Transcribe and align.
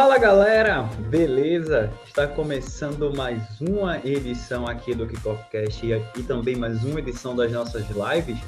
Fala 0.00 0.16
galera, 0.16 0.88
beleza? 1.10 1.92
Está 2.06 2.26
começando 2.26 3.14
mais 3.14 3.60
uma 3.60 3.98
edição 3.98 4.66
aqui 4.66 4.94
do 4.94 5.06
Kickoffcast 5.06 5.86
e, 5.86 5.92
e 5.92 6.22
também 6.22 6.56
mais 6.56 6.82
uma 6.82 7.00
edição 7.00 7.36
das 7.36 7.52
nossas 7.52 7.84
lives 7.90 8.38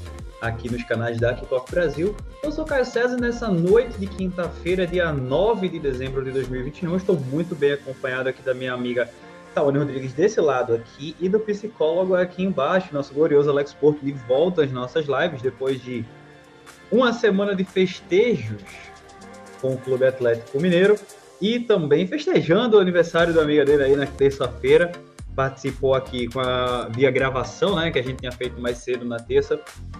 aqui 0.40 0.72
nos 0.72 0.82
canais 0.84 1.20
da 1.20 1.34
Kickoff 1.34 1.70
Brasil. 1.70 2.16
Eu 2.42 2.50
sou 2.50 2.64
Caio 2.64 2.86
César 2.86 3.18
nessa 3.18 3.48
noite 3.48 3.98
de 3.98 4.06
quinta-feira, 4.06 4.86
dia 4.86 5.12
9 5.12 5.68
de 5.68 5.78
dezembro 5.78 6.24
de 6.24 6.30
2021. 6.30 6.96
Estou 6.96 7.20
muito 7.20 7.54
bem 7.54 7.72
acompanhado 7.72 8.30
aqui 8.30 8.40
da 8.40 8.54
minha 8.54 8.72
amiga 8.72 9.10
Tawane 9.54 9.78
Rodrigues 9.78 10.14
desse 10.14 10.40
lado 10.40 10.74
aqui 10.74 11.14
e 11.20 11.28
do 11.28 11.38
psicólogo 11.38 12.14
aqui 12.14 12.42
embaixo, 12.42 12.94
nosso 12.94 13.12
glorioso 13.12 13.50
Alex 13.50 13.74
Porto 13.74 14.02
de 14.02 14.12
volta 14.12 14.64
às 14.64 14.72
nossas 14.72 15.04
lives 15.04 15.42
depois 15.42 15.82
de 15.82 16.02
uma 16.90 17.12
semana 17.12 17.54
de 17.54 17.62
festejos 17.62 18.62
com 19.60 19.74
o 19.74 19.78
Clube 19.78 20.06
Atlético 20.06 20.58
Mineiro 20.58 20.96
e 21.42 21.58
também 21.58 22.06
festejando 22.06 22.76
o 22.76 22.80
aniversário 22.80 23.34
da 23.34 23.42
amiga 23.42 23.64
dele 23.64 23.82
aí 23.82 23.96
na 23.96 24.06
terça-feira. 24.06 24.92
Participou 25.34 25.92
aqui 25.92 26.28
com 26.28 26.38
a 26.38 26.88
via 26.88 27.10
gravação, 27.10 27.74
né? 27.74 27.90
Que 27.90 27.98
a 27.98 28.02
gente 28.02 28.18
tinha 28.18 28.30
feito 28.30 28.60
mais 28.60 28.78
cedo 28.78 29.04
na 29.04 29.16
terça. 29.18 29.58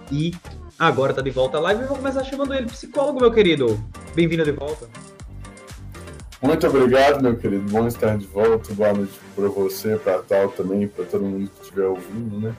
E 0.09 0.33
agora 0.79 1.11
está 1.11 1.21
de 1.21 1.31
volta 1.31 1.57
à 1.57 1.59
live. 1.59 1.83
E 1.83 1.85
vou 1.85 1.97
começar 1.97 2.23
chamando 2.23 2.53
ele, 2.53 2.67
psicólogo, 2.67 3.19
meu 3.19 3.29
querido. 3.29 3.77
Bem-vindo 4.15 4.45
de 4.45 4.53
volta. 4.53 4.87
Muito 6.41 6.65
obrigado, 6.65 7.21
meu 7.21 7.35
querido. 7.35 7.69
Bom 7.69 7.87
estar 7.87 8.17
de 8.17 8.25
volta. 8.27 8.73
Boa 8.73 8.93
noite 8.93 9.19
para 9.35 9.49
você, 9.49 9.97
para 9.97 10.19
tal 10.19 10.47
também, 10.49 10.87
para 10.87 11.03
todo 11.03 11.25
mundo 11.25 11.49
que 11.49 11.63
estiver 11.63 11.87
ouvindo, 11.87 12.39
né? 12.39 12.55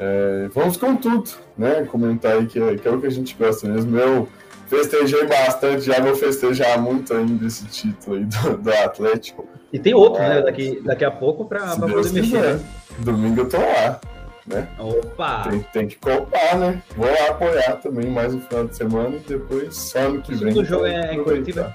É, 0.00 0.48
vamos 0.52 0.76
com 0.76 0.96
tudo, 0.96 1.30
né? 1.56 1.84
Comentar 1.84 2.32
aí 2.32 2.46
que, 2.46 2.58
é, 2.58 2.76
que 2.76 2.88
é 2.88 2.90
o 2.90 3.00
que 3.00 3.06
a 3.06 3.10
gente 3.10 3.36
gosta 3.36 3.68
mesmo. 3.68 3.96
Eu 3.96 4.28
festejei 4.66 5.26
bastante, 5.26 5.82
já 5.82 6.00
vou 6.00 6.14
festejar 6.14 6.80
muito 6.80 7.14
ainda 7.14 7.46
esse 7.46 7.64
título 7.66 8.16
aí 8.16 8.24
do, 8.24 8.58
do 8.58 8.70
Atlético. 8.72 9.48
E 9.72 9.78
tem 9.78 9.94
outro, 9.94 10.22
né? 10.22 10.42
Daqui, 10.42 10.80
daqui 10.84 11.04
a 11.04 11.10
pouco 11.10 11.44
para 11.44 11.76
poder 11.76 12.12
mexer. 12.12 12.40
Né? 12.40 12.60
Domingo 12.98 13.42
eu 13.42 13.48
tô 13.48 13.58
lá. 13.58 14.00
Né? 14.46 14.68
Opa! 14.78 15.48
Tem, 15.50 15.60
tem, 15.72 15.88
que 15.88 15.96
copar, 15.96 16.56
né? 16.58 16.80
Vou 16.96 17.06
lá 17.06 17.30
apoiar 17.30 17.76
também 17.76 18.08
mais 18.08 18.32
um 18.32 18.40
final 18.40 18.66
de 18.66 18.76
semana 18.76 19.16
e 19.16 19.18
depois 19.18 19.76
só 19.76 19.98
ano 19.98 20.22
que 20.22 20.34
vem. 20.36 20.56
O 20.56 20.64
jogo 20.64 20.86
é 20.86 21.14
em 21.14 21.22
Curitiba? 21.22 21.74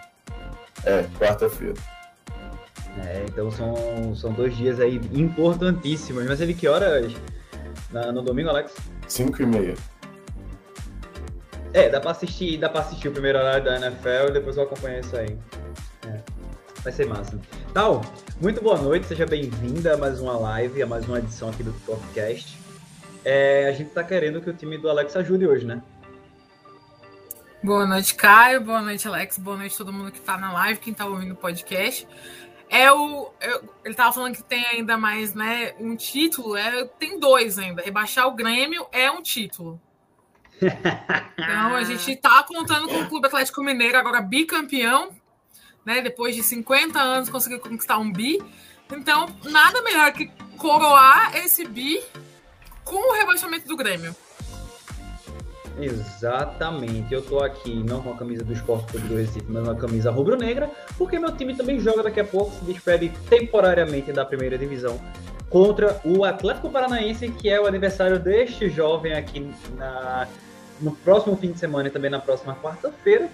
É, 0.85 1.03
quarta-feira. 1.19 1.75
É, 3.05 3.25
então 3.27 3.51
são, 3.51 4.15
são 4.15 4.31
dois 4.31 4.55
dias 4.55 4.79
aí 4.79 5.01
importantíssimos. 5.13 6.25
Mas 6.25 6.39
ele 6.39 6.53
que 6.53 6.67
horas 6.67 7.13
na, 7.91 8.11
no 8.11 8.21
domingo, 8.21 8.49
Alex? 8.49 8.73
5 9.07 9.41
e 9.41 9.45
meia. 9.45 9.75
É, 11.73 11.87
dá 11.87 12.01
pra 12.01 12.11
assistir, 12.11 12.57
dá 12.57 12.67
pra 12.67 12.81
assistir 12.81 13.07
o 13.07 13.11
primeiro 13.13 13.39
horário 13.39 13.63
da 13.63 13.77
NFL 13.77 14.27
e 14.27 14.31
depois 14.31 14.57
eu 14.57 14.63
acompanho 14.63 14.99
isso 14.99 15.15
aí. 15.15 15.37
É, 16.05 16.19
vai 16.83 16.91
ser 16.91 17.07
massa. 17.07 17.39
Tal, 17.73 18.01
muito 18.41 18.61
boa 18.61 18.77
noite, 18.77 19.07
seja 19.07 19.25
bem-vinda 19.25 19.93
a 19.93 19.97
mais 19.97 20.19
uma 20.19 20.37
live, 20.37 20.83
a 20.83 20.85
mais 20.85 21.07
uma 21.07 21.19
edição 21.19 21.49
aqui 21.49 21.63
do 21.63 21.71
podcast. 21.85 22.59
É, 23.23 23.69
a 23.69 23.71
gente 23.71 23.91
tá 23.91 24.03
querendo 24.03 24.41
que 24.41 24.49
o 24.49 24.53
time 24.53 24.77
do 24.77 24.89
Alex 24.89 25.15
ajude 25.15 25.47
hoje, 25.47 25.65
né? 25.65 25.81
Boa 27.63 27.85
noite, 27.85 28.15
Caio. 28.15 28.59
Boa 28.59 28.81
noite, 28.81 29.07
Alex. 29.07 29.37
Boa 29.37 29.55
noite 29.55 29.77
todo 29.77 29.93
mundo 29.93 30.11
que 30.11 30.19
tá 30.19 30.37
na 30.37 30.51
live, 30.51 30.79
quem 30.79 30.93
tá 30.93 31.05
ouvindo 31.05 31.33
o 31.33 31.37
podcast. 31.37 32.05
É 32.69 32.91
o. 32.91 33.31
Eu, 33.39 33.69
ele 33.85 33.93
tava 33.93 34.11
falando 34.11 34.35
que 34.35 34.43
tem 34.43 34.65
ainda 34.65 34.97
mais, 34.97 35.33
né? 35.33 35.73
Um 35.79 35.95
título. 35.95 36.57
É, 36.57 36.85
tem 36.99 37.19
dois 37.19 37.57
ainda. 37.59 37.81
Rebaixar 37.81 38.27
o 38.27 38.31
Grêmio 38.31 38.87
é 38.91 39.09
um 39.11 39.21
título. 39.21 39.79
Então, 40.61 41.75
a 41.75 41.83
gente 41.83 42.11
está 42.11 42.43
contando 42.43 42.87
com 42.87 42.99
o 43.01 43.07
Clube 43.07 43.27
Atlético 43.27 43.63
Mineiro, 43.63 43.97
agora 43.97 44.21
bicampeão, 44.21 45.09
né? 45.85 46.01
Depois 46.01 46.35
de 46.35 46.43
50 46.43 46.99
anos 46.99 47.29
conseguiu 47.29 47.59
conquistar 47.59 47.97
um 47.97 48.11
bi. 48.11 48.39
Então, 48.91 49.25
nada 49.45 49.81
melhor 49.81 50.11
que 50.11 50.31
coroar 50.57 51.35
esse 51.37 51.65
bi 51.65 52.01
com 52.83 53.11
o 53.11 53.13
rebaixamento 53.13 53.67
do 53.67 53.75
Grêmio. 53.75 54.15
Exatamente. 55.79 57.13
Eu 57.13 57.21
tô 57.21 57.39
aqui 57.39 57.83
não 57.83 58.01
com 58.03 58.11
a 58.11 58.17
camisa 58.17 58.43
do 58.43 58.53
Esporte 58.53 58.91
Clube 58.91 59.07
do 59.07 59.15
Recife, 59.15 59.45
mas 59.49 59.63
uma 59.63 59.75
camisa 59.75 60.11
rubro-negra, 60.11 60.69
porque 60.97 61.17
meu 61.17 61.35
time 61.35 61.55
também 61.55 61.79
joga 61.79 62.03
daqui 62.03 62.19
a 62.19 62.25
pouco, 62.25 62.51
se 62.51 62.65
despede 62.65 63.09
temporariamente 63.29 64.11
da 64.11 64.25
primeira 64.25 64.57
divisão 64.57 64.99
contra 65.49 65.99
o 66.05 66.23
Atlético 66.23 66.69
Paranaense, 66.69 67.29
que 67.29 67.49
é 67.49 67.59
o 67.59 67.65
aniversário 67.65 68.19
deste 68.19 68.69
jovem 68.69 69.13
aqui 69.13 69.51
na 69.75 70.27
no 70.81 70.91
próximo 70.91 71.37
fim 71.37 71.51
de 71.51 71.59
semana 71.59 71.87
e 71.87 71.91
também 71.91 72.09
na 72.09 72.19
próxima 72.19 72.55
quarta-feira. 72.55 73.29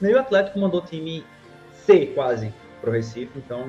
E 0.00 0.12
o 0.12 0.18
Atlético 0.18 0.58
mandou 0.58 0.80
time 0.82 1.24
C 1.86 2.06
quase 2.14 2.52
pro 2.80 2.90
Recife, 2.90 3.32
então 3.36 3.66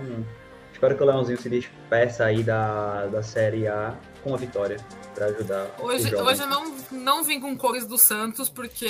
espero 0.72 0.95
que 0.95 1.03
o 1.03 1.06
Leãozinho 1.06 1.39
se 1.39 1.50
despeça 1.50 2.25
aí 2.25 2.44
da, 2.44 3.07
da 3.07 3.23
Série 3.23 3.68
A 3.68 3.95
com 4.23 4.34
a 4.34 4.38
vitória 4.38 4.78
para 5.16 5.28
ajudar. 5.28 5.68
Hoje, 5.79 6.16
hoje 6.16 6.41
eu 6.41 6.47
não, 6.47 6.75
não 6.91 7.23
vim 7.23 7.39
com 7.39 7.57
cores 7.57 7.85
do 7.85 7.97
Santos, 7.97 8.50
porque 8.50 8.88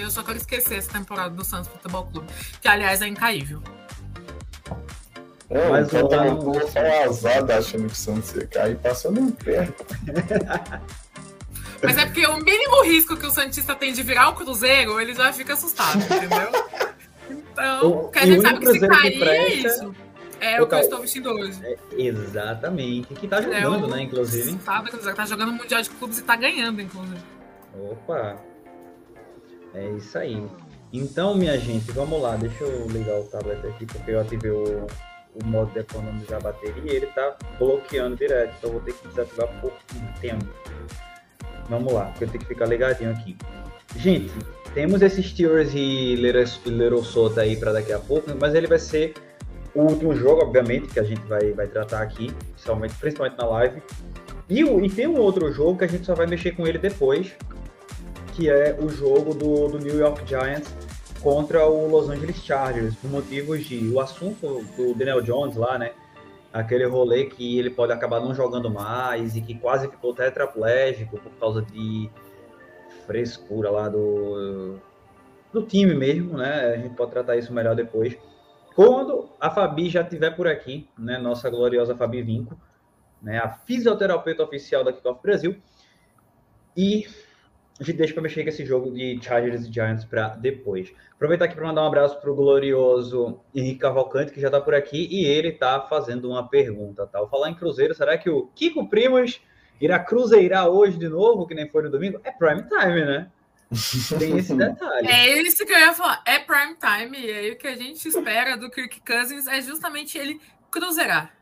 eu 0.00 0.10
só 0.10 0.22
quero 0.22 0.38
esquecer 0.38 0.78
essa 0.78 0.90
temporada 0.90 1.30
do 1.30 1.44
Santos 1.44 1.68
Futebol 1.68 2.06
Clube, 2.06 2.26
que 2.60 2.68
aliás 2.68 3.00
é 3.02 3.06
incaível. 3.06 3.62
É, 5.48 5.68
mas 5.68 5.92
o 5.92 6.08
não... 6.08 6.54
foi 6.66 7.02
azar 7.02 7.50
achando 7.50 7.86
que 7.86 7.92
o 7.92 7.96
Santos 7.96 8.34
ia 8.34 8.46
cair 8.46 8.76
passando 8.78 9.20
em 9.20 9.30
pé. 9.30 9.68
Mas 11.82 11.98
é 11.98 12.06
porque 12.06 12.24
o 12.26 12.36
mínimo 12.36 12.82
risco 12.84 13.16
que 13.16 13.26
o 13.26 13.30
Santista 13.30 13.74
tem 13.74 13.92
de 13.92 14.02
virar 14.02 14.28
o 14.28 14.34
Cruzeiro, 14.34 15.00
ele 15.00 15.14
já 15.14 15.32
fica 15.32 15.54
assustado, 15.54 15.98
entendeu? 15.98 16.50
Então, 17.28 17.98
porque 18.02 18.18
a 18.18 18.26
gente 18.26 18.42
sabe 18.42 18.60
que 18.60 18.72
se 18.72 18.88
cair 18.88 19.22
é 19.22 19.48
isso. 19.54 19.94
É 20.40 20.60
o 20.60 20.66
que 20.66 20.74
eu 20.74 20.78
estou 20.80 21.00
vestindo 21.00 21.30
hoje. 21.30 21.58
É, 21.64 21.78
exatamente. 21.96 23.14
Que 23.14 23.28
tá 23.28 23.40
jogando, 23.40 23.86
é 23.86 23.90
né, 23.90 24.02
inclusive. 24.02 24.56
Tá, 24.58 24.82
tá 25.14 25.24
jogando 25.24 25.50
o 25.50 25.52
Mundial 25.52 25.80
de 25.80 25.90
Clubes 25.90 26.18
e 26.18 26.22
tá 26.22 26.34
ganhando, 26.34 26.82
inclusive. 26.82 27.20
Opa! 27.74 28.36
É 29.72 29.88
isso 29.90 30.18
aí. 30.18 30.44
Então, 30.92 31.36
minha 31.36 31.56
gente, 31.58 31.90
vamos 31.92 32.20
lá. 32.20 32.34
Deixa 32.36 32.64
eu 32.64 32.88
ligar 32.88 33.20
o 33.20 33.24
tablet 33.24 33.64
aqui, 33.66 33.86
porque 33.86 34.10
eu 34.10 34.20
ativei 34.20 34.50
o, 34.50 34.86
o 35.34 35.46
modo 35.46 35.72
de 35.72 35.78
economizar 35.78 36.38
a 36.38 36.42
bateria 36.42 36.92
e 36.92 36.96
ele 36.96 37.06
tá 37.06 37.36
bloqueando 37.58 38.16
direto. 38.16 38.54
Então, 38.58 38.70
eu 38.70 38.74
vou 38.74 38.82
ter 38.82 38.94
que 38.94 39.08
desativar 39.08 39.48
por 39.60 39.72
um 39.94 40.20
tempo. 40.20 40.44
Vamos 41.68 41.92
lá, 41.92 42.06
porque 42.06 42.24
eu 42.24 42.28
tenho 42.28 42.40
que 42.40 42.48
ficar 42.48 42.66
ligadinho 42.66 43.10
aqui. 43.10 43.36
Gente, 43.96 44.32
temos 44.74 45.02
esses 45.02 45.26
Steelers 45.26 45.74
e 45.74 46.14
Little 46.16 47.04
Sota 47.04 47.42
aí 47.42 47.56
para 47.56 47.72
daqui 47.72 47.92
a 47.92 47.98
pouco, 47.98 48.30
mas 48.40 48.54
ele 48.54 48.66
vai 48.66 48.78
ser 48.78 49.14
o 49.74 49.82
último 49.82 50.14
jogo, 50.14 50.42
obviamente, 50.42 50.88
que 50.88 51.00
a 51.00 51.02
gente 51.02 51.22
vai, 51.22 51.52
vai 51.52 51.66
tratar 51.66 52.02
aqui, 52.02 52.32
principalmente, 52.52 52.94
principalmente 52.94 53.38
na 53.38 53.46
live. 53.46 53.82
E, 54.48 54.60
e 54.60 54.90
tem 54.90 55.06
um 55.06 55.18
outro 55.18 55.52
jogo 55.52 55.78
que 55.78 55.84
a 55.84 55.88
gente 55.88 56.04
só 56.04 56.14
vai 56.14 56.26
mexer 56.26 56.52
com 56.52 56.66
ele 56.66 56.78
depois, 56.78 57.32
que 58.34 58.48
é 58.50 58.76
o 58.78 58.88
jogo 58.88 59.34
do, 59.34 59.68
do 59.68 59.78
New 59.78 59.98
York 59.98 60.26
Giants 60.26 60.74
contra 61.22 61.66
o 61.66 61.88
Los 61.88 62.10
Angeles 62.10 62.36
Chargers, 62.36 62.94
por 62.96 63.10
motivos 63.10 63.64
de 63.64 63.88
o 63.88 64.00
assunto 64.00 64.64
do 64.76 64.94
Daniel 64.94 65.22
Jones 65.22 65.56
lá, 65.56 65.78
né? 65.78 65.92
Aquele 66.52 66.84
rolê 66.84 67.24
que 67.24 67.58
ele 67.58 67.70
pode 67.70 67.92
acabar 67.92 68.20
não 68.20 68.34
jogando 68.34 68.70
mais 68.70 69.36
e 69.36 69.40
que 69.40 69.54
quase 69.54 69.88
ficou 69.88 70.14
tetraplégico 70.14 71.18
por 71.18 71.32
causa 71.32 71.62
de 71.62 72.10
frescura 73.06 73.70
lá 73.70 73.88
do, 73.88 74.78
do 75.52 75.62
time 75.62 75.94
mesmo, 75.94 76.36
né? 76.36 76.74
A 76.74 76.76
gente 76.76 76.94
pode 76.94 77.10
tratar 77.10 77.36
isso 77.36 77.52
melhor 77.52 77.74
depois. 77.74 78.16
Quando 78.74 79.30
a 79.40 79.50
Fabi 79.50 79.88
já 79.88 80.02
estiver 80.02 80.30
por 80.30 80.46
aqui, 80.46 80.88
né? 80.98 81.18
Nossa 81.18 81.48
gloriosa 81.50 81.96
Fabi 81.96 82.22
Vinco, 82.22 82.58
né? 83.20 83.38
A 83.38 83.48
fisioterapeuta 83.48 84.42
oficial 84.42 84.84
da 84.84 84.92
Kickoff 84.92 85.22
Brasil. 85.22 85.56
E 86.76 87.06
a 87.80 87.84
gente 87.84 87.96
deixa 87.96 88.12
para 88.12 88.22
mexer 88.22 88.42
com 88.42 88.48
esse 88.48 88.64
jogo 88.64 88.90
de 88.90 89.18
Chargers 89.22 89.66
e 89.66 89.72
Giants 89.72 90.04
para 90.04 90.28
depois. 90.30 90.92
Aproveitar 91.14 91.46
aqui 91.46 91.54
para 91.54 91.66
mandar 91.66 91.82
um 91.82 91.86
abraço 91.86 92.20
para 92.20 92.30
o 92.30 92.34
glorioso 92.34 93.40
Henrique 93.54 93.80
Cavalcante, 93.80 94.32
que 94.32 94.40
já 94.40 94.48
está 94.48 94.60
por 94.60 94.74
aqui, 94.74 95.08
e 95.10 95.24
ele 95.24 95.48
está 95.48 95.80
fazendo 95.80 96.28
uma 96.28 96.48
pergunta. 96.48 97.06
Tá? 97.06 97.18
Vou 97.20 97.28
falar 97.28 97.50
em 97.50 97.54
Cruzeiro, 97.54 97.94
será 97.94 98.18
que 98.18 98.28
o 98.28 98.46
Kiko 98.54 98.88
Primos 98.88 99.40
irá 99.80 99.98
cruzeirar 99.98 100.68
hoje 100.68 100.98
de 100.98 101.08
novo, 101.08 101.46
que 101.46 101.54
nem 101.54 101.68
foi 101.68 101.82
no 101.82 101.90
domingo? 101.90 102.20
É 102.24 102.30
prime 102.30 102.62
time, 102.62 103.04
né? 103.04 103.30
Tem 104.18 104.36
esse 104.36 104.54
detalhe. 104.54 105.08
É 105.08 105.40
isso 105.40 105.64
que 105.64 105.72
eu 105.72 105.78
ia 105.78 105.94
falar. 105.94 106.22
É 106.26 106.38
prime 106.38 106.76
time. 106.76 107.18
E 107.18 107.32
aí 107.32 107.50
o 107.52 107.56
que 107.56 107.66
a 107.66 107.74
gente 107.74 108.06
espera 108.06 108.56
do 108.56 108.70
Kirk 108.70 109.00
Cousins 109.00 109.46
é 109.46 109.60
justamente 109.62 110.18
ele 110.18 110.38
cruzeirar. 110.70 111.34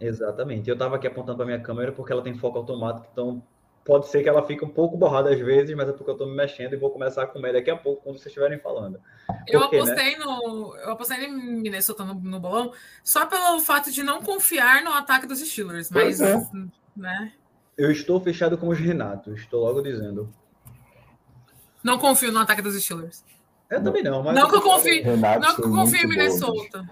Exatamente. 0.00 0.68
Eu 0.70 0.74
estava 0.74 0.96
aqui 0.96 1.06
apontando 1.06 1.38
para 1.38 1.46
minha 1.46 1.60
câmera 1.60 1.90
porque 1.90 2.12
ela 2.12 2.22
tem 2.22 2.34
foco 2.34 2.58
automático, 2.58 3.08
então 3.12 3.42
pode 3.88 4.06
ser 4.08 4.22
que 4.22 4.28
ela 4.28 4.46
fique 4.46 4.62
um 4.62 4.68
pouco 4.68 4.98
borrada 4.98 5.32
às 5.32 5.40
vezes, 5.40 5.74
mas 5.74 5.88
é 5.88 5.92
porque 5.92 6.10
eu 6.10 6.12
estou 6.12 6.28
me 6.28 6.36
mexendo 6.36 6.74
e 6.74 6.76
vou 6.76 6.90
começar 6.90 7.22
a 7.22 7.26
comer 7.26 7.54
daqui 7.54 7.70
a 7.70 7.76
pouco, 7.76 8.02
quando 8.02 8.16
vocês 8.16 8.26
estiverem 8.26 8.58
falando. 8.58 9.00
eu 9.46 9.60
né? 9.60 9.66
apostei 9.66 10.18
né? 10.18 10.24
no. 10.26 10.76
Eu 10.76 10.92
apostei 10.92 11.24
em 11.24 11.62
Minnesota 11.62 12.04
no, 12.04 12.12
no 12.12 12.38
bolão 12.38 12.70
só 13.02 13.24
pelo 13.24 13.58
fato 13.60 13.90
de 13.90 14.02
não 14.02 14.20
confiar 14.20 14.84
no 14.84 14.92
ataque 14.92 15.26
dos 15.26 15.40
Steelers, 15.40 15.90
mas. 15.90 16.20
É. 16.20 16.36
Né? 16.94 17.32
Eu 17.78 17.90
estou 17.90 18.20
fechado 18.20 18.58
com 18.58 18.68
os 18.68 18.78
Renatos, 18.78 19.40
estou 19.40 19.64
logo 19.64 19.80
dizendo. 19.80 20.28
Não 21.82 21.98
confio 21.98 22.30
no 22.30 22.40
ataque 22.40 22.60
dos 22.60 22.78
Steelers. 22.78 23.24
Eu 23.70 23.82
também 23.82 24.02
não, 24.02 24.22
mas. 24.22 24.34
Não 24.34 24.50
que 24.50 24.56
eu 24.56 24.62
confie, 24.62 25.02
não 25.02 25.56
que 25.56 25.62
eu 25.62 25.70
confie 25.72 26.04
em 26.04 26.08
Minnesota. 26.08 26.86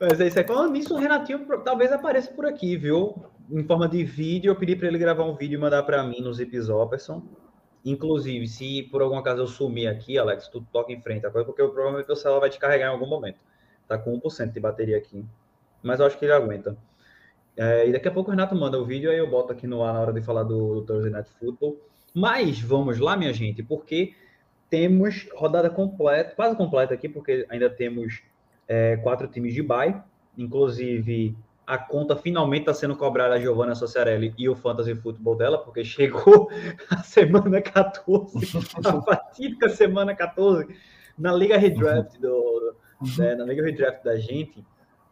Mas 0.00 0.20
é 0.20 0.26
isso 0.26 0.38
aí. 0.38 0.46
Falando 0.46 0.72
nisso, 0.72 0.94
o 0.94 0.98
Renatinho 0.98 1.46
talvez 1.62 1.92
apareça 1.92 2.30
por 2.30 2.46
aqui, 2.46 2.78
viu? 2.78 3.14
Em 3.50 3.64
forma 3.64 3.88
de 3.88 4.04
vídeo, 4.04 4.50
eu 4.50 4.56
pedi 4.56 4.76
para 4.76 4.88
ele 4.88 4.98
gravar 4.98 5.24
um 5.24 5.34
vídeo 5.34 5.56
e 5.56 5.60
mandar 5.60 5.82
para 5.82 6.02
mim 6.02 6.20
no 6.20 6.32
Zip. 6.34 6.52
Inclusive, 7.84 8.46
se 8.46 8.82
por 8.84 9.00
algum 9.00 9.16
acaso 9.16 9.40
eu 9.40 9.46
sumir 9.46 9.88
aqui, 9.88 10.18
Alex, 10.18 10.48
tu 10.48 10.60
toca 10.70 10.92
em 10.92 11.00
frente 11.00 11.26
a 11.26 11.30
coisa, 11.30 11.46
porque 11.46 11.62
provavelmente 11.62 12.12
o 12.12 12.16
celular 12.16 12.40
vai 12.40 12.50
te 12.50 12.58
carregar 12.58 12.88
em 12.88 12.92
algum 12.92 13.06
momento. 13.06 13.38
Tá 13.86 13.96
com 13.96 14.20
1% 14.20 14.52
de 14.52 14.60
bateria 14.60 14.98
aqui. 14.98 15.24
Mas 15.82 15.98
eu 15.98 16.06
acho 16.06 16.18
que 16.18 16.26
ele 16.26 16.32
aguenta. 16.32 16.76
É, 17.56 17.88
e 17.88 17.92
daqui 17.92 18.06
a 18.06 18.10
pouco 18.10 18.30
o 18.30 18.32
Renato 18.32 18.54
manda 18.54 18.78
o 18.78 18.84
vídeo, 18.84 19.10
aí 19.10 19.16
eu 19.16 19.30
boto 19.30 19.52
aqui 19.52 19.66
no 19.66 19.82
ar 19.82 19.94
na 19.94 20.00
hora 20.00 20.12
de 20.12 20.20
falar 20.20 20.42
do, 20.42 20.74
do 20.74 20.82
Thursday 20.82 21.10
Night 21.10 21.30
Football. 21.40 21.78
Mas 22.14 22.60
vamos 22.60 22.98
lá, 22.98 23.16
minha 23.16 23.32
gente, 23.32 23.62
porque 23.62 24.14
temos 24.68 25.26
rodada 25.34 25.70
completa, 25.70 26.34
quase 26.34 26.54
completa 26.54 26.92
aqui, 26.92 27.08
porque 27.08 27.46
ainda 27.48 27.70
temos 27.70 28.22
é, 28.66 28.96
quatro 28.98 29.26
times 29.26 29.54
de 29.54 29.62
bye. 29.62 30.00
Inclusive, 30.36 31.34
a 31.68 31.76
conta 31.76 32.16
finalmente 32.16 32.62
está 32.62 32.72
sendo 32.72 32.96
cobrada 32.96 33.34
a 33.34 33.38
Giovanna 33.38 33.74
Sociarelli 33.74 34.32
e 34.38 34.48
o 34.48 34.56
Fantasy 34.56 34.94
Futebol 34.94 35.36
dela, 35.36 35.58
porque 35.58 35.84
chegou 35.84 36.48
a 36.88 37.02
semana 37.02 37.60
14, 37.60 38.56
a 38.82 39.02
fatídica 39.02 39.68
semana 39.68 40.16
14, 40.16 40.74
na 41.18 41.30
Liga 41.30 41.58
Redraft, 41.58 42.18
do, 42.18 42.74
né, 43.18 43.34
na 43.34 43.44
Liga 43.44 43.62
Redraft 43.62 44.02
da 44.02 44.16
gente, 44.16 44.64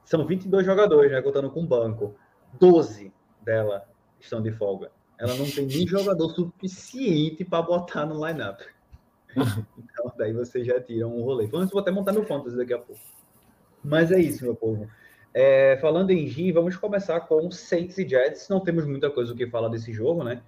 são 0.03 0.27
22 0.27 0.65
jogadores, 0.65 1.13
né, 1.13 1.21
contando 1.21 1.51
com 1.51 1.63
o 1.63 1.67
banco. 1.67 2.15
12 2.59 3.13
dela 3.43 3.87
estão 4.19 4.41
de 4.41 4.51
folga. 4.51 4.91
Ela 5.19 5.35
não 5.35 5.45
tem 5.45 5.67
nem 5.67 5.87
jogador 5.87 6.31
suficiente 6.31 7.45
para 7.45 7.61
botar 7.61 8.07
no 8.07 8.27
lineup. 8.27 8.61
Então, 9.79 10.13
daí 10.17 10.33
você 10.33 10.65
já 10.65 10.81
tira 10.81 11.07
um 11.07 11.23
rolê. 11.23 11.45
Eu 11.45 11.67
vou 11.67 11.81
até 11.81 11.91
montar 11.91 12.13
meu 12.13 12.25
fantasy 12.25 12.57
daqui 12.57 12.73
a 12.73 12.79
pouco. 12.79 13.01
Mas 13.85 14.11
é 14.11 14.19
isso, 14.19 14.43
meu 14.43 14.55
povo. 14.55 14.89
É, 15.39 15.77
falando 15.83 16.13
em 16.13 16.27
G, 16.27 16.51
vamos 16.51 16.77
começar 16.77 17.21
com 17.21 17.51
Saints 17.51 17.99
e 17.99 18.09
Jets. 18.09 18.49
Não 18.49 18.59
temos 18.59 18.87
muita 18.87 19.11
coisa 19.11 19.35
o 19.35 19.37
que 19.37 19.47
falar 19.47 19.69
desse 19.69 19.93
jogo, 19.93 20.25
né? 20.25 20.41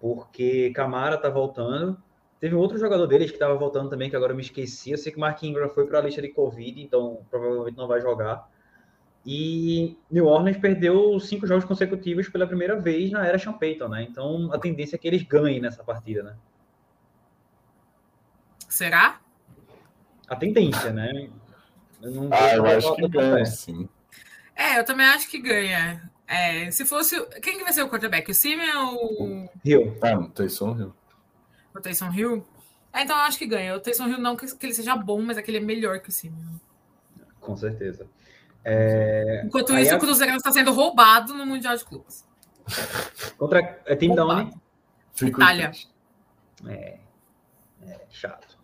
Porque 0.00 0.72
Camara 0.72 1.16
tá 1.16 1.30
voltando. 1.30 1.96
Teve 2.40 2.56
um 2.56 2.58
outro 2.58 2.76
jogador 2.78 3.06
deles 3.06 3.30
que 3.30 3.36
estava 3.36 3.54
voltando 3.54 3.88
também, 3.88 4.10
que 4.10 4.16
agora 4.16 4.32
eu 4.32 4.36
me 4.36 4.42
esqueci. 4.42 4.90
Eu 4.90 4.98
sei 4.98 5.12
que 5.12 5.18
o 5.18 5.20
Mark 5.20 5.40
Ingram 5.44 5.68
foi 5.68 5.86
para 5.86 6.00
a 6.00 6.02
lista 6.02 6.20
de 6.20 6.30
Covid, 6.30 6.82
então 6.82 7.20
provavelmente 7.30 7.76
não 7.76 7.86
vai 7.86 8.00
jogar. 8.00 8.50
E 9.24 9.96
New 10.10 10.26
Orleans 10.26 10.56
perdeu 10.56 11.20
cinco 11.20 11.46
jogos 11.46 11.64
consecutivos 11.64 12.28
pela 12.28 12.44
primeira 12.44 12.74
vez 12.74 13.12
na 13.12 13.24
era 13.24 13.38
Sean 13.38 13.52
Payton, 13.52 13.88
né? 13.88 14.02
Então 14.02 14.52
a 14.52 14.58
tendência 14.58 14.96
é 14.96 14.98
que 14.98 15.06
eles 15.06 15.22
ganhem 15.22 15.60
nessa 15.60 15.84
partida, 15.84 16.24
né? 16.24 16.34
Será? 18.68 19.20
A 20.26 20.34
tendência, 20.34 20.92
né? 20.92 21.30
Eu 22.02 22.10
não 22.10 22.28
ah, 22.32 22.56
eu 22.56 22.66
acho 22.66 22.96
que 22.96 23.08
ganha, 23.08 23.46
sim. 23.46 23.88
É, 24.58 24.76
eu 24.76 24.84
também 24.84 25.06
acho 25.06 25.30
que 25.30 25.38
ganha. 25.38 26.10
É, 26.26 26.68
se 26.72 26.84
fosse. 26.84 27.24
Quem 27.40 27.56
que 27.56 27.62
vai 27.62 27.72
ser 27.72 27.82
o 27.84 27.88
quarterback? 27.88 28.28
O 28.28 28.34
Simeon 28.34 28.92
ou. 28.92 29.50
Hill. 29.64 29.96
Ah, 30.02 30.18
o 30.18 30.28
Taysom 30.28 30.76
Hill. 30.76 30.94
O 31.72 31.80
Taysom 31.80 32.12
Hill? 32.12 32.44
É, 32.92 33.02
então 33.02 33.16
eu 33.16 33.22
acho 33.22 33.38
que 33.38 33.46
ganha. 33.46 33.76
O 33.76 33.80
Taysom 33.80 34.08
Hill 34.08 34.18
não 34.18 34.34
que, 34.34 34.52
que 34.56 34.66
ele 34.66 34.74
seja 34.74 34.96
bom, 34.96 35.22
mas 35.22 35.38
é 35.38 35.42
que 35.42 35.50
ele 35.52 35.58
é 35.58 35.60
melhor 35.60 36.00
que 36.00 36.08
o 36.08 36.12
Simeon. 36.12 36.56
Com 37.40 37.56
certeza. 37.56 38.08
É... 38.64 39.42
Enquanto 39.46 39.78
isso, 39.78 39.94
a... 39.94 39.96
o 39.96 40.00
Cruzeiro 40.00 40.34
está 40.34 40.50
sendo 40.50 40.72
roubado 40.72 41.32
no 41.32 41.46
Mundial 41.46 41.76
de 41.76 41.84
Clubes. 41.84 42.26
Contra. 43.38 43.80
É 43.86 43.94
time 43.94 44.16
da 44.16 44.26
onde? 44.26 44.52
Itália. 45.22 45.70
É, 46.66 46.98
é 47.86 48.00
chato. 48.10 48.58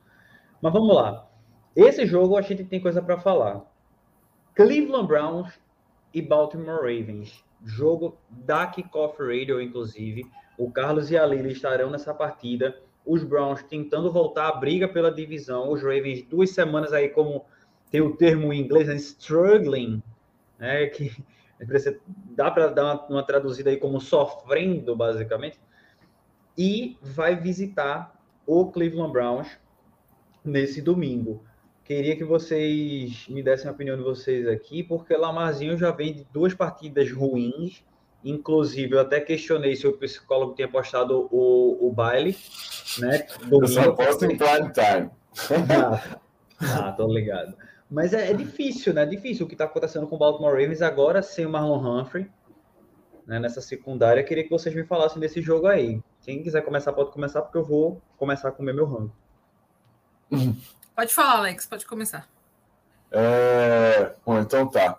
Mas 0.60 0.72
vamos 0.72 0.94
lá. 0.94 1.30
Esse 1.76 2.04
jogo 2.04 2.36
a 2.36 2.42
gente 2.42 2.64
tem 2.64 2.80
coisa 2.80 3.00
para 3.00 3.16
falar. 3.18 3.62
Cleveland 4.54 5.06
Browns 5.06 5.63
e 6.14 6.22
Baltimore 6.22 6.76
Ravens. 6.76 7.44
Jogo 7.64 8.16
da 8.30 8.66
Kickoff 8.66 9.20
Radio, 9.20 9.60
inclusive. 9.60 10.24
O 10.56 10.70
Carlos 10.70 11.10
e 11.10 11.18
a 11.18 11.26
Lili 11.26 11.52
estarão 11.52 11.90
nessa 11.90 12.14
partida. 12.14 12.80
Os 13.04 13.24
Browns 13.24 13.62
tentando 13.64 14.12
voltar 14.12 14.48
à 14.48 14.52
briga 14.52 14.86
pela 14.86 15.10
divisão. 15.10 15.70
Os 15.70 15.82
Ravens, 15.82 16.22
duas 16.22 16.50
semanas 16.50 16.92
aí, 16.92 17.08
como 17.08 17.44
tem 17.90 18.00
o 18.00 18.16
termo 18.16 18.52
em 18.52 18.60
inglês, 18.60 18.86
né? 18.86 18.94
struggling, 18.94 20.02
né? 20.58 20.86
que 20.86 21.10
dá 22.36 22.50
para 22.50 22.68
dar 22.68 22.84
uma, 22.84 23.06
uma 23.06 23.22
traduzida 23.22 23.70
aí 23.70 23.76
como 23.76 24.00
sofrendo, 24.00 24.94
basicamente. 24.94 25.58
E 26.56 26.96
vai 27.02 27.34
visitar 27.34 28.14
o 28.46 28.70
Cleveland 28.70 29.12
Browns 29.12 29.58
nesse 30.44 30.80
domingo. 30.80 31.42
Queria 31.84 32.16
que 32.16 32.24
vocês 32.24 33.26
me 33.28 33.42
dessem 33.42 33.68
a 33.68 33.72
opinião 33.72 33.96
de 33.96 34.02
vocês 34.02 34.48
aqui, 34.48 34.82
porque 34.82 35.14
Lamarzinho 35.14 35.76
já 35.76 35.90
vem 35.90 36.14
de 36.14 36.26
duas 36.32 36.54
partidas 36.54 37.12
ruins. 37.12 37.84
Inclusive, 38.24 38.94
eu 38.94 39.00
até 39.00 39.20
questionei 39.20 39.76
se 39.76 39.86
o 39.86 39.92
psicólogo 39.98 40.54
tinha 40.54 40.66
postado 40.66 41.28
o, 41.30 41.86
o 41.86 41.92
baile, 41.92 42.34
né? 42.98 43.26
Domingo, 43.40 43.64
eu 43.64 43.68
só 43.68 43.92
posto 43.92 44.24
em 44.24 44.34
prime 44.34 44.72
time. 44.72 45.10
ah, 45.68 46.18
ah, 46.58 46.92
tô 46.92 47.06
ligado. 47.06 47.54
Mas 47.90 48.14
é, 48.14 48.30
é, 48.30 48.32
difícil, 48.34 48.94
né? 48.94 49.02
É 49.02 49.06
difícil 49.06 49.44
o 49.44 49.48
que 49.48 49.54
está 49.54 49.66
acontecendo 49.66 50.06
com 50.06 50.16
o 50.16 50.18
Baltimore 50.18 50.52
Ravens 50.52 50.80
agora 50.80 51.20
sem 51.20 51.44
o 51.44 51.50
Marlon 51.50 52.00
Humphrey 52.00 52.26
né, 53.26 53.38
nessa 53.38 53.60
secundária. 53.60 54.24
Queria 54.24 54.44
que 54.44 54.50
vocês 54.50 54.74
me 54.74 54.84
falassem 54.84 55.20
desse 55.20 55.42
jogo 55.42 55.66
aí. 55.66 56.00
Quem 56.22 56.42
quiser 56.42 56.62
começar, 56.62 56.94
pode 56.94 57.10
começar, 57.10 57.42
porque 57.42 57.58
eu 57.58 57.64
vou 57.64 58.00
começar 58.16 58.48
a 58.48 58.52
comer 58.52 58.72
meu 58.72 58.86
rango. 58.86 59.12
Pode 60.94 61.12
falar, 61.12 61.38
Alex, 61.38 61.66
pode 61.66 61.86
começar. 61.86 62.28
É... 63.10 64.12
Bom, 64.24 64.38
então 64.38 64.66
tá. 64.66 64.98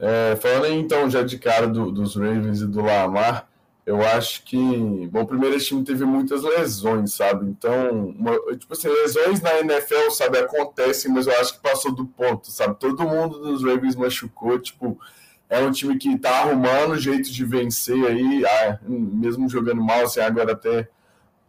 É, 0.00 0.36
falando 0.36 0.66
então 0.74 1.10
já 1.10 1.22
de 1.22 1.38
cara 1.38 1.66
do, 1.66 1.90
dos 1.90 2.14
Ravens 2.14 2.60
e 2.60 2.66
do 2.66 2.82
Lamar, 2.82 3.48
eu 3.84 4.00
acho 4.02 4.44
que, 4.44 5.08
bom, 5.10 5.24
primeiro 5.24 5.56
esse 5.56 5.68
time 5.68 5.82
teve 5.82 6.04
muitas 6.04 6.42
lesões, 6.42 7.14
sabe? 7.14 7.46
Então, 7.46 8.14
uma, 8.16 8.32
tipo 8.56 8.72
assim, 8.72 8.86
lesões 8.88 9.40
na 9.40 9.58
NFL, 9.60 10.10
sabe, 10.10 10.38
acontecem, 10.38 11.10
mas 11.10 11.26
eu 11.26 11.32
acho 11.40 11.54
que 11.54 11.60
passou 11.60 11.92
do 11.92 12.06
ponto, 12.06 12.50
sabe? 12.50 12.78
Todo 12.78 13.08
mundo 13.08 13.40
dos 13.40 13.64
Ravens 13.64 13.96
machucou, 13.96 14.58
tipo, 14.58 15.00
é 15.48 15.58
um 15.60 15.72
time 15.72 15.98
que 15.98 16.18
tá 16.18 16.42
arrumando 16.42 16.98
jeito 16.98 17.32
de 17.32 17.44
vencer 17.44 18.04
aí, 18.04 18.44
ah, 18.44 18.78
mesmo 18.86 19.48
jogando 19.48 19.82
mal, 19.82 20.02
assim, 20.04 20.20
agora 20.20 20.52
até 20.52 20.88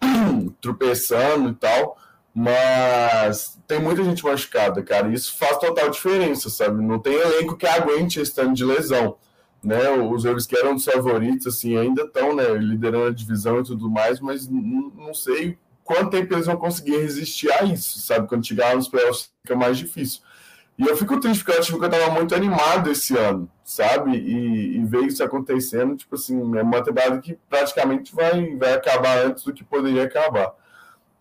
tropeçando 0.61 1.49
e 1.49 1.55
tal 1.55 1.97
mas 2.39 3.59
tem 3.67 3.81
muita 3.81 4.01
gente 4.01 4.23
machucada, 4.23 4.81
cara. 4.81 5.09
E 5.09 5.13
isso 5.13 5.37
faz 5.37 5.57
total 5.57 5.89
diferença, 5.89 6.49
sabe? 6.49 6.81
Não 6.81 6.97
tem 6.97 7.13
elenco 7.13 7.57
que 7.57 7.67
aguente 7.67 8.17
esse 8.17 8.33
tanto 8.33 8.53
de 8.53 8.63
lesão. 8.63 9.17
Né? 9.61 9.89
Os 9.89 10.23
Wolves 10.23 10.47
que 10.47 10.57
eram 10.57 10.73
dos 10.73 10.85
favoritos, 10.85 11.47
assim, 11.47 11.75
ainda 11.75 12.03
estão, 12.03 12.33
né, 12.33 12.45
liderando 12.53 13.07
a 13.07 13.13
divisão 13.13 13.59
e 13.59 13.63
tudo 13.65 13.89
mais, 13.89 14.21
mas 14.21 14.47
não 14.47 15.13
sei 15.13 15.57
quanto 15.83 16.11
tempo 16.11 16.33
eles 16.33 16.45
vão 16.45 16.55
conseguir 16.55 16.95
resistir 16.99 17.51
a 17.51 17.63
isso, 17.65 17.99
sabe? 17.99 18.25
Quando 18.25 18.47
chegar 18.47 18.73
nos 18.73 18.87
playoffs 18.87 19.31
fica 19.41 19.57
mais 19.57 19.77
difícil. 19.77 20.21
E 20.77 20.83
eu 20.83 20.95
fico 20.95 21.19
triste 21.19 21.43
porque 21.43 21.57
eu 21.57 21.61
acho 21.61 21.77
que 21.77 21.85
eu 21.85 21.89
tava 21.89 22.09
muito 22.11 22.33
animado 22.33 22.89
esse 22.89 23.17
ano, 23.17 23.51
sabe? 23.65 24.17
E, 24.17 24.77
e 24.77 24.85
ver 24.85 25.01
isso 25.01 25.21
acontecendo, 25.21 25.97
tipo 25.97 26.15
assim, 26.15 26.39
é 26.57 26.61
uma 26.61 26.81
temporada 26.81 27.19
que 27.19 27.37
praticamente 27.49 28.15
vai, 28.15 28.55
vai 28.55 28.75
acabar 28.75 29.25
antes 29.25 29.43
do 29.43 29.53
que 29.53 29.61
poderia 29.61 30.05
acabar 30.05 30.53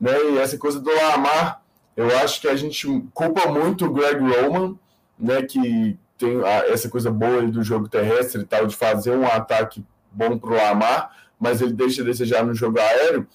né? 0.00 0.12
E 0.31 0.38
essa 0.38 0.57
coisa 0.59 0.81
do 0.81 0.90
Lamar, 0.95 1.62
eu 1.97 2.17
acho 2.19 2.40
que 2.40 2.49
a 2.49 2.57
gente 2.57 2.87
culpa 3.12 3.49
muito 3.50 3.87
o 3.87 3.93
Greg 3.93 4.21
Roman, 4.21 4.76
né? 5.19 5.43
Que 5.43 5.99
tem 6.17 6.40
essa 6.69 6.88
coisa 6.88 7.11
boa 7.11 7.43
do 7.43 7.62
jogo 7.62 7.88
terrestre 7.88 8.43
e 8.43 8.45
tal, 8.45 8.67
de 8.67 8.76
fazer 8.76 9.12
um 9.12 9.26
ataque 9.26 9.85
bom 10.11 10.38
para 10.38 10.50
o 10.50 10.57
Lamar, 10.57 11.17
mas 11.38 11.61
ele 11.61 11.73
deixa 11.73 12.02
de 12.02 12.09
desejar 12.09 12.45
no 12.45 12.55
jogo 12.55 12.78
aéreo. 12.78 13.26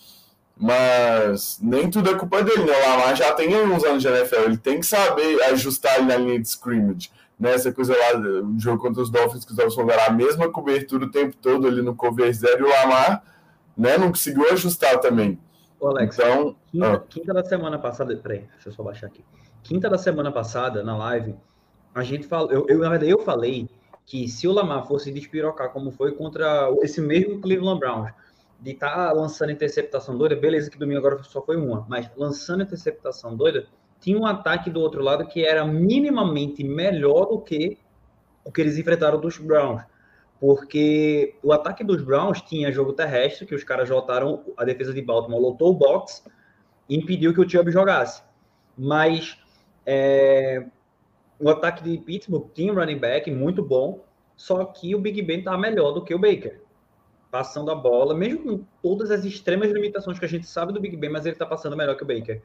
Mas 0.55 1.59
nem 1.61 1.89
tudo 1.89 2.11
é 2.11 2.15
culpa 2.15 2.43
dele, 2.43 2.65
né? 2.65 2.73
O 2.73 2.89
Lamar 2.89 3.15
já 3.15 3.33
tem 3.33 3.55
uns 3.55 3.83
anos 3.83 4.01
de 4.01 4.07
NFL, 4.07 4.41
ele 4.45 4.57
tem 4.57 4.79
que 4.79 4.85
saber 4.85 5.41
ajustar 5.43 5.95
ali 5.95 6.05
na 6.05 6.17
linha 6.17 6.39
de 6.39 6.47
scrimmage. 6.47 7.09
Né? 7.39 7.53
Essa 7.53 7.71
coisa 7.71 7.93
lá, 7.93 8.19
o 8.19 8.59
jogo 8.59 8.81
contra 8.81 9.01
os 9.01 9.09
Dolphins, 9.09 9.43
que 9.43 9.51
os 9.51 9.57
Dolphins 9.57 9.75
vão 9.75 9.87
a 10.07 10.11
mesma 10.11 10.49
cobertura 10.49 11.05
o 11.05 11.11
tempo 11.11 11.35
todo 11.41 11.67
ali 11.67 11.81
no 11.81 11.95
cover 11.95 12.31
zero, 12.33 12.61
e 12.61 12.63
o 12.63 12.69
Lamar 12.69 13.23
né, 13.77 13.97
não 13.97 14.09
conseguiu 14.09 14.49
ajustar 14.51 14.99
também. 14.99 15.39
Ô, 15.83 15.89
Alex, 15.89 16.17
então, 16.17 16.55
quinta, 16.71 16.93
ah. 16.93 16.99
quinta, 17.09 17.33
da 17.33 17.43
semana 17.43 17.77
passada, 17.77 18.15
peraí, 18.15 18.47
deixa 18.53 18.69
eu 18.69 18.71
só 18.71 18.81
baixar 18.81 19.07
aqui. 19.07 19.21
Quinta 19.61 19.89
da 19.89 19.97
semana 19.97 20.31
passada, 20.31 20.81
na 20.81 20.95
live, 20.95 21.35
a 21.93 22.01
gente 22.03 22.25
falou, 22.25 22.49
eu, 22.49 22.65
eu, 22.69 22.79
na 22.79 22.89
verdade, 22.89 23.11
eu 23.11 23.19
falei 23.19 23.69
que 24.05 24.29
se 24.29 24.47
o 24.47 24.53
Lamar 24.53 24.87
fosse 24.87 25.11
despirocar 25.11 25.71
como 25.73 25.91
foi 25.91 26.13
contra 26.13 26.73
esse 26.81 27.01
mesmo 27.01 27.41
Cleveland 27.41 27.81
Browns, 27.81 28.13
de 28.61 28.71
estar 28.71 28.95
tá 28.95 29.11
lançando 29.11 29.51
interceptação 29.51 30.17
doida, 30.17 30.37
beleza 30.37 30.71
que 30.71 30.77
domingo 30.79 30.99
agora 30.99 31.21
só 31.21 31.41
foi 31.41 31.57
uma, 31.57 31.85
mas 31.89 32.09
lançando 32.15 32.63
interceptação 32.63 33.35
doida, 33.35 33.67
tinha 33.99 34.17
um 34.17 34.25
ataque 34.25 34.69
do 34.69 34.79
outro 34.79 35.03
lado 35.03 35.27
que 35.27 35.45
era 35.45 35.65
minimamente 35.65 36.63
melhor 36.63 37.25
do 37.25 37.41
que 37.41 37.77
o 38.45 38.53
que 38.53 38.61
eles 38.61 38.77
enfrentaram 38.77 39.19
dos 39.19 39.37
Browns 39.37 39.83
porque 40.43 41.35
o 41.41 41.53
ataque 41.53 41.85
dos 41.85 42.01
Browns 42.01 42.41
tinha 42.41 42.69
jogo 42.69 42.91
terrestre, 42.91 43.45
que 43.45 43.55
os 43.55 43.63
caras 43.63 43.89
lotaram, 43.89 44.43
a 44.57 44.65
defesa 44.65 44.93
de 44.93 45.01
Baltimore 45.01 45.39
lotou 45.39 45.69
o 45.69 45.73
box, 45.73 46.21
impediu 46.89 47.33
que 47.33 47.39
o 47.39 47.49
Chubb 47.49 47.71
jogasse. 47.71 48.21
Mas 48.77 49.37
é, 49.85 50.65
o 51.39 51.49
ataque 51.49 51.81
de 51.81 51.97
Pittsburgh 51.97 52.49
tinha 52.53 52.73
um 52.73 52.75
running 52.75 52.97
back 52.97 53.31
muito 53.31 53.63
bom, 53.63 54.03
só 54.35 54.65
que 54.65 54.93
o 54.93 54.99
Big 54.99 55.21
Ben 55.21 55.39
está 55.39 55.57
melhor 55.57 55.93
do 55.93 56.03
que 56.03 56.13
o 56.13 56.19
Baker. 56.19 56.59
Passando 57.31 57.71
a 57.71 57.75
bola, 57.75 58.13
mesmo 58.13 58.43
com 58.43 58.65
todas 58.81 59.11
as 59.11 59.23
extremas 59.23 59.71
limitações 59.71 60.19
que 60.19 60.25
a 60.25 60.27
gente 60.29 60.45
sabe 60.45 60.73
do 60.73 60.81
Big 60.81 60.97
Ben, 60.97 61.09
mas 61.09 61.25
ele 61.25 61.35
está 61.35 61.45
passando 61.45 61.77
melhor 61.77 61.95
que 61.95 62.03
o 62.03 62.05
Baker. 62.05 62.41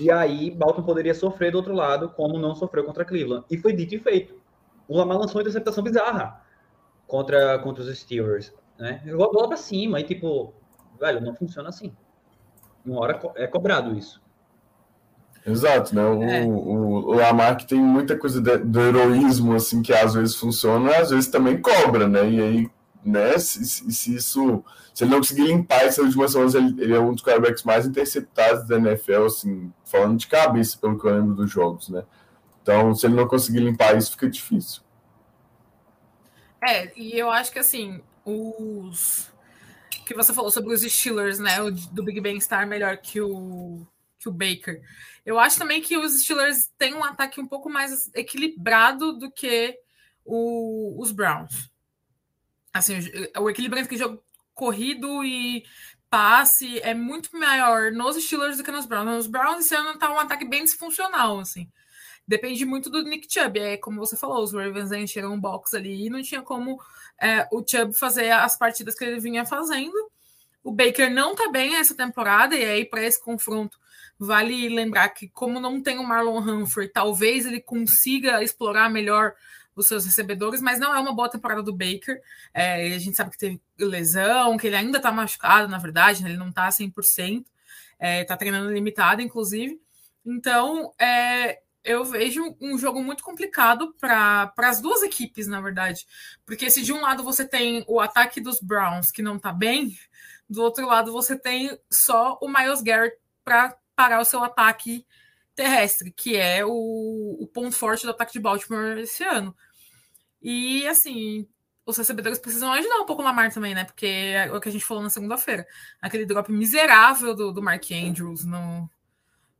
E 0.00 0.10
aí, 0.10 0.50
Baltimore 0.50 0.86
poderia 0.86 1.12
sofrer 1.12 1.52
do 1.52 1.58
outro 1.58 1.74
lado, 1.74 2.08
como 2.08 2.38
não 2.38 2.54
sofreu 2.54 2.84
contra 2.84 3.04
Cleveland. 3.04 3.44
E 3.50 3.58
foi 3.58 3.74
dito 3.74 3.94
e 3.96 3.98
feito. 3.98 4.34
O 4.88 4.96
Lamar 4.96 5.18
lançou 5.18 5.36
uma 5.36 5.42
interceptação 5.42 5.84
bizarra 5.84 6.47
contra, 7.08 7.58
contra 7.58 7.82
os 7.82 7.98
Steelers. 7.98 8.52
Né? 8.78 9.02
Jogou 9.04 9.26
a 9.26 9.32
bola 9.32 9.48
para 9.48 9.56
cima 9.56 9.98
e, 9.98 10.04
tipo, 10.04 10.54
velho, 11.00 11.20
não 11.20 11.34
funciona 11.34 11.70
assim. 11.70 11.92
Uma 12.86 13.00
hora 13.00 13.20
é 13.34 13.48
cobrado 13.48 13.98
isso. 13.98 14.22
Exato, 15.44 15.94
né? 15.94 16.04
O, 16.04 16.22
é. 16.22 16.44
o, 16.44 16.50
o 16.50 17.12
Lamar 17.14 17.56
que 17.56 17.66
tem 17.66 17.80
muita 17.80 18.16
coisa 18.16 18.40
de, 18.40 18.58
do 18.58 18.80
heroísmo, 18.80 19.54
assim, 19.54 19.82
que 19.82 19.92
às 19.92 20.14
vezes 20.14 20.36
funciona, 20.36 20.96
às 20.96 21.10
vezes 21.10 21.28
também 21.28 21.60
cobra, 21.60 22.06
né? 22.06 22.28
E 22.28 22.40
aí, 22.40 22.70
né, 23.04 23.38
se, 23.38 23.64
se 23.64 24.14
isso. 24.14 24.62
Se 24.92 25.04
ele 25.04 25.12
não 25.12 25.18
conseguir 25.18 25.44
limpar 25.44 25.84
essas 25.84 26.04
últimas 26.04 26.32
semanas, 26.32 26.54
ele, 26.56 26.82
ele, 26.82 26.92
é 26.92 26.98
um 26.98 27.12
dos 27.14 27.22
quarterbacks 27.22 27.62
mais 27.62 27.86
interceptados 27.86 28.66
da 28.66 28.76
NFL, 28.76 29.26
assim, 29.26 29.72
falando 29.84 30.18
de 30.18 30.26
cabeça, 30.26 30.76
pelo 30.76 30.98
que 30.98 31.06
eu 31.06 31.14
lembro 31.14 31.36
dos 31.36 31.48
jogos, 31.48 31.88
né? 31.88 32.02
Então, 32.62 32.92
se 32.94 33.06
ele 33.06 33.14
não 33.14 33.28
conseguir 33.28 33.60
limpar 33.60 33.96
isso, 33.96 34.10
fica 34.10 34.28
difícil. 34.28 34.82
É, 36.62 36.92
e 36.96 37.18
eu 37.18 37.30
acho 37.30 37.52
que 37.52 37.58
assim, 37.58 38.02
os 38.24 39.30
que 40.06 40.14
você 40.14 40.32
falou 40.32 40.50
sobre 40.50 40.72
os 40.72 40.80
Steelers, 40.80 41.38
né? 41.38 41.60
O 41.60 41.70
do 41.70 42.02
Big 42.02 42.20
Ben 42.20 42.38
estar 42.38 42.66
melhor 42.66 42.96
que 42.96 43.20
o 43.20 43.86
que 44.18 44.28
o 44.28 44.32
Baker. 44.32 44.82
Eu 45.24 45.38
acho 45.38 45.58
também 45.58 45.80
que 45.80 45.96
os 45.96 46.22
Steelers 46.22 46.70
têm 46.78 46.94
um 46.94 47.04
ataque 47.04 47.40
um 47.40 47.46
pouco 47.46 47.68
mais 47.70 48.10
equilibrado 48.14 49.12
do 49.12 49.30
que 49.30 49.78
o, 50.24 51.00
os 51.00 51.12
Browns. 51.12 51.70
Assim, 52.72 52.98
o 53.38 53.48
equilíbrio 53.48 53.80
entre 53.80 53.96
jogo 53.96 54.22
corrido 54.54 55.24
e 55.24 55.62
passe 56.10 56.80
é 56.80 56.94
muito 56.94 57.36
maior 57.38 57.92
nos 57.92 58.16
Steelers 58.16 58.56
do 58.56 58.64
que 58.64 58.72
nos 58.72 58.86
Browns. 58.86 59.06
Nos 59.06 59.26
Browns 59.26 59.66
esse 59.66 59.74
ano 59.74 59.98
tá 59.98 60.10
um 60.10 60.18
ataque 60.18 60.44
bem 60.44 60.64
disfuncional, 60.64 61.38
assim. 61.38 61.70
Depende 62.28 62.64
muito 62.64 62.90
do 62.90 63.02
Nick 63.02 63.26
Chubb. 63.32 63.58
É 63.58 63.76
como 63.78 63.98
você 63.98 64.16
falou, 64.16 64.44
os 64.44 64.52
Ravens 64.52 64.92
encheram 64.92 65.32
um 65.32 65.40
box 65.40 65.74
ali 65.74 66.06
e 66.06 66.10
não 66.10 66.22
tinha 66.22 66.42
como 66.42 66.78
é, 67.20 67.48
o 67.50 67.64
Chubb 67.66 67.94
fazer 67.94 68.30
as 68.30 68.56
partidas 68.56 68.94
que 68.94 69.04
ele 69.04 69.18
vinha 69.18 69.44
fazendo. 69.46 69.96
O 70.62 70.70
Baker 70.70 71.10
não 71.10 71.34
tá 71.34 71.50
bem 71.50 71.76
essa 71.76 71.96
temporada, 71.96 72.54
e 72.54 72.62
aí, 72.62 72.84
para 72.84 73.02
esse 73.02 73.22
confronto, 73.22 73.78
Vale 74.18 74.68
lembrar 74.68 75.10
que, 75.10 75.28
como 75.28 75.60
não 75.60 75.80
tem 75.80 75.98
o 75.98 76.02
Marlon 76.02 76.40
Humphrey, 76.40 76.88
talvez 76.88 77.46
ele 77.46 77.60
consiga 77.60 78.42
explorar 78.42 78.90
melhor 78.90 79.32
os 79.76 79.86
seus 79.86 80.04
recebedores, 80.04 80.60
mas 80.60 80.80
não 80.80 80.92
é 80.92 80.98
uma 80.98 81.14
boa 81.14 81.28
temporada 81.28 81.62
do 81.62 81.72
Baker. 81.72 82.20
É, 82.52 82.94
a 82.94 82.98
gente 82.98 83.16
sabe 83.16 83.30
que 83.30 83.38
teve 83.38 83.60
lesão, 83.78 84.56
que 84.56 84.66
ele 84.66 84.74
ainda 84.74 84.98
está 84.98 85.12
machucado, 85.12 85.68
na 85.68 85.78
verdade, 85.78 86.24
né? 86.24 86.30
ele 86.30 86.36
não 86.36 86.48
está 86.48 86.68
100%, 86.68 87.44
está 88.00 88.36
treinando 88.36 88.72
limitado, 88.72 89.22
inclusive. 89.22 89.80
Então, 90.26 90.92
é, 90.98 91.60
eu 91.84 92.04
vejo 92.04 92.56
um 92.60 92.76
jogo 92.76 93.02
muito 93.02 93.22
complicado 93.22 93.94
para 93.98 94.52
as 94.58 94.80
duas 94.80 95.02
equipes, 95.02 95.46
na 95.46 95.60
verdade. 95.60 96.06
Porque 96.44 96.70
se 96.70 96.82
de 96.82 96.92
um 96.92 97.00
lado 97.00 97.22
você 97.22 97.46
tem 97.46 97.84
o 97.86 98.00
ataque 98.00 98.40
dos 98.40 98.60
Browns, 98.60 99.10
que 99.10 99.22
não 99.22 99.36
está 99.36 99.52
bem, 99.52 99.96
do 100.48 100.62
outro 100.62 100.86
lado 100.86 101.12
você 101.12 101.38
tem 101.38 101.78
só 101.90 102.38
o 102.40 102.48
Miles 102.48 102.82
Garrett 102.82 103.16
para 103.44 103.76
parar 103.94 104.20
o 104.20 104.24
seu 104.24 104.42
ataque 104.42 105.06
terrestre, 105.54 106.12
que 106.12 106.36
é 106.36 106.64
o, 106.64 107.38
o 107.40 107.46
ponto 107.48 107.74
forte 107.74 108.04
do 108.04 108.10
ataque 108.10 108.32
de 108.32 108.40
Baltimore 108.40 108.98
esse 108.98 109.24
ano. 109.24 109.54
E 110.40 110.86
assim, 110.86 111.48
os 111.84 111.96
recebedores 111.96 112.38
precisam 112.38 112.72
ajudar 112.72 113.00
um 113.00 113.06
pouco 113.06 113.22
o 113.22 113.24
Lamar 113.24 113.52
também, 113.52 113.74
né? 113.74 113.84
Porque 113.84 114.06
é 114.06 114.52
o 114.52 114.60
que 114.60 114.68
a 114.68 114.72
gente 114.72 114.84
falou 114.84 115.02
na 115.02 115.10
segunda-feira. 115.10 115.66
Aquele 116.00 116.26
drop 116.26 116.52
miserável 116.52 117.34
do, 117.34 117.50
do 117.50 117.62
Mark 117.62 117.90
Andrews 117.90 118.44
no, 118.44 118.88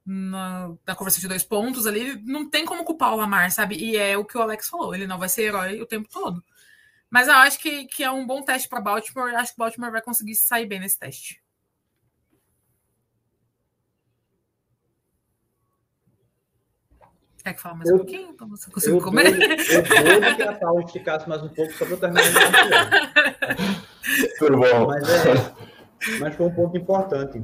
na, 0.08 0.72
na 0.86 0.94
conversa 0.94 1.20
de 1.20 1.28
dois 1.28 1.44
pontos 1.44 1.86
ali, 1.86 2.18
não 2.24 2.48
tem 2.48 2.64
como 2.64 2.82
culpar 2.82 3.12
o 3.12 3.16
Lamar, 3.16 3.52
sabe? 3.52 3.76
E 3.76 3.94
é 3.94 4.16
o 4.16 4.24
que 4.24 4.38
o 4.38 4.40
Alex 4.40 4.66
falou, 4.66 4.94
ele 4.94 5.06
não 5.06 5.18
vai 5.18 5.28
ser 5.28 5.42
herói 5.42 5.82
o 5.82 5.86
tempo 5.86 6.08
todo. 6.10 6.42
Mas 7.10 7.28
eu 7.28 7.34
acho 7.34 7.58
que, 7.58 7.84
que 7.84 8.02
é 8.02 8.10
um 8.10 8.26
bom 8.26 8.42
teste 8.42 8.68
para 8.68 8.80
Baltimore. 8.80 9.34
Acho 9.34 9.52
que 9.52 9.58
Baltimore 9.58 9.90
vai 9.90 10.02
conseguir 10.02 10.34
sair 10.34 10.66
bem 10.66 10.80
nesse 10.80 10.98
teste. 10.98 11.42
Quer 17.42 17.54
que 17.54 17.60
fale 17.60 17.76
mais 17.76 17.88
eu, 17.88 17.96
um 17.96 17.98
pouquinho? 17.98 18.34
Pra 18.34 18.46
você 18.46 18.70
conseguir 18.70 19.00
comer? 19.00 19.26
eu 19.26 20.22
vou 20.22 20.36
que 20.36 20.42
a 20.42 20.54
Paula 20.54 20.82
esticasse 20.82 21.28
mais 21.28 21.42
um 21.42 21.48
pouco 21.48 21.72
só 21.72 21.84
para 21.84 21.94
eu 21.94 22.00
terminar 22.00 22.24
Tudo 24.38 24.58
bom. 24.58 24.86
Mas, 24.86 25.08
é, 25.08 25.54
mas 26.18 26.34
foi 26.34 26.46
um 26.46 26.54
ponto 26.54 26.76
importante 26.76 27.42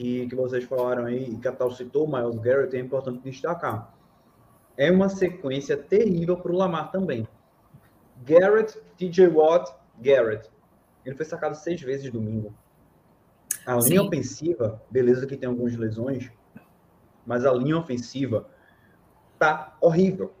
que, 0.00 0.26
que 0.28 0.34
vocês 0.34 0.64
falaram 0.64 1.04
aí, 1.04 1.36
que 1.36 1.46
a 1.46 1.52
Tal 1.52 1.70
citou, 1.72 2.06
o 2.06 2.10
Miles 2.10 2.38
Garrett, 2.40 2.74
é 2.74 2.80
importante 2.80 3.20
destacar. 3.22 3.94
É 4.74 4.90
uma 4.90 5.10
sequência 5.10 5.76
terrível 5.76 6.38
para 6.38 6.50
o 6.50 6.56
Lamar 6.56 6.90
também. 6.90 7.28
Garrett, 8.24 8.80
TJ 8.96 9.28
Watt, 9.28 9.70
Garrett. 10.00 10.48
Ele 11.04 11.14
foi 11.14 11.26
sacado 11.26 11.54
seis 11.54 11.82
vezes 11.82 12.10
domingo. 12.10 12.54
A 13.66 13.74
linha 13.74 14.00
Sim. 14.00 14.06
ofensiva, 14.06 14.82
beleza 14.90 15.26
que 15.26 15.36
tem 15.36 15.46
algumas 15.46 15.76
lesões, 15.76 16.32
mas 17.26 17.44
a 17.44 17.52
linha 17.52 17.76
ofensiva 17.76 18.48
tá 19.38 19.76
horrível. 19.82 20.32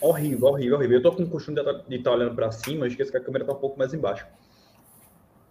Horrível, 0.00 0.50
horrível, 0.50 0.76
horrível. 0.76 0.98
Eu 0.98 1.02
tô 1.02 1.12
com 1.12 1.24
o 1.24 1.28
costume 1.28 1.60
de 1.88 1.96
estar 1.96 2.10
tá 2.10 2.16
olhando 2.16 2.36
para 2.36 2.52
cima, 2.52 2.84
eu 2.84 2.88
esqueço 2.88 3.10
que 3.10 3.16
a 3.16 3.24
câmera 3.24 3.44
tá 3.44 3.52
um 3.54 3.58
pouco 3.58 3.76
mais 3.76 3.92
embaixo. 3.92 4.24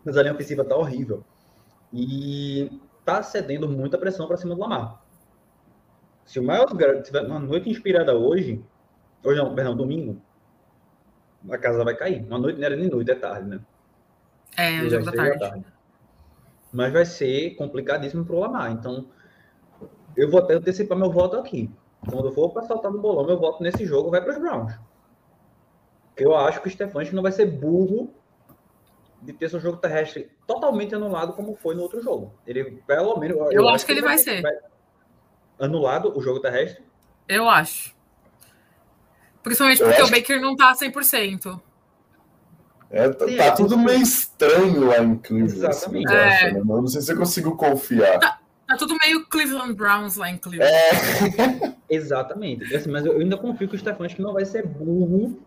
Mas 0.06 0.16
a 0.16 0.22
linha 0.22 0.34
ofensiva 0.34 0.64
tá 0.64 0.78
horrível. 0.78 1.26
E 1.92 2.72
tá 3.08 3.24
cedendo 3.24 3.70
muita 3.70 3.98
pressão 3.98 4.28
para 4.28 4.36
cima 4.36 4.54
do 4.54 4.60
Lamar. 4.60 5.02
Se 6.26 6.40
o 6.40 6.44
Miles 6.44 6.74
Garrett 6.74 7.04
tiver 7.04 7.22
uma 7.22 7.40
noite 7.40 7.70
inspirada 7.70 8.14
hoje, 8.14 8.62
hoje 9.24 9.40
não, 9.40 9.56
perdão, 9.56 9.78
domingo, 9.78 10.22
a 11.50 11.58
casa 11.58 11.86
vai 11.86 11.96
cair. 11.96 12.22
Uma 12.26 12.38
noite 12.38 12.60
não 12.60 12.66
era 12.66 12.76
nem 12.76 12.90
noite, 12.90 13.10
é 13.10 13.16
tarde, 13.16 13.48
né? 13.48 13.62
É, 14.58 14.82
o 14.82 14.90
jogo 14.90 15.06
da 15.06 15.14
tarde. 15.14 15.40
tarde. 15.40 15.66
Mas 16.74 16.92
vai 16.92 17.06
ser 17.06 17.56
complicadíssimo 17.56 18.26
pro 18.26 18.40
Lamar. 18.40 18.74
Então, 18.74 19.08
eu 20.18 20.30
vou 20.30 20.42
até 20.42 20.56
antecipar 20.56 20.98
meu 20.98 21.10
voto 21.10 21.38
aqui. 21.38 21.72
Quando 22.10 22.26
eu 22.26 22.32
for 22.34 22.50
para 22.50 22.64
saltar 22.64 22.92
no 22.92 23.00
bolão, 23.00 23.26
meu 23.26 23.40
voto 23.40 23.64
nesse 23.64 23.86
jogo 23.86 24.12
vai 24.12 24.22
para 24.22 24.34
os 24.34 24.38
Browns. 24.38 24.78
Porque 26.10 26.26
eu 26.26 26.36
acho 26.36 26.62
que 26.62 26.68
o 26.68 26.72
Stefanski 26.72 27.16
não 27.16 27.24
vai 27.24 27.32
ser 27.32 27.46
burro 27.46 28.14
de 29.28 29.34
ter 29.34 29.50
seu 29.50 29.60
jogo 29.60 29.78
terrestre 29.78 30.32
totalmente 30.48 30.96
anulado 30.96 31.34
como 31.34 31.54
foi 31.58 31.76
no 31.76 31.82
outro 31.82 32.02
jogo. 32.02 32.34
Ele, 32.48 32.82
pelo 32.88 33.18
menos. 33.18 33.38
Eu, 33.38 33.52
eu 33.52 33.70
acho, 33.70 33.86
que 33.86 33.92
ele 33.92 34.02
vai, 34.02 34.16
vai 34.16 34.18
ser. 34.18 34.42
Vai... 34.42 34.54
Anulado 35.60 36.18
o 36.18 36.22
jogo 36.22 36.40
terrestre? 36.40 36.82
Eu 37.28 37.50
acho. 37.50 37.94
Principalmente 39.44 39.84
porque 39.84 40.02
o 40.02 40.10
Baker 40.10 40.40
não 40.40 40.56
tá 40.56 40.74
100%. 40.74 41.62
É, 42.90 43.10
tá, 43.10 43.26
tá 43.26 43.52
tudo 43.52 43.78
meio 43.78 44.02
estranho 44.02 44.88
lá 44.88 45.00
em 45.00 45.18
Cleveland. 45.18 45.54
Exatamente. 45.54 46.14
É. 46.14 46.54
Né? 46.54 46.62
Não 46.64 46.88
sei 46.88 47.02
se 47.02 47.12
eu 47.12 47.18
consigo 47.18 47.58
confiar. 47.58 48.18
Tá, 48.20 48.40
Tá 48.66 48.78
tudo 48.78 48.98
meio 49.02 49.26
Cleveland 49.26 49.74
Browns 49.74 50.16
lá 50.16 50.30
em 50.30 50.38
Cleveland. 50.38 50.74
É. 50.74 51.74
Exatamente. 51.94 52.74
Assim, 52.74 52.90
mas 52.90 53.06
eu 53.06 53.18
ainda 53.18 53.38
confio 53.38 53.68
que 53.68 53.76
o 53.76 53.80
Stefanski 53.80 54.22
não 54.22 54.34
vai 54.34 54.46
ser 54.46 54.66
burro 54.66 55.38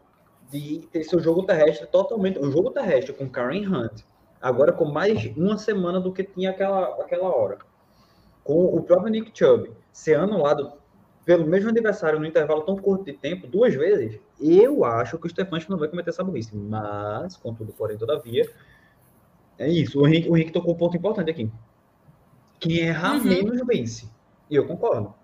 de 0.50 0.88
ter 0.92 1.04
seu 1.04 1.20
jogo 1.20 1.44
terrestre 1.44 1.86
totalmente. 1.86 2.38
O 2.38 2.50
jogo 2.50 2.70
terrestre 2.70 3.12
com 3.12 3.28
Karen 3.28 3.66
Hunt, 3.66 4.02
agora 4.40 4.72
com 4.72 4.84
mais 4.84 5.24
uma 5.36 5.56
semana 5.56 6.00
do 6.00 6.12
que 6.12 6.24
tinha 6.24 6.50
aquela, 6.50 7.02
aquela 7.02 7.34
hora. 7.34 7.58
Com 8.42 8.64
o 8.64 8.82
próprio 8.82 9.10
Nick 9.10 9.30
Chubb 9.32 9.70
ser 9.92 10.18
anulado 10.18 10.72
pelo 11.24 11.46
mesmo 11.46 11.70
adversário 11.70 12.18
no 12.18 12.26
intervalo 12.26 12.62
tão 12.62 12.76
curto 12.76 13.04
de 13.04 13.12
tempo, 13.12 13.46
duas 13.46 13.74
vezes, 13.74 14.18
eu 14.40 14.84
acho 14.84 15.18
que 15.18 15.26
o 15.26 15.30
Stefanski 15.30 15.70
não 15.70 15.78
vai 15.78 15.88
cometer 15.88 16.10
essa 16.10 16.24
burrice. 16.24 16.56
Mas, 16.56 17.36
contudo, 17.36 17.72
porém, 17.72 17.96
todavia, 17.96 18.50
é 19.58 19.68
isso. 19.68 20.00
O 20.00 20.08
Henrique, 20.08 20.28
o 20.28 20.36
Henrique 20.36 20.52
tocou 20.52 20.74
um 20.74 20.76
ponto 20.76 20.96
importante 20.96 21.30
aqui. 21.30 21.50
Quem 22.58 22.78
errar 22.78 23.16
uhum. 23.16 23.24
menos 23.24 23.60
vence. 23.66 24.10
E 24.50 24.56
eu 24.56 24.66
concordo. 24.66 25.14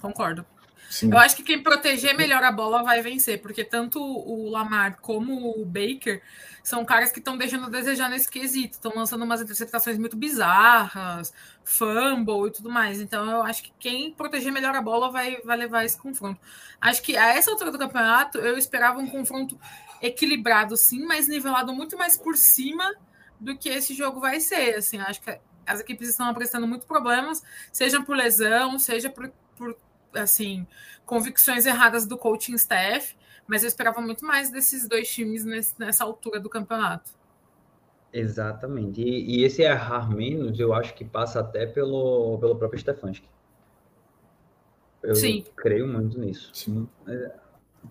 Concordo. 0.00 0.46
Sim. 0.88 1.10
Eu 1.10 1.18
acho 1.18 1.36
que 1.36 1.42
quem 1.42 1.62
proteger 1.62 2.16
melhor 2.16 2.42
a 2.42 2.52
bola 2.52 2.82
vai 2.82 3.02
vencer, 3.02 3.40
porque 3.40 3.64
tanto 3.64 4.00
o 4.00 4.48
Lamar 4.50 4.98
como 5.00 5.60
o 5.60 5.64
Baker 5.64 6.22
são 6.62 6.84
caras 6.84 7.12
que 7.12 7.18
estão 7.18 7.36
deixando 7.36 7.66
a 7.66 7.68
desejar 7.68 8.08
nesse 8.08 8.30
quesito, 8.30 8.74
estão 8.74 8.92
lançando 8.94 9.22
umas 9.22 9.42
interceptações 9.42 9.98
muito 9.98 10.16
bizarras, 10.16 11.32
fumble 11.62 12.48
e 12.48 12.50
tudo 12.50 12.70
mais. 12.70 13.00
Então 13.00 13.30
eu 13.30 13.42
acho 13.42 13.62
que 13.62 13.72
quem 13.78 14.12
proteger 14.12 14.50
melhor 14.50 14.74
a 14.74 14.80
bola 14.80 15.10
vai, 15.10 15.36
vai 15.42 15.56
levar 15.56 15.84
esse 15.84 15.98
confronto. 15.98 16.40
Acho 16.80 17.02
que 17.02 17.16
a 17.16 17.34
essa 17.34 17.50
altura 17.50 17.70
do 17.70 17.78
campeonato 17.78 18.38
eu 18.38 18.56
esperava 18.56 18.98
um 18.98 19.06
confronto 19.06 19.58
equilibrado, 20.00 20.76
sim, 20.76 21.04
mas 21.04 21.28
nivelado 21.28 21.72
muito 21.72 21.98
mais 21.98 22.16
por 22.16 22.36
cima 22.36 22.94
do 23.38 23.56
que 23.56 23.68
esse 23.68 23.94
jogo 23.94 24.20
vai 24.20 24.40
ser. 24.40 24.76
Assim, 24.76 24.98
acho 24.98 25.20
que 25.20 25.38
as 25.66 25.80
equipes 25.80 26.08
estão 26.08 26.26
apresentando 26.28 26.66
muitos 26.66 26.86
problemas, 26.86 27.42
seja 27.72 28.00
por 28.02 28.16
lesão, 28.16 28.78
seja 28.78 29.10
por, 29.10 29.30
por 29.56 29.76
assim, 30.14 30.66
convicções 31.04 31.66
erradas 31.66 32.06
do 32.06 32.16
coaching 32.16 32.54
staff, 32.54 33.16
mas 33.46 33.62
eu 33.62 33.68
esperava 33.68 34.00
muito 34.00 34.24
mais 34.24 34.50
desses 34.50 34.88
dois 34.88 35.08
times 35.08 35.44
nesse, 35.44 35.78
nessa 35.78 36.04
altura 36.04 36.40
do 36.40 36.48
campeonato. 36.48 37.10
Exatamente. 38.12 39.02
E, 39.02 39.40
e, 39.40 39.44
esse 39.44 39.62
errar 39.62 40.08
menos, 40.08 40.58
eu 40.60 40.72
acho 40.72 40.94
que 40.94 41.04
passa 41.04 41.40
até 41.40 41.66
pelo, 41.66 42.38
pelo 42.38 42.54
próprio 42.56 42.80
Stefanski. 42.80 43.28
Eu 45.02 45.16
Sim. 45.16 45.44
creio 45.56 45.86
muito 45.86 46.18
nisso. 46.18 46.50
Sim. 46.54 46.88
Mas, 47.04 47.30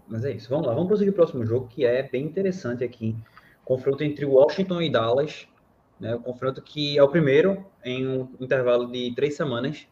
mas, 0.08 0.26
é 0.26 0.32
isso. 0.32 0.50
Vamos 0.50 0.66
lá, 0.66 0.74
vamos 0.74 0.88
prosseguir 0.88 1.12
o 1.12 1.16
próximo 1.16 1.46
jogo, 1.46 1.68
que 1.68 1.86
é 1.86 2.02
bem 2.04 2.26
interessante 2.26 2.86
aqui. 2.86 3.16
Confronto 3.66 4.04
entre 4.04 4.26
Washington 4.26 4.82
e 4.82 4.90
Dallas. 4.90 5.46
Né? 6.00 6.16
O 6.16 6.22
confronto 6.22 6.62
que 6.62 6.98
é 6.98 7.04
o 7.04 7.10
primeiro 7.10 7.66
em 7.84 8.08
um 8.08 8.30
intervalo 8.40 8.90
de 8.90 9.14
três 9.14 9.36
semanas. 9.36 9.86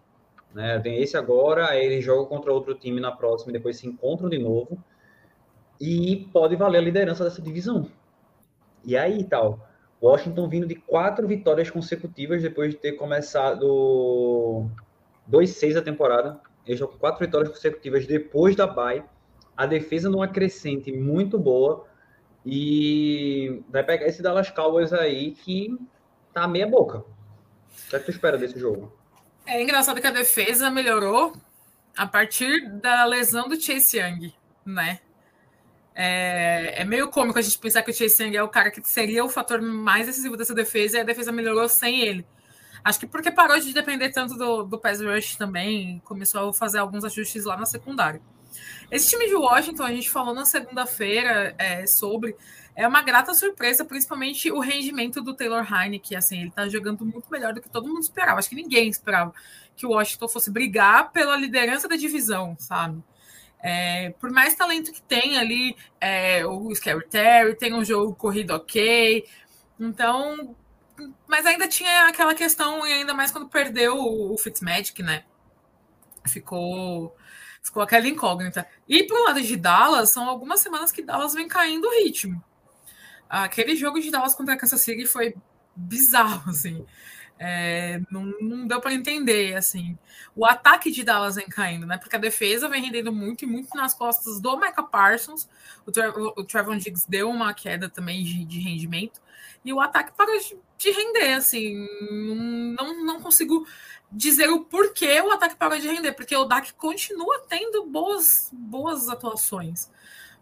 Né? 0.54 0.80
Tem 0.80 1.02
esse 1.02 1.16
agora, 1.16 1.70
aí 1.70 1.86
eles 1.86 2.04
jogam 2.04 2.26
contra 2.26 2.54
outro 2.54 2.76
time 2.76 3.00
na 3.00 3.12
próxima 3.12 3.52
depois 3.52 3.78
se 3.78 3.88
encontram 3.88 4.30
de 4.30 4.38
novo. 4.38 4.78
E 5.80 6.30
pode 6.32 6.56
valer 6.56 6.78
a 6.78 6.82
liderança 6.82 7.24
dessa 7.24 7.42
divisão. 7.42 7.90
E 8.84 8.96
aí, 8.96 9.24
tal. 9.24 9.68
Washington 10.02 10.50
vindo 10.50 10.68
de 10.68 10.76
quatro 10.76 11.28
vitórias 11.28 11.70
consecutivas 11.70 12.42
depois 12.42 12.72
de 12.72 12.78
ter 12.78 12.94
começado 12.94 14.68
2-6 15.30 15.78
a 15.78 15.82
temporada. 15.82 16.40
Eles 16.66 16.80
jogam 16.80 16.98
quatro 16.98 17.26
vitórias 17.26 17.50
consecutivas 17.50 18.06
depois 18.06 18.56
da 18.56 18.68
bye. 18.68 19.04
A 19.56 19.66
defesa 19.66 20.10
numa 20.10 20.28
crescente 20.28 20.92
muito 20.92 21.38
boa. 21.38 21.86
E 22.46 23.64
vai 23.70 23.84
pegar 23.84 24.08
esse 24.08 24.22
Dallas 24.22 24.50
Cowboys 24.50 24.92
aí 24.92 25.32
que 25.32 25.78
tá 26.34 26.48
meia 26.48 26.68
boca. 26.68 27.00
O 27.00 27.90
que, 27.90 27.96
é 27.96 28.00
que 28.00 28.06
tu 28.06 28.12
espera 28.12 28.38
desse 28.38 28.60
jogo? 28.60 28.92
É 29.52 29.62
engraçado 29.62 30.00
que 30.00 30.08
a 30.08 30.12
defesa 30.12 30.72
melhorou 30.72 31.36
a 31.98 32.08
partir 32.08 32.70
da 32.70 33.04
lesão 33.04 33.50
do 33.50 33.62
Chase 33.62 33.98
Young, 34.00 34.34
né? 34.66 35.02
É, 35.94 36.76
é, 36.82 36.86
meio 36.86 37.10
cômico 37.10 37.38
a 37.38 37.42
gente 37.42 37.60
pensar 37.60 37.84
que 37.84 37.92
o 37.92 37.94
Chase 37.94 38.24
Young 38.24 38.38
é 38.38 38.42
o 38.42 38.48
cara 38.48 38.72
que 38.72 38.82
seria 38.88 39.26
o 39.26 39.30
fator 39.30 39.62
mais 39.62 40.06
decisivo 40.06 40.38
dessa 40.38 40.56
defesa 40.56 40.98
e 40.98 41.02
a 41.02 41.04
defesa 41.04 41.34
melhorou 41.34 41.68
sem 41.68 42.00
ele. 42.00 42.26
Acho 42.82 43.02
que 43.02 43.06
porque 43.06 43.30
parou 43.30 43.60
de 43.60 43.74
depender 43.74 44.12
tanto 44.12 44.36
do, 44.36 44.64
do 44.64 44.80
pass 44.80 45.02
rush 45.02 45.36
também, 45.36 46.02
começou 46.06 46.48
a 46.48 46.54
fazer 46.54 46.78
alguns 46.78 47.04
ajustes 47.04 47.44
lá 47.44 47.58
na 47.58 47.66
secundária. 47.66 48.22
Esse 48.90 49.10
time 49.10 49.28
de 49.28 49.36
Washington, 49.36 49.84
a 49.84 49.92
gente 49.92 50.10
falou 50.10 50.34
na 50.34 50.46
segunda-feira 50.46 51.56
é, 51.58 51.86
sobre, 51.88 52.36
é 52.76 52.88
uma 52.88 53.02
grata 53.02 53.34
surpresa, 53.34 53.86
principalmente 53.86 54.52
o 54.52 54.60
rendimento 54.60 55.22
do 55.22 55.34
Taylor 55.34 55.66
Heine, 55.72 56.00
que 56.00 56.16
assim, 56.16 56.42
ele 56.42 56.52
tá 56.52 56.68
jogando 56.68 57.06
muito 57.06 57.32
melhor 57.32 57.54
do 57.54 57.62
que 57.62 57.70
todo 57.70 57.88
mundo 57.88 58.02
esperava. 58.02 58.40
Acho 58.40 58.50
que 58.50 58.56
ninguém 58.56 58.90
esperava 58.90 59.34
que 59.76 59.86
o 59.86 59.92
Washington 59.92 60.28
fosse 60.28 60.52
brigar 60.52 61.12
pela 61.12 61.36
liderança 61.36 61.88
da 61.88 61.96
divisão, 61.96 62.56
sabe? 62.60 63.04
É, 63.64 64.10
por 64.20 64.32
mais 64.32 64.56
talento 64.56 64.92
que 64.92 65.02
tem 65.02 65.38
ali, 65.38 65.76
é, 66.00 66.46
o 66.46 66.74
Scary 66.74 67.08
Terry 67.08 67.56
tem 67.56 67.74
um 67.74 67.86
jogo 67.86 68.16
corrido 68.16 68.52
ok, 68.52 69.28
então, 69.80 70.56
mas 71.28 71.46
ainda 71.46 71.68
tinha 71.68 72.08
aquela 72.08 72.34
questão, 72.34 72.86
e 72.86 72.92
ainda 72.92 73.14
mais 73.14 73.32
quando 73.32 73.48
perdeu 73.48 73.96
o, 73.98 74.34
o 74.34 74.38
Fitzmagic, 74.38 75.04
né? 75.04 75.24
Ficou 76.28 77.16
Ficou 77.62 77.84
aquela 77.84 78.08
incógnita. 78.08 78.68
E 78.88 79.04
pro 79.04 79.24
lado 79.24 79.42
de 79.42 79.56
Dallas, 79.56 80.10
são 80.10 80.28
algumas 80.28 80.60
semanas 80.60 80.92
que 80.92 81.02
Dallas 81.02 81.34
vem 81.34 81.48
caindo 81.48 81.88
o 81.88 82.04
ritmo. 82.04 82.44
Aquele 83.30 83.76
jogo 83.76 84.00
de 84.00 84.12
Dallas 84.12 84.36
contra 84.36 84.56
a 84.56 84.58
Kansas 84.58 84.82
City 84.82 85.06
foi 85.06 85.36
bizarro, 85.76 86.50
assim. 86.50 86.86
É, 87.44 88.00
não, 88.12 88.26
não, 88.40 88.68
deu 88.68 88.80
para 88.80 88.94
entender, 88.94 89.56
assim. 89.56 89.98
O 90.36 90.46
ataque 90.46 90.92
de 90.92 91.04
Dallas 91.04 91.36
vem 91.36 91.48
caindo, 91.48 91.88
né? 91.88 91.98
Porque 91.98 92.16
a 92.16 92.20
defesa 92.20 92.70
vem 92.70 92.84
rendendo 92.84 93.12
muito 93.12 93.44
e 93.44 93.48
muito 93.48 93.76
nas 93.76 93.94
costas 93.94 94.40
do 94.40 94.58
Micah 94.58 94.84
Parsons. 94.84 95.50
O, 95.86 95.92
Tra 95.92 96.12
o 96.12 96.44
Trevor 96.44 96.78
Diggs 96.78 97.10
deu 97.10 97.30
uma 97.30 97.54
queda 97.54 97.90
também 97.90 98.24
de, 98.24 98.46
de 98.46 98.60
rendimento. 98.60 99.20
E 99.66 99.74
o 99.74 99.80
ataque 99.80 100.12
parou 100.16 100.38
de, 100.38 100.56
de 100.82 100.92
render, 100.92 101.34
assim. 101.34 101.88
Não, 102.78 103.06
não 103.06 103.22
consigo 103.22 103.66
dizer 104.12 104.50
o 104.50 104.66
porquê 104.66 105.22
o 105.22 105.32
ataque 105.32 105.56
parou 105.56 105.80
de 105.80 105.88
render, 105.88 106.12
porque 106.14 106.36
o 106.36 106.46
Dak 106.46 106.74
continua 106.74 107.46
tendo 107.48 107.86
boas, 107.86 108.50
boas 108.52 109.08
atuações. 109.08 109.90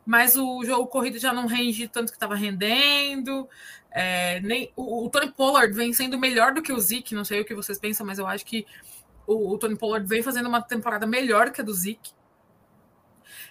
Mas 0.05 0.35
o 0.35 0.63
jogo 0.63 0.87
corrido 0.87 1.19
já 1.19 1.31
não 1.31 1.45
rende 1.45 1.87
tanto 1.87 2.11
que 2.11 2.15
estava 2.15 2.33
rendendo. 2.35 3.47
É, 3.91 4.39
nem, 4.39 4.71
o, 4.75 5.05
o, 5.05 5.09
Tony 5.09 5.31
Pollard 5.31 5.73
vem 5.73 5.93
sendo 5.93 6.17
melhor 6.17 6.53
do 6.53 6.61
que 6.61 6.71
o 6.71 6.79
Zeke, 6.79 7.13
não 7.13 7.25
sei 7.25 7.41
o 7.41 7.45
que 7.45 7.53
vocês 7.53 7.77
pensam, 7.77 8.05
mas 8.05 8.17
eu 8.17 8.25
acho 8.25 8.45
que 8.45 8.65
o, 9.27 9.53
o 9.53 9.57
Tony 9.57 9.75
Pollard 9.75 10.07
vem 10.07 10.23
fazendo 10.23 10.47
uma 10.47 10.61
temporada 10.61 11.05
melhor 11.05 11.51
que 11.51 11.61
a 11.61 11.63
do 11.63 11.73
Zeke. 11.73 12.11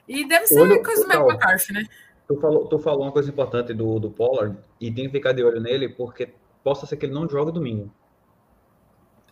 E 0.09 0.27
deve 0.27 0.47
ser 0.47 0.61
Olha, 0.61 0.83
coisa 0.83 1.03
do 1.03 1.09
Mike 1.09 1.23
McCarthy, 1.23 1.73
né? 1.73 1.87
Tu 2.27 2.37
falou, 2.41 2.67
tu 2.67 2.79
falou 2.79 3.03
uma 3.03 3.13
coisa 3.13 3.31
importante 3.31 3.73
do, 3.73 3.99
do 3.99 4.11
Pollard 4.11 4.57
e 4.81 4.91
tem 4.91 5.07
que 5.07 5.13
ficar 5.13 5.33
de 5.33 5.43
olho 5.43 5.61
nele, 5.61 5.89
porque 5.89 6.29
possa 6.63 6.87
ser 6.87 6.97
que 6.97 7.07
ele 7.07 7.15
não 7.15 7.29
jogue 7.29 7.53
domingo. 7.53 7.91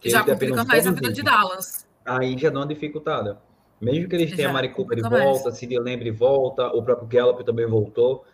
Já 0.05 0.25
complica 0.25 0.65
mais 0.65 0.87
a 0.87 0.91
vida 0.91 1.13
de 1.13 1.23
Dallas. 1.23 1.87
Aí 2.05 2.37
já 2.39 2.51
dá 2.51 2.61
uma 2.61 2.67
dificultada. 2.67 3.41
Mesmo 3.81 4.09
que 4.09 4.17
eles 4.17 4.35
tenham 4.35 4.51
a 4.51 4.55
Mari 4.55 4.71
Cooper 4.71 5.03
de 5.03 5.09
volta, 5.09 5.51
Cid 5.51 5.79
Lembre 5.79 6.11
volta, 6.11 6.69
o 6.69 6.83
próprio 6.83 7.07
Gallup 7.09 7.45
também 7.45 7.67
voltou, 7.67 8.25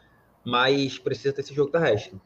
mas 0.44 0.98
precisa 0.98 1.32
ter 1.32 1.40
esse 1.40 1.54
jogo 1.54 1.70
terrestre. 1.70 2.20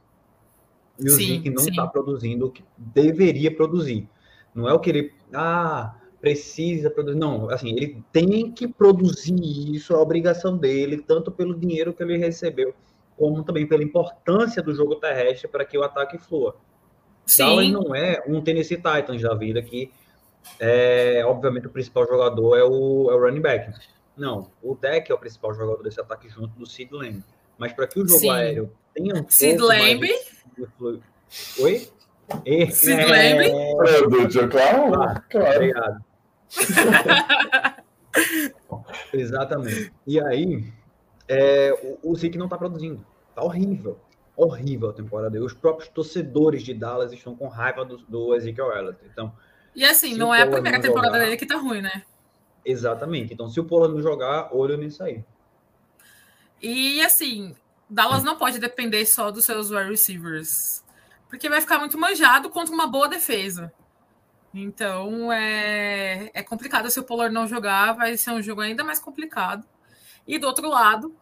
E 0.98 1.06
o 1.06 1.10
Zeke 1.10 1.50
não 1.50 1.66
está 1.66 1.86
produzindo 1.86 2.46
o 2.46 2.50
que 2.50 2.64
deveria 2.76 3.54
produzir. 3.54 4.08
Não 4.54 4.68
é 4.68 4.72
o 4.72 4.80
que 4.80 4.90
ele. 4.90 5.14
Ah, 5.32 5.94
precisa 6.20 6.90
produzir. 6.90 7.18
Não, 7.18 7.50
assim, 7.50 7.70
ele 7.70 8.02
tem 8.12 8.50
que 8.50 8.66
produzir 8.66 9.34
isso, 9.74 9.92
é 9.92 9.96
a 9.96 10.00
obrigação 10.00 10.56
dele, 10.56 10.98
tanto 10.98 11.30
pelo 11.30 11.54
dinheiro 11.54 11.92
que 11.92 12.02
ele 12.02 12.16
recebeu, 12.16 12.74
como 13.16 13.42
também 13.42 13.66
pela 13.66 13.82
importância 13.82 14.62
do 14.62 14.74
jogo 14.74 14.96
terrestre 14.96 15.48
para 15.48 15.64
que 15.64 15.76
o 15.76 15.82
ataque 15.82 16.18
flua. 16.18 16.56
Sim. 17.24 17.44
Dallas 17.44 17.70
não 17.70 17.94
é 17.94 18.22
um 18.26 18.40
Tennessee 18.40 18.76
Titans 18.76 19.22
da 19.22 19.34
vida 19.34 19.60
que, 19.62 19.90
é, 20.60 21.22
obviamente, 21.26 21.66
o 21.66 21.70
principal 21.70 22.06
jogador 22.06 22.56
é 22.56 22.62
o, 22.62 23.10
é 23.10 23.14
o 23.14 23.20
running 23.20 23.40
back. 23.40 23.72
Não, 24.16 24.50
o 24.62 24.74
deck 24.74 25.10
é 25.10 25.14
o 25.14 25.18
principal 25.18 25.52
jogador 25.52 25.82
desse 25.82 26.00
ataque 26.00 26.28
junto 26.28 26.56
do 26.58 26.66
Sid 26.66 26.92
Lamb. 26.92 27.22
Mas 27.58 27.72
para 27.72 27.86
que 27.86 27.98
o 27.98 28.06
jogo 28.06 28.20
Sim. 28.20 28.30
aéreo 28.30 28.70
tenha 28.94 29.14
um 29.14 29.28
Sid 29.28 29.58
Lamb? 29.58 30.08
Oi? 31.60 31.88
E, 32.44 32.70
Sid 32.70 33.00
é... 33.00 33.06
Lamb? 33.06 33.44
É, 33.44 34.30
Joe 34.30 34.48
Claro, 34.48 34.94
ah, 34.94 35.22
claro. 35.28 35.56
Obrigado. 35.56 36.04
Exatamente. 39.12 39.92
E 40.06 40.20
aí, 40.20 40.72
é, 41.28 41.98
o, 42.02 42.12
o 42.12 42.16
Zeke 42.16 42.38
não 42.38 42.46
está 42.46 42.56
produzindo. 42.56 43.04
Tá 43.34 43.42
horrível 43.42 43.98
horrível 44.36 44.90
a 44.90 44.92
temporada. 44.92 45.36
E 45.36 45.40
os 45.40 45.54
próprios 45.54 45.88
torcedores 45.88 46.62
de 46.62 46.74
Dallas 46.74 47.12
estão 47.12 47.34
com 47.34 47.48
raiva 47.48 47.84
do, 47.84 47.96
do 47.96 48.34
Ezekiel 48.34 48.70
Elliott. 48.70 48.98
Então, 49.10 49.32
e 49.74 49.84
assim, 49.84 50.14
não 50.14 50.34
é 50.34 50.42
a 50.42 50.46
primeira 50.46 50.80
temporada 50.80 51.14
jogar... 51.14 51.24
dele 51.24 51.36
que 51.36 51.46
tá 51.46 51.56
ruim, 51.56 51.80
né? 51.80 52.02
Exatamente. 52.64 53.32
Então, 53.32 53.48
se 53.48 53.58
o 53.58 53.64
Pollard 53.64 53.94
não 53.94 54.02
jogar, 54.02 54.54
olho 54.54 54.76
nisso 54.76 55.02
aí. 55.02 55.24
E 56.60 57.00
assim, 57.00 57.54
Dallas 57.88 58.22
não 58.22 58.36
pode 58.36 58.58
depender 58.58 59.04
só 59.06 59.30
dos 59.30 59.44
seus 59.44 59.70
wide 59.70 59.90
receivers. 59.90 60.84
Porque 61.28 61.48
vai 61.48 61.60
ficar 61.60 61.78
muito 61.78 61.98
manjado 61.98 62.50
contra 62.50 62.74
uma 62.74 62.86
boa 62.86 63.08
defesa. 63.08 63.72
Então 64.54 65.30
é, 65.30 66.30
é 66.32 66.42
complicado 66.42 66.88
se 66.88 66.98
o 66.98 67.04
Pollard 67.04 67.34
não 67.34 67.46
jogar, 67.46 67.92
vai 67.92 68.16
ser 68.16 68.30
um 68.30 68.40
jogo 68.40 68.62
ainda 68.62 68.82
mais 68.82 68.98
complicado. 68.98 69.66
E 70.26 70.38
do 70.38 70.46
outro 70.46 70.68
lado, 70.68 71.14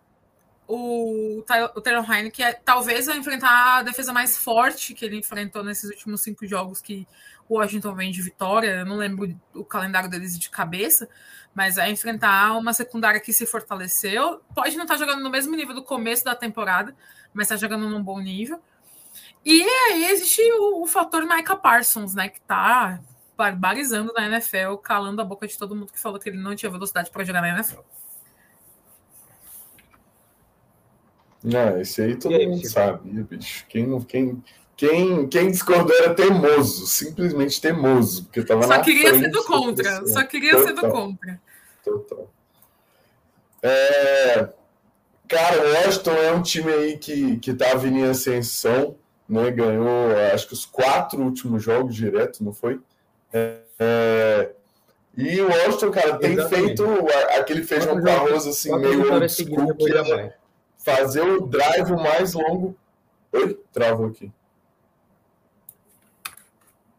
o, 0.67 1.39
o 1.75 1.81
Taylor 1.81 2.05
que 2.33 2.43
é, 2.43 2.53
talvez 2.53 3.07
vai 3.07 3.19
enfrentar 3.19 3.79
a 3.79 3.83
defesa 3.83 4.13
mais 4.13 4.37
forte 4.37 4.95
que 4.95 5.05
ele 5.05 5.19
enfrentou 5.19 5.63
nesses 5.63 5.91
últimos 5.91 6.23
cinco 6.23 6.47
jogos 6.47 6.81
que 6.81 7.07
o 7.49 7.59
Washington 7.59 7.95
vem 7.95 8.11
de 8.11 8.23
vitória. 8.23 8.69
Eu 8.69 8.87
não 8.87 8.97
lembro 8.97 9.39
o 9.55 9.65
calendário 9.65 10.09
deles 10.09 10.39
de 10.39 10.49
cabeça, 10.49 11.09
mas 11.55 11.77
vai 11.77 11.91
enfrentar 11.91 12.57
uma 12.57 12.73
secundária 12.73 13.21
que 13.21 13.33
se 13.33 13.47
fortaleceu. 13.47 14.41
Pode 14.55 14.77
não 14.77 14.85
estar 14.85 14.97
jogando 14.97 15.23
no 15.23 15.31
mesmo 15.31 15.55
nível 15.55 15.75
do 15.75 15.83
começo 15.83 16.25
da 16.25 16.35
temporada, 16.35 16.97
mas 17.33 17.47
está 17.47 17.57
jogando 17.57 17.89
num 17.89 18.03
bom 18.03 18.19
nível. 18.19 18.61
E 19.45 19.63
aí 19.63 20.07
existe 20.07 20.41
o, 20.55 20.83
o 20.83 20.87
fator 20.87 21.23
Micah 21.27 21.57
Parsons, 21.57 22.15
né, 22.15 22.29
que 22.29 22.39
está 22.39 22.99
barbarizando 23.37 24.13
na 24.13 24.27
NFL, 24.27 24.77
calando 24.77 25.21
a 25.21 25.25
boca 25.25 25.47
de 25.47 25.59
todo 25.59 25.75
mundo 25.75 25.93
que 25.93 26.01
falou 26.01 26.19
que 26.19 26.29
ele 26.29 26.39
não 26.39 26.55
tinha 26.57 26.71
velocidade 26.71 27.11
para 27.11 27.25
jogar 27.25 27.43
na 27.43 27.51
NFL. 27.51 27.81
É, 31.45 31.83
esse 31.83 32.01
aí 32.01 32.17
todo 32.17 32.35
aí, 32.35 32.47
mundo 32.47 32.61
tipo... 32.61 32.73
sabia, 32.73 33.23
bicho. 33.23 33.67
Quem, 33.69 34.01
quem, 34.05 34.43
quem, 34.77 35.29
quem 35.29 35.51
discordou 35.51 35.95
era 35.97 36.15
teimoso, 36.15 36.87
simplesmente 36.87 37.61
teimoso, 37.61 38.25
porque 38.25 38.43
tava 38.43 38.63
Só 38.63 38.81
queria 38.81 39.11
frente, 39.11 39.25
ser 39.25 39.31
do 39.31 39.45
contra, 39.45 39.99
assim, 39.99 40.07
só 40.07 40.25
queria 40.25 40.53
total, 40.53 40.67
ser 40.67 40.75
do 40.75 40.91
contra. 40.91 41.41
Total. 41.85 42.31
É, 43.63 44.49
cara, 45.29 45.63
o 45.63 45.73
Washington 45.73 46.13
é 46.13 46.33
um 46.33 46.43
time 46.43 46.73
aí 46.73 46.97
que, 46.97 47.39
que 47.39 47.53
tá 47.53 47.75
vindo 47.75 47.99
em 47.99 48.05
ascensão, 48.05 48.97
né? 49.29 49.51
Ganhou, 49.51 50.17
acho 50.33 50.47
que 50.47 50.55
os 50.55 50.65
quatro 50.65 51.21
últimos 51.21 51.63
jogos 51.63 51.95
direto, 51.95 52.43
não 52.43 52.55
foi? 52.55 52.81
É, 53.33 53.59
é... 53.79 54.51
E 55.17 55.41
o 55.41 55.49
Washington, 55.49 55.91
cara, 55.91 56.19
tem 56.19 56.33
Exatamente. 56.33 56.67
feito 56.67 56.85
aquele 57.39 57.63
feijão 57.63 58.01
com 58.01 58.09
arroz 58.09 58.47
assim, 58.47 58.71
quatro 58.71 58.89
meio 58.89 59.13
old 59.13 59.29
school, 59.29 59.75
que 59.77 59.93
é 59.93 60.35
fazer 60.85 61.23
o 61.23 61.47
drive 61.47 61.91
mais 61.93 62.35
longo. 62.35 62.77
Oi? 63.33 63.59
Travou 63.73 64.07
aqui. 64.07 64.31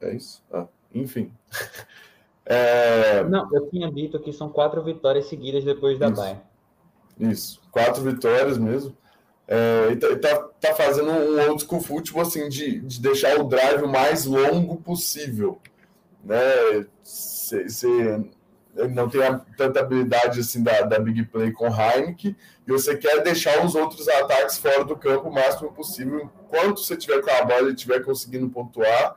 É 0.01 0.13
isso? 0.13 0.43
Ah, 0.51 0.67
enfim. 0.93 1.31
É... 2.47 3.23
Não, 3.23 3.49
eu 3.51 3.67
tinha 3.71 3.91
dito 3.91 4.19
que 4.19 4.31
são 4.31 4.49
quatro 4.49 4.79
vitórias 4.83 5.25
seguidas 5.25 5.63
depois 5.63 5.97
da 5.97 6.11
Bayern. 6.11 6.39
Isso, 7.19 7.59
quatro 7.71 8.03
vitórias 8.03 8.59
mesmo. 8.59 8.95
É, 9.47 9.89
e 9.91 9.95
tá, 9.95 10.15
tá, 10.15 10.49
tá, 10.61 10.75
fazendo 10.75 11.09
um 11.09 11.49
old 11.49 11.63
school 11.63 11.81
futebol 11.81 12.21
assim, 12.21 12.47
de, 12.47 12.81
de 12.81 13.01
deixar 13.01 13.39
o 13.39 13.45
drive 13.45 13.81
o 13.81 13.87
mais 13.87 14.25
longo 14.25 14.77
possível. 14.77 15.59
Né? 16.23 16.85
Você 17.03 18.23
não 18.93 19.09
tem 19.09 19.23
a, 19.23 19.39
tanta 19.57 19.79
habilidade 19.79 20.39
assim 20.39 20.61
da, 20.61 20.81
da 20.81 20.99
big 20.99 21.23
play 21.25 21.51
com 21.51 21.67
Heineken 21.67 22.35
e 22.67 22.71
você 22.71 22.97
quer 22.97 23.23
deixar 23.23 23.65
os 23.65 23.75
outros 23.75 24.07
ataques 24.07 24.57
fora 24.57 24.83
do 24.83 24.95
campo 24.97 25.29
o 25.29 25.33
máximo 25.33 25.71
possível 25.71 26.29
enquanto 26.45 26.81
você 26.81 26.97
tiver 26.97 27.21
com 27.21 27.31
a 27.31 27.45
bola 27.45 27.69
e 27.69 27.73
estiver 27.73 28.03
conseguindo 28.03 28.49
pontuar 28.49 29.15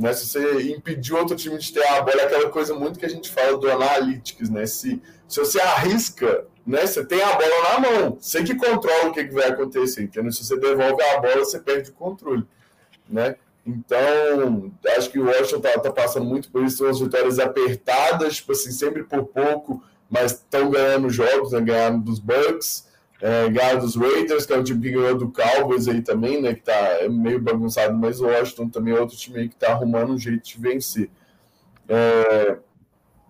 né? 0.00 0.14
Se 0.14 0.26
você 0.26 0.72
impedir 0.72 1.12
outro 1.12 1.36
time 1.36 1.58
de 1.58 1.72
ter 1.72 1.86
a 1.86 2.00
bola, 2.00 2.22
é 2.22 2.24
aquela 2.24 2.48
coisa 2.48 2.74
muito 2.74 2.98
que 2.98 3.04
a 3.04 3.08
gente 3.08 3.28
fala 3.28 3.58
do 3.58 3.70
analytics, 3.70 4.48
né? 4.48 4.64
Se, 4.64 5.00
se 5.28 5.38
você 5.38 5.60
arrisca, 5.60 6.46
né? 6.66 6.86
Você 6.86 7.04
tem 7.04 7.22
a 7.22 7.32
bola 7.34 7.72
na 7.72 7.80
mão, 7.80 8.18
você 8.18 8.42
que 8.42 8.54
controla 8.54 9.08
o 9.08 9.12
que, 9.12 9.24
que 9.24 9.34
vai 9.34 9.48
acontecer, 9.48 10.02
entendeu? 10.02 10.32
Se 10.32 10.42
você 10.42 10.58
devolve 10.58 11.02
a 11.02 11.20
bola, 11.20 11.44
você 11.44 11.60
perde 11.60 11.90
o 11.90 11.94
controle, 11.94 12.46
né? 13.06 13.36
Então, 13.76 14.72
acho 14.96 15.10
que 15.10 15.18
o 15.18 15.26
Washington 15.26 15.60
tá, 15.60 15.78
tá 15.78 15.90
passando 15.90 16.26
muito 16.26 16.50
por 16.50 16.64
isso, 16.64 16.78
são 16.78 16.88
as 16.88 17.00
vitórias 17.00 17.38
apertadas, 17.38 18.36
tipo 18.36 18.52
assim, 18.52 18.70
sempre 18.70 19.04
por 19.04 19.24
pouco, 19.26 19.82
mas 20.08 20.32
estão 20.32 20.70
ganhando 20.70 21.08
jogos, 21.08 21.52
né? 21.52 21.60
Ganhando 21.60 22.04
dos 22.04 22.18
Bucks, 22.18 22.88
é, 23.20 23.48
dos 23.76 23.96
Raiders, 23.96 24.46
que 24.46 24.52
é 24.52 24.58
o 24.58 24.64
time 24.64 24.80
que 24.80 24.90
ganhou 24.90 25.16
do 25.16 25.30
Cowboys 25.30 25.86
aí 25.88 26.02
também, 26.02 26.40
né? 26.40 26.54
Que 26.54 26.62
tá 26.62 26.72
é 26.72 27.08
meio 27.08 27.40
bagunçado, 27.40 27.94
mas 27.94 28.20
o 28.20 28.26
Washington 28.26 28.68
também 28.68 28.94
é 28.94 29.00
outro 29.00 29.16
time 29.16 29.48
que 29.48 29.56
tá 29.56 29.72
arrumando 29.72 30.12
um 30.12 30.18
jeito 30.18 30.42
de 30.42 30.58
vencer. 30.58 31.10
É, 31.88 32.56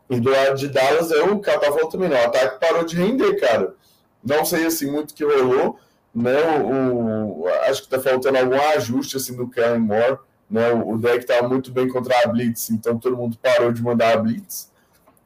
e 0.08 0.18
do 0.18 0.30
lado 0.30 0.56
de 0.56 0.68
Dallas, 0.68 1.10
é 1.12 1.22
o 1.22 1.38
cara 1.38 1.60
tá 1.60 1.72
falando 1.72 1.90
também, 1.90 2.08
não. 2.08 2.16
O 2.16 2.24
ataque 2.24 2.60
parou 2.60 2.84
de 2.84 2.96
render, 2.96 3.38
cara. 3.40 3.74
Não 4.22 4.44
sei 4.44 4.66
assim 4.66 4.90
muito 4.90 5.14
que 5.14 5.24
rolou, 5.24 5.78
né? 6.14 6.60
O, 6.60 7.42
o, 7.42 7.48
acho 7.68 7.82
que 7.82 7.88
tá 7.88 8.00
faltando 8.00 8.38
algum 8.38 8.60
ajuste 8.74 9.16
assim 9.16 9.36
do 9.36 9.48
Kellen 9.48 9.80
Moore. 9.80 10.18
Né, 10.50 10.72
o 10.72 10.98
deck 10.98 11.18
estava 11.18 11.46
muito 11.48 11.70
bem 11.70 11.88
contra 11.88 12.12
a 12.24 12.26
Blitz, 12.26 12.70
então 12.70 12.98
todo 12.98 13.16
mundo 13.16 13.38
parou 13.40 13.72
de 13.72 13.80
mandar 13.82 14.14
a 14.14 14.16
Blitz. 14.16 14.70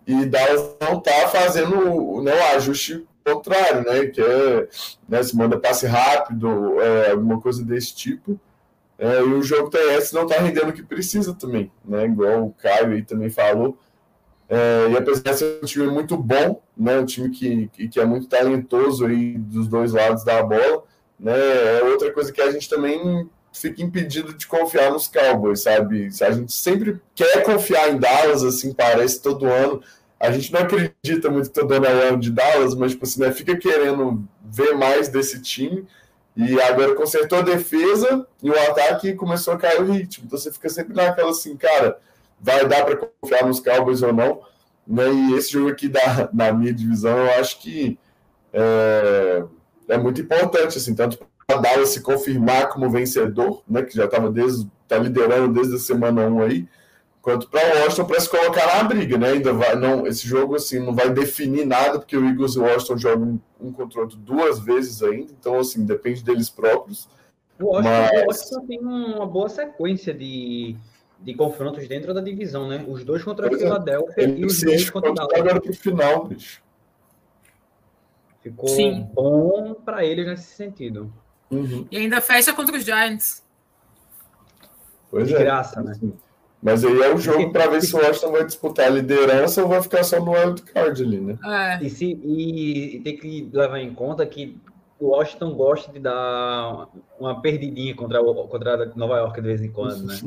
E 0.06 0.26
Dallas 0.26 0.76
não 0.80 0.98
está 0.98 1.28
fazendo 1.28 2.20
né, 2.22 2.34
o 2.34 2.56
ajuste 2.56 3.06
contrário, 3.24 3.82
né? 3.84 4.06
Que 4.06 4.20
é 4.20 4.68
né, 5.08 5.22
se 5.22 5.36
manda 5.36 5.58
passe 5.58 5.86
rápido, 5.86 6.80
é, 6.80 7.10
alguma 7.12 7.40
coisa 7.40 7.64
desse 7.64 7.94
tipo. 7.94 8.38
É, 8.98 9.20
e 9.20 9.32
o 9.32 9.42
jogo 9.42 9.70
TS 9.70 10.12
não 10.12 10.22
está 10.24 10.40
rendendo 10.40 10.68
o 10.68 10.72
que 10.72 10.82
precisa 10.82 11.34
também, 11.34 11.72
né? 11.84 12.04
Igual 12.04 12.46
o 12.46 12.52
Caio 12.52 12.92
aí 12.92 13.02
também 13.02 13.30
falou. 13.30 13.78
É, 14.48 14.90
e 14.90 14.96
apesar 14.96 15.32
de 15.32 15.38
ser 15.38 15.58
um 15.62 15.66
time 15.66 15.86
muito 15.88 16.16
bom, 16.16 16.60
né? 16.76 16.98
Um 16.98 17.06
time 17.06 17.30
que, 17.30 17.68
que 17.88 17.98
é 17.98 18.04
muito 18.04 18.28
talentoso 18.28 19.06
aí 19.06 19.38
dos 19.38 19.66
dois 19.66 19.92
lados 19.92 20.22
da 20.22 20.42
bola, 20.42 20.84
né? 21.18 21.32
É 21.78 21.82
outra 21.84 22.12
coisa 22.12 22.30
que 22.30 22.40
a 22.40 22.50
gente 22.52 22.68
também 22.68 23.28
fica 23.54 23.82
impedido 23.82 24.34
de 24.34 24.46
confiar 24.46 24.90
nos 24.90 25.08
Cowboys, 25.08 25.62
sabe? 25.62 26.08
A 26.20 26.30
gente 26.30 26.52
sempre 26.52 27.00
quer 27.14 27.42
confiar 27.42 27.90
em 27.90 27.98
Dallas, 27.98 28.42
assim, 28.42 28.72
parece 28.72 29.22
todo 29.22 29.46
ano 29.46 29.82
a 30.24 30.30
gente 30.30 30.52
não 30.52 30.60
acredita 30.60 31.30
muito 31.30 31.50
que 31.50 31.60
tá 31.60 31.66
dando 31.66 31.86
a 31.86 32.16
de 32.16 32.30
Dallas, 32.30 32.74
mas 32.74 32.92
tipo 32.92 33.04
assim, 33.04 33.20
né, 33.20 33.30
fica 33.30 33.56
querendo 33.56 34.24
ver 34.42 34.74
mais 34.74 35.08
desse 35.08 35.40
time. 35.40 35.86
E 36.36 36.60
agora 36.62 36.94
consertou 36.94 37.38
a 37.38 37.42
defesa 37.42 38.26
e 38.42 38.50
o 38.50 38.58
ataque 38.70 39.14
começou 39.14 39.54
a 39.54 39.58
cair 39.58 39.80
o 39.80 39.92
ritmo. 39.92 40.24
Então 40.26 40.38
você 40.38 40.50
fica 40.50 40.68
sempre 40.68 40.94
naquela 40.94 41.30
assim, 41.30 41.56
cara, 41.56 41.98
vai 42.40 42.66
dar 42.66 42.84
para 42.84 42.96
confiar 42.96 43.46
nos 43.46 43.60
Cowboys 43.60 44.02
ou 44.02 44.12
não. 44.12 44.40
Né? 44.86 45.12
E 45.12 45.34
esse 45.34 45.52
jogo 45.52 45.68
aqui 45.68 45.88
da, 45.88 46.28
na 46.32 46.52
minha 46.52 46.72
divisão, 46.72 47.16
eu 47.16 47.40
acho 47.40 47.60
que 47.60 47.98
é, 48.52 49.44
é 49.88 49.98
muito 49.98 50.20
importante, 50.20 50.78
assim, 50.78 50.94
tanto 50.94 51.18
para 51.46 51.60
Dallas 51.60 51.90
se 51.90 52.00
confirmar 52.00 52.68
como 52.68 52.90
vencedor, 52.90 53.62
né, 53.68 53.82
que 53.82 53.94
já 53.94 54.04
estava 54.06 54.30
desde, 54.30 54.68
tá 54.88 54.98
liderando 54.98 55.52
desde 55.52 55.76
a 55.76 55.78
semana 55.78 56.26
1 56.26 56.42
aí, 56.42 56.68
quanto 57.20 57.48
para 57.48 57.60
o 57.60 57.84
Washington 57.84 58.04
para 58.04 58.20
se 58.20 58.28
colocar 58.28 58.76
na 58.76 58.84
briga, 58.84 59.16
né? 59.16 59.30
Ainda 59.30 59.52
vai, 59.52 59.74
não, 59.74 60.06
esse 60.06 60.26
jogo 60.28 60.54
assim 60.56 60.78
não 60.78 60.94
vai 60.94 61.10
definir 61.10 61.64
nada 61.64 61.98
porque 61.98 62.16
o 62.16 62.28
Eagles 62.28 62.54
e 62.54 62.58
o 62.58 62.62
Washington 62.62 62.98
jogam 62.98 63.40
um 63.58 63.72
contra 63.72 63.98
o 63.98 64.02
outro 64.02 64.18
duas 64.18 64.58
vezes 64.58 65.02
ainda, 65.02 65.32
então 65.32 65.58
assim 65.58 65.84
depende 65.86 66.22
deles 66.22 66.50
próprios. 66.50 67.08
O 67.58 67.66
Washington, 67.66 67.88
mas... 67.88 68.10
o 68.10 68.26
Washington 68.26 68.66
tem 68.66 68.78
uma 68.80 69.26
boa 69.26 69.48
sequência 69.48 70.12
de, 70.12 70.76
de 71.20 71.34
confrontos 71.34 71.88
dentro 71.88 72.12
da 72.12 72.20
divisão, 72.20 72.68
né? 72.68 72.84
Os 72.86 73.04
dois 73.04 73.24
contra 73.24 73.48
a 73.48 73.54
é. 73.54 73.58
Philadelphia 73.58 74.24
é. 74.24 74.28
e 74.28 74.44
os 74.44 74.60
dois 74.60 74.90
contra 74.90 75.10
o 75.10 75.14
Dallas. 75.14 75.40
Agora 75.40 75.60
para 75.60 75.70
o 75.70 75.74
final, 75.74 76.26
bicho. 76.26 76.62
Ficou 78.42 78.68
Sim. 78.68 79.08
bom 79.14 79.72
para 79.72 80.04
eles 80.04 80.26
nesse 80.26 80.54
sentido. 80.54 81.10
Uhum. 81.54 81.86
E 81.90 81.96
ainda 81.96 82.20
fecha 82.20 82.52
contra 82.52 82.76
os 82.76 82.84
Giants. 82.84 83.42
Pois 85.10 85.28
de 85.28 85.34
é. 85.34 85.38
graça, 85.38 85.82
né? 85.82 85.94
Mas 86.62 86.82
aí 86.82 87.02
é 87.02 87.14
o 87.14 87.18
jogo 87.18 87.52
para 87.52 87.66
ver 87.66 87.82
se 87.82 87.94
o 87.94 87.98
Washington 87.98 88.32
vai 88.32 88.44
disputar 88.44 88.86
a 88.86 88.90
liderança 88.90 89.62
ou 89.62 89.68
vai 89.68 89.82
ficar 89.82 90.02
só 90.02 90.18
no 90.18 90.32
wildcard 90.32 91.02
ali, 91.02 91.20
né? 91.20 91.38
É. 91.44 91.84
E, 91.84 91.90
se, 91.90 92.06
e, 92.06 93.00
tem 93.04 93.18
que 93.18 93.50
levar 93.52 93.78
em 93.78 93.92
conta 93.92 94.24
que 94.24 94.58
o 94.98 95.08
Washington 95.08 95.52
gosta 95.54 95.92
de 95.92 95.98
dar 95.98 96.88
uma 97.20 97.40
perdidinha 97.42 97.94
contra, 97.94 98.18
contra 98.24 98.92
Nova 98.96 99.18
York 99.18 99.40
de 99.42 99.46
vez 99.46 99.62
em 99.62 99.70
quando, 99.70 100.04
né? 100.04 100.18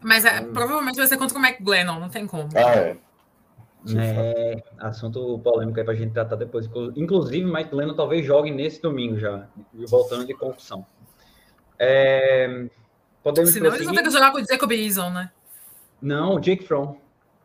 Mas 0.00 0.24
é, 0.24 0.40
provavelmente 0.40 0.96
vai 0.96 1.06
ser 1.06 1.16
contra 1.16 1.38
o 1.38 1.40
McGlennon, 1.40 2.00
não 2.00 2.08
tem 2.08 2.26
como. 2.26 2.48
Ah, 2.56 2.74
é. 2.74 2.96
É, 3.96 4.62
assunto 4.78 5.38
polêmico 5.40 5.78
aí 5.78 5.84
pra 5.84 5.94
gente 5.94 6.12
tratar 6.12 6.36
depois. 6.36 6.68
Inclusive, 6.96 7.44
Mike 7.44 7.74
Lennon 7.74 7.94
talvez 7.94 8.24
jogue 8.24 8.50
nesse 8.50 8.80
domingo 8.80 9.18
já, 9.18 9.48
voltando 9.88 10.24
de 10.24 10.34
concussão. 10.34 10.86
É, 11.78 12.68
Podemos 13.22 13.52
Senão 13.52 13.70
prosseguir? 13.70 13.76
eles 13.76 13.86
vão 13.86 13.94
ter 13.94 14.02
que 14.02 14.10
jogar 14.10 14.32
com 14.32 14.38
o 14.38 14.44
Jacob 14.44 14.72
Eason, 14.72 15.10
né? 15.10 15.30
Não, 16.00 16.40
Jake 16.40 16.64
Fromm. 16.64 16.96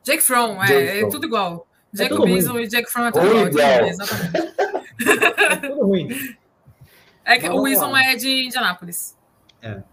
Jake 0.04 0.24
Fromm, 0.24 0.64
é, 0.64 0.68
Jake 0.68 1.06
é 1.06 1.10
tudo 1.10 1.26
igual. 1.28 1.68
É 1.94 1.98
Jacob 1.98 2.28
Eason 2.28 2.60
e 2.60 2.68
Jake 2.68 2.92
Fromm 2.92 3.06
é 3.06 3.12
tudo 3.12 3.26
igual. 3.26 3.86
Exatamente. 3.86 4.38
é 5.54 5.56
tudo 5.56 5.86
ruim. 5.86 6.10
É 7.24 7.38
que 7.38 7.48
Vamos 7.48 7.64
o 7.64 7.68
Eason 7.68 7.96
é 7.96 8.16
de 8.16 8.46
Indianápolis. 8.46 9.16
É, 9.62 9.84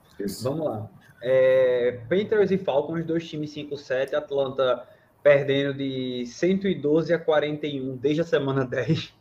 Vamos 0.42 0.64
lá. 0.64 0.88
É, 1.20 2.00
Panthers 2.08 2.50
e 2.50 2.58
Falcons, 2.58 3.04
dois 3.04 3.28
times 3.28 3.52
5-7. 3.54 4.14
Atlanta 4.14 4.86
perdendo 5.24 5.72
de 5.72 6.26
112 6.26 7.14
a 7.14 7.18
41 7.18 7.96
desde 7.96 8.20
a 8.20 8.24
semana 8.24 8.62
10. 8.66 9.14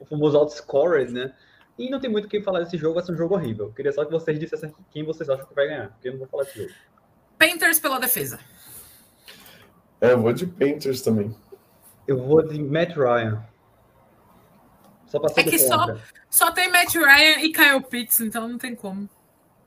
o 0.00 0.06
famoso 0.06 0.38
outscored, 0.38 1.12
né? 1.12 1.34
E 1.78 1.90
não 1.90 2.00
tem 2.00 2.10
muito 2.10 2.24
o 2.24 2.28
que 2.28 2.40
falar 2.40 2.60
desse 2.60 2.78
jogo, 2.78 2.94
vai 2.94 3.04
ser 3.04 3.12
um 3.12 3.16
jogo 3.16 3.34
horrível. 3.34 3.70
Queria 3.72 3.92
só 3.92 4.04
que 4.06 4.10
vocês 4.10 4.40
dissessem 4.40 4.74
quem 4.90 5.04
vocês 5.04 5.28
acham 5.28 5.46
que 5.46 5.54
vai 5.54 5.68
ganhar, 5.68 5.90
porque 5.90 6.08
eu 6.08 6.12
não 6.12 6.20
vou 6.20 6.28
falar 6.28 6.44
desse 6.44 6.62
jogo. 6.62 6.72
Panthers 7.38 7.78
pela 7.78 8.00
defesa. 8.00 8.40
É, 10.00 10.12
eu 10.12 10.22
vou 10.22 10.32
de 10.32 10.46
Panthers 10.46 11.02
também. 11.02 11.36
Eu 12.06 12.24
vou 12.24 12.42
de 12.42 12.60
Matt 12.60 12.96
Ryan. 12.96 13.44
Só 15.06 15.20
pra 15.20 15.28
ser 15.28 15.40
É 15.40 15.44
que 15.44 15.58
só, 15.58 15.94
só 16.30 16.50
tem 16.52 16.72
Matt 16.72 16.94
Ryan 16.94 17.42
e 17.42 17.52
Kyle 17.52 17.82
Pitts, 17.82 18.20
então 18.20 18.48
não 18.48 18.56
tem 18.56 18.74
como. 18.74 19.08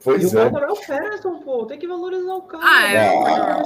Pois 0.04 0.34
e 0.34 0.38
é. 0.38 0.46
o 0.46 0.52
Patterson, 0.52 1.40
pô, 1.40 1.66
tem 1.66 1.78
que 1.78 1.88
valorizar 1.88 2.34
o 2.34 2.42
cara. 2.42 2.64
Ah, 2.66 2.92
é. 2.92 3.08
Ah. 3.08 3.64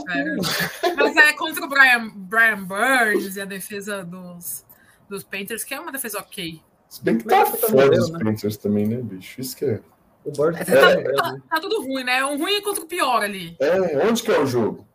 Mas 0.98 1.16
é 1.16 1.34
contra 1.34 1.64
o 1.64 1.70
Brian, 1.70 2.10
Brian 2.14 2.64
Burns 2.64 3.38
e 3.38 3.42
a 3.42 3.46
defesa 3.46 4.04
dos, 4.04 4.66
dos 5.10 5.24
Panthers, 5.24 5.64
que 5.64 5.74
é 5.74 5.80
uma 5.80 5.92
defesa 5.92 6.20
ok. 6.20 6.62
Se 6.90 7.04
bem 7.04 7.18
que 7.18 7.26
tá 7.26 7.46
foda 7.46 8.00
os 8.00 8.12
né? 8.12 8.20
Panthers 8.20 8.58
também, 8.58 8.86
né, 8.86 8.98
bicho? 8.98 9.40
Isso 9.40 9.56
que 9.56 9.66
é. 9.66 9.82
O 10.26 10.32
Bird 10.32 10.60
é, 10.60 10.66
tá, 10.66 11.24
tá, 11.24 11.38
tá, 11.50 11.60
tudo 11.62 11.84
ruim, 11.84 12.04
né? 12.04 12.26
Um 12.26 12.38
ruim 12.38 12.62
contra 12.62 12.84
o 12.84 12.88
pior 12.88 13.22
ali. 13.22 13.56
É, 13.60 14.08
onde 14.08 14.24
que 14.24 14.32
é 14.32 14.40
o 14.40 14.46
jogo? 14.46 14.86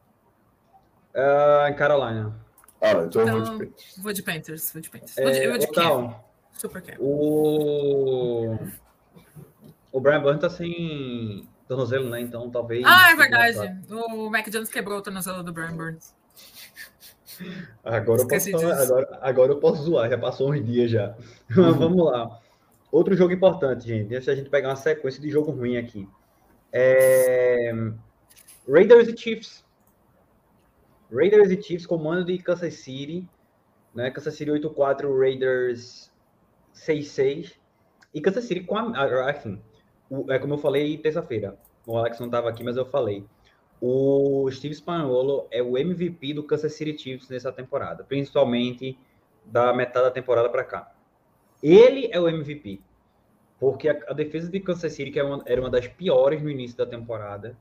Uh, 1.14 1.68
em 1.68 1.74
Carolina. 1.74 2.34
Ah, 2.80 2.92
então, 2.92 3.22
então, 3.22 3.28
eu 3.28 3.32
vou 3.32 3.42
de 3.44 3.50
Panthers. 3.58 3.96
Vou 3.98 4.12
de 4.12 4.22
Panthers, 4.22 4.72
vou 4.72 4.82
de 4.82 4.90
Panthers. 4.90 5.18
É, 5.18 5.22
vou 5.22 5.32
de, 5.32 5.38
eu 5.38 5.50
vou 5.50 5.58
de 5.58 5.66
então, 5.66 6.24
Super. 6.60 6.96
O... 6.98 8.58
o 9.92 10.00
Brian 10.00 10.20
Burns 10.20 10.40
tá 10.40 10.50
sem 10.50 11.48
tornozelo, 11.66 12.08
né? 12.08 12.20
Então 12.20 12.50
talvez. 12.50 12.84
Ah, 12.86 13.10
é 13.12 13.16
verdade. 13.16 13.80
O 13.90 14.30
Mac 14.30 14.48
Jones 14.48 14.68
quebrou 14.68 14.98
o 14.98 15.02
tornozelo 15.02 15.42
do 15.42 15.52
Brian 15.52 15.76
Burns. 15.76 16.14
Agora 17.82 18.20
eu, 18.20 18.28
posso, 18.28 18.56
agora, 18.56 19.18
agora 19.22 19.52
eu 19.52 19.58
posso 19.58 19.82
zoar, 19.82 20.10
já 20.10 20.18
passou 20.18 20.52
uns 20.52 20.64
dias 20.64 20.90
já. 20.90 21.16
Uhum. 21.56 21.72
Vamos 21.78 22.06
lá. 22.06 22.40
Outro 22.92 23.16
jogo 23.16 23.32
importante, 23.32 23.86
gente. 23.86 24.14
Antes 24.14 24.26
da 24.26 24.34
gente 24.34 24.50
pegar 24.50 24.68
uma 24.68 24.76
sequência 24.76 25.20
de 25.20 25.30
jogo 25.30 25.50
ruim 25.50 25.76
aqui. 25.76 26.08
É... 26.72 27.72
Raiders 28.68 29.08
e 29.08 29.16
Chiefs. 29.16 29.64
Raiders 31.12 31.50
e 31.50 31.60
Chiefs, 31.60 31.86
comando 31.86 32.24
de 32.24 32.38
Kansas 32.38 32.74
City. 32.74 33.28
Né? 33.94 34.10
Kansas 34.10 34.34
City 34.34 34.50
8-4, 34.50 35.18
Raiders 35.18 36.12
6-6. 36.74 37.54
E 38.14 38.20
Kansas 38.20 38.44
City 38.44 38.60
com 38.60 38.76
a. 38.76 39.28
Assim, 39.28 39.60
é 40.28 40.38
como 40.38 40.54
eu 40.54 40.58
falei 40.58 40.96
terça-feira. 40.98 41.56
O 41.86 41.96
Alex 41.96 42.18
não 42.18 42.26
estava 42.26 42.48
aqui, 42.48 42.62
mas 42.62 42.76
eu 42.76 42.84
falei. 42.84 43.24
O 43.80 44.50
Steve 44.50 44.74
Spagnuolo 44.74 45.46
é 45.50 45.62
o 45.62 45.78
MVP 45.78 46.34
do 46.34 46.42
Kansas 46.42 46.74
City 46.74 46.98
Chiefs 46.98 47.28
nessa 47.28 47.50
temporada, 47.50 48.04
principalmente 48.04 48.98
da 49.44 49.72
metade 49.72 50.04
da 50.04 50.10
temporada 50.10 50.50
para 50.50 50.64
cá. 50.64 50.92
Ele 51.62 52.08
é 52.12 52.20
o 52.20 52.28
MVP, 52.28 52.80
porque 53.58 53.88
a, 53.88 53.98
a, 54.08 54.12
defesa 54.12 54.50
de 54.50 54.60
Kansas 54.60 54.92
City, 54.92 55.10
que 55.10 55.18
era 55.18 55.28
é 55.28 55.32
uma, 55.32 55.42
era 55.46 55.60
uma 55.60 55.70
das 55.70 55.86
piores 55.86 56.42
no 56.42 56.50
início 56.50 56.76
da 56.76 56.86
temporada, 56.86 57.56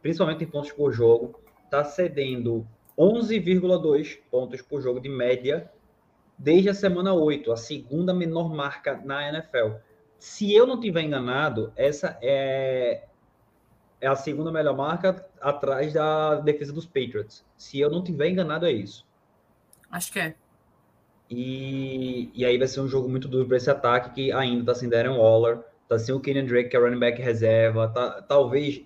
principalmente 0.00 0.44
em 0.44 0.46
pontos 0.46 0.72
por 0.72 0.92
jogo, 0.92 1.38
está 1.64 1.84
cedendo 1.84 2.66
11,2 2.98 4.18
pontos 4.30 4.62
por 4.62 4.80
jogo 4.80 5.00
de 5.00 5.08
média 5.08 5.70
desde 6.38 6.68
a 6.68 6.74
semana 6.74 7.12
8, 7.14 7.52
a 7.52 7.56
segunda 7.56 8.12
menor 8.14 8.52
marca 8.52 9.00
na 9.04 9.28
NFL. 9.28 9.76
Se 10.18 10.54
eu 10.54 10.66
não 10.66 10.80
tiver 10.80 11.02
enganado, 11.02 11.72
essa 11.76 12.18
é, 12.22 13.04
é 14.00 14.06
a 14.06 14.16
segunda 14.16 14.50
melhor 14.50 14.76
marca 14.76 15.26
atrás 15.40 15.92
da 15.92 16.36
defesa 16.36 16.72
dos 16.72 16.86
Patriots. 16.86 17.44
Se 17.56 17.78
eu 17.78 17.90
não 17.90 18.02
tiver 18.02 18.28
enganado, 18.28 18.66
é 18.66 18.72
isso. 18.72 19.06
Acho 19.90 20.12
que 20.12 20.18
é. 20.18 20.34
E, 21.28 22.30
e 22.34 22.44
aí 22.44 22.56
vai 22.56 22.68
ser 22.68 22.80
um 22.80 22.88
jogo 22.88 23.08
muito 23.08 23.28
duro 23.28 23.46
para 23.46 23.56
esse 23.56 23.70
ataque 23.70 24.14
que 24.14 24.32
ainda 24.32 24.60
está 24.60 24.74
sem 24.74 24.88
Darren 24.88 25.16
Waller, 25.16 25.60
está 25.82 25.98
sem 25.98 26.14
o 26.14 26.20
Kenyon 26.20 26.46
Drake, 26.46 26.70
que 26.70 26.76
é 26.76 26.80
running 26.80 26.98
back 26.98 27.20
reserva, 27.20 27.88
tá, 27.88 28.22
talvez 28.22 28.84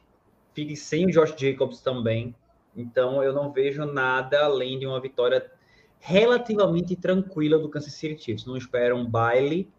fique 0.55 0.75
sem 0.77 1.07
o 1.07 1.11
Josh 1.11 1.35
Jacobs 1.37 1.81
também. 1.81 2.35
Então 2.75 3.23
eu 3.23 3.33
não 3.33 3.53
vejo 3.53 3.85
nada 3.85 4.45
além 4.45 4.79
de 4.79 4.87
uma 4.87 5.01
vitória 5.01 5.51
relativamente 5.99 6.97
tranquila 6.97 7.59
do 7.59 7.69
Kansas 7.69 7.93
City 7.93 8.23
Chiefs. 8.23 8.47
Não 8.47 8.57
espero 8.57 8.97
um 8.97 9.09
baile, 9.09 9.71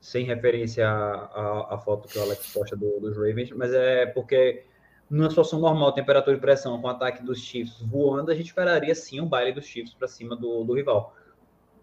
sem 0.00 0.24
referência 0.24 0.88
à, 0.88 1.78
foto 1.84 2.08
que 2.08 2.18
o 2.18 2.22
Alex 2.22 2.52
posta 2.52 2.76
do, 2.76 3.00
dos 3.00 3.16
Ravens, 3.16 3.50
mas 3.50 3.72
é 3.72 4.06
porque 4.06 4.64
numa 5.10 5.28
situação 5.30 5.58
normal, 5.58 5.92
temperatura 5.92 6.36
e 6.36 6.40
pressão, 6.40 6.80
com 6.80 6.86
o 6.86 6.90
ataque 6.90 7.22
dos 7.22 7.38
Chiefs 7.38 7.80
voando, 7.80 8.30
a 8.30 8.34
gente 8.34 8.46
esperaria 8.46 8.94
sim 8.94 9.20
um 9.20 9.26
baile 9.26 9.52
dos 9.52 9.64
Chiefs 9.64 9.94
para 9.94 10.06
cima 10.06 10.36
do, 10.36 10.64
do 10.64 10.74
rival. 10.74 11.14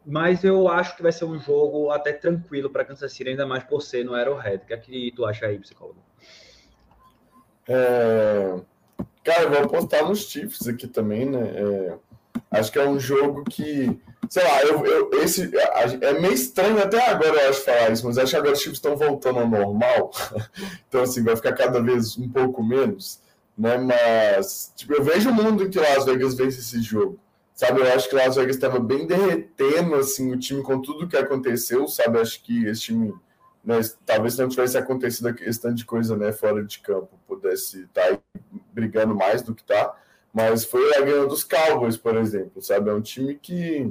Mas 0.05 0.43
eu 0.43 0.67
acho 0.67 0.95
que 0.95 1.01
vai 1.01 1.11
ser 1.11 1.25
um 1.25 1.39
jogo 1.39 1.89
até 1.89 2.13
tranquilo 2.13 2.69
para 2.69 2.85
Kansas 2.85 3.11
City, 3.11 3.31
ainda 3.31 3.45
mais 3.45 3.63
por 3.63 3.81
ser 3.81 4.05
no 4.05 4.13
Arrowhead. 4.13 4.63
O 4.63 4.67
que 4.67 4.73
é 4.73 4.77
que 4.77 5.11
tu 5.15 5.25
acha 5.25 5.47
aí, 5.47 5.57
psicólogo? 5.57 5.99
É... 7.67 8.61
Cara, 9.23 9.43
eu 9.43 9.49
vou 9.49 9.59
apostar 9.63 10.07
nos 10.07 10.29
Chiefs 10.29 10.67
aqui 10.67 10.87
também, 10.87 11.25
né? 11.25 11.41
É... 11.55 11.97
Acho 12.51 12.71
que 12.71 12.79
é 12.79 12.87
um 12.87 12.99
jogo 12.99 13.43
que, 13.43 13.99
sei 14.29 14.43
lá, 14.43 14.63
eu, 14.63 14.85
eu, 14.85 15.09
esse 15.21 15.51
é 16.01 16.13
meio 16.13 16.33
estranho 16.33 16.81
até 16.81 17.09
agora, 17.09 17.41
eu 17.41 17.49
acho, 17.49 17.61
falar 17.61 17.91
isso, 17.91 18.05
mas 18.05 18.17
acho 18.17 18.31
que 18.31 18.37
agora 18.37 18.53
os 18.53 18.59
Chiefs 18.59 18.77
estão 18.77 18.95
voltando 18.95 19.39
ao 19.39 19.47
normal. 19.47 20.11
então, 20.87 21.01
assim, 21.01 21.23
vai 21.23 21.35
ficar 21.35 21.53
cada 21.53 21.81
vez 21.81 22.17
um 22.17 22.29
pouco 22.29 22.63
menos, 22.63 23.19
né? 23.57 23.77
Mas, 23.77 24.71
tipo, 24.75 24.93
eu 24.93 25.03
vejo 25.03 25.29
o 25.29 25.33
mundo 25.33 25.63
em 25.63 25.69
que 25.69 25.79
Las 25.79 26.05
Vegas 26.05 26.35
vence 26.35 26.59
esse 26.59 26.81
jogo. 26.81 27.19
Sabe, 27.53 27.79
eu 27.79 27.93
acho 27.93 28.09
que 28.09 28.15
Las 28.15 28.35
Vegas 28.35 28.55
estava 28.55 28.79
bem 28.79 29.07
derretendo, 29.07 29.95
assim, 29.95 30.33
o 30.33 30.37
time 30.37 30.61
com 30.61 30.81
tudo 30.81 31.07
que 31.07 31.15
aconteceu, 31.15 31.87
sabe? 31.87 32.19
Acho 32.19 32.43
que 32.43 32.65
esse 32.67 32.81
time 32.81 33.13
né, 33.65 33.79
talvez 34.05 34.37
não 34.37 34.47
tivesse 34.47 34.77
acontecido 34.77 35.35
esse 35.41 35.59
tanto 35.59 35.75
de 35.75 35.85
coisa 35.85 36.15
né, 36.15 36.31
fora 36.31 36.63
de 36.63 36.79
campo, 36.79 37.19
pudesse 37.27 37.83
estar 37.83 38.15
tá 38.15 38.19
brigando 38.71 39.15
mais 39.15 39.41
do 39.41 39.55
que 39.55 39.63
está, 39.63 39.95
mas 40.35 40.65
foi 40.65 40.93
a 40.97 40.99
ganha 40.99 41.25
dos 41.25 41.45
Cowboys, 41.45 41.95
por 41.95 42.17
exemplo, 42.17 42.61
sabe? 42.61 42.89
É 42.89 42.93
um 42.93 42.99
time 42.99 43.35
que, 43.35 43.89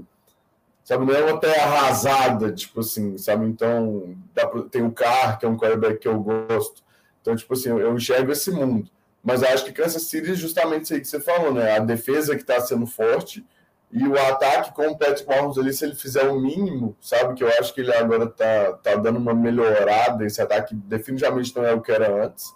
sabe, 0.84 1.06
não 1.06 1.14
é 1.14 1.24
uma 1.24 1.40
terra 1.40 1.64
arrasada, 1.64 2.52
tipo 2.52 2.80
assim, 2.80 3.16
sabe? 3.16 3.46
Então, 3.46 4.14
pra, 4.34 4.46
tem 4.70 4.82
o 4.82 4.92
Carr, 4.92 5.38
que 5.38 5.46
é 5.46 5.48
um 5.48 5.56
quarterback 5.56 6.00
que 6.00 6.06
eu 6.06 6.20
gosto. 6.20 6.82
Então, 7.22 7.34
tipo 7.34 7.54
assim, 7.54 7.70
eu, 7.70 7.80
eu 7.80 7.94
enxergo 7.96 8.30
esse 8.30 8.50
mundo. 8.50 8.90
Mas 9.22 9.42
acho 9.42 9.64
que 9.64 9.72
Kansas 9.72 10.02
City 10.02 10.32
é 10.32 10.34
justamente 10.34 10.84
isso 10.84 10.92
aí 10.92 11.00
que 11.00 11.08
você 11.08 11.18
falou, 11.18 11.50
né? 11.50 11.76
A 11.76 11.78
defesa 11.78 12.36
que 12.36 12.42
está 12.42 12.60
sendo 12.60 12.86
forte 12.86 13.42
e 13.90 14.06
o 14.06 14.18
ataque 14.18 14.74
com 14.74 14.88
o 14.88 14.98
Patrick 14.98 15.26
Mahomes 15.26 15.56
ali, 15.56 15.72
se 15.72 15.86
ele 15.86 15.94
fizer 15.94 16.28
o 16.28 16.38
mínimo, 16.38 16.94
sabe? 17.00 17.32
Que 17.32 17.42
eu 17.42 17.48
acho 17.58 17.72
que 17.72 17.80
ele 17.80 17.94
agora 17.94 18.26
tá, 18.26 18.74
tá 18.82 18.96
dando 18.96 19.18
uma 19.18 19.32
melhorada. 19.32 20.26
Esse 20.26 20.42
ataque 20.42 20.74
definitivamente 20.74 21.56
não 21.56 21.64
é 21.64 21.72
o 21.72 21.80
que 21.80 21.90
era 21.90 22.22
antes. 22.22 22.52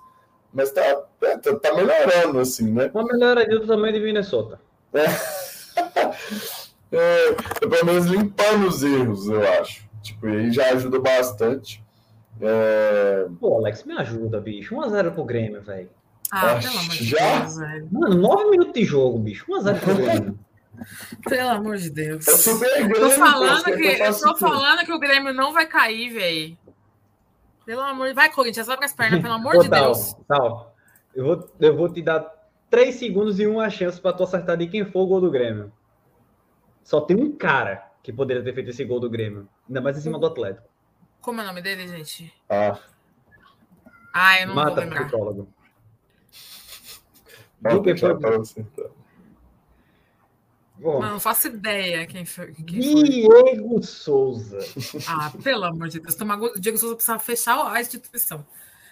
Mas 0.53 0.71
tá, 0.73 0.83
é, 1.23 1.37
tá, 1.37 1.57
tá 1.57 1.75
melhorando, 1.75 2.39
assim, 2.39 2.71
né? 2.73 2.91
Uma 2.93 3.05
melhoraria 3.05 3.59
do 3.59 3.67
tamanho 3.67 3.93
de 3.93 4.01
Minnesota. 4.01 4.61
É. 6.91 6.97
é, 6.97 7.33
pelo 7.69 7.85
menos 7.85 8.07
limpando 8.07 8.67
os 8.67 8.83
erros, 8.83 9.29
eu 9.29 9.47
acho. 9.61 9.87
Tipo, 10.03 10.27
aí 10.27 10.51
já 10.51 10.71
ajuda 10.71 10.99
bastante. 10.99 11.85
É... 12.41 13.27
Pô, 13.39 13.59
Alex, 13.59 13.85
me 13.85 13.93
ajuda, 13.95 14.41
bicho. 14.41 14.75
1x0 14.75 15.13
pro 15.13 15.25
Grêmio, 15.25 15.61
velho. 15.61 15.91
Ah, 16.31 16.55
pelo 16.55 16.79
amor 16.79 16.95
de 16.95 17.05
já? 17.05 17.41
Deus, 17.41 17.57
velho. 17.59 17.89
Mano, 17.93 18.15
9 18.17 18.51
minutos 18.51 18.73
de 18.73 18.85
jogo, 18.85 19.19
bicho. 19.19 19.45
1x0 19.47 19.81
pro 19.81 19.95
Grêmio. 19.97 20.39
Pelo 21.29 21.49
amor 21.51 21.77
de 21.77 21.91
Deus. 21.91 22.27
É 22.29 22.37
super 22.37 22.81
eu 22.81 22.93
tô 22.93 23.11
falando, 23.11 23.65
que, 23.65 23.85
eu 23.85 24.21
tô 24.21 24.37
falando 24.37 24.85
que 24.85 24.93
o 24.93 24.99
Grêmio 24.99 25.33
não 25.33 25.53
vai 25.53 25.67
cair, 25.67 26.11
velho. 26.11 26.59
Pelo 27.69 27.83
amor 27.83 28.09
de 28.09 28.15
Vai, 28.15 28.33
Corinthians, 28.33 28.67
abre 28.71 28.87
as 28.87 28.95
pernas, 28.95 29.21
pelo 29.21 29.35
amor 29.35 29.59
de 29.59 29.69
Deus. 29.69 30.15
Tal. 30.27 30.75
Eu 31.15 31.23
vou, 31.27 31.51
eu 31.61 31.77
vou 31.77 31.93
te 31.93 32.01
dar 32.01 32.23
3 32.71 32.95
segundos 32.95 33.39
e 33.39 33.47
uma 33.47 33.69
chance 33.69 34.01
para 34.01 34.15
tu 34.17 34.23
acertar 34.23 34.57
de 34.57 34.67
quem 34.69 34.87
for 34.91 35.01
o 35.03 35.07
gol 35.07 35.21
do 35.21 35.31
Grêmio. 35.31 35.71
Só 36.83 36.99
tem 37.03 37.15
um 37.15 37.31
cara 37.37 37.87
que 38.03 38.11
poderia 38.11 38.43
ter 38.43 38.55
feito 38.55 38.71
esse 38.71 38.83
gol 38.87 38.99
do 38.99 39.11
Grêmio. 39.11 39.47
Ainda 39.69 39.83
mais 39.83 39.99
em 39.99 40.01
cima 40.01 40.19
do 40.19 40.25
Atlético. 40.25 40.67
Como 41.21 41.43
é 41.43 41.45
o 41.45 41.47
nome 41.47 41.61
dele, 41.61 41.87
gente? 41.87 42.33
Ah. 42.49 42.79
Ah, 44.15 44.41
eu 44.41 44.47
não 44.47 44.55
Mata, 44.55 44.71
vou 44.71 44.81
lembrar. 44.81 45.01
psicólogo. 45.03 45.49
Bota 47.61 47.83
que 47.83 48.01
foi- 48.01 48.19
tá. 48.19 48.29
Bom, 50.79 51.01
Mano, 51.01 51.13
não 51.15 51.21
faço 51.21 51.49
ideia 51.49 52.07
quem 52.07 52.25
foi. 52.25 52.53
Quem 52.55 52.83
foi. 52.83 53.03
Diego 53.05 53.83
Souza. 53.83 54.59
Ah, 55.09 55.33
pelo 55.43 55.65
amor 55.65 55.89
de 55.89 55.99
Deus. 56.01 56.15
Tomar 56.15 56.37
gol- 56.37 56.53
O 56.55 56.61
Diego 56.61 56.79
Souza 56.79 56.95
precisa 56.95 57.19
fechar 57.19 57.67
a 57.73 57.81
instituição. 57.81 58.47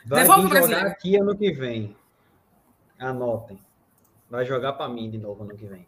Vai 0.04 0.22
Devolve 0.22 0.48
vir 0.48 0.54
o 0.54 0.62
jogar 0.62 0.86
aqui 0.86 1.16
ano 1.16 1.36
que 1.36 1.52
vem. 1.52 1.96
Anotem. 2.98 3.58
Vai 4.28 4.44
jogar 4.44 4.72
para 4.72 4.88
mim 4.88 5.08
de 5.10 5.18
novo 5.18 5.44
ano 5.44 5.54
que 5.56 5.66
vem. 5.66 5.86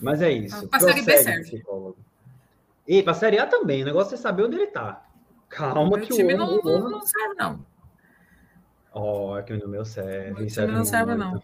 Mas 0.00 0.20
é 0.20 0.30
isso. 0.30 0.68
Pra 0.68 0.80
Série 0.80 1.02
B 1.02 1.16
serve. 1.18 1.42
psicólogo. 1.44 1.96
E 2.86 3.02
para 3.02 3.14
Série 3.14 3.38
A 3.38 3.46
também. 3.46 3.82
O 3.82 3.86
negócio 3.86 4.14
é 4.14 4.18
saber 4.18 4.42
onde 4.44 4.56
ele 4.56 4.66
tá. 4.66 5.06
Calma 5.48 5.96
Meu 5.96 6.06
que 6.06 6.12
time 6.14 6.34
o 6.34 6.36
não, 6.36 6.46
homem... 6.58 6.60
não, 6.64 6.90
não 6.90 7.00
serve, 7.06 7.34
não. 7.36 7.64
Ó, 8.92 9.38
é 9.38 9.42
que 9.42 9.52
no 9.54 9.68
meu 9.68 9.84
serve. 9.84 10.32
Meu 10.40 10.50
serve 10.50 10.66
time 10.66 10.78
não 10.78 10.84
serve, 10.84 11.14
muito. 11.14 11.18
não. 11.34 11.42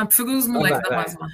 Não, 0.00 0.06
prefiro 0.06 0.32
os 0.36 0.46
moleques 0.46 0.80
vai, 0.80 0.90
da 0.90 0.96
base 0.96 1.18
lá. 1.18 1.28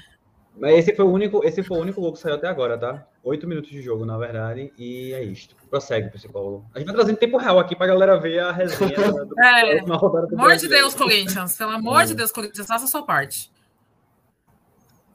Mas 0.61 0.79
esse 0.79 0.95
foi 0.95 1.05
o 1.05 1.09
único, 1.11 1.45
esse 1.45 1.63
foi 1.63 1.79
o 1.79 1.81
único 1.81 2.01
gol 2.01 2.13
que 2.13 2.19
saiu 2.19 2.35
até 2.35 2.49
agora, 2.49 2.77
tá? 2.77 3.07
Oito 3.23 3.47
minutos 3.47 3.71
de 3.71 3.81
jogo, 3.81 4.05
na 4.05 4.19
verdade, 4.19 4.73
e 4.77 5.13
é 5.13 5.23
isto. 5.23 5.55
Prossegue, 5.71 6.11
psicólogo. 6.11 6.65
A 6.75 6.79
gente 6.79 6.87
vai 6.89 6.97
trazendo 6.97 7.17
tempo 7.17 7.37
real 7.37 7.59
aqui 7.61 7.77
pra 7.77 7.87
galera 7.87 8.19
ver 8.19 8.41
a 8.41 8.51
resenha 8.51 8.91
do, 9.13 9.41
É. 9.41 9.63
da 9.63 9.75
última 9.77 9.97
rodada 9.97 10.27
do 10.27 10.31
Pelo 10.31 10.43
amor 10.43 10.57
de. 10.57 10.69
Deus, 10.69 10.95
Corinthians. 10.95 11.57
Pelo 11.57 11.71
amor 11.73 12.03
É. 12.03 12.07
de 12.07 12.15
Deus, 12.15 12.33
Corinthians, 12.33 12.67
faça 12.67 12.85
a 12.87 12.89
sua 12.89 13.03
parte. 13.05 13.51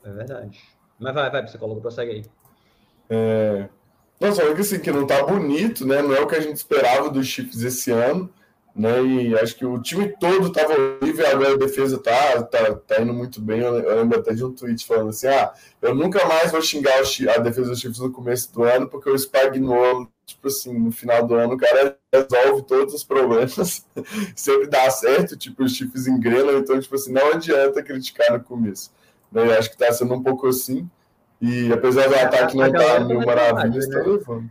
É 0.04 0.12
verdade. 0.12 0.60
Mas 1.00 1.14
vai, 1.14 1.30
vai, 1.30 1.44
psicólogo, 1.44 1.82
prossegue 1.82 2.12
aí. 2.12 2.26
É... 3.10 3.68
Não, 4.20 4.34
só 4.34 4.54
que 4.54 4.62
assim, 4.62 4.80
que 4.80 4.92
não 4.92 5.06
tá 5.06 5.24
bonito, 5.26 5.86
né? 5.86 6.02
Não 6.02 6.14
é 6.16 6.22
o 6.22 6.28
que 6.28 6.36
a 6.36 6.40
gente 6.40 6.56
esperava 6.56 7.10
dos 7.10 7.28
Chiefs 7.28 7.62
esse 7.62 7.92
ano, 7.92 8.30
né? 8.76 9.04
E 9.04 9.38
acho 9.38 9.56
que 9.56 9.66
o 9.66 9.80
time 9.80 10.10
todo 10.20 10.52
tava 10.52 10.74
horrível, 10.74 11.28
agora 11.28 11.54
a 11.54 11.58
defesa 11.58 11.98
tá, 11.98 12.42
tá, 12.44 12.74
tá 12.76 13.02
indo 13.02 13.14
muito 13.14 13.40
bem. 13.40 13.60
Eu 13.60 13.96
lembro 13.96 14.20
até 14.20 14.34
de 14.34 14.44
um 14.44 14.52
tweet 14.52 14.86
falando 14.86 15.10
assim: 15.10 15.28
ah, 15.28 15.54
eu 15.82 15.94
nunca 15.94 16.26
mais 16.26 16.52
vou 16.52 16.62
xingar 16.62 17.00
a 17.00 17.38
defesa 17.38 17.70
dos 17.70 17.80
Chiefs 17.80 18.00
no 18.00 18.12
começo 18.12 18.52
do 18.52 18.64
ano, 18.64 18.88
porque 18.88 19.10
o 19.10 19.18
Spagnuolo, 19.18 20.10
tipo 20.26 20.48
assim, 20.48 20.78
no 20.78 20.92
final 20.92 21.26
do 21.26 21.36
ano, 21.36 21.54
o 21.54 21.58
cara 21.58 21.98
resolve 22.12 22.64
todos 22.64 22.94
os 22.96 23.04
problemas, 23.04 23.86
sempre 24.36 24.68
dá 24.68 24.90
certo, 24.90 25.38
tipo, 25.38 25.64
os 25.64 25.76
Chiefs 25.76 26.08
engrenam, 26.08 26.58
então, 26.58 26.80
tipo 26.80 26.96
assim, 26.96 27.12
não 27.12 27.34
adianta 27.34 27.84
criticar 27.84 28.34
no 28.34 28.44
começo. 28.44 28.92
Né? 29.32 29.46
Eu 29.46 29.54
acho 29.58 29.70
que 29.70 29.78
tá 29.78 29.92
sendo 29.92 30.16
um 30.16 30.24
pouco 30.24 30.48
assim. 30.48 30.90
E 31.40 31.72
apesar 31.74 32.08
do 32.08 32.16
ataque 32.16 32.56
não 32.56 32.68
estar 32.68 32.80
tá 32.80 33.00
mil 33.02 33.20
nessa 33.20 33.26
maravilhas, 33.26 33.88
tá 33.88 33.98
né? 33.98 34.04
levando. 34.04 34.50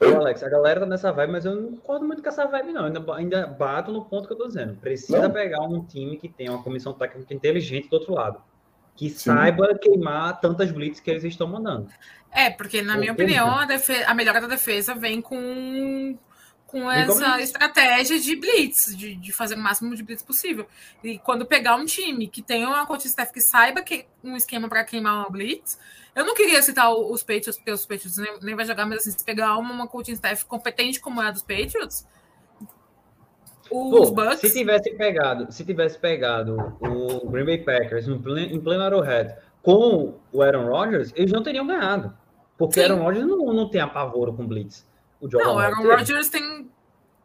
Ô? 0.00 0.16
Alex, 0.16 0.42
a 0.42 0.48
galera 0.48 0.80
tá 0.80 0.86
nessa 0.86 1.12
vibe, 1.12 1.32
mas 1.32 1.44
eu 1.44 1.54
não 1.54 1.72
concordo 1.72 2.06
muito 2.06 2.22
com 2.22 2.28
essa 2.28 2.46
vibe, 2.46 2.72
não. 2.72 2.86
Ainda, 2.86 3.14
ainda 3.14 3.46
bato 3.46 3.92
no 3.92 4.04
ponto 4.04 4.26
que 4.26 4.32
eu 4.32 4.38
tô 4.38 4.46
dizendo. 4.46 4.74
Precisa 4.76 5.22
Não. 5.22 5.30
pegar 5.30 5.60
um 5.60 5.84
time 5.84 6.16
que 6.16 6.28
tenha 6.28 6.52
uma 6.52 6.62
comissão 6.62 6.94
técnica 6.94 7.34
inteligente 7.34 7.88
do 7.88 7.94
outro 7.94 8.14
lado. 8.14 8.40
Que 8.96 9.10
saiba 9.10 9.78
queimar 9.78 10.40
tantas 10.40 10.72
blitz 10.72 11.00
que 11.00 11.10
eles 11.10 11.24
estão 11.24 11.46
mandando. 11.46 11.88
É, 12.30 12.50
porque, 12.50 12.80
na 12.80 12.96
minha 12.96 13.12
Entendi. 13.12 13.34
opinião, 13.34 13.48
a, 13.54 13.66
a 14.06 14.14
melhora 14.14 14.40
da 14.40 14.46
defesa 14.46 14.94
vem 14.94 15.20
com, 15.20 16.18
com 16.70 16.88
essa 16.88 17.40
estratégia 17.40 18.16
de 18.20 18.36
blitz, 18.36 18.96
de, 18.96 19.16
de 19.16 19.32
fazer 19.32 19.56
o 19.56 19.58
máximo 19.58 19.94
de 19.96 20.04
blitz 20.04 20.22
possível. 20.22 20.66
E 21.02 21.18
quando 21.18 21.44
pegar 21.44 21.74
um 21.74 21.84
time 21.84 22.28
que 22.28 22.40
tenha 22.40 22.68
uma 22.68 22.86
coach 22.86 23.06
staff 23.08 23.32
que 23.32 23.40
saiba 23.40 23.82
que 23.82 24.06
um 24.22 24.36
esquema 24.36 24.68
para 24.68 24.84
queimar 24.84 25.16
uma 25.16 25.28
blitz, 25.28 25.76
eu 26.14 26.24
não 26.24 26.32
queria 26.32 26.62
citar 26.62 26.94
os 26.94 27.24
Patriots, 27.24 27.56
porque 27.56 27.72
os 27.72 27.84
Patriots 27.84 28.18
nem, 28.18 28.38
nem 28.40 28.54
vai 28.54 28.64
jogar, 28.64 28.86
mas 28.86 29.00
assim, 29.00 29.10
se 29.10 29.24
pegar 29.24 29.56
uma, 29.56 29.72
uma 29.72 29.88
coaching 29.88 30.12
staff 30.12 30.44
competente 30.44 31.00
como 31.00 31.20
é 31.20 31.26
a 31.26 31.30
dos 31.32 31.42
Patriots, 31.42 32.06
os 33.68 34.10
Pô, 34.10 34.14
Bucks... 34.14 34.38
Se 34.38 34.52
tivesse 34.52 34.94
pegado, 34.94 35.50
se 35.50 35.64
tivesse 35.64 35.98
pegado 35.98 36.76
o 36.80 37.28
Green 37.30 37.46
Bay 37.46 37.58
Packers 37.58 38.06
no 38.06 38.20
pleno, 38.20 38.54
em 38.54 38.60
pleno 38.60 38.84
Arrowhead 38.84 39.34
com 39.60 40.14
o 40.32 40.42
Aaron 40.42 40.68
Rodgers, 40.68 41.12
eles 41.16 41.32
não 41.32 41.42
teriam 41.42 41.66
ganhado. 41.66 42.16
Porque 42.56 42.78
o 42.78 42.82
Aaron 42.84 43.02
Rodgers 43.02 43.26
não, 43.26 43.38
não 43.52 43.68
tem 43.68 43.80
apavoro 43.80 44.32
com 44.32 44.46
blitz. 44.46 44.88
O 45.20 45.28
não, 45.28 45.56
o 45.56 45.58
Aaron 45.58 45.82
Rodgers 45.82 46.28
tem, 46.28 46.70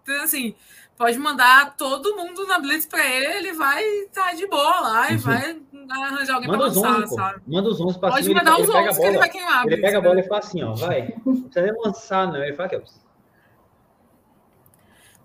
tem, 0.03 0.21
assim, 0.21 0.55
pode 0.97 1.17
mandar 1.17 1.75
todo 1.77 2.15
mundo 2.15 2.45
na 2.45 2.59
blitz 2.59 2.85
para 2.85 3.05
ele, 3.05 3.25
ele 3.25 3.53
vai 3.53 3.83
estar 3.83 4.29
tá 4.29 4.33
de 4.33 4.47
boa 4.47 4.79
lá 4.81 5.11
e 5.11 5.13
uhum. 5.13 5.19
vai 5.19 5.61
arranjar 5.89 6.35
alguém 6.35 6.49
para 6.49 6.59
lançar, 6.59 7.03
11, 7.03 7.15
sabe? 7.15 7.41
Manda 7.47 7.69
os 7.69 7.79
11 7.79 7.99
para 7.99 8.11
Pode 8.11 8.33
mandar 8.33 8.59
os 8.59 8.69
11 8.69 8.99
que 8.99 9.05
ele 9.07 9.17
vai 9.17 9.29
queimar. 9.29 9.65
Ele 9.65 9.77
pega 9.77 9.97
a 9.97 10.01
bola 10.01 10.19
e 10.19 10.23
fala 10.23 10.39
assim, 10.39 10.63
ó, 10.63 10.73
vai. 10.73 11.15
Não 11.25 11.41
precisa 11.41 11.61
nem 11.61 11.81
lançar, 11.81 12.27
não. 12.27 12.43
Ele 12.43 12.53
fala 12.53 12.69
que 12.69 12.75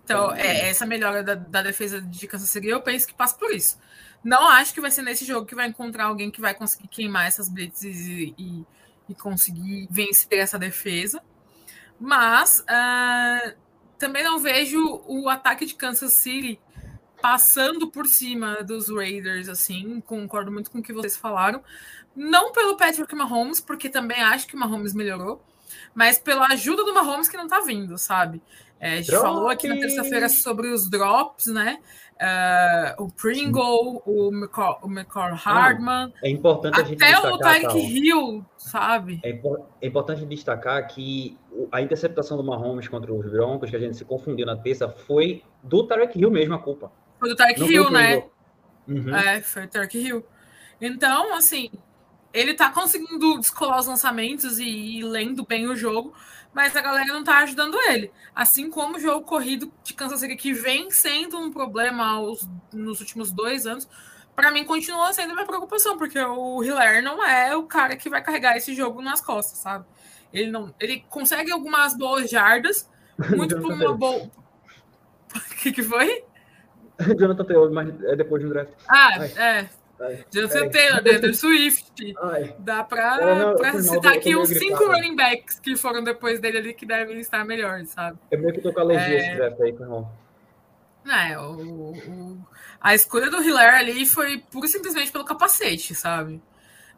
então, 0.03 0.33
é, 0.33 0.69
essa 0.69 0.85
melhora 0.85 1.23
da, 1.23 1.35
da, 1.35 1.61
defesa 1.61 2.01
de 2.01 2.27
Kansas 2.27 2.49
City, 2.49 2.67
eu 2.67 2.81
penso 2.81 3.07
que 3.07 3.13
passa 3.13 3.37
por 3.37 3.51
isso. 3.51 3.79
Não 4.21 4.47
acho 4.49 4.73
que 4.73 4.81
vai 4.81 4.91
ser 4.91 5.03
nesse 5.03 5.23
jogo 5.23 5.45
que 5.45 5.55
vai 5.55 5.67
encontrar 5.67 6.05
alguém 6.05 6.29
que 6.29 6.41
vai 6.41 6.53
conseguir 6.53 6.87
queimar 6.89 7.27
essas 7.27 7.47
blitzes 7.47 8.07
e, 8.07 8.35
e, 8.37 8.65
e 9.07 9.15
conseguir 9.15 9.87
vencer 9.89 10.39
essa 10.39 10.59
defesa. 10.59 11.21
Mas 12.03 12.61
uh, 12.61 13.55
também 13.99 14.23
não 14.23 14.39
vejo 14.39 15.03
o 15.05 15.29
ataque 15.29 15.67
de 15.67 15.75
Kansas 15.75 16.13
City 16.13 16.59
passando 17.21 17.91
por 17.91 18.07
cima 18.07 18.63
dos 18.63 18.89
Raiders, 18.89 19.47
assim, 19.47 20.01
concordo 20.01 20.51
muito 20.51 20.71
com 20.71 20.79
o 20.79 20.81
que 20.81 20.91
vocês 20.91 21.15
falaram. 21.15 21.63
Não 22.15 22.51
pelo 22.51 22.75
Patrick 22.75 23.13
Mahomes, 23.13 23.61
porque 23.61 23.87
também 23.87 24.19
acho 24.19 24.47
que 24.47 24.55
o 24.55 24.59
Mahomes 24.59 24.95
melhorou, 24.95 25.45
mas 25.93 26.17
pela 26.17 26.47
ajuda 26.47 26.83
do 26.83 26.91
Mahomes 26.91 27.29
que 27.29 27.37
não 27.37 27.47
tá 27.47 27.59
vindo, 27.59 27.95
sabe? 27.99 28.41
É, 28.81 28.93
a 28.93 28.95
gente 28.95 29.11
Drop. 29.11 29.21
falou 29.21 29.47
aqui 29.47 29.67
na 29.67 29.75
terça-feira 29.77 30.27
sobre 30.27 30.67
os 30.69 30.89
drops, 30.89 31.45
né? 31.45 31.77
Uh, 32.19 33.03
o 33.03 33.11
Pringle, 33.11 34.01
o 34.05 34.31
McCall, 34.33 34.79
o 34.81 34.87
McCall 34.87 35.35
Hardman. 35.35 36.11
É 36.23 36.29
importante 36.29 36.81
a 36.81 36.83
gente 36.83 37.03
Até 37.03 37.17
o 37.17 37.37
Tyreek 37.37 37.77
Hill, 37.77 38.43
sabe? 38.57 39.19
É, 39.23 39.39
é, 39.81 39.87
importante 39.87 40.25
destacar 40.25 40.87
que 40.87 41.37
a 41.71 41.79
interceptação 41.79 42.37
do 42.37 42.43
Mahomes 42.43 42.87
contra 42.87 43.13
os 43.13 43.29
Broncos, 43.29 43.69
que 43.69 43.75
a 43.75 43.79
gente 43.79 43.97
se 43.97 44.03
confundiu 44.03 44.47
na 44.47 44.57
terça, 44.57 44.89
foi 44.89 45.43
do 45.61 45.85
Tyreek 45.85 46.19
Hill 46.19 46.31
mesmo 46.31 46.55
a 46.55 46.59
culpa. 46.59 46.91
Foi 47.19 47.29
do 47.29 47.35
Tyreek 47.35 47.63
Hill, 47.63 47.91
né? 47.91 48.23
Uhum. 48.87 49.15
É, 49.15 49.41
foi 49.41 49.65
o 49.65 49.67
Tyreek 49.67 49.97
Hill. 49.99 50.25
Então, 50.79 51.35
assim, 51.35 51.69
ele 52.33 52.53
tá 52.53 52.69
conseguindo 52.69 53.39
descolar 53.39 53.79
os 53.79 53.87
lançamentos 53.87 54.59
e 54.59 54.99
ir 54.99 55.03
lendo 55.03 55.45
bem 55.45 55.67
o 55.67 55.75
jogo, 55.75 56.13
mas 56.53 56.75
a 56.75 56.81
galera 56.81 57.05
não 57.07 57.23
tá 57.23 57.39
ajudando 57.39 57.77
ele. 57.89 58.11
Assim 58.35 58.69
como 58.69 58.97
o 58.97 58.99
jogo 58.99 59.25
corrido 59.25 59.71
de 59.83 59.93
Kansas 59.93 60.19
City, 60.19 60.35
que 60.35 60.53
vem 60.53 60.89
sendo 60.91 61.37
um 61.37 61.51
problema 61.51 62.05
aos, 62.05 62.47
nos 62.73 62.99
últimos 62.99 63.31
dois 63.31 63.65
anos, 63.65 63.87
para 64.35 64.51
mim 64.51 64.65
continua 64.65 65.13
sendo 65.13 65.33
minha 65.33 65.45
preocupação, 65.45 65.97
porque 65.97 66.19
o 66.19 66.63
Hiller 66.63 67.03
não 67.03 67.23
é 67.23 67.55
o 67.55 67.63
cara 67.63 67.95
que 67.95 68.09
vai 68.09 68.21
carregar 68.23 68.55
esse 68.55 68.73
jogo 68.73 69.01
nas 69.01 69.21
costas, 69.21 69.59
sabe? 69.59 69.85
Ele 70.33 70.49
não, 70.49 70.73
ele 70.79 71.03
consegue 71.09 71.51
algumas 71.51 71.97
boas 71.97 72.29
jardas, 72.29 72.89
muito 73.35 73.59
por 73.59 73.73
uma 73.73 73.93
boa. 73.93 74.29
O 75.33 75.63
que, 75.63 75.71
que 75.71 75.83
foi? 75.83 76.25
Jonathan 77.17 77.45
Taylor, 77.45 77.71
mas 77.71 77.87
é 78.03 78.15
depois 78.17 78.43
do 78.43 78.49
draft. 78.49 78.73
Ah, 78.87 79.11
Ai. 79.17 79.31
é. 79.37 79.69
Jonathan 80.31 80.69
Taylor, 80.69 81.01
Deandre 81.01 81.33
Swift. 81.33 82.13
Ai. 82.21 82.55
Dá 82.59 82.83
para 82.83 83.81
citar 83.81 84.13
aqui 84.13 84.35
uns 84.35 84.49
cinco 84.49 84.85
running 84.85 85.15
backs 85.15 85.59
que 85.59 85.75
foram 85.75 86.03
depois 86.03 86.39
dele 86.39 86.57
ali 86.57 86.73
que 86.73 86.85
devem 86.85 87.19
estar 87.19 87.45
melhores, 87.45 87.89
sabe? 87.89 88.17
É 88.31 88.37
meio 88.37 88.53
que 88.53 88.61
tô 88.61 88.73
com 88.73 88.79
alergia 88.79 89.15
é... 89.15 89.17
esse 89.17 89.35
draft 89.35 89.61
aí, 89.61 89.69
irmão. 89.69 90.11
É, 91.05 91.37
o, 91.37 91.93
o, 91.93 92.47
a 92.79 92.93
escolha 92.93 93.29
do 93.29 93.41
Hiller 93.41 93.73
ali 93.73 94.05
foi 94.05 94.37
pura 94.37 94.67
e 94.67 94.69
simplesmente 94.69 95.11
pelo 95.11 95.25
capacete, 95.25 95.95
sabe? 95.95 96.41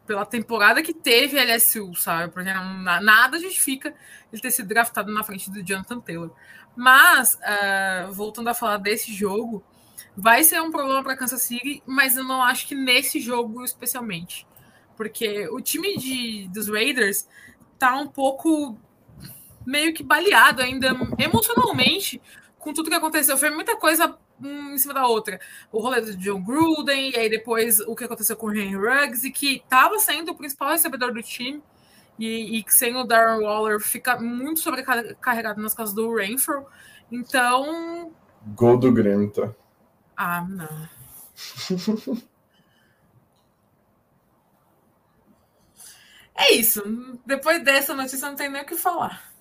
Pela 0.06 0.26
temporada 0.26 0.82
que 0.82 0.92
teve 0.92 1.42
LSU, 1.42 1.94
sabe? 1.94 2.30
Porque 2.30 2.52
nada 2.52 3.38
justifica 3.38 3.94
ele 4.30 4.42
ter 4.42 4.50
sido 4.50 4.68
draftado 4.68 5.10
na 5.10 5.24
frente 5.24 5.50
do 5.50 5.62
Jonathan 5.62 6.00
Taylor. 6.00 6.30
Mas, 6.76 7.34
uh, 7.36 8.12
voltando 8.12 8.48
a 8.48 8.54
falar 8.54 8.76
desse 8.76 9.12
jogo, 9.12 9.64
vai 10.16 10.44
ser 10.44 10.60
um 10.60 10.70
problema 10.70 11.02
para 11.02 11.16
Kansas 11.16 11.42
City, 11.42 11.82
mas 11.86 12.16
eu 12.16 12.24
não 12.24 12.42
acho 12.42 12.66
que 12.66 12.74
nesse 12.74 13.20
jogo 13.20 13.64
especialmente. 13.64 14.46
Porque 14.96 15.48
o 15.48 15.60
time 15.60 15.96
de, 15.96 16.48
dos 16.48 16.68
Raiders 16.68 17.26
tá 17.78 17.96
um 17.96 18.06
pouco 18.06 18.78
meio 19.66 19.92
que 19.92 20.02
baleado 20.02 20.62
ainda 20.62 20.96
emocionalmente 21.18 22.20
com 22.58 22.72
tudo 22.72 22.88
que 22.88 22.96
aconteceu. 22.96 23.36
Foi 23.36 23.50
muita 23.50 23.76
coisa 23.76 24.16
um 24.40 24.74
em 24.74 24.78
cima 24.78 24.94
da 24.94 25.06
outra. 25.06 25.40
O 25.72 25.80
rolê 25.80 26.00
do 26.00 26.16
John 26.16 26.42
Gruden, 26.42 27.10
e 27.10 27.16
aí 27.16 27.28
depois 27.28 27.80
o 27.80 27.94
que 27.94 28.04
aconteceu 28.04 28.36
com 28.36 28.46
o 28.46 28.54
Henry 28.54 28.76
Ruggs, 28.76 29.26
e 29.26 29.30
que 29.30 29.56
estava 29.56 29.98
sendo 29.98 30.32
o 30.32 30.34
principal 30.34 30.70
recebedor 30.70 31.12
do 31.12 31.22
time, 31.22 31.62
e, 32.18 32.58
e 32.58 32.64
sem 32.68 32.96
o 32.96 33.04
Darren 33.04 33.42
Waller 33.42 33.80
fica 33.80 34.18
muito 34.18 34.60
sobrecarregado 34.60 35.60
nas 35.60 35.74
casas 35.74 35.94
do 35.94 36.14
Rainford. 36.14 36.66
Então. 37.10 38.12
Gol 38.54 38.76
do 38.76 38.92
Grêmio, 38.92 39.30
tá? 39.30 39.52
Ah, 40.16 40.46
não. 40.48 40.88
é 46.36 46.52
isso. 46.54 46.82
Depois 47.26 47.64
dessa 47.64 47.94
notícia 47.94 48.28
não 48.28 48.36
tem 48.36 48.50
nem 48.50 48.62
o 48.62 48.66
que 48.66 48.76
falar. 48.76 49.32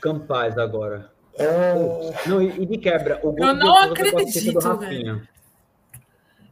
Campaz 0.00 0.58
agora. 0.58 1.12
É... 1.38 1.74
Não, 2.26 2.40
e, 2.40 2.64
de 2.66 2.78
quebra. 2.78 3.20
O 3.22 3.34
Eu 3.36 3.54
não 3.54 3.76
acredito, 3.76 4.78
velho. 4.78 5.28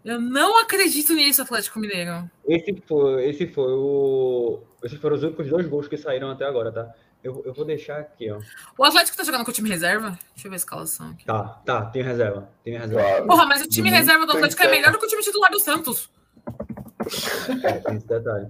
Eu 0.04 0.20
não 0.20 0.58
acredito 0.58 1.14
nisso, 1.14 1.42
Atlético 1.42 1.78
Mineiro. 1.78 2.28
Esse 2.46 2.82
foi, 2.86 3.28
esse 3.28 3.46
foi 3.46 3.72
o. 3.72 4.60
Esses 4.82 4.98
foram 4.98 5.14
os 5.14 5.22
únicos 5.22 5.48
dois 5.48 5.66
gols 5.68 5.86
que 5.86 5.96
saíram 5.96 6.30
até 6.30 6.44
agora, 6.44 6.72
tá? 6.72 6.92
Eu, 7.22 7.42
eu 7.44 7.54
vou 7.54 7.64
deixar 7.64 8.00
aqui, 8.00 8.30
ó. 8.30 8.40
O 8.76 8.84
Atlético 8.84 9.16
tá 9.16 9.22
jogando 9.22 9.44
com 9.44 9.50
o 9.50 9.54
time 9.54 9.68
reserva? 9.68 10.18
Deixa 10.34 10.48
eu 10.48 10.50
ver 10.50 10.56
a 10.56 10.56
escalação 10.56 11.10
aqui. 11.10 11.24
Tá, 11.24 11.44
tá, 11.64 11.84
tem 11.86 12.02
reserva. 12.02 12.50
Tem 12.64 12.76
reserva. 12.76 13.08
Claro. 13.08 13.26
Porra, 13.26 13.46
mas 13.46 13.62
o 13.62 13.68
time 13.68 13.90
uhum. 13.90 13.96
reserva 13.96 14.26
do 14.26 14.32
Atlético 14.32 14.62
é 14.64 14.68
melhor 14.68 14.92
do 14.92 14.98
que 14.98 15.06
o 15.06 15.08
time 15.08 15.22
titular 15.22 15.50
do 15.50 15.60
Santos. 15.60 16.10
É, 17.62 17.78
tem 17.78 17.96
esse 17.96 18.06
detalhe. 18.06 18.48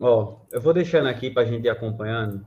Ó, 0.00 0.38
eu 0.50 0.60
vou 0.60 0.72
deixando 0.72 1.08
aqui 1.08 1.30
pra 1.30 1.44
gente 1.44 1.64
ir 1.64 1.68
acompanhando, 1.68 2.46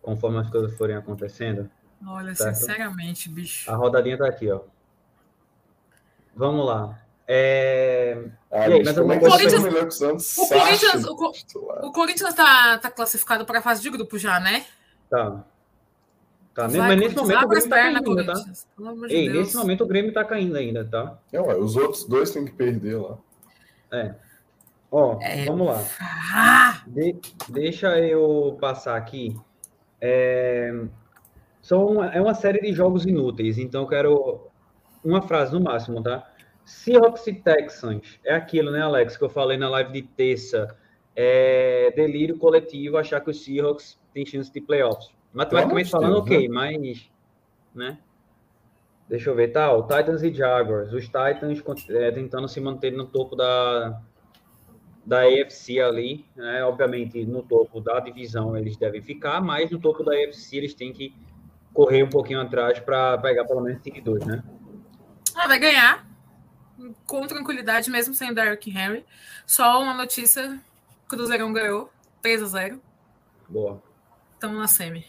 conforme 0.00 0.38
as 0.38 0.48
coisas 0.48 0.76
forem 0.78 0.96
acontecendo. 0.96 1.68
Olha, 2.06 2.34
certo? 2.34 2.56
sinceramente, 2.56 3.28
bicho. 3.28 3.70
A 3.70 3.74
rodadinha 3.74 4.16
tá 4.16 4.26
aqui, 4.26 4.50
ó. 4.50 4.60
Vamos 6.34 6.66
lá. 6.66 6.98
É... 7.34 8.24
Ah, 8.50 8.64
aí, 8.64 8.84
mas 8.84 8.98
o 8.98 9.06
Corinthians, 9.06 10.36
o, 10.36 10.48
Corinthians, 10.48 11.04
o, 11.06 11.86
o 11.86 11.92
Corinthians 11.92 12.34
tá, 12.34 12.76
tá 12.76 12.90
classificado 12.90 13.46
para 13.46 13.60
a 13.60 13.62
fase 13.62 13.80
de 13.80 13.88
grupo 13.88 14.18
já, 14.18 14.38
né? 14.38 14.66
Tá. 15.08 15.42
Tá, 16.52 16.66
Vai, 16.66 16.94
mas 16.94 17.00
nesse 17.00 17.16
momento 17.16 17.42
o 17.42 17.48
Grêmio 17.48 17.70
tá 17.70 17.76
caindo, 17.78 18.26
tá? 18.26 18.34
Ei, 19.08 19.28
de 19.28 19.38
nesse 19.38 19.56
momento 19.56 19.84
o 19.84 19.86
Grêmio 19.86 20.12
tá 20.12 20.24
caindo 20.26 20.56
ainda, 20.56 20.84
tá? 20.84 21.18
É, 21.32 21.40
ué, 21.40 21.56
os 21.56 21.74
outros 21.74 22.04
dois 22.04 22.30
têm 22.30 22.44
que 22.44 22.52
perder 22.52 22.96
lá. 22.96 23.16
É. 23.90 24.14
Ó, 24.90 25.18
é... 25.22 25.46
vamos 25.46 25.68
lá. 25.68 25.82
Ah! 26.34 26.82
De, 26.86 27.16
deixa 27.48 27.98
eu 27.98 28.58
passar 28.60 28.98
aqui. 28.98 29.34
É... 29.98 30.84
São, 31.62 32.04
é 32.04 32.20
uma 32.20 32.34
série 32.34 32.60
de 32.60 32.74
jogos 32.74 33.06
inúteis, 33.06 33.56
então 33.56 33.82
eu 33.82 33.88
quero 33.88 34.50
uma 35.02 35.22
frase 35.22 35.54
no 35.54 35.62
máximo, 35.62 36.02
tá? 36.02 36.30
Seahawks 36.64 37.26
e 37.26 37.34
Texans. 37.34 38.18
É 38.24 38.34
aquilo, 38.34 38.70
né, 38.70 38.80
Alex, 38.80 39.16
que 39.16 39.24
eu 39.24 39.28
falei 39.28 39.56
na 39.56 39.68
live 39.68 39.92
de 39.92 40.02
terça. 40.02 40.74
É 41.14 41.92
delírio 41.94 42.38
coletivo 42.38 42.96
achar 42.96 43.20
que 43.20 43.30
os 43.30 43.44
Seahawks 43.44 43.98
têm 44.14 44.24
chance 44.24 44.50
de 44.52 44.60
playoffs. 44.60 45.10
Matematicamente 45.32 45.90
falando, 45.90 46.14
Deus, 46.14 46.24
ok, 46.24 46.48
né? 46.48 46.54
mas. 46.54 47.10
Né? 47.74 47.98
Deixa 49.08 49.30
eu 49.30 49.34
ver, 49.34 49.48
tá? 49.48 49.72
O 49.72 49.82
Titans 49.82 50.22
e 50.22 50.32
Jaguars. 50.32 50.92
Os 50.92 51.04
Titans 51.04 51.62
é, 51.90 52.10
tentando 52.10 52.48
se 52.48 52.60
manter 52.60 52.92
no 52.92 53.06
topo 53.06 53.36
da, 53.36 54.00
da 55.04 55.22
AFC 55.22 55.80
ali. 55.80 56.24
Né? 56.34 56.64
Obviamente, 56.64 57.24
no 57.26 57.42
topo 57.42 57.80
da 57.80 58.00
divisão 58.00 58.56
eles 58.56 58.76
devem 58.76 59.02
ficar, 59.02 59.40
mas 59.40 59.70
no 59.70 59.78
topo 59.78 60.02
da 60.02 60.12
AFC 60.12 60.56
eles 60.56 60.74
têm 60.74 60.92
que 60.92 61.14
correr 61.74 62.02
um 62.02 62.10
pouquinho 62.10 62.40
atrás 62.40 62.78
para 62.78 63.18
pegar 63.18 63.44
pelo 63.44 63.60
menos 63.60 63.82
time 63.82 64.00
2, 64.00 64.26
né? 64.26 64.42
Ah, 65.34 65.48
vai 65.48 65.58
ganhar 65.58 66.11
com 67.06 67.26
tranquilidade, 67.26 67.90
mesmo 67.90 68.14
sem 68.14 68.30
o 68.30 68.34
Derrick 68.34 68.70
Henry. 68.70 69.04
Só 69.46 69.82
uma 69.82 69.94
notícia: 69.94 70.60
Cruzeirão 71.08 71.52
ganhou 71.52 71.90
3 72.20 72.42
a 72.42 72.46
0 72.46 72.82
Boa. 73.48 73.82
Estamos 74.34 74.58
na 74.58 74.66
semi. 74.66 75.04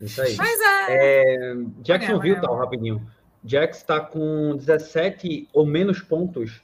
Isso 0.00 0.20
aí. 0.20 0.36
Mas 0.36 0.60
é. 0.60 0.86
é 0.88 1.54
Jacksonville, 1.80 2.40
tá, 2.40 2.54
rapidinho. 2.54 3.06
Jax 3.44 3.78
está 3.78 4.00
com 4.00 4.56
17 4.56 5.48
ou 5.52 5.66
menos 5.66 6.00
pontos 6.00 6.62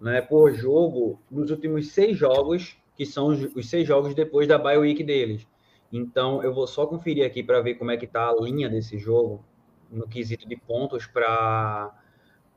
né, 0.00 0.20
por 0.20 0.52
jogo 0.52 1.20
nos 1.30 1.50
últimos 1.50 1.92
seis 1.92 2.18
jogos, 2.18 2.76
que 2.96 3.06
são 3.06 3.28
os, 3.28 3.42
os 3.54 3.70
seis 3.70 3.86
jogos 3.86 4.14
depois 4.14 4.46
da 4.46 4.58
bye 4.58 4.76
week 4.76 5.02
deles. 5.02 5.46
Então, 5.92 6.42
eu 6.42 6.52
vou 6.52 6.66
só 6.66 6.86
conferir 6.86 7.24
aqui 7.24 7.42
para 7.42 7.60
ver 7.60 7.74
como 7.74 7.90
é 7.90 7.96
que 7.96 8.04
está 8.04 8.28
a 8.28 8.34
linha 8.34 8.68
desse 8.68 8.98
jogo 8.98 9.44
no 9.90 10.06
quesito 10.06 10.48
de 10.48 10.56
pontos 10.56 11.06
para 11.06 11.94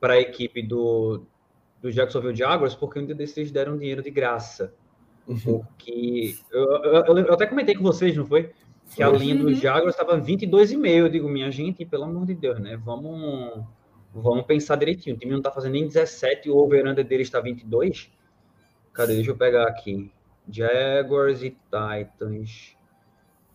a 0.02 0.20
equipe 0.20 0.62
do, 0.62 1.26
do 1.82 1.92
Jacksonville 1.92 2.36
Jaguars, 2.36 2.76
porque 2.76 3.00
um 3.00 3.06
dia 3.06 3.16
desses 3.16 3.52
deram 3.52 3.78
dinheiro 3.78 4.02
de 4.02 4.10
graça. 4.10 4.74
Uhum. 5.28 5.38
Porque 5.40 6.36
eu, 6.52 6.64
eu, 6.84 7.18
eu, 7.18 7.34
até 7.34 7.46
comentei 7.46 7.76
com 7.76 7.84
vocês, 7.84 8.16
não 8.16 8.26
foi? 8.26 8.52
Que 8.96 9.04
a 9.04 9.10
linha 9.10 9.36
do 9.36 9.54
Jaguars 9.54 9.94
estava 9.94 10.20
22,5. 10.20 10.88
Eu 10.88 11.10
digo, 11.10 11.30
minha 11.30 11.52
gente, 11.52 11.86
pelo 11.86 12.06
amor 12.06 12.26
de 12.26 12.34
Deus, 12.34 12.60
né? 12.60 12.76
Vamos, 12.78 13.64
vamos 14.14 14.46
pensar 14.46 14.76
direitinho. 14.78 15.16
O 15.16 15.20
time 15.20 15.32
não 15.32 15.40
está 15.40 15.52
fazendo 15.52 15.74
nem 15.74 15.88
17 15.88 16.50
o 16.50 16.58
over-under 16.58 17.06
dele 17.06 17.22
está 17.22 17.40
22. 17.40 18.12
Cadê? 18.92 19.16
Deixa 19.16 19.30
eu 19.30 19.38
pegar 19.38 19.68
aqui. 19.68 20.12
Jaguars 20.50 21.44
e 21.44 21.52
Titans. 21.52 22.76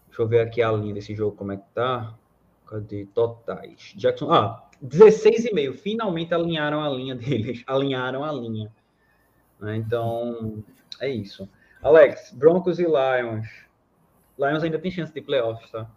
Deixa 0.06 0.22
eu 0.22 0.28
ver 0.28 0.40
aqui 0.40 0.62
a 0.62 0.70
linha 0.70 0.94
desse 0.94 1.12
jogo, 1.14 1.36
como 1.36 1.50
é 1.50 1.56
que 1.56 1.68
tá. 1.74 2.16
Cadê? 2.66 3.06
Totais. 3.06 3.92
Jackson. 3.96 4.32
Ah, 4.32 4.64
16,5. 4.84 5.76
Finalmente 5.78 6.34
alinharam 6.34 6.82
a 6.82 6.88
linha 6.88 7.14
deles. 7.14 7.62
Alinharam 7.66 8.22
a 8.22 8.32
linha. 8.32 8.70
Né? 9.58 9.76
Então, 9.76 10.62
é 11.00 11.08
isso. 11.08 11.48
Alex, 11.82 12.32
Broncos 12.32 12.78
e 12.78 12.84
Lions. 12.84 13.46
Lions 14.38 14.62
ainda 14.62 14.78
tem 14.78 14.90
chance 14.90 15.12
de 15.12 15.20
playoffs, 15.20 15.70
tá? 15.70 15.90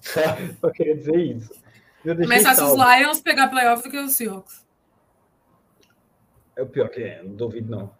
Só 0.60 0.70
queria 0.70 0.96
dizer 0.96 1.16
isso. 1.16 1.52
Começar 2.02 2.54
se 2.54 2.62
os 2.62 2.72
Lions 2.72 3.20
pegar 3.20 3.48
playoffs 3.48 3.84
do 3.84 3.90
que 3.90 3.98
os 3.98 4.12
Seahawks. 4.12 4.66
É 6.56 6.62
o 6.62 6.66
pior 6.66 6.88
que 6.88 7.02
é, 7.02 7.22
não 7.22 7.34
duvido 7.34 7.70
não. 7.70 7.90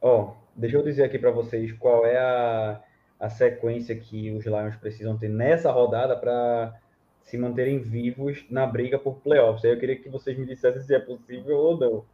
Ó, 0.00 0.34
deixa 0.54 0.76
eu 0.76 0.82
dizer 0.82 1.04
aqui 1.04 1.18
para 1.18 1.30
vocês 1.30 1.72
qual 1.72 2.04
é 2.06 2.18
a, 2.18 2.80
a 3.18 3.30
sequência 3.30 3.96
que 3.96 4.30
os 4.30 4.44
Lions 4.44 4.76
precisam 4.76 5.16
ter 5.16 5.28
nessa 5.28 5.70
rodada 5.72 6.16
para 6.16 6.78
se 7.26 7.36
manterem 7.36 7.80
vivos 7.80 8.44
na 8.48 8.66
briga 8.66 8.98
por 8.98 9.16
playoffs. 9.16 9.64
Aí 9.64 9.72
eu 9.72 9.78
queria 9.78 9.96
que 9.96 10.08
vocês 10.08 10.38
me 10.38 10.46
dissessem 10.46 10.80
se 10.80 10.94
é 10.94 10.98
possível 10.98 11.58
ou 11.58 11.76
não. 11.76 12.04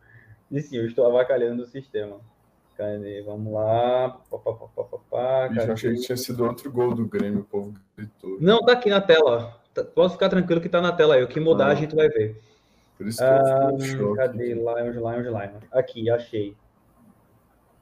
E 0.51 0.61
sim, 0.61 0.79
eu 0.79 0.87
estou 0.87 1.07
avacalhando 1.07 1.63
o 1.63 1.67
sistema. 1.67 2.19
Cadê? 2.77 3.23
Vamos 3.23 3.53
lá. 3.53 4.19
Pá, 4.31 4.39
pá, 4.39 4.53
pá, 4.53 4.85
pá, 4.85 4.99
pá, 5.11 5.51
Eu 5.55 5.73
achei 5.73 5.95
que 5.95 6.01
tinha 6.01 6.17
sido 6.17 6.45
outro 6.45 6.73
gol 6.73 6.95
do 6.95 7.07
Grêmio, 7.07 7.41
o 7.41 7.45
povo 7.45 7.75
gritou. 7.97 8.39
Não, 8.41 8.65
tá 8.65 8.73
aqui 8.73 8.89
na 8.89 9.03
tela. 9.03 9.61
Tá, 9.75 9.85
posso 9.85 10.15
ficar 10.15 10.31
tranquilo 10.31 10.63
que 10.63 10.69
tá 10.69 10.81
na 10.81 10.93
tela 10.93 11.15
aí. 11.15 11.23
O 11.23 11.29
que 11.29 11.39
mudar 11.39 11.67
ah, 11.67 11.73
a 11.73 11.75
gente 11.75 11.95
vai 11.95 12.09
ver. 12.09 12.41
Por 12.97 13.07
isso 13.07 13.19
que 13.19 13.25
ah, 13.25 13.71
eu 13.71 13.81
choque, 13.81 14.17
Cadê? 14.17 14.55
Lions, 14.55 14.97
Lions, 14.97 15.27
Lions. 15.27 15.65
Aqui, 15.73 16.09
achei. 16.09 16.57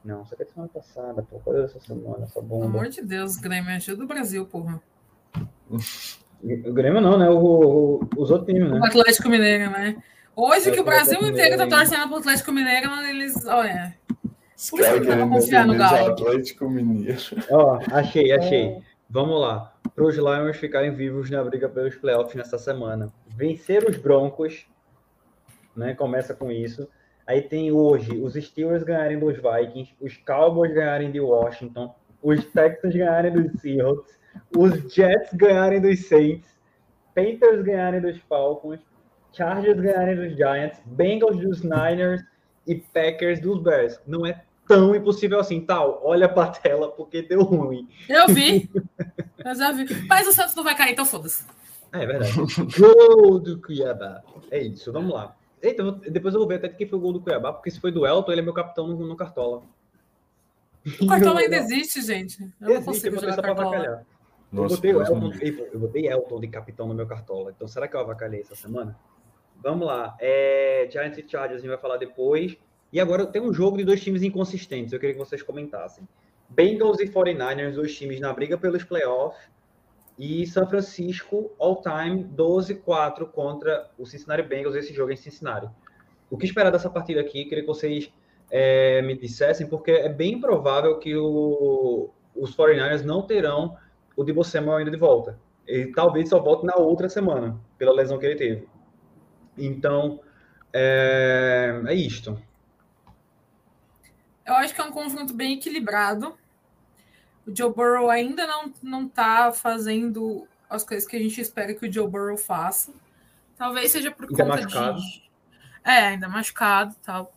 Não, 0.03 0.23
isso 0.23 0.33
aqui 0.33 0.43
é 0.43 0.45
semana 0.47 0.69
passada, 0.73 1.23
pô. 1.23 1.39
Qual 1.39 1.55
é 1.55 1.63
essa 1.63 1.79
semana, 1.79 2.25
essa 2.25 2.41
bomba? 2.41 2.65
Pelo 2.65 2.77
amor 2.77 2.89
de 2.89 3.01
Deus, 3.01 3.37
Grêmio 3.37 3.71
é 3.71 3.95
do 3.95 4.05
Brasil, 4.05 4.45
porra. 4.45 4.81
O 6.43 6.73
Grêmio 6.73 7.01
não, 7.01 7.17
né? 7.17 7.29
O, 7.29 7.37
o, 7.37 8.09
os 8.17 8.31
outros 8.31 8.53
times, 8.53 8.71
né? 8.71 8.79
O 8.79 8.85
Atlético 8.85 9.29
Mineiro, 9.29 9.69
né? 9.69 9.95
Hoje 10.35 10.69
é, 10.69 10.71
que 10.73 10.79
o 10.79 10.83
Brasil 10.83 11.19
inteiro 11.21 11.57
tá 11.57 11.67
torcendo 11.67 12.07
pro 12.07 12.17
Atlético 12.17 12.51
Mineiro, 12.51 12.89
eles, 13.07 13.45
olha. 13.45 13.93
Querendo 14.75 15.29
confiar 15.29 15.65
no 15.65 15.75
Galo. 15.75 16.11
Atlético 16.11 16.69
Mineiro. 16.69 17.17
Ó, 17.49 17.79
achei, 17.91 18.31
achei. 18.31 18.65
É. 18.65 18.81
Vamos 19.09 19.41
lá. 19.41 19.73
Para 19.93 20.05
os 20.05 20.15
Lions 20.15 20.57
ficarem 20.57 20.93
vivos 20.93 21.29
na 21.29 21.43
briga 21.43 21.67
pelos 21.67 21.95
playoffs 21.95 22.35
nessa 22.35 22.57
semana. 22.57 23.11
Vencer 23.27 23.83
os 23.87 23.97
Broncos, 23.97 24.65
né? 25.75 25.93
Começa 25.93 26.33
com 26.33 26.51
isso. 26.51 26.87
Aí 27.27 27.41
tem 27.41 27.71
hoje 27.71 28.19
os 28.21 28.33
Steelers 28.33 28.83
ganharem 28.83 29.19
dos 29.19 29.35
Vikings, 29.35 29.93
os 29.99 30.17
Cowboys 30.17 30.73
ganharem 30.73 31.11
de 31.11 31.19
Washington, 31.19 31.93
os 32.21 32.43
Texans 32.45 32.95
ganharem 32.95 33.31
dos 33.31 33.61
Seahawks, 33.61 34.19
os 34.55 34.93
Jets 34.93 35.33
ganharem 35.33 35.81
dos 35.81 36.07
Saints, 36.07 36.49
Panthers 37.13 37.63
ganharem 37.63 38.01
dos 38.01 38.17
Falcons, 38.21 38.79
Chargers 39.33 39.79
ganharem 39.79 40.15
dos 40.15 40.35
Giants, 40.35 40.79
Bengals 40.85 41.37
dos 41.37 41.61
Niners 41.63 42.21
e 42.67 42.75
Packers 42.75 43.39
dos 43.39 43.61
Bears. 43.61 43.99
Não 44.05 44.25
é 44.25 44.43
tão 44.67 44.95
impossível 44.95 45.39
assim, 45.39 45.61
tal. 45.61 46.01
Olha 46.03 46.27
pra 46.27 46.47
tela 46.47 46.91
porque 46.91 47.21
deu 47.21 47.43
ruim. 47.43 47.87
Eu 48.07 48.27
vi. 48.27 48.69
Eu 49.43 49.55
já 49.55 49.71
vi. 49.71 49.85
Mas 50.07 50.27
o 50.27 50.31
Santos 50.31 50.53
não 50.53 50.63
vai 50.63 50.75
cair, 50.75 50.91
então 50.91 51.05
foda-se. 51.05 51.43
É, 51.91 52.03
é 52.03 52.05
verdade. 52.05 52.33
Gol 52.79 53.39
do 53.39 53.59
Cuiabá. 53.59 54.21
É 54.51 54.61
isso, 54.61 54.93
vamos 54.93 55.13
lá. 55.13 55.35
Eita, 55.61 55.91
depois 56.09 56.33
eu 56.33 56.39
vou 56.39 56.47
ver 56.47 56.55
até 56.55 56.69
quem 56.69 56.87
foi 56.87 56.97
o 56.97 57.01
gol 57.01 57.13
do 57.13 57.21
Cuiabá, 57.21 57.53
porque 57.53 57.69
se 57.69 57.79
foi 57.79 57.91
do 57.91 58.05
Elton, 58.05 58.31
ele 58.31 58.41
é 58.41 58.43
meu 58.43 58.53
capitão 58.53 58.87
no, 58.87 58.95
no 58.95 59.15
Cartola. 59.15 59.63
O 60.99 61.07
Cartola 61.07 61.39
ainda 61.41 61.57
existe, 61.57 62.01
gente. 62.01 62.37
Eu 62.59 62.75
não 62.75 62.83
consigo 62.83 63.19
jogar 63.19 63.41
Cartola. 63.41 64.05
Eu, 64.53 64.67
botei 64.67 64.91
Elton, 64.91 65.31
eu 65.71 65.79
botei 65.79 66.07
Elton 66.07 66.39
de 66.41 66.47
capitão 66.47 66.87
no 66.87 66.93
meu 66.93 67.07
Cartola. 67.07 67.51
Então, 67.55 67.67
será 67.67 67.87
que 67.87 67.95
eu 67.95 67.99
avacalhei 68.01 68.41
essa 68.41 68.55
semana? 68.55 68.97
Vamos 69.63 69.87
lá. 69.87 70.17
É, 70.19 70.87
Giants 70.91 71.17
e 71.17 71.25
Chargers 71.27 71.59
a 71.59 71.61
gente 71.61 71.69
vai 71.69 71.77
falar 71.77 71.97
depois. 71.97 72.57
E 72.91 72.99
agora 72.99 73.25
tem 73.25 73.41
um 73.41 73.53
jogo 73.53 73.77
de 73.77 73.85
dois 73.85 74.03
times 74.03 74.23
inconsistentes. 74.23 74.91
Eu 74.91 74.99
queria 74.99 75.13
que 75.13 75.19
vocês 75.19 75.41
comentassem. 75.41 76.05
Bengals 76.49 76.99
e 76.99 77.07
49ers, 77.07 77.75
dois 77.75 77.95
times 77.95 78.19
na 78.19 78.33
briga 78.33 78.57
pelos 78.57 78.83
playoffs. 78.83 79.49
E 80.19 80.45
São 80.45 80.67
Francisco, 80.67 81.51
all-time, 81.57 82.25
12-4 82.35 83.25
contra 83.27 83.89
o 83.97 84.05
Cincinnati 84.05 84.43
Bengals, 84.43 84.75
esse 84.75 84.93
jogo 84.93 85.11
em 85.11 85.15
Cincinnati. 85.15 85.69
O 86.29 86.37
que 86.37 86.45
esperar 86.45 86.69
dessa 86.71 86.89
partida 86.89 87.21
aqui? 87.21 87.45
Queria 87.45 87.63
que 87.63 87.67
vocês 87.67 88.11
é, 88.49 89.01
me 89.01 89.17
dissessem, 89.17 89.67
porque 89.67 89.91
é 89.91 90.09
bem 90.09 90.39
provável 90.39 90.99
que 90.99 91.15
o, 91.15 92.09
os 92.35 92.55
49ers 92.55 93.03
não 93.03 93.21
terão 93.21 93.77
o 94.21 94.23
Debo 94.23 94.43
Samuel 94.43 94.77
ainda 94.77 94.91
de 94.91 94.97
volta. 94.97 95.39
Ele 95.67 95.91
talvez 95.93 96.29
só 96.29 96.39
volte 96.39 96.65
na 96.65 96.75
outra 96.75 97.09
semana, 97.09 97.59
pela 97.77 97.93
lesão 97.93 98.17
que 98.17 98.25
ele 98.25 98.35
teve. 98.35 98.67
Então, 99.57 100.19
é, 100.73 101.81
é 101.87 101.93
isto. 101.93 102.41
Eu 104.45 104.53
acho 104.55 104.73
que 104.73 104.81
é 104.81 104.83
um 104.83 104.91
confronto 104.91 105.33
bem 105.33 105.53
equilibrado. 105.53 106.35
O 107.45 107.55
Joe 107.55 107.73
Burrow 107.73 108.09
ainda 108.09 108.45
não, 108.45 108.73
não 108.81 109.07
tá 109.07 109.51
fazendo 109.51 110.47
as 110.69 110.83
coisas 110.83 111.07
que 111.07 111.15
a 111.15 111.19
gente 111.19 111.39
espera 111.39 111.73
que 111.73 111.87
o 111.87 111.91
Joe 111.91 112.07
Burrow 112.07 112.37
faça. 112.37 112.93
Talvez 113.57 113.91
seja 113.91 114.11
por 114.11 114.25
ainda 114.25 114.43
conta 114.43 114.61
machucado. 114.63 114.99
de. 114.99 115.31
É, 115.83 116.07
ainda 116.07 116.27
machucado 116.27 116.95
tal. 117.03 117.33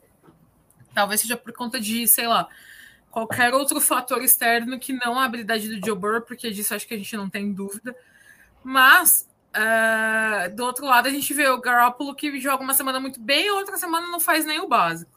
Talvez 0.95 1.21
seja 1.21 1.37
por 1.37 1.53
conta 1.53 1.81
de, 1.81 2.07
sei 2.07 2.27
lá, 2.27 2.49
qualquer 3.15 3.55
outro 3.55 3.81
fator 3.81 4.21
externo 4.25 4.77
que 4.77 4.93
não 4.93 5.17
a 5.17 5.25
habilidade 5.25 5.69
do 5.69 5.87
Joe 5.87 5.97
Burrow, 5.97 6.23
porque 6.23 6.51
disso 6.51 6.75
acho 6.75 6.87
que 6.87 6.95
a 6.95 6.97
gente 6.99 7.17
não 7.17 7.31
tem 7.31 7.53
dúvida. 7.53 7.95
Mas, 8.65 9.31
uh, 9.55 10.53
do 10.57 10.65
outro 10.65 10.85
lado, 10.85 11.07
a 11.07 11.11
gente 11.11 11.33
vê 11.33 11.49
o 11.49 11.61
Garoppolo 11.61 12.13
que 12.13 12.41
joga 12.41 12.65
uma 12.65 12.75
semana 12.75 12.99
muito 12.99 13.21
bem, 13.21 13.49
a 13.49 13.55
outra 13.55 13.77
semana 13.77 14.09
não 14.09 14.19
faz 14.19 14.45
nem 14.45 14.59
o 14.61 14.67
básico. 14.67 15.13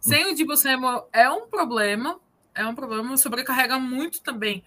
Sem 0.00 0.32
o 0.32 0.34
Debo 0.34 0.56
Samuel 0.56 1.06
é 1.12 1.28
um 1.30 1.46
problema, 1.46 2.18
é 2.54 2.64
um 2.64 2.74
problema, 2.74 3.18
sobrecarrega 3.18 3.78
muito 3.78 4.22
também 4.22 4.64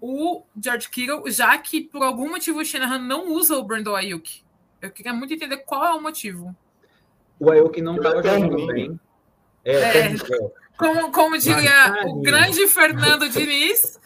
o 0.00 0.42
George 0.60 0.90
Kittle, 0.90 1.30
já 1.30 1.56
que 1.56 1.80
por 1.80 2.02
algum 2.02 2.28
motivo 2.28 2.58
o 2.58 2.64
Shanahan 2.64 2.98
não 2.98 3.32
usa 3.32 3.56
o 3.56 3.62
Brandon 3.62 3.94
Ayuk. 3.94 4.42
Eu 4.82 4.90
queria 4.90 5.12
muito 5.12 5.32
entender 5.32 5.58
qual 5.58 5.84
é 5.84 5.94
o 5.94 6.02
motivo. 6.02 6.54
O 7.38 7.50
Ayuk 7.50 7.80
não 7.80 7.96
estava 7.96 8.20
jogando 8.22 8.66
bem. 8.66 9.00
É, 9.64 9.74
é, 9.74 10.14
como, 10.78 11.12
como 11.12 11.38
diria 11.38 12.06
o 12.06 12.20
grande 12.20 12.66
Fernando 12.68 13.28
Diniz, 13.28 14.00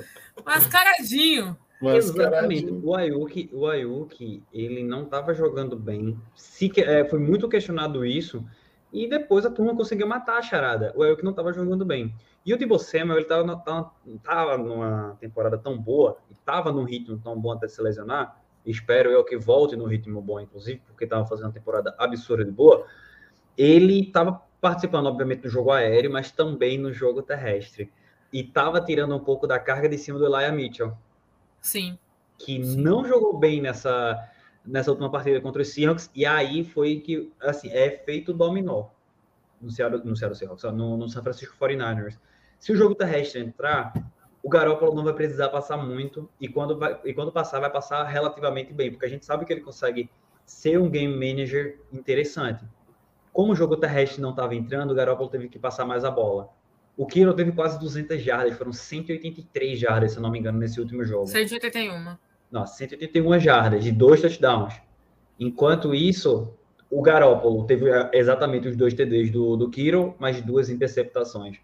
mascaradinho. 0.44 1.56
Exatamente. 1.82 2.70
O 2.70 2.94
Ayuk, 2.94 3.50
o 3.52 3.66
Ayuk, 3.66 4.42
ele 4.52 4.84
não 4.84 5.04
estava 5.04 5.32
jogando 5.32 5.76
bem. 5.76 6.18
Se, 6.34 6.70
é, 6.80 7.04
foi 7.04 7.18
muito 7.18 7.48
questionado 7.48 8.04
isso. 8.04 8.44
E 8.92 9.08
depois 9.08 9.46
a 9.46 9.50
turma 9.50 9.74
conseguiu 9.74 10.06
matar 10.06 10.38
a 10.38 10.42
charada. 10.42 10.92
O 10.96 11.02
Ayuk 11.02 11.22
não 11.22 11.30
estava 11.30 11.52
jogando 11.52 11.84
bem. 11.84 12.14
E 12.44 12.54
o 12.54 12.58
Debo 12.58 12.78
Samuel, 12.78 13.18
ele 13.18 13.22
estava 13.22 13.56
tava, 13.58 13.92
tava 14.22 14.58
numa 14.58 15.16
temporada 15.20 15.58
tão 15.58 15.78
boa, 15.78 16.16
e 16.30 16.32
estava 16.32 16.72
num 16.72 16.84
ritmo 16.84 17.18
tão 17.18 17.38
bom 17.38 17.52
até 17.52 17.68
se 17.68 17.80
lesionar, 17.82 18.40
espero 18.64 19.10
eu 19.10 19.22
que 19.24 19.36
volte 19.36 19.76
no 19.76 19.84
ritmo 19.84 20.22
bom, 20.22 20.40
inclusive, 20.40 20.80
porque 20.86 21.04
estava 21.04 21.26
fazendo 21.26 21.46
uma 21.46 21.52
temporada 21.52 21.94
absurda 21.98 22.44
de 22.44 22.50
boa, 22.50 22.86
ele 23.56 24.00
estava 24.00 24.42
participando, 24.60 25.06
obviamente, 25.06 25.42
do 25.42 25.48
jogo 25.48 25.70
aéreo, 25.70 26.12
mas 26.12 26.30
também 26.30 26.78
no 26.78 26.92
jogo 26.92 27.22
terrestre. 27.22 27.90
E 28.32 28.40
estava 28.40 28.80
tirando 28.80 29.14
um 29.14 29.20
pouco 29.20 29.46
da 29.46 29.58
carga 29.58 29.88
de 29.88 29.98
cima 29.98 30.18
do 30.18 30.26
Elijah 30.26 30.52
Mitchell. 30.52 30.96
Sim. 31.60 31.98
Que 32.38 32.62
Sim. 32.64 32.80
não 32.80 33.04
jogou 33.04 33.38
bem 33.38 33.60
nessa, 33.60 34.28
nessa 34.64 34.90
última 34.90 35.10
partida 35.10 35.40
contra 35.40 35.62
os 35.62 35.68
Seahawks, 35.68 36.10
e 36.14 36.24
aí 36.24 36.64
foi 36.64 37.00
que, 37.00 37.32
assim, 37.40 37.70
é 37.70 37.90
feito 37.90 38.32
dominó 38.32 38.88
no 39.60 39.70
Seattle, 39.70 40.02
no 40.04 40.16
Seattle 40.16 40.38
Seahawks, 40.38 40.64
no, 40.64 40.96
no 40.96 41.08
San 41.08 41.22
Francisco 41.22 41.56
49ers. 41.58 42.18
Se 42.58 42.72
o 42.72 42.76
jogo 42.76 42.94
terrestre 42.94 43.40
entrar, 43.40 43.92
o 44.42 44.48
Garoppolo 44.48 44.94
não 44.94 45.04
vai 45.04 45.12
precisar 45.12 45.48
passar 45.50 45.76
muito 45.76 46.28
e 46.40 46.48
quando, 46.48 46.78
vai, 46.78 46.98
e 47.04 47.12
quando 47.12 47.30
passar, 47.30 47.60
vai 47.60 47.70
passar 47.70 48.04
relativamente 48.04 48.72
bem, 48.72 48.90
porque 48.90 49.06
a 49.06 49.08
gente 49.08 49.24
sabe 49.24 49.44
que 49.44 49.52
ele 49.52 49.60
consegue 49.60 50.10
ser 50.46 50.78
um 50.78 50.88
game 50.88 51.14
manager 51.14 51.78
interessante. 51.92 52.64
Como 53.32 53.52
o 53.52 53.56
jogo 53.56 53.76
terrestre 53.76 54.20
não 54.20 54.30
estava 54.30 54.54
entrando, 54.54 54.90
o 54.90 54.94
Garoppolo 54.94 55.30
teve 55.30 55.48
que 55.48 55.58
passar 55.58 55.84
mais 55.84 56.04
a 56.04 56.10
bola. 56.10 56.50
O 56.96 57.06
Kiro 57.06 57.32
teve 57.32 57.52
quase 57.52 57.78
200 57.78 58.20
jardas, 58.20 58.56
foram 58.58 58.72
183 58.72 59.78
jardas, 59.78 60.12
se 60.12 60.18
eu 60.18 60.22
não 60.22 60.30
me 60.30 60.38
engano, 60.38 60.58
nesse 60.58 60.80
último 60.80 61.04
jogo. 61.04 61.26
181. 61.26 62.16
Nossa, 62.50 62.76
181 62.76 63.38
jardas 63.38 63.84
de 63.84 63.92
dois 63.92 64.20
touchdowns. 64.20 64.74
Enquanto 65.38 65.94
isso, 65.94 66.52
o 66.90 67.00
Garoppolo 67.00 67.64
teve 67.64 67.88
é, 67.88 68.10
exatamente 68.12 68.68
os 68.68 68.76
dois 68.76 68.92
TDs 68.92 69.30
do, 69.30 69.56
do 69.56 69.70
Kiro, 69.70 70.14
mais 70.18 70.42
duas 70.42 70.68
interceptações. 70.68 71.58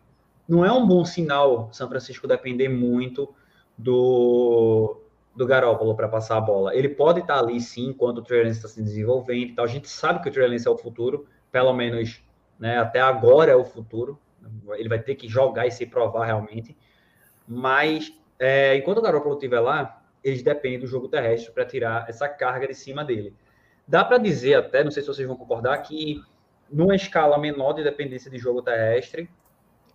Não 0.49 0.65
é 0.65 0.73
um 0.73 0.87
bom 0.87 1.05
sinal 1.05 1.69
São 1.73 1.89
Francisco 1.89 2.29
depender 2.29 2.69
muito 2.69 3.29
do, 3.77 4.97
do 5.35 5.45
Garoppolo 5.45 5.95
para 5.97 6.09
passar 6.09 6.39
a 6.39 6.41
bola. 6.41 6.75
Ele 6.75 6.89
pode 6.89 7.21
estar 7.21 7.41
ali 7.41 7.61
sim, 7.61 7.89
enquanto 7.89 8.19
o 8.19 8.23
Trey 8.23 8.47
está 8.47 8.69
se 8.69 8.81
desenvolvendo. 8.81 9.51
Então, 9.51 9.65
a 9.65 9.69
gente 9.69 9.89
sabe 9.89 10.23
que 10.23 10.29
o 10.29 10.33
Trey 10.33 10.57
é 10.65 10.71
o 10.71 10.79
futuro, 10.79 11.27
pelo 11.51 11.73
menos 11.73 12.23
né, 12.59 12.79
até 12.79 13.01
agora 13.01 13.53
é 13.53 13.57
o 13.57 13.65
futuro. 13.65 14.19
Ele 14.75 14.89
vai 14.89 14.99
ter 14.99 15.15
que 15.15 15.29
jogar 15.29 15.67
e 15.67 15.71
se 15.71 15.87
provar 15.87 16.27
realmente. 16.27 16.77
Mas, 17.47 18.13
é, 18.39 18.77
enquanto 18.77 18.99
o 18.99 19.03
Garoppolo 19.03 19.35
estiver 19.35 19.61
lá, 19.61 20.03
eles 20.23 20.43
dependem 20.43 20.81
do 20.81 20.87
jogo 20.87 21.09
terrestre 21.09 21.53
para 21.53 21.65
tirar 21.65 22.09
essa 22.09 22.29
carga 22.29 22.67
de 22.67 22.75
cima 22.75 23.05
dele. 23.05 23.35
Dá 23.87 24.05
para 24.05 24.19
dizer 24.19 24.55
até, 24.55 24.83
não 24.83 24.91
sei 24.91 25.03
se 25.03 25.09
vocês 25.09 25.27
vão 25.27 25.37
concordar, 25.37 25.79
que 25.79 26.21
numa 26.71 26.97
escala 26.97 27.39
menor 27.39 27.73
de 27.75 27.85
dependência 27.85 28.31
de 28.31 28.39
jogo 28.39 28.63
terrestre, 28.63 29.31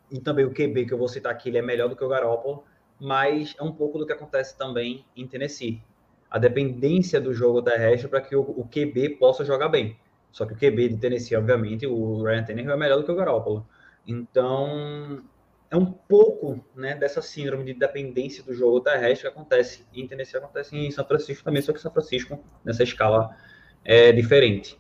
e 0.09 0.19
também 0.19 0.45
o 0.45 0.53
QB 0.53 0.85
que 0.85 0.93
eu 0.93 0.97
vou 0.97 1.07
citar 1.07 1.31
aqui, 1.31 1.49
ele 1.49 1.57
é 1.57 1.61
melhor 1.61 1.87
do 1.87 1.95
que 1.95 2.03
o 2.03 2.07
Garoppolo, 2.07 2.63
mas 2.99 3.55
é 3.57 3.63
um 3.63 3.71
pouco 3.71 3.97
do 3.97 4.05
que 4.05 4.13
acontece 4.13 4.57
também 4.57 5.05
em 5.15 5.25
Tennessee. 5.25 5.81
A 6.29 6.37
dependência 6.37 7.19
do 7.19 7.33
jogo 7.33 7.61
terrestre 7.61 8.07
para 8.07 8.21
que 8.21 8.35
o, 8.35 8.41
o, 8.41 8.67
QB 8.67 9.17
possa 9.17 9.43
jogar 9.43 9.69
bem. 9.69 9.97
Só 10.31 10.45
que 10.45 10.53
o 10.53 10.55
QB 10.55 10.89
de 10.89 10.97
Tennessee, 10.97 11.35
obviamente, 11.35 11.85
o 11.85 12.23
Ryan 12.23 12.43
Tannehill 12.43 12.71
é 12.71 12.77
melhor 12.77 12.97
do 12.97 13.05
que 13.05 13.11
o 13.11 13.15
Garoppolo. 13.15 13.67
Então, 14.07 15.21
é 15.69 15.77
um 15.77 15.85
pouco 15.85 16.63
né, 16.75 16.95
dessa 16.95 17.21
síndrome 17.21 17.63
de 17.63 17.73
dependência 17.73 18.43
do 18.43 18.53
jogo 18.53 18.81
terrestre 18.81 19.29
que 19.29 19.33
acontece 19.33 19.85
em 19.93 20.07
Tennessee, 20.07 20.37
acontece 20.37 20.75
em 20.75 20.91
São 20.91 21.05
Francisco 21.05 21.43
também, 21.43 21.61
só 21.61 21.73
que 21.73 21.79
São 21.79 21.91
Francisco, 21.91 22.43
nessa 22.63 22.83
escala, 22.83 23.35
é 23.83 24.11
diferente. 24.11 24.79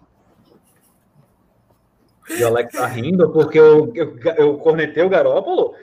E 2.29 2.43
o 2.43 2.47
Alex 2.47 2.73
tá 2.73 2.87
rindo 2.87 3.31
porque 3.31 3.59
eu, 3.59 3.91
eu, 3.95 4.17
eu 4.37 4.57
cornetei 4.57 5.03
o 5.03 5.09
Garópolo. 5.09 5.75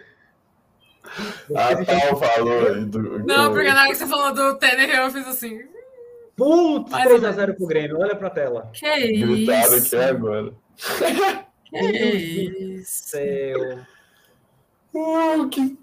Ah, 1.56 1.74
tá, 1.84 2.16
falou 2.16 2.68
aí 2.68 2.84
do. 2.84 3.18
Não, 3.24 3.52
porque 3.52 3.72
na 3.72 3.80
hora 3.80 3.88
que 3.88 3.96
você 3.96 4.06
falou 4.06 4.32
do 4.32 4.58
Tener, 4.58 4.90
eu 4.90 5.10
fiz 5.10 5.26
assim. 5.26 5.58
Putz, 6.38 6.92
3x0 6.92 7.56
pro 7.56 7.66
Grêmio, 7.66 7.98
olha 7.98 8.14
pra 8.14 8.30
tela. 8.30 8.70
Que 8.72 8.86
Gritado 9.18 9.76
isso? 9.76 9.96
aqui 9.96 10.04
agora. 10.04 10.54
Que 11.64 11.76
isso? 12.78 13.08
Céu. 13.08 13.80
Uh, 14.94 15.48
que... 15.48 15.76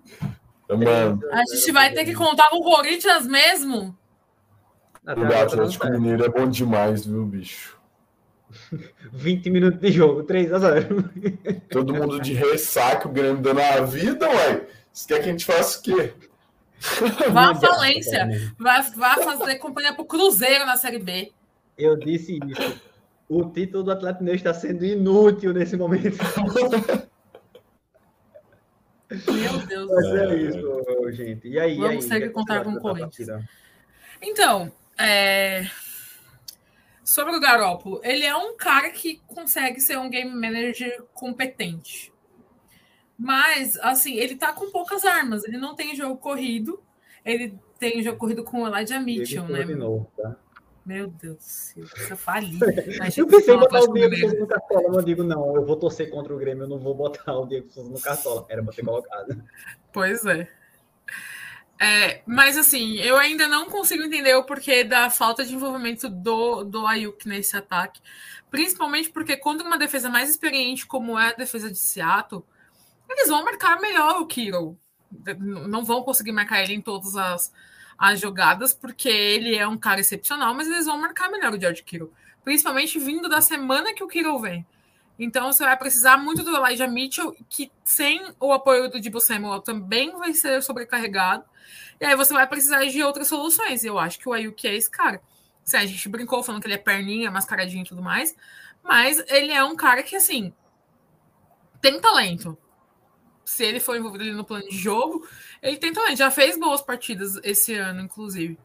Mano. 0.70 1.20
A 1.30 1.44
gente 1.54 1.72
vai 1.74 1.92
ter 1.92 2.06
que 2.06 2.14
contar 2.14 2.50
com 2.50 2.60
o 2.60 2.64
Corinthians 2.64 3.28
mesmo? 3.28 3.96
O 5.06 5.44
Atlético 5.44 5.90
Mineiro 5.90 6.24
é 6.24 6.30
bom 6.30 6.48
demais, 6.48 7.06
viu, 7.06 7.26
bicho? 7.26 7.78
20 9.12 9.50
minutos 9.50 9.82
de 9.82 9.92
jogo, 9.92 10.24
3 10.24 10.54
a 10.54 10.60
0 10.60 11.10
Todo 11.70 11.94
mundo 11.94 12.22
de 12.22 12.34
ressaca, 12.34 13.10
o 13.10 13.12
Grêmio 13.12 13.42
dando 13.42 13.60
a 13.60 13.82
vida, 13.82 14.30
ué. 14.30 14.68
Você 14.94 15.08
quer 15.10 15.22
que 15.22 15.28
a 15.28 15.32
gente 15.34 15.44
faça 15.44 15.80
o 15.80 15.82
quê? 15.82 16.14
Vá 17.32 17.52
à 17.52 17.56
falência. 17.56 18.28
Vai, 18.58 18.82
vai 18.92 19.24
fazer 19.24 19.56
companhia 19.56 19.94
pro 19.94 20.06
Cruzeiro 20.06 20.66
na 20.66 20.78
Série 20.78 21.00
B. 21.00 21.32
Eu 21.78 21.98
disse 21.98 22.40
isso. 22.48 22.82
O 23.28 23.50
título 23.50 23.84
do 23.84 23.92
Atlético 23.92 24.24
Mineiro 24.24 24.38
está 24.38 24.54
sendo 24.54 24.86
inútil 24.86 25.52
nesse 25.54 25.76
momento. 25.76 26.18
Meu 29.10 29.58
Deus 29.66 29.92
Mas 29.92 30.06
é, 30.06 30.26
é 30.26 30.36
isso, 30.36 31.12
gente. 31.12 31.48
E 31.48 31.60
aí? 31.60 31.78
Vamos 31.78 32.06
que 32.06 32.30
contar 32.30 32.64
com 32.64 32.72
o 32.72 32.80
Corinthians. 32.80 33.44
Então, 34.22 34.72
é... 34.98 35.68
sobre 37.04 37.36
o 37.36 37.40
Garópolo, 37.40 38.00
ele 38.04 38.26
é 38.26 38.36
um 38.36 38.56
cara 38.56 38.90
que 38.92 39.22
consegue 39.28 39.80
ser 39.80 39.98
um 39.98 40.10
game 40.10 40.34
manager 40.34 41.04
competente. 41.14 42.12
Mas, 43.18 43.78
assim, 43.80 44.16
ele 44.16 44.36
tá 44.36 44.52
com 44.52 44.72
poucas 44.72 45.06
armas. 45.06 45.44
Ele 45.46 45.58
não 45.58 45.76
tem 45.76 45.96
jogo 45.96 46.18
corrido. 46.18 46.82
Ele 47.24 47.58
tem 47.80 48.04
jogo 48.04 48.18
corrido 48.18 48.44
com 48.44 48.64
o 48.64 48.68
Elijah 48.68 49.00
Mitchell, 49.00 49.48
né? 49.48 49.64
Novo, 49.66 50.12
tá? 50.16 50.36
Meu 50.86 51.08
Deus, 51.08 51.74
eu 52.10 52.16
fali. 52.16 52.60
Eu 53.18 53.26
pensei 53.26 53.56
em 53.56 53.60
botar 53.60 53.80
o 53.80 53.92
Diego 53.92 54.16
Souza 54.18 54.38
no 54.38 54.48
cartola, 54.48 54.84
mas 54.88 54.98
eu 54.98 55.04
digo, 55.04 55.24
não, 55.24 55.56
eu 55.56 55.66
vou 55.66 55.76
torcer 55.78 56.12
contra 56.12 56.32
o 56.32 56.38
Grêmio, 56.38 56.66
eu 56.66 56.68
não 56.68 56.78
vou 56.78 56.94
botar 56.94 57.36
o 57.40 57.48
Diego 57.48 57.68
Souza 57.72 57.90
no 57.90 58.00
cartola. 58.00 58.46
Era 58.48 58.64
pra 58.64 58.72
ter 58.72 58.86
colocado. 58.86 59.44
Pois 59.92 60.24
é. 60.28 60.48
é. 61.82 62.22
Mas 62.28 62.56
assim, 62.56 62.98
eu 62.98 63.18
ainda 63.18 63.48
não 63.48 63.68
consigo 63.68 64.04
entender 64.04 64.36
o 64.36 64.44
porquê 64.44 64.84
da 64.84 65.10
falta 65.10 65.44
de 65.44 65.56
envolvimento 65.56 66.08
do, 66.08 66.64
do 66.64 66.86
Ayuk 66.86 67.28
nesse 67.28 67.58
ataque. 67.58 68.00
Principalmente 68.52 69.10
porque 69.10 69.36
quando 69.38 69.62
uma 69.62 69.80
defesa 69.80 70.08
mais 70.08 70.30
experiente, 70.30 70.86
como 70.86 71.18
é 71.18 71.30
a 71.30 71.34
defesa 71.34 71.72
de 71.72 71.80
Seattle, 71.80 72.46
eles 73.10 73.30
vão 73.30 73.44
marcar 73.44 73.80
melhor 73.80 74.22
o 74.22 74.26
Kiro. 74.26 74.78
Não 75.40 75.86
vão 75.86 76.04
conseguir 76.04 76.32
marcar 76.32 76.62
ele 76.62 76.74
em 76.74 76.82
todas 76.82 77.16
as 77.16 77.52
as 77.98 78.20
jogadas, 78.20 78.74
porque 78.74 79.10
ele 79.10 79.56
é 79.56 79.68
um 79.68 79.78
cara 79.78 80.02
excepcional, 80.02 80.54
mas 80.54 80.68
eles 80.68 80.86
vão 80.86 81.00
marcar 81.00 81.30
melhor 81.30 81.54
o 81.54 81.60
George 81.60 81.84
Kittle. 81.84 82.12
Principalmente 82.44 83.00
vindo 83.00 83.28
da 83.28 83.42
semana 83.42 83.94
que 83.94 84.04
o 84.04 84.08
Kittle 84.08 84.40
vem. 84.40 84.66
Então 85.18 85.52
você 85.52 85.64
vai 85.64 85.78
precisar 85.78 86.18
muito 86.18 86.44
do 86.44 86.56
Elijah 86.56 86.88
Mitchell, 86.88 87.36
que 87.50 87.72
sem 87.84 88.34
o 88.40 88.52
apoio 88.52 88.90
do 88.90 89.00
Debo 89.00 89.20
Samuel 89.20 89.62
também 89.62 90.12
vai 90.18 90.34
ser 90.34 90.62
sobrecarregado. 90.62 91.46
E 92.00 92.06
aí 92.06 92.16
você 92.16 92.34
vai 92.34 92.46
precisar 92.46 92.86
de 92.86 93.02
outras 93.02 93.28
soluções. 93.28 93.84
Eu 93.86 93.98
acho 93.98 94.20
que 94.20 94.28
o 94.28 94.34
Ayuk 94.34 94.68
é 94.68 94.76
esse 94.76 94.92
cara. 94.92 95.22
Assim, 95.66 95.78
a 95.78 95.86
gente 95.86 96.10
brincou 96.10 96.44
falando 96.44 96.62
que 96.62 96.68
ele 96.68 96.76
é 96.76 96.78
perninha, 96.78 97.32
mascaradinho 97.32 97.84
e 97.84 97.88
tudo 97.88 98.02
mais. 98.02 98.36
Mas 98.84 99.24
ele 99.30 99.52
é 99.54 99.64
um 99.64 99.76
cara 99.76 100.04
que, 100.04 100.16
assim, 100.16 100.54
tem 101.82 102.00
talento 102.00 102.58
se 103.46 103.64
ele 103.64 103.80
for 103.80 103.96
envolvido 103.96 104.26
no 104.34 104.44
plano 104.44 104.68
de 104.68 104.76
jogo, 104.76 105.26
ele 105.62 105.78
tem 105.78 105.94
talento. 105.94 106.18
Já 106.18 106.32
fez 106.32 106.60
boas 106.60 106.82
partidas 106.82 107.40
esse 107.44 107.74
ano, 107.76 108.02
inclusive. 108.02 108.58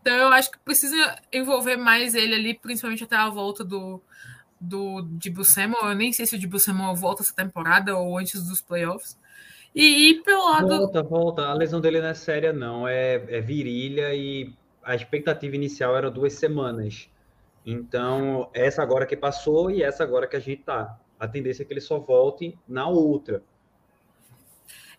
Então 0.00 0.14
eu 0.14 0.28
acho 0.28 0.50
que 0.50 0.58
precisa 0.60 1.18
envolver 1.32 1.76
mais 1.76 2.14
ele 2.14 2.34
ali, 2.34 2.54
principalmente 2.54 3.04
até 3.04 3.16
a 3.16 3.28
volta 3.28 3.62
do, 3.62 4.00
do 4.60 5.02
Dibu 5.02 5.44
Samuel. 5.44 5.90
Eu 5.90 5.94
nem 5.94 6.12
sei 6.12 6.24
se 6.24 6.36
o 6.36 6.38
Dibu 6.38 6.58
Samuel 6.58 6.94
volta 6.94 7.22
essa 7.22 7.34
temporada 7.34 7.96
ou 7.96 8.16
antes 8.16 8.42
dos 8.42 8.60
playoffs. 8.60 9.18
E, 9.74 10.10
e 10.10 10.22
pelo 10.22 10.50
lado. 10.50 10.68
Volta, 10.68 11.02
volta. 11.02 11.42
A 11.42 11.54
lesão 11.54 11.80
dele 11.80 12.00
não 12.00 12.08
é 12.08 12.14
séria, 12.14 12.52
não. 12.52 12.86
É, 12.86 13.14
é 13.28 13.40
virilha 13.40 14.14
e 14.14 14.52
a 14.82 14.94
expectativa 14.94 15.54
inicial 15.54 15.96
era 15.96 16.10
duas 16.10 16.34
semanas. 16.34 17.08
Então, 17.64 18.50
essa 18.52 18.82
agora 18.82 19.06
que 19.06 19.16
passou 19.16 19.70
e 19.70 19.82
essa 19.82 20.02
agora 20.02 20.26
que 20.26 20.36
a 20.36 20.40
gente 20.40 20.62
tá. 20.62 20.98
A 21.18 21.28
tendência 21.28 21.62
é 21.62 21.66
que 21.66 21.72
ele 21.72 21.80
só 21.80 21.98
volte 21.98 22.58
na 22.66 22.88
outra. 22.88 23.42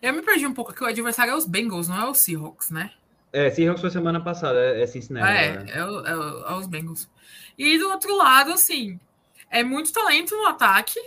Eu 0.00 0.12
me 0.12 0.22
perdi 0.22 0.46
um 0.46 0.54
pouco, 0.54 0.72
que 0.72 0.82
o 0.82 0.86
adversário 0.86 1.32
é 1.32 1.36
os 1.36 1.46
Bengals, 1.46 1.88
não 1.88 2.00
é 2.00 2.08
o 2.08 2.14
Seahawks, 2.14 2.70
né? 2.70 2.90
É, 3.32 3.50
Seahawks 3.50 3.80
foi 3.80 3.90
semana 3.90 4.20
passada, 4.20 4.58
é, 4.58 4.82
é 4.82 4.86
Cincinnati. 4.86 5.26
É, 5.26 5.64
é, 5.68 5.78
é, 5.78 5.80
é 5.80 6.54
os 6.54 6.66
Bengals. 6.66 7.08
E 7.58 7.78
do 7.78 7.88
outro 7.90 8.16
lado, 8.16 8.52
assim, 8.52 8.98
é 9.50 9.62
muito 9.62 9.92
talento 9.92 10.36
no 10.36 10.46
ataque, 10.46 11.00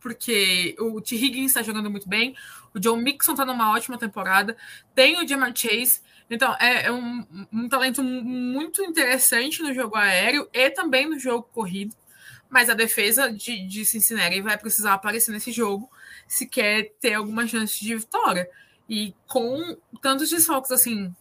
porque 0.00 0.74
o 0.78 1.00
T. 1.00 1.14
Higgins 1.14 1.50
está 1.50 1.62
jogando 1.62 1.90
muito 1.90 2.08
bem, 2.08 2.34
o 2.74 2.78
John 2.78 2.96
Mixon 2.96 3.32
está 3.32 3.44
numa 3.44 3.72
ótima 3.72 3.98
temporada, 3.98 4.56
tem 4.94 5.22
o 5.22 5.26
Jamar 5.26 5.52
Chase, 5.54 6.00
então 6.28 6.54
é, 6.60 6.86
é 6.86 6.92
um, 6.92 7.26
um, 7.52 7.68
talento 7.68 8.02
muito 8.02 8.82
interessante 8.82 9.62
no 9.62 9.74
jogo 9.74 9.96
aéreo 9.96 10.48
e 10.52 10.70
também 10.70 11.08
no 11.08 11.18
jogo 11.18 11.48
corrido, 11.52 11.94
mas 12.48 12.70
a 12.70 12.74
defesa 12.74 13.30
de, 13.32 13.66
de 13.66 13.84
Cincinnati 13.84 14.40
vai 14.40 14.56
precisar 14.56 14.94
aparecer 14.94 15.32
nesse 15.32 15.50
jogo, 15.50 15.90
se 16.30 16.46
quer 16.46 16.92
ter 17.00 17.14
alguma 17.14 17.44
chance 17.44 17.80
de 17.80 17.96
vitória. 17.96 18.48
E 18.88 19.12
com 19.26 19.76
tantos 20.00 20.30
desfalques 20.30 20.70
assim 20.70 21.12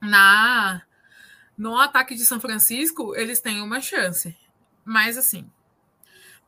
na 0.00 0.82
no 1.56 1.78
ataque 1.78 2.14
de 2.14 2.24
São 2.24 2.40
Francisco, 2.40 3.14
eles 3.14 3.40
têm 3.40 3.60
uma 3.60 3.78
chance. 3.78 4.34
Mas 4.82 5.18
assim, 5.18 5.46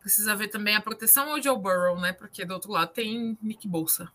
precisa 0.01 0.35
ver 0.35 0.49
também 0.49 0.77
a 0.77 0.81
proteção 0.81 1.31
ao 1.31 1.43
Joe 1.43 1.59
Burrow, 1.59 2.01
né? 2.01 2.15
Porque 2.15 2.43
do 2.43 2.55
outro 2.55 2.73
lado 2.73 2.91
tem 2.91 3.37
Nick 3.43 3.69
Bolsa. 3.69 4.11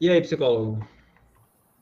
E 0.00 0.10
aí, 0.10 0.20
psicólogo? 0.20 0.84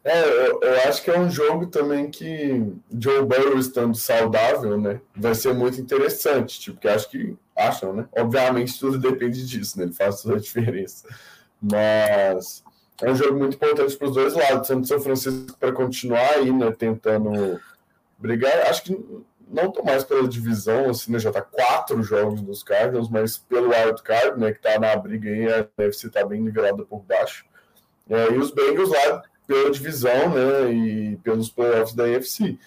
É, 0.04 0.46
eu, 0.46 0.60
eu, 0.60 0.88
acho 0.88 1.02
que 1.02 1.10
é 1.10 1.18
um 1.18 1.30
jogo 1.30 1.66
também 1.66 2.10
que 2.10 2.74
Joe 2.98 3.24
Burrow 3.24 3.58
estando 3.58 3.94
saudável, 3.94 4.78
né? 4.78 5.00
Vai 5.16 5.34
ser 5.34 5.54
muito 5.54 5.80
interessante, 5.80 6.60
tipo, 6.60 6.78
que 6.78 6.88
acho 6.88 7.08
que 7.10 7.36
acham, 7.68 7.92
né? 7.92 8.08
Obviamente 8.16 8.78
tudo 8.78 8.98
depende 8.98 9.46
disso, 9.46 9.78
né? 9.78 9.84
Ele 9.84 9.92
faz 9.92 10.22
toda 10.22 10.36
a 10.36 10.40
diferença. 10.40 11.06
Mas 11.60 12.64
é 13.02 13.10
um 13.10 13.14
jogo 13.14 13.38
muito 13.38 13.56
importante 13.56 13.96
para 13.96 14.08
os 14.08 14.14
dois 14.14 14.34
lados, 14.34 14.68
tanto 14.68 14.86
São 14.86 15.00
Francisco 15.00 15.56
para 15.58 15.72
continuar 15.72 16.34
aí, 16.34 16.52
né, 16.52 16.70
tentando 16.70 17.60
brigar. 18.18 18.68
Acho 18.68 18.82
que 18.84 19.24
não 19.48 19.70
tô 19.70 19.82
mais 19.82 20.04
pela 20.04 20.28
divisão, 20.28 20.90
assim, 20.90 21.12
né, 21.12 21.18
já 21.18 21.32
tá 21.32 21.42
quatro 21.42 22.02
jogos 22.02 22.40
dos 22.42 22.62
Cardinals, 22.62 23.08
mas 23.08 23.38
pelo 23.38 23.70
wild 23.70 24.02
card, 24.02 24.38
né, 24.38 24.52
que 24.52 24.60
tá 24.60 24.78
na 24.78 24.94
briga 24.96 25.30
aí, 25.30 25.52
a 25.52 25.66
NFC 25.78 26.08
tá 26.08 26.24
bem 26.24 26.40
nivelada 26.40 26.84
por 26.84 27.02
baixo. 27.02 27.44
É, 28.08 28.32
e 28.32 28.38
os 28.38 28.50
Bengals 28.50 28.90
lá 28.90 29.22
pela 29.46 29.70
divisão, 29.70 30.30
né, 30.30 30.72
e 30.72 31.16
pelos 31.18 31.50
playoffs 31.50 31.94
da 31.94 32.04
AFC. 32.04 32.58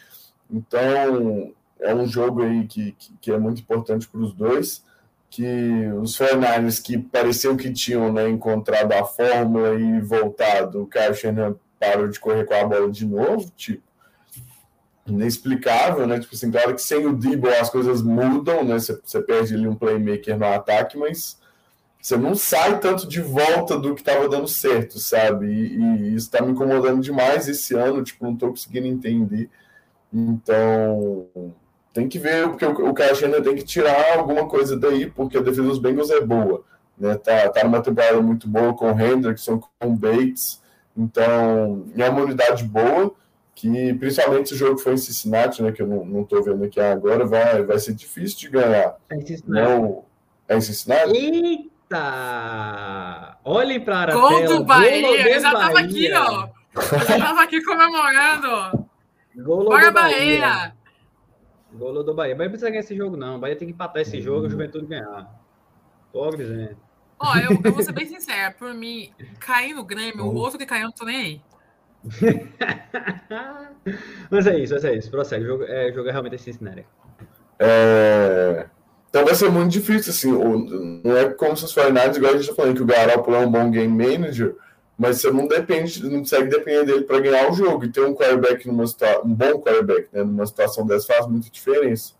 Então, 0.51 1.53
é 1.79 1.93
um 1.93 2.05
jogo 2.05 2.43
aí 2.43 2.65
que, 2.65 2.93
que, 2.93 3.13
que 3.21 3.31
é 3.31 3.37
muito 3.37 3.61
importante 3.61 4.07
para 4.07 4.21
os 4.21 4.33
dois 4.33 4.83
que 5.33 5.87
os 5.99 6.15
49 6.15 6.81
que 6.83 6.97
pareciam 6.99 7.57
que 7.57 7.73
tinham 7.73 8.13
né, 8.13 8.29
encontrado 8.29 8.91
a 8.91 9.03
fórmula 9.03 9.73
e 9.73 9.99
voltado, 9.99 10.83
o 10.83 10.87
Kyle 10.87 11.15
Shanahan 11.15 11.55
parou 11.79 12.07
de 12.07 12.19
correr 12.19 12.45
com 12.45 12.53
a 12.53 12.63
bola 12.63 12.91
de 12.91 13.03
novo, 13.03 13.51
tipo, 13.57 13.81
inexplicável, 15.07 16.05
né? 16.05 16.19
Tipo 16.19 16.35
assim, 16.35 16.51
claro 16.51 16.75
que 16.75 16.81
sem 16.83 17.07
o 17.07 17.13
Debo 17.13 17.47
as 17.49 17.67
coisas 17.67 18.03
mudam, 18.03 18.63
né? 18.63 18.75
Você, 18.75 18.99
você 19.03 19.23
perde 19.23 19.55
ali 19.55 19.67
um 19.67 19.75
playmaker 19.75 20.37
no 20.37 20.45
ataque, 20.45 20.99
mas 20.99 21.39
você 21.99 22.15
não 22.15 22.35
sai 22.35 22.79
tanto 22.79 23.07
de 23.07 23.19
volta 23.19 23.79
do 23.79 23.95
que 23.95 24.01
estava 24.01 24.29
dando 24.29 24.47
certo, 24.47 24.99
sabe? 24.99 25.47
E, 25.47 25.77
e 25.77 26.15
isso 26.15 26.27
está 26.27 26.43
me 26.43 26.51
incomodando 26.51 27.01
demais 27.01 27.47
esse 27.47 27.73
ano, 27.73 28.03
tipo, 28.03 28.23
não 28.23 28.33
estou 28.33 28.49
conseguindo 28.49 28.85
entender. 28.85 29.49
Então, 30.13 31.27
tem 31.93 32.09
que 32.09 32.17
ver, 32.17 32.49
porque 32.49 32.65
o, 32.65 32.89
o 32.89 32.93
Cash 32.93 33.23
ainda 33.23 33.41
tem 33.41 33.55
que 33.55 33.63
tirar 33.63 34.17
alguma 34.17 34.47
coisa 34.47 34.75
daí, 34.75 35.05
porque 35.05 35.37
a 35.37 35.41
defesa 35.41 35.63
dos 35.63 35.77
Bengals 35.77 36.09
é 36.09 36.19
boa. 36.19 36.63
Né? 36.97 37.15
Tá, 37.15 37.47
tá 37.49 37.63
numa 37.63 37.81
temporada 37.81 38.19
muito 38.19 38.47
boa 38.47 38.73
com 38.73 38.91
o 38.91 38.99
Hendrickson, 38.99 39.59
com 39.59 39.87
o 39.87 39.95
Bates. 39.95 40.59
Então, 40.97 41.85
é 41.95 42.09
uma 42.09 42.21
unidade 42.21 42.63
boa, 42.63 43.13
que 43.53 43.93
principalmente 43.93 44.49
se 44.49 44.55
o 44.55 44.57
jogo 44.57 44.79
for 44.79 44.93
em 44.93 44.97
Cincinnati, 44.97 45.61
né, 45.61 45.71
que 45.71 45.83
eu 45.83 45.87
não, 45.87 46.03
não 46.03 46.23
tô 46.23 46.41
vendo 46.41 46.63
aqui 46.63 46.79
agora, 46.79 47.25
vai, 47.25 47.63
vai 47.63 47.77
ser 47.77 47.93
difícil 47.93 48.39
de 48.39 48.49
ganhar. 48.49 48.95
É 49.09 49.15
em 49.15 49.25
Cincinnati. 49.25 49.69
Não, 49.69 50.03
é 50.47 50.57
em 50.57 50.61
Cincinnati? 50.61 51.15
Eita! 51.15 51.99
Olhem 53.43 53.79
para 53.79 54.03
a 54.03 54.07
tela. 54.07 54.47
do 54.47 54.63
Bahia! 54.63 55.35
Eu 55.35 55.39
já 55.39 55.51
tava 55.51 55.79
aqui, 55.79 56.11
ó. 56.11 56.47
Eu 56.75 57.07
já 57.07 57.19
tava 57.19 57.43
aqui 57.43 57.63
comemorando. 57.63 58.87
Gol 59.35 59.65
Bora, 59.65 59.91
Bahia! 59.91 60.41
Bahia. 60.41 60.82
Golo 61.73 62.03
do 62.03 62.13
Bahia. 62.13 62.35
Bahia 62.35 62.49
precisa 62.49 62.69
ganhar 62.69 62.81
esse 62.81 62.95
jogo, 62.95 63.17
não. 63.17 63.39
Bahia 63.39 63.55
tem 63.55 63.67
que 63.67 63.73
empatar 63.73 64.01
esse 64.01 64.21
jogo 64.21 64.45
e 64.45 64.47
o 64.47 64.49
Juventude 64.49 64.85
ganhar. 64.85 65.29
Pobre, 66.11 66.45
gente. 66.45 66.77
Ó, 67.19 67.35
eu, 67.37 67.59
eu, 67.63 67.71
vou 67.71 67.83
ser 67.83 67.93
bem 67.93 68.05
sincera. 68.05 68.51
Por 68.51 68.73
mim, 68.73 69.11
cair 69.39 69.73
no 69.73 69.83
Grêmio, 69.83 70.25
o 70.25 70.35
outro 70.35 70.59
que 70.59 70.65
caiu, 70.65 70.85
não 70.85 70.91
tô 70.91 71.05
nem 71.05 71.17
aí. 71.17 71.41
mas 74.29 74.45
é 74.45 74.59
isso, 74.59 74.73
mas 74.73 74.85
é 74.85 74.95
isso. 74.95 75.09
Prossegue. 75.09 75.45
O 75.45 75.47
jogo 75.47 75.63
é, 75.63 75.89
o 75.89 75.93
jogo 75.93 76.09
é 76.09 76.11
realmente 76.11 76.41
Cincinnati. 76.41 76.85
É... 77.59 78.67
Então 79.09 79.25
vai 79.25 79.35
ser 79.35 79.49
muito 79.49 79.71
difícil, 79.71 80.11
assim. 80.11 80.31
Não 81.03 81.15
é 81.15 81.31
como 81.33 81.55
se 81.55 81.65
os 81.65 81.73
49 81.73 82.17
igual 82.17 82.33
a 82.33 82.37
gente 82.37 82.49
tá 82.49 82.55
falando, 82.55 82.75
que 82.75 82.81
o 82.81 82.85
Garoppolo 82.85 83.37
é 83.37 83.39
um 83.39 83.51
bom 83.51 83.71
game 83.71 83.87
manager 83.87 84.55
mas 84.97 85.19
você 85.19 85.31
não 85.31 85.47
depende, 85.47 86.03
não 86.07 86.19
consegue 86.19 86.49
depender 86.49 86.85
dele 86.85 87.01
para 87.03 87.19
ganhar 87.19 87.49
o 87.49 87.53
jogo. 87.53 87.85
E 87.85 87.91
ter 87.91 88.01
um 88.01 88.13
quarterback 88.13 88.67
numa 88.67 88.83
um 89.23 89.33
bom 89.33 89.59
quarterback, 89.59 90.07
né, 90.13 90.23
numa 90.23 90.45
situação 90.45 90.85
dessa 90.85 91.07
faz 91.13 91.27
muita 91.27 91.49
diferença. 91.49 92.13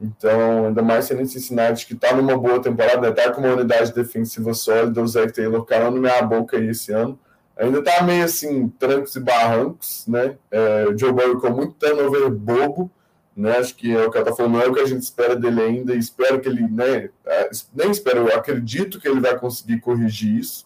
Então, 0.00 0.66
ainda 0.66 0.82
mais 0.82 1.06
sendo 1.06 1.26
Cincinnati, 1.26 1.86
que 1.86 1.94
está 1.94 2.14
numa 2.14 2.36
boa 2.36 2.60
temporada, 2.60 3.08
está 3.08 3.26
né, 3.26 3.32
com 3.32 3.40
uma 3.40 3.54
unidade 3.54 3.92
defensiva 3.92 4.52
sólida, 4.52 5.02
o 5.02 5.06
Zach 5.06 5.32
Taylor 5.32 5.64
calando 5.64 6.00
minha 6.00 6.22
boca 6.22 6.56
aí 6.56 6.68
esse 6.68 6.92
ano. 6.92 7.18
Ainda 7.56 7.78
está 7.78 8.02
meio 8.02 8.24
assim, 8.24 8.68
trancos 8.78 9.16
e 9.16 9.20
barrancos, 9.20 10.06
né? 10.06 10.36
É, 10.50 10.86
o 10.88 10.96
Joe 10.96 11.10
Burrow 11.10 11.40
com 11.40 11.50
muito 11.50 11.72
turnover 11.72 12.30
bobo, 12.30 12.90
né? 13.34 13.56
Acho 13.56 13.74
que 13.74 13.96
é 13.96 14.06
o 14.06 14.10
que 14.10 14.18
ela 14.18 14.26
tá 14.26 14.34
falando, 14.34 14.52
não 14.52 14.60
é 14.60 14.68
o 14.68 14.74
que 14.74 14.80
a 14.80 14.86
gente 14.86 15.00
espera 15.00 15.34
dele 15.34 15.62
ainda, 15.62 15.94
espero 15.94 16.38
que 16.38 16.48
ele, 16.50 16.68
né? 16.68 17.08
É, 17.24 17.50
nem 17.74 17.90
espero, 17.90 18.28
eu 18.28 18.36
acredito 18.36 19.00
que 19.00 19.08
ele 19.08 19.20
vai 19.20 19.38
conseguir 19.38 19.80
corrigir 19.80 20.38
isso 20.38 20.65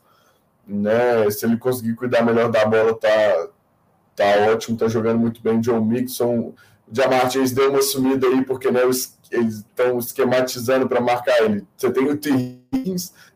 né? 0.74 1.28
Se 1.30 1.44
ele 1.44 1.56
conseguir 1.56 1.94
cuidar 1.94 2.22
melhor 2.22 2.50
da 2.50 2.64
bola, 2.64 2.94
tá, 2.94 3.48
tá 4.14 4.24
ótimo, 4.52 4.76
tá 4.76 4.88
jogando 4.88 5.18
muito 5.18 5.42
bem. 5.42 5.62
Joe 5.62 5.80
Mixon, 5.80 6.38
o 6.38 6.54
Jamar 6.92 7.28
deu 7.28 7.70
uma 7.70 7.82
sumida 7.82 8.26
aí, 8.26 8.44
porque 8.44 8.70
né, 8.70 8.82
eles 8.82 9.18
estão 9.30 9.98
esquematizando 9.98 10.88
para 10.88 11.00
marcar 11.00 11.42
ele. 11.42 11.66
Você 11.76 11.90
tem 11.90 12.08
o 12.08 12.16
T. 12.16 12.30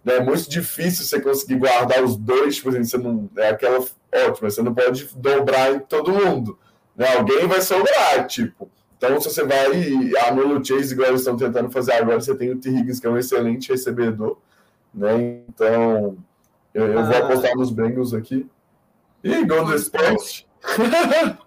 Né? 0.05 0.17
É 0.17 0.21
muito 0.21 0.49
difícil 0.49 1.05
você 1.05 1.21
conseguir 1.21 1.57
guardar 1.57 2.03
os 2.03 2.17
dois, 2.17 2.57
tipo 2.57 2.71
assim, 2.71 2.85
você 2.85 2.99
não. 2.99 3.29
É 3.37 3.51
aquela 3.51 3.79
ótima, 3.79 4.51
você 4.51 4.63
não 4.63 4.75
pode 4.75 5.09
dobrar 5.17 5.75
em 5.75 5.81
todo 5.81 6.13
mundo. 6.13 6.59
Né? 6.97 7.17
Alguém 7.17 7.47
vai 7.47 7.61
sobrar, 7.61 8.27
tipo. 8.27 8.71
Então, 8.97 9.21
se 9.21 9.29
você 9.29 9.45
vai 9.45 9.73
e 9.75 10.17
anula 10.19 10.63
Chase, 10.65 10.95
igual 10.95 11.09
eles 11.09 11.21
estão 11.21 11.37
tentando 11.37 11.71
fazer 11.71 11.93
agora, 11.93 12.21
você 12.21 12.35
tem 12.35 12.51
o 12.51 12.59
T. 12.59 12.71
Higgins, 12.71 13.01
que 13.01 13.07
é 13.07 13.11
um 13.11 13.19
excelente 13.19 13.71
recebedor. 13.71 14.39
Né? 14.95 15.43
Então, 15.49 16.17
eu, 16.75 16.87
eu 16.89 16.99
ah. 16.99 17.03
vou 17.03 17.17
apostar 17.17 17.57
nos 17.57 17.71
Bengals 17.71 18.13
aqui. 18.13 18.47
Ih, 19.23 19.47
gol 19.47 19.65
do 19.65 19.75
Sport. 19.77 20.45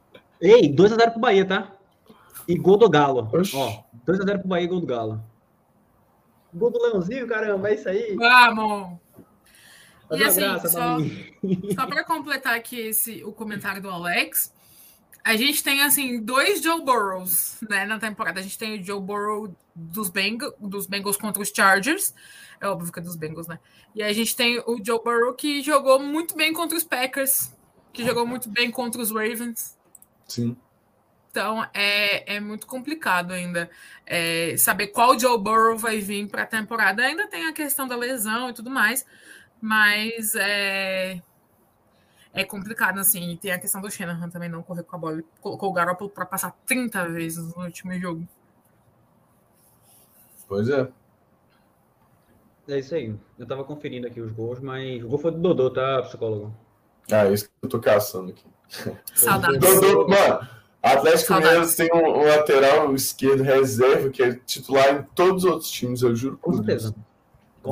Ei, 0.41 0.73
2x0 0.73 1.11
pro 1.11 1.19
Bahia, 1.19 1.45
tá? 1.45 1.71
E 2.47 2.57
gol 2.57 2.77
do 2.77 2.89
Galo. 2.89 3.29
Oxi. 3.33 3.55
Ó, 3.55 3.83
2x0 4.07 4.39
pro 4.39 4.47
Bahia 4.47 4.65
e 4.65 4.67
gol 4.67 4.79
do 4.79 4.87
Galo. 4.87 5.21
Gol 6.53 6.71
do 6.71 6.81
Leãozinho, 6.81 7.27
caramba, 7.27 7.69
é 7.69 7.75
isso 7.75 7.89
aí. 7.89 8.15
Vamos! 8.15 8.97
e 10.11 10.23
assim, 10.23 10.39
graça, 10.39 10.69
só, 10.69 10.97
só 11.75 11.85
para 11.85 12.03
completar 12.05 12.55
aqui 12.55 12.79
esse, 12.79 13.23
o 13.25 13.33
comentário 13.33 13.81
do 13.81 13.89
Alex, 13.89 14.53
a 15.27 15.35
gente 15.35 15.61
tem 15.61 15.81
assim 15.81 16.21
dois 16.23 16.61
Joe 16.61 16.81
Burrows 16.81 17.57
né, 17.69 17.85
na 17.85 17.99
temporada. 17.99 18.39
A 18.39 18.43
gente 18.43 18.57
tem 18.57 18.79
o 18.79 18.83
Joe 18.83 19.01
Burrow 19.01 19.53
dos, 19.75 20.07
Beng 20.07 20.37
dos 20.57 20.87
Bengals 20.87 21.17
contra 21.17 21.43
os 21.43 21.51
Chargers. 21.53 22.13
É 22.61 22.67
óbvio 22.67 22.93
que 22.93 22.99
é 22.99 23.01
dos 23.01 23.17
Bengals, 23.17 23.45
né? 23.45 23.59
E 23.93 24.01
a 24.01 24.13
gente 24.13 24.33
tem 24.37 24.57
o 24.59 24.77
Joe 24.81 25.03
Burrow 25.03 25.33
que 25.33 25.61
jogou 25.61 25.99
muito 25.99 26.33
bem 26.33 26.53
contra 26.53 26.77
os 26.77 26.85
Packers, 26.85 27.53
que 27.91 28.05
jogou 28.05 28.25
muito 28.25 28.47
bem 28.49 28.71
contra 28.71 29.01
os 29.01 29.11
Ravens. 29.11 29.77
Sim. 30.25 30.55
Então 31.29 31.61
é, 31.73 32.37
é 32.37 32.39
muito 32.39 32.65
complicado 32.65 33.33
ainda 33.33 33.69
é, 34.05 34.55
saber 34.55 34.87
qual 34.87 35.19
Joe 35.19 35.37
Burrow 35.37 35.77
vai 35.77 35.99
vir 35.99 36.29
para 36.29 36.43
a 36.43 36.47
temporada. 36.47 37.03
Ainda 37.03 37.27
tem 37.27 37.47
a 37.47 37.53
questão 37.53 37.85
da 37.85 37.97
lesão 37.97 38.49
e 38.49 38.53
tudo 38.53 38.69
mais, 38.69 39.05
mas 39.59 40.35
é, 40.35 41.21
é 42.37 42.45
complicado 42.45 42.99
assim. 42.99 43.31
E 43.31 43.37
tem 43.37 43.51
a 43.51 43.59
questão 43.59 43.81
do 43.81 43.89
Shanahan 43.89 44.29
também 44.29 44.49
não 44.49 44.61
correr 44.61 44.83
com 44.83 44.95
a 44.95 44.99
bola. 44.99 45.13
Ele 45.15 45.25
colocou 45.41 45.69
o 45.69 45.73
Garoppolo 45.73 46.09
para 46.09 46.25
passar 46.25 46.51
30 46.65 47.09
vezes 47.09 47.55
no 47.55 47.63
último 47.63 47.93
jogo. 47.99 48.27
Pois 50.47 50.69
é. 50.69 50.87
É 52.69 52.79
isso 52.79 52.95
aí. 52.95 53.15
Eu 53.39 53.47
tava 53.47 53.63
conferindo 53.63 54.07
aqui 54.07 54.19
os 54.21 54.31
gols, 54.31 54.59
mas 54.59 55.03
o 55.03 55.07
gol 55.07 55.19
foi 55.19 55.31
do 55.31 55.39
Dodô, 55.39 55.69
tá, 55.69 56.01
psicólogo? 56.03 56.53
Ah, 57.11 57.25
é 57.25 57.33
isso 57.33 57.45
que 57.45 57.51
eu 57.63 57.69
tô 57.69 57.79
caçando 57.79 58.31
aqui. 58.31 58.45
Saudades. 59.15 59.59
Dodô, 59.59 60.07
mano, 60.07 60.47
Atlético 60.83 61.33
Mineiro 61.35 61.75
tem 61.75 61.89
um, 61.93 62.19
um, 62.19 62.25
lateral 62.25 62.93
esquerdo 62.93 63.41
reserva 63.41 64.09
que 64.09 64.21
é 64.21 64.33
titular 64.33 64.95
em 64.95 65.03
todos 65.15 65.43
os 65.43 65.51
outros 65.51 65.71
times, 65.71 66.01
eu 66.01 66.15
juro. 66.15 66.37
Com 66.37 66.53
certeza. 66.53 66.93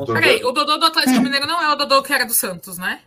Peraí, 0.07 0.43
o 0.43 0.51
Dodô 0.51 0.77
do 0.77 0.85
Atlético 0.85 1.21
Mineiro 1.21 1.45
não 1.45 1.61
é 1.61 1.71
o 1.71 1.75
Dodô 1.75 2.01
que 2.01 2.13
era 2.13 2.25
do 2.25 2.33
Santos, 2.33 2.77
né? 2.77 3.01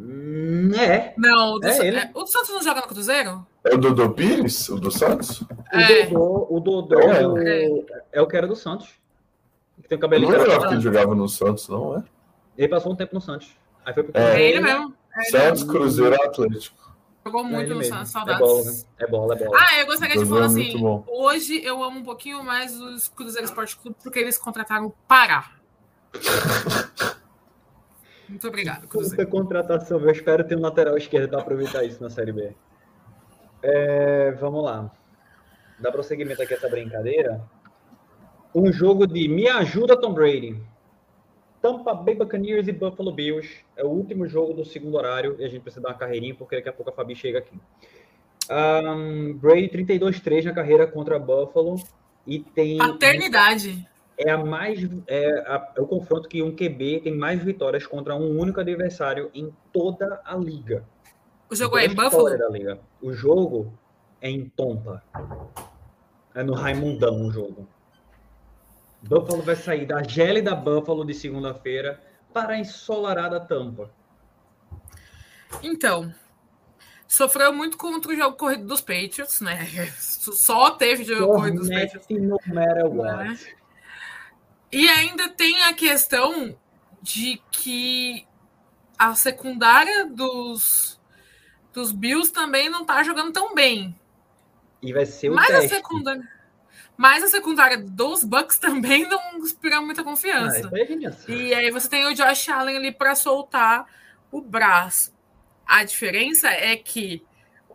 Hum, 0.00 0.70
é. 0.74 1.12
Não, 1.18 1.54
o 1.54 1.58
do, 1.58 1.68
é 1.68 1.88
é, 1.88 2.10
o 2.14 2.26
Santos 2.26 2.48
não 2.48 2.62
joga 2.62 2.80
no 2.80 2.86
Cruzeiro? 2.86 3.46
É 3.62 3.74
o 3.74 3.78
Dodô 3.78 4.10
Pires, 4.10 4.68
o 4.70 4.76
do 4.76 4.90
Santos? 4.90 5.44
É. 5.70 6.06
O 6.06 6.08
Dodô, 6.08 6.46
o 6.48 6.60
Dodô 6.60 7.00
é. 7.00 7.26
O, 7.26 7.86
é 8.10 8.22
o 8.22 8.26
que 8.26 8.36
era 8.36 8.46
do 8.46 8.56
Santos. 8.56 8.88
Que 9.82 9.88
tem 9.88 9.98
o 9.98 10.00
cabelinho. 10.00 10.32
Não 10.32 10.40
era 10.40 10.68
que 10.68 10.74
ele 10.74 10.80
jogava 10.80 11.14
no 11.14 11.28
Santos, 11.28 11.68
não 11.68 11.98
é? 11.98 12.04
Ele 12.56 12.68
passou 12.68 12.92
um 12.92 12.96
tempo 12.96 13.14
no 13.14 13.20
Santos. 13.20 13.50
Aí 13.84 13.92
foi 13.92 14.04
pro 14.04 14.18
é. 14.18 14.40
é 14.40 14.48
ele 14.48 14.60
mesmo. 14.60 14.94
É 15.14 15.22
Santos, 15.24 15.64
Cruzeiro 15.64 16.14
Atlético. 16.22 16.80
Jogou 17.24 17.44
muito 17.44 17.74
no 17.74 17.84
Santos, 17.84 18.10
saudades. 18.10 18.40
É 18.98 19.06
bola, 19.06 19.34
é 19.34 19.34
bola, 19.34 19.34
é 19.34 19.44
bola. 19.44 19.58
Ah, 19.60 19.78
eu 19.80 19.86
gostaria 19.86 20.16
de 20.16 20.24
falar 20.24 20.46
assim: 20.46 20.74
hoje 21.06 21.62
eu 21.62 21.84
amo 21.84 22.00
um 22.00 22.04
pouquinho 22.04 22.42
mais 22.42 22.80
os 22.80 23.08
Cruzeiro 23.08 23.44
Esporte 23.44 23.76
Clube 23.76 23.96
porque 24.02 24.18
eles 24.18 24.38
contrataram 24.38 24.86
o 24.86 24.94
Pará. 25.06 25.50
Muito 28.30 28.46
obrigado, 28.46 28.86
Cruzeiro. 28.86 29.16
Muita 29.16 29.30
contratação. 29.30 30.00
Eu 30.00 30.10
espero 30.10 30.44
ter 30.44 30.56
um 30.56 30.60
lateral 30.60 30.96
esquerdo 30.96 31.30
para 31.30 31.40
aproveitar 31.40 31.84
isso 31.84 32.00
na 32.00 32.08
Série 32.08 32.32
B. 32.32 32.54
É, 33.60 34.30
vamos 34.40 34.64
lá. 34.64 34.90
Dá 35.78 35.90
prosseguimento 35.90 36.40
aqui 36.40 36.54
essa 36.54 36.68
brincadeira. 36.68 37.42
Um 38.54 38.72
jogo 38.72 39.06
de 39.06 39.28
Me 39.28 39.48
Ajuda 39.48 40.00
Tom 40.00 40.14
Brady. 40.14 40.62
Tampa 41.60 41.92
Bay 41.92 42.14
Buccaneers 42.14 42.68
e 42.68 42.72
Buffalo 42.72 43.12
Bills. 43.12 43.64
É 43.76 43.84
o 43.84 43.88
último 43.88 44.26
jogo 44.28 44.54
do 44.54 44.64
segundo 44.64 44.96
horário 44.96 45.36
e 45.38 45.44
a 45.44 45.48
gente 45.48 45.62
precisa 45.62 45.82
dar 45.82 45.90
uma 45.90 45.98
carreirinha 45.98 46.34
porque 46.34 46.56
daqui 46.56 46.68
a 46.68 46.72
pouco 46.72 46.90
a 46.90 46.94
Fabi 46.94 47.16
chega 47.16 47.40
aqui. 47.40 47.58
Um, 48.48 49.34
Brady 49.34 49.68
32-3 49.68 50.44
na 50.44 50.52
carreira 50.52 50.86
contra 50.86 51.18
Buffalo 51.18 51.76
e 52.26 52.38
tem. 52.38 52.78
Paternidade. 52.78 53.89
É 54.20 54.30
a 54.30 54.38
mais 54.38 54.78
é, 55.06 55.30
a, 55.46 55.72
é, 55.76 55.80
o 55.80 55.86
confronto 55.86 56.28
que 56.28 56.42
um 56.42 56.54
QB 56.54 57.00
tem 57.04 57.16
mais 57.16 57.42
vitórias 57.42 57.86
contra 57.86 58.14
um 58.14 58.38
único 58.38 58.60
adversário 58.60 59.30
em 59.32 59.52
toda 59.72 60.20
a 60.24 60.36
liga. 60.36 60.84
O 61.48 61.54
jogo 61.56 61.78
é 61.78 61.86
em 61.86 61.94
Buffalo? 61.94 62.38
Da 62.38 62.48
liga. 62.48 62.78
O 63.00 63.12
jogo 63.12 63.72
é 64.20 64.30
em 64.30 64.48
Tompa. 64.48 65.02
É 66.34 66.42
no 66.42 66.52
Raimundão 66.52 67.26
o 67.26 67.32
jogo. 67.32 67.66
Buffalo 69.02 69.42
vai 69.42 69.56
sair 69.56 69.86
da 69.86 70.02
gélida 70.02 70.54
Buffalo 70.54 71.04
de 71.04 71.14
segunda-feira 71.14 72.00
para 72.32 72.52
a 72.52 72.58
ensolarada 72.58 73.40
Tampa. 73.40 73.90
Então, 75.62 76.14
sofreu 77.08 77.52
muito 77.52 77.76
contra 77.76 78.12
o 78.12 78.16
jogo 78.16 78.36
corrido 78.36 78.66
dos 78.66 78.80
Patriots, 78.80 79.40
né? 79.40 79.66
Só 79.98 80.72
teve 80.72 81.04
jogo 81.04 81.34
corrido 81.34 81.60
dos 81.60 81.68
Patriots. 81.68 82.06
No 82.10 82.38
matter 82.46 82.86
what. 82.86 83.44
Né? 83.44 83.59
E 84.72 84.88
ainda 84.88 85.28
tem 85.28 85.62
a 85.64 85.74
questão 85.74 86.56
de 87.02 87.40
que 87.50 88.26
a 88.98 89.14
secundária 89.14 90.06
dos, 90.06 91.00
dos 91.72 91.90
Bills 91.92 92.32
também 92.32 92.68
não 92.68 92.84
tá 92.84 93.02
jogando 93.02 93.32
tão 93.32 93.54
bem. 93.54 93.98
E 94.82 94.92
vai 94.92 95.06
ser 95.06 95.30
o 95.30 95.34
mas 95.34 95.46
teste. 95.48 95.66
A 95.66 95.76
secundária, 95.76 96.28
mas 96.96 97.24
a 97.24 97.28
secundária 97.28 97.78
dos 97.78 98.22
Bucks 98.22 98.58
também 98.58 99.08
não 99.08 99.38
inspira 99.38 99.80
muita 99.80 100.04
confiança. 100.04 100.68
Ah, 100.68 101.30
e 101.32 101.54
aí 101.54 101.70
você 101.70 101.88
tem 101.88 102.06
o 102.06 102.14
Josh 102.14 102.48
Allen 102.50 102.76
ali 102.76 102.92
para 102.92 103.14
soltar 103.14 103.86
o 104.30 104.40
braço. 104.42 105.10
A 105.66 105.82
diferença 105.82 106.48
é 106.48 106.76
que 106.76 107.24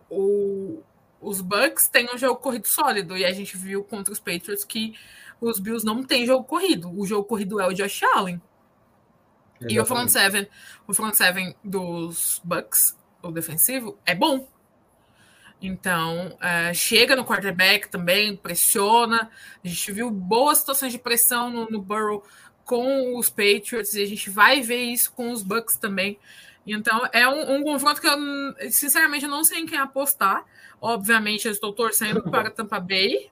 o, 0.10 0.84
os 1.20 1.42
Bucks 1.42 1.90
têm 1.90 2.08
um 2.14 2.18
jogo 2.20 2.40
corrido 2.40 2.68
sólido 2.68 3.18
e 3.18 3.26
a 3.26 3.32
gente 3.32 3.58
viu 3.58 3.84
contra 3.84 4.14
os 4.14 4.20
Patriots 4.20 4.64
que 4.64 4.94
os 5.40 5.60
Bills 5.60 5.86
não 5.86 6.04
têm 6.04 6.26
jogo 6.26 6.44
corrido. 6.44 6.92
O 6.98 7.06
jogo 7.06 7.28
corrido 7.28 7.60
é 7.60 7.68
o 7.68 7.74
Josh 7.74 8.04
Allen. 8.04 8.42
Exatamente. 9.56 9.74
E 9.74 9.80
o 9.80 9.86
front 9.86 10.10
seven, 10.10 10.48
o 10.88 10.94
front 10.94 11.14
seven 11.14 11.56
dos 11.64 12.42
Bucks, 12.44 12.98
o 13.22 13.32
defensivo, 13.32 13.98
é 14.06 14.14
bom. 14.14 14.48
Então, 15.62 16.38
é, 16.42 16.74
chega 16.74 17.16
no 17.16 17.26
quarterback 17.26 17.90
também, 17.90 18.36
pressiona. 18.36 19.30
A 19.64 19.68
gente 19.68 19.92
viu 19.92 20.12
boas 20.12 20.60
situações 20.60 20.92
de 20.92 21.00
pressão 21.00 21.50
no, 21.50 21.70
no 21.70 21.82
Burrow 21.82 22.24
com 22.64 23.18
os 23.18 23.30
Patriots 23.30 23.94
e 23.94 24.04
a 24.04 24.06
gente 24.06 24.30
vai 24.30 24.62
ver 24.62 24.84
isso 24.84 25.12
com 25.14 25.32
os 25.32 25.42
Bucks 25.42 25.78
também. 25.78 26.20
Então, 26.68 27.08
é 27.14 27.28
um, 27.28 27.58
um 27.58 27.64
confronto 27.64 28.02
que 28.02 28.08
eu, 28.08 28.18
sinceramente, 28.72 29.26
eu 29.26 29.32
não 29.32 29.44
sei 29.44 29.60
em 29.60 29.66
quem 29.66 29.78
apostar. 29.78 30.44
Obviamente, 30.82 31.46
eu 31.46 31.52
estou 31.52 31.72
torcendo 31.72 32.24
para 32.24 32.50
Tampa 32.50 32.80
Bay, 32.80 33.30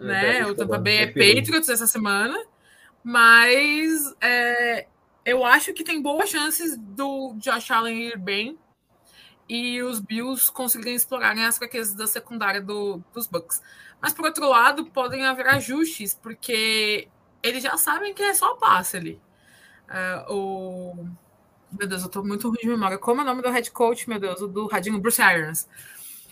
é, 0.00 0.04
né? 0.04 0.46
O 0.46 0.54
Tampa 0.54 0.78
Bay 0.78 0.98
é 0.98 1.06
Patriots 1.06 1.68
essa 1.68 1.86
semana, 1.86 2.38
mas 3.02 4.14
é, 4.20 4.86
eu 5.24 5.44
acho 5.44 5.72
que 5.72 5.84
tem 5.84 6.00
boas 6.00 6.28
chances 6.30 6.76
do 6.76 7.34
Josh 7.38 7.70
Allen 7.70 8.08
ir 8.08 8.18
bem 8.18 8.58
e 9.48 9.82
os 9.82 10.00
Bills 10.00 10.50
conseguirem 10.50 10.94
explorarem 10.94 11.44
as 11.44 11.58
fraquezas 11.58 11.94
da 11.94 12.06
secundária 12.06 12.60
do, 12.60 13.02
dos 13.14 13.26
Bucks. 13.26 13.62
Mas 14.00 14.12
por 14.12 14.24
outro 14.24 14.48
lado, 14.48 14.86
podem 14.86 15.24
haver 15.24 15.46
ajustes, 15.48 16.14
porque 16.14 17.08
eles 17.42 17.62
já 17.62 17.76
sabem 17.76 18.12
que 18.12 18.22
é 18.22 18.34
só 18.34 18.54
passe 18.54 18.96
ali. 18.96 19.20
Uh, 19.88 20.32
o... 20.32 21.08
Meu 21.78 21.88
Deus, 21.88 22.02
eu 22.02 22.08
tô 22.08 22.22
muito 22.22 22.48
ruim 22.48 22.58
de 22.60 22.68
memória. 22.68 22.98
Como 22.98 23.20
é 23.20 23.24
o 23.24 23.26
nome 23.26 23.42
do 23.42 23.50
head 23.50 23.70
coach, 23.70 24.08
meu 24.08 24.18
Deus, 24.18 24.40
do 24.40 24.66
Radinho? 24.66 25.00
Bruce 25.00 25.20
Irons. 25.20 25.68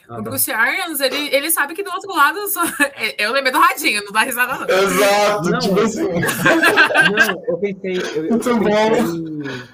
Ah, 0.08 0.18
o 0.18 0.22
Bruce 0.22 0.50
Arians, 0.50 1.00
ele, 1.00 1.34
ele 1.34 1.50
sabe 1.50 1.74
que 1.74 1.82
do 1.82 1.90
outro 1.90 2.14
lado. 2.14 2.46
Só... 2.48 2.60
Eu 3.18 3.32
lembrei 3.32 3.52
do 3.52 3.58
Radinho, 3.58 4.04
não 4.04 4.12
dá 4.12 4.20
risada, 4.20 4.58
não. 4.58 4.78
Exato, 4.78 5.50
não, 5.50 5.58
tipo 5.58 5.80
assim. 5.80 6.02
Não, 6.02 7.44
eu 7.48 7.58
pensei. 7.58 7.96
Eu, 7.96 8.30
Muito 8.30 8.48
eu 8.48 8.58
pensei, 8.58 9.20
bom. 9.20 9.64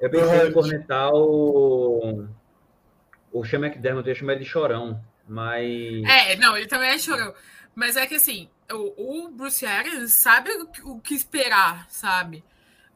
Eu 0.00 0.10
pensei 0.10 0.48
em 0.48 0.52
cornetar 0.52 1.10
o. 1.12 2.26
O 3.32 3.44
Sean 3.44 3.60
McDermott, 3.60 4.08
eu 4.08 4.14
chamo 4.14 4.32
ele 4.32 4.40
de 4.40 4.46
chorão, 4.46 5.00
mas. 5.28 5.64
É, 6.04 6.36
não, 6.36 6.56
ele 6.56 6.66
também 6.66 6.90
é 6.90 6.98
chorão. 6.98 7.32
Mas 7.74 7.96
é 7.96 8.06
que 8.06 8.16
assim, 8.16 8.48
o, 8.70 9.24
o 9.24 9.30
Bruce 9.30 9.64
Arians 9.64 10.12
sabe 10.12 10.50
o, 10.50 10.92
o 10.92 11.00
que 11.00 11.14
esperar, 11.14 11.86
sabe? 11.88 12.44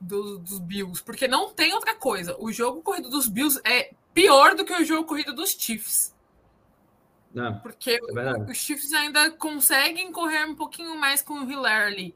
Do, 0.01 0.39
dos 0.39 0.59
Bills, 0.59 1.03
porque 1.03 1.26
não 1.26 1.55
tem 1.55 1.72
outra 1.72 1.95
coisa. 1.95 2.37
O 2.39 2.53
jogo 2.53 2.82
corrido 2.82 3.09
dos 3.09 3.26
Bills 3.28 3.59
é 3.64 3.93
pior 4.12 4.55
do 4.55 4.64
que 4.64 4.72
o 4.72 4.85
jogo 4.85 5.05
corrido 5.05 5.35
dos 5.35 5.51
Chiefs. 5.51 6.13
Não, 7.35 7.59
Porque 7.59 8.01
é 8.01 8.51
os 8.51 8.57
Chiefs 8.57 8.93
ainda 8.93 9.30
conseguem 9.32 10.12
correr 10.12 10.45
um 10.47 10.55
pouquinho 10.55 10.97
mais 10.97 11.20
com 11.20 11.35
o 11.35 11.51
Hillary. 11.51 12.14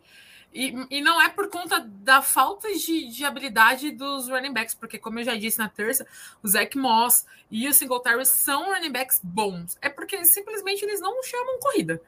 E, 0.55 0.75
e 0.91 1.01
não 1.03 1.21
é 1.21 1.29
por 1.29 1.51
conta 1.51 1.81
da 1.81 2.23
falta 2.23 2.73
de, 2.73 3.09
de 3.09 3.25
habilidade 3.25 3.91
dos 3.91 4.29
running 4.29 4.53
backs, 4.53 4.75
porque, 4.75 4.99
como 4.99 5.19
eu 5.19 5.25
já 5.25 5.35
disse 5.35 5.59
na 5.59 5.69
terça, 5.69 6.07
o 6.43 6.49
Zach 6.49 6.77
Moss 6.79 7.27
e 7.51 7.69
o 7.69 7.75
Singletary 7.75 8.25
são 8.25 8.73
running 8.73 8.93
backs 8.93 9.21
bons. 9.23 9.77
É 9.83 9.89
porque 9.89 10.25
simplesmente 10.25 10.85
eles 10.85 11.01
não 11.01 11.23
chamam 11.23 11.59
corrida. 11.59 12.01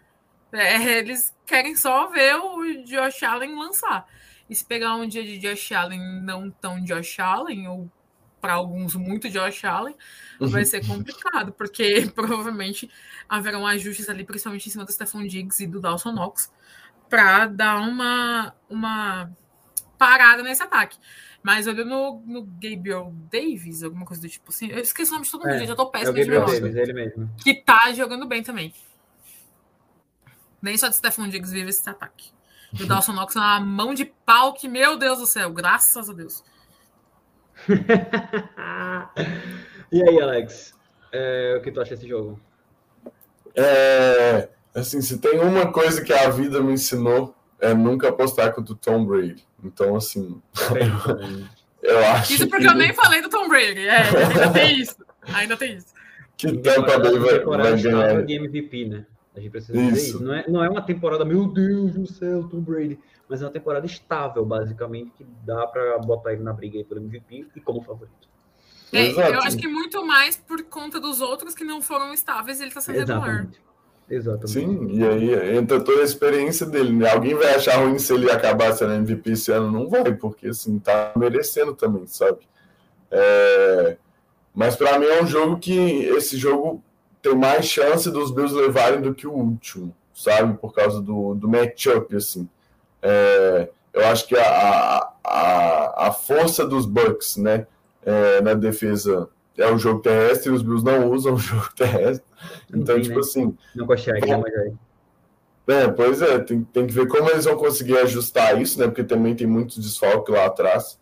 É, 0.52 0.98
eles 0.98 1.34
querem 1.46 1.76
só 1.76 2.06
ver 2.08 2.36
o 2.36 2.84
Josh 2.84 3.22
Allen 3.22 3.56
lançar. 3.56 4.08
E 4.48 4.54
se 4.54 4.64
pegar 4.64 4.94
um 4.94 5.06
dia 5.06 5.22
de 5.22 5.38
Josh 5.38 5.72
Allen 5.72 6.22
não 6.22 6.50
tão 6.50 6.82
Josh 6.82 7.20
Allen, 7.20 7.68
ou 7.68 7.90
para 8.40 8.54
alguns 8.54 8.94
muito 8.94 9.28
Josh 9.28 9.64
Allen, 9.64 9.94
vai 10.40 10.64
ser 10.64 10.86
complicado, 10.86 11.52
porque 11.52 12.10
provavelmente 12.14 12.90
haverão 13.28 13.66
ajustes 13.66 14.08
ali, 14.08 14.24
principalmente 14.24 14.66
em 14.68 14.72
cima 14.72 14.84
do 14.84 14.92
Stephon 14.92 15.26
Diggs 15.26 15.62
e 15.62 15.66
do 15.66 15.80
Dawson 15.80 16.12
Knox, 16.12 16.52
para 17.08 17.46
dar 17.46 17.76
uma, 17.80 18.54
uma 18.68 19.30
parada 19.98 20.42
nesse 20.42 20.62
ataque. 20.62 20.96
Mas 21.42 21.66
olhando 21.66 21.88
no, 21.88 22.22
no 22.26 22.42
Gabriel 22.42 23.14
Davis, 23.30 23.82
alguma 23.82 24.04
coisa 24.04 24.20
do 24.20 24.28
tipo 24.28 24.50
assim, 24.50 24.68
eu 24.70 24.78
esqueci 24.78 25.10
o 25.10 25.14
nome 25.14 25.24
de 25.24 25.30
todo 25.30 25.42
mundo, 25.42 25.54
é, 25.54 25.66
já 25.66 25.74
tô 25.74 25.86
péssimo 25.86 26.16
é 26.16 26.20
Gabriel 26.20 26.44
Davis, 26.44 26.76
ele 26.76 26.92
mesmo. 26.92 27.30
Que 27.42 27.54
tá 27.54 27.92
jogando 27.92 28.26
bem 28.26 28.42
também. 28.42 28.74
Nem 30.60 30.76
só 30.76 30.88
de 30.88 30.96
Stephon 30.96 31.28
Diggs 31.28 31.52
vive 31.52 31.70
esse 31.70 31.88
ataque. 31.88 32.30
E 32.78 32.82
o 32.82 32.86
Dawson 32.88 33.12
Knox 33.12 33.34
é 33.36 33.38
uma 33.38 33.60
mão 33.60 33.94
de 33.94 34.04
pau 34.04 34.52
que, 34.52 34.68
meu 34.68 34.98
Deus 34.98 35.18
do 35.18 35.26
céu, 35.26 35.50
graças 35.50 36.10
a 36.10 36.12
Deus. 36.12 36.44
e 39.92 40.02
aí, 40.02 40.20
Alex? 40.20 40.74
É, 41.12 41.56
o 41.58 41.62
que 41.62 41.70
tu 41.70 41.80
acha 41.80 41.94
desse 41.94 42.08
jogo? 42.08 42.40
É, 43.54 44.48
assim, 44.74 45.00
se 45.00 45.18
tem 45.18 45.38
uma 45.40 45.72
coisa 45.72 46.02
que 46.02 46.12
a 46.12 46.28
vida 46.30 46.60
me 46.60 46.72
ensinou 46.72 47.34
é 47.60 47.74
nunca 47.74 48.08
apostar 48.08 48.52
contra 48.52 48.72
o 48.72 48.76
Tom 48.76 49.04
Brady. 49.04 49.44
Então, 49.62 49.96
assim, 49.96 50.40
eu 51.82 51.98
acho. 52.06 52.32
Isso 52.32 52.48
porque 52.48 52.64
que... 52.64 52.70
eu 52.70 52.76
nem 52.76 52.92
falei 52.94 53.20
do 53.20 53.28
Tom 53.28 53.48
Brady. 53.48 53.86
É, 53.86 53.98
ainda 53.98 54.50
tem 54.50 54.78
isso. 54.78 54.96
Ainda 55.34 55.56
tem 55.56 55.76
isso. 55.76 55.88
Que 56.36 56.56
Tampa 56.58 56.98
Bay 56.98 57.18
vai, 57.18 57.40
vai 57.40 57.80
ganhar. 57.80 58.24
de 58.24 58.34
MVP, 58.34 58.86
né? 58.86 59.06
A 59.36 59.40
gente 59.40 59.50
precisa 59.50 59.78
isso. 59.78 59.96
isso. 59.96 60.22
Não, 60.22 60.34
é, 60.34 60.44
não 60.48 60.64
é 60.64 60.70
uma 60.70 60.82
temporada, 60.82 61.24
meu 61.24 61.46
Deus 61.46 61.92
do 61.92 62.06
céu, 62.06 62.44
Tom 62.44 62.60
Brady 62.60 62.98
mas 63.30 63.40
é 63.40 63.44
uma 63.44 63.52
temporada 63.52 63.86
estável, 63.86 64.44
basicamente, 64.44 65.12
que 65.16 65.24
dá 65.46 65.64
para 65.68 65.98
botar 65.98 66.32
ele 66.32 66.42
na 66.42 66.52
briga 66.52 66.78
aí 66.78 66.84
pelo 66.84 67.00
MVP 67.00 67.46
e 67.54 67.60
como 67.60 67.80
favorito. 67.80 68.28
É, 68.92 69.12
eu 69.12 69.40
acho 69.42 69.56
que 69.56 69.68
muito 69.68 70.04
mais 70.04 70.36
por 70.36 70.64
conta 70.64 70.98
dos 70.98 71.20
outros 71.20 71.54
que 71.54 71.62
não 71.62 71.80
foram 71.80 72.12
estáveis, 72.12 72.58
ele 72.58 72.70
está 72.70 72.80
sendo 72.80 72.98
regular. 72.98 73.46
Exatamente. 74.10 74.50
Sim, 74.50 74.88
e 74.90 75.06
aí 75.06 75.56
entra 75.56 75.80
toda 75.80 76.00
a 76.00 76.04
experiência 76.04 76.66
dele. 76.66 76.92
Né? 76.92 77.08
Alguém 77.08 77.36
vai 77.36 77.54
achar 77.54 77.76
ruim 77.76 77.96
se 78.00 78.12
ele 78.12 78.28
acabar 78.28 78.72
sendo 78.72 78.94
MVP 78.94 79.30
esse 79.30 79.52
ano? 79.52 79.70
Não 79.70 79.88
vai, 79.88 80.12
porque 80.12 80.48
assim, 80.48 80.80
tá 80.80 81.12
merecendo 81.16 81.72
também, 81.72 82.08
sabe? 82.08 82.38
É... 83.12 83.96
Mas 84.52 84.74
para 84.74 84.98
mim 84.98 85.06
é 85.06 85.22
um 85.22 85.26
jogo 85.28 85.60
que 85.60 85.78
esse 86.06 86.36
jogo 86.36 86.82
tem 87.22 87.36
mais 87.36 87.66
chance 87.66 88.10
dos 88.10 88.32
Bills 88.32 88.52
levarem 88.52 89.00
do 89.00 89.14
que 89.14 89.28
o 89.28 89.32
último, 89.32 89.94
sabe? 90.12 90.58
Por 90.58 90.74
causa 90.74 91.00
do, 91.00 91.36
do 91.36 91.48
matchup, 91.48 92.16
assim. 92.16 92.48
É, 93.02 93.68
eu 93.92 94.06
acho 94.06 94.26
que 94.26 94.36
a, 94.36 95.08
a, 95.24 96.08
a 96.08 96.12
força 96.12 96.66
dos 96.66 96.86
Bucks 96.86 97.36
né, 97.36 97.66
é, 98.04 98.40
na 98.40 98.54
defesa 98.54 99.28
é 99.56 99.70
o 99.70 99.78
jogo 99.78 100.00
terrestre, 100.00 100.50
e 100.50 100.54
os 100.54 100.62
Bills 100.62 100.84
não 100.84 101.10
usam 101.10 101.34
o 101.34 101.38
jogo 101.38 101.68
terrestre. 101.76 102.24
Então, 102.72 102.96
Enfim, 102.96 103.02
tipo 103.02 103.14
né? 103.14 103.20
assim. 103.20 103.58
Não 103.74 103.86
consegue, 103.86 104.26
bom, 104.26 104.42
né, 104.42 104.74
é, 105.68 105.88
pois 105.88 106.20
é, 106.20 106.38
tem, 106.40 106.64
tem 106.64 106.86
que 106.86 106.92
ver 106.92 107.06
como 107.06 107.30
eles 107.30 107.44
vão 107.44 107.56
conseguir 107.56 107.96
ajustar 107.98 108.60
isso, 108.60 108.78
né? 108.80 108.86
Porque 108.86 109.04
também 109.04 109.36
tem 109.36 109.46
muitos 109.46 109.78
desfalques 109.78 110.34
lá 110.34 110.46
atrás. 110.46 110.98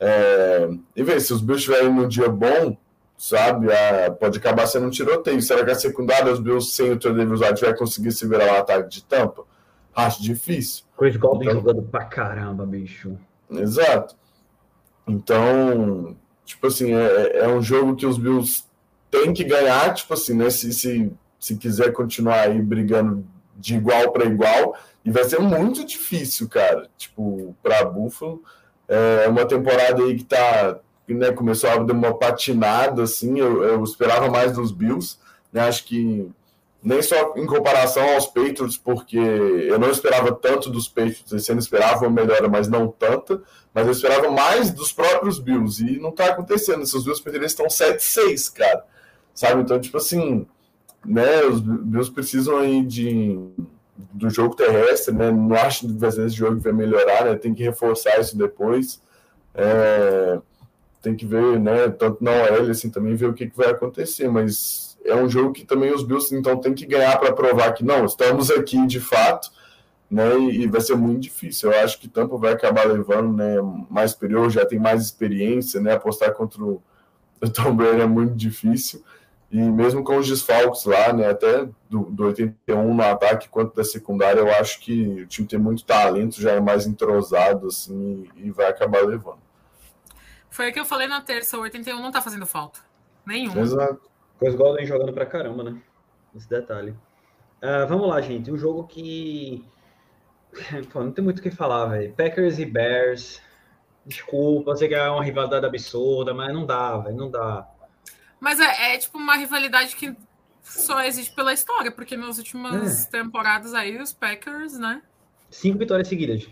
É, 0.00 0.68
e 0.96 1.02
ver 1.04 1.20
se 1.20 1.32
os 1.32 1.40
Bills 1.40 1.60
estiverem 1.60 1.94
num 1.94 2.08
dia 2.08 2.28
bom, 2.28 2.76
sabe? 3.16 3.68
A, 3.72 4.10
pode 4.10 4.38
acabar 4.38 4.66
sendo 4.66 4.86
um 4.86 4.90
tiroteio. 4.90 5.40
Será 5.40 5.64
que 5.64 5.70
a 5.70 5.74
secundária, 5.74 6.32
os 6.32 6.40
Bills 6.40 6.72
sem 6.72 6.90
o 6.90 6.98
Trey 6.98 7.14
Davis 7.14 7.40
vai 7.40 7.76
conseguir 7.76 8.10
se 8.10 8.26
virar 8.26 8.54
o 8.54 8.58
ataque 8.58 8.88
de 8.88 9.04
tampa? 9.04 9.44
Acho 9.94 10.20
difícil. 10.20 10.84
Chris 10.98 11.16
Godwin 11.16 11.46
então, 11.46 11.60
jogando 11.60 11.82
pra 11.82 12.04
caramba, 12.04 12.66
bicho. 12.66 13.16
Exato. 13.50 14.16
Então, 15.06 16.16
tipo 16.44 16.66
assim, 16.66 16.92
é, 16.92 17.38
é 17.38 17.48
um 17.48 17.62
jogo 17.62 17.94
que 17.94 18.04
os 18.04 18.18
Bills 18.18 18.64
têm 19.10 19.32
que 19.32 19.44
ganhar, 19.44 19.94
tipo 19.94 20.12
assim, 20.12 20.34
né? 20.34 20.50
Se, 20.50 20.72
se, 20.72 21.10
se 21.38 21.56
quiser 21.56 21.92
continuar 21.92 22.40
aí 22.40 22.60
brigando 22.60 23.24
de 23.56 23.76
igual 23.76 24.12
para 24.12 24.24
igual. 24.24 24.74
E 25.04 25.10
vai 25.10 25.24
ser 25.24 25.38
muito 25.38 25.86
difícil, 25.86 26.48
cara, 26.48 26.88
tipo, 26.98 27.54
para 27.62 27.84
Buffalo. 27.84 28.42
É 28.86 29.28
uma 29.28 29.46
temporada 29.46 30.02
aí 30.02 30.16
que 30.16 30.24
tá, 30.24 30.80
né, 31.06 31.30
começou 31.32 31.70
a 31.70 31.76
dar 31.76 31.92
uma 31.92 32.18
patinada, 32.18 33.02
assim, 33.02 33.38
eu, 33.38 33.62
eu 33.62 33.84
esperava 33.84 34.28
mais 34.28 34.52
dos 34.52 34.72
Bills, 34.72 35.18
né, 35.52 35.60
acho 35.62 35.84
que 35.84 36.30
nem 36.82 37.02
só 37.02 37.34
em 37.36 37.46
comparação 37.46 38.14
aos 38.14 38.26
Patriots, 38.26 38.78
porque 38.78 39.18
eu 39.18 39.78
não 39.78 39.90
esperava 39.90 40.32
tanto 40.32 40.70
dos 40.70 40.88
Patriots, 40.88 41.32
esse 41.32 41.50
ano 41.50 41.60
esperava 41.60 42.06
uma 42.06 42.10
melhora, 42.10 42.48
mas 42.48 42.68
não 42.68 42.88
tanta, 42.88 43.42
mas 43.74 43.86
eu 43.86 43.92
esperava 43.92 44.30
mais 44.30 44.70
dos 44.70 44.92
próprios 44.92 45.38
Bills, 45.38 45.82
e 45.84 45.98
não 45.98 46.12
tá 46.12 46.26
acontecendo, 46.26 46.82
esses 46.82 47.02
Bills 47.04 47.22
eles 47.26 47.52
estão 47.52 47.66
7-6, 47.66 48.52
cara, 48.52 48.84
sabe, 49.34 49.62
então, 49.62 49.80
tipo 49.80 49.96
assim, 49.96 50.46
né, 51.04 51.42
os 51.44 51.60
Bills 51.60 52.12
precisam 52.12 52.58
aí 52.58 52.84
de 52.84 53.38
do 54.12 54.30
jogo 54.30 54.54
terrestre, 54.54 55.12
né? 55.14 55.30
Não 55.30 55.56
acho 55.56 55.86
que 55.88 56.06
esse 56.06 56.28
jogo 56.28 56.60
vai 56.60 56.72
melhorar, 56.72 57.24
né? 57.24 57.34
Tem 57.34 57.52
que 57.52 57.64
reforçar 57.64 58.20
isso 58.20 58.38
depois. 58.38 59.02
É, 59.54 60.38
tem 61.02 61.16
que 61.16 61.26
ver, 61.26 61.58
né? 61.58 61.88
Tanto 61.90 62.22
na 62.22 62.30
OL 62.30 62.70
assim 62.70 62.90
também 62.90 63.16
ver 63.16 63.26
o 63.26 63.34
que, 63.34 63.48
que 63.48 63.56
vai 63.56 63.70
acontecer, 63.70 64.28
mas 64.28 64.87
é 65.08 65.14
um 65.16 65.28
jogo 65.28 65.52
que 65.52 65.64
também 65.64 65.92
os 65.92 66.02
Bills 66.02 66.34
então 66.34 66.56
tem 66.56 66.74
que 66.74 66.86
ganhar 66.86 67.18
para 67.18 67.32
provar 67.32 67.72
que 67.72 67.84
não, 67.84 68.04
estamos 68.04 68.50
aqui 68.50 68.86
de 68.86 69.00
fato, 69.00 69.50
né? 70.10 70.38
E, 70.38 70.62
e, 70.62 70.66
vai 70.66 70.80
ser 70.80 70.96
muito 70.96 71.20
difícil. 71.20 71.72
Eu 71.72 71.80
acho 71.84 71.98
que 71.98 72.08
Tampa 72.08 72.36
vai 72.36 72.52
acabar 72.52 72.86
levando, 72.86 73.36
né? 73.36 73.56
Mais 73.90 74.12
superior, 74.12 74.50
já 74.50 74.64
tem 74.64 74.78
mais 74.78 75.02
experiência, 75.02 75.80
né? 75.80 75.94
Apostar 75.94 76.32
contra 76.32 76.62
o 76.62 76.82
Tom 77.54 77.74
Brady 77.74 78.00
é 78.00 78.06
muito 78.06 78.34
difícil. 78.34 79.02
E 79.50 79.56
mesmo 79.56 80.04
com 80.04 80.18
os 80.18 80.28
desfalques 80.28 80.84
lá, 80.84 81.10
né, 81.10 81.30
até 81.30 81.66
do, 81.88 82.02
do 82.10 82.26
81 82.26 82.94
no 82.94 83.02
ataque 83.02 83.48
quanto 83.48 83.74
da 83.74 83.82
secundária, 83.82 84.40
eu 84.40 84.52
acho 84.52 84.78
que 84.80 85.22
o 85.22 85.26
time 85.26 85.48
tem 85.48 85.58
muito 85.58 85.84
talento, 85.84 86.40
já 86.40 86.52
é 86.52 86.60
mais 86.60 86.86
entrosado, 86.86 87.68
assim, 87.68 88.28
e, 88.36 88.50
vai 88.50 88.66
acabar 88.66 89.02
levando. 89.06 89.38
Foi 90.50 90.68
o 90.68 90.72
que 90.72 90.78
eu 90.78 90.84
falei 90.84 91.08
na 91.08 91.22
terça, 91.22 91.56
o 91.56 91.62
81 91.62 91.98
não 91.98 92.12
tá 92.12 92.20
fazendo 92.20 92.44
falta. 92.44 92.80
Nenhum. 93.24 93.58
Exato. 93.58 94.07
Coisa 94.38 94.56
Golden 94.56 94.86
jogando 94.86 95.12
pra 95.12 95.26
caramba, 95.26 95.64
né? 95.64 95.82
Esse 96.34 96.48
detalhe. 96.48 96.90
Uh, 97.62 97.86
vamos 97.88 98.08
lá, 98.08 98.20
gente. 98.20 98.50
Um 98.50 98.56
jogo 98.56 98.86
que. 98.86 99.64
Pô, 100.92 101.02
não 101.02 101.12
tem 101.12 101.24
muito 101.24 101.40
o 101.40 101.42
que 101.42 101.50
falar, 101.50 101.86
velho. 101.86 102.12
Packers 102.14 102.58
e 102.58 102.64
Bears. 102.64 103.42
Desculpa, 104.06 104.70
eu 104.70 104.76
sei 104.76 104.88
que 104.88 104.94
é 104.94 105.10
uma 105.10 105.24
rivalidade 105.24 105.66
absurda, 105.66 106.32
mas 106.32 106.52
não 106.52 106.64
dá, 106.64 106.96
velho. 106.98 107.16
Não 107.16 107.30
dá. 107.30 107.68
Mas 108.40 108.60
é, 108.60 108.94
é, 108.94 108.98
tipo 108.98 109.18
uma 109.18 109.36
rivalidade 109.36 109.96
que 109.96 110.16
só 110.62 111.02
existe 111.02 111.34
pela 111.34 111.52
história, 111.52 111.90
porque 111.90 112.16
nas 112.16 112.38
últimas 112.38 113.06
é. 113.06 113.10
temporadas 113.10 113.74
aí 113.74 114.00
os 114.00 114.12
Packers, 114.12 114.78
né? 114.78 115.02
Cinco 115.50 115.78
vitórias 115.78 116.08
seguidas. 116.08 116.48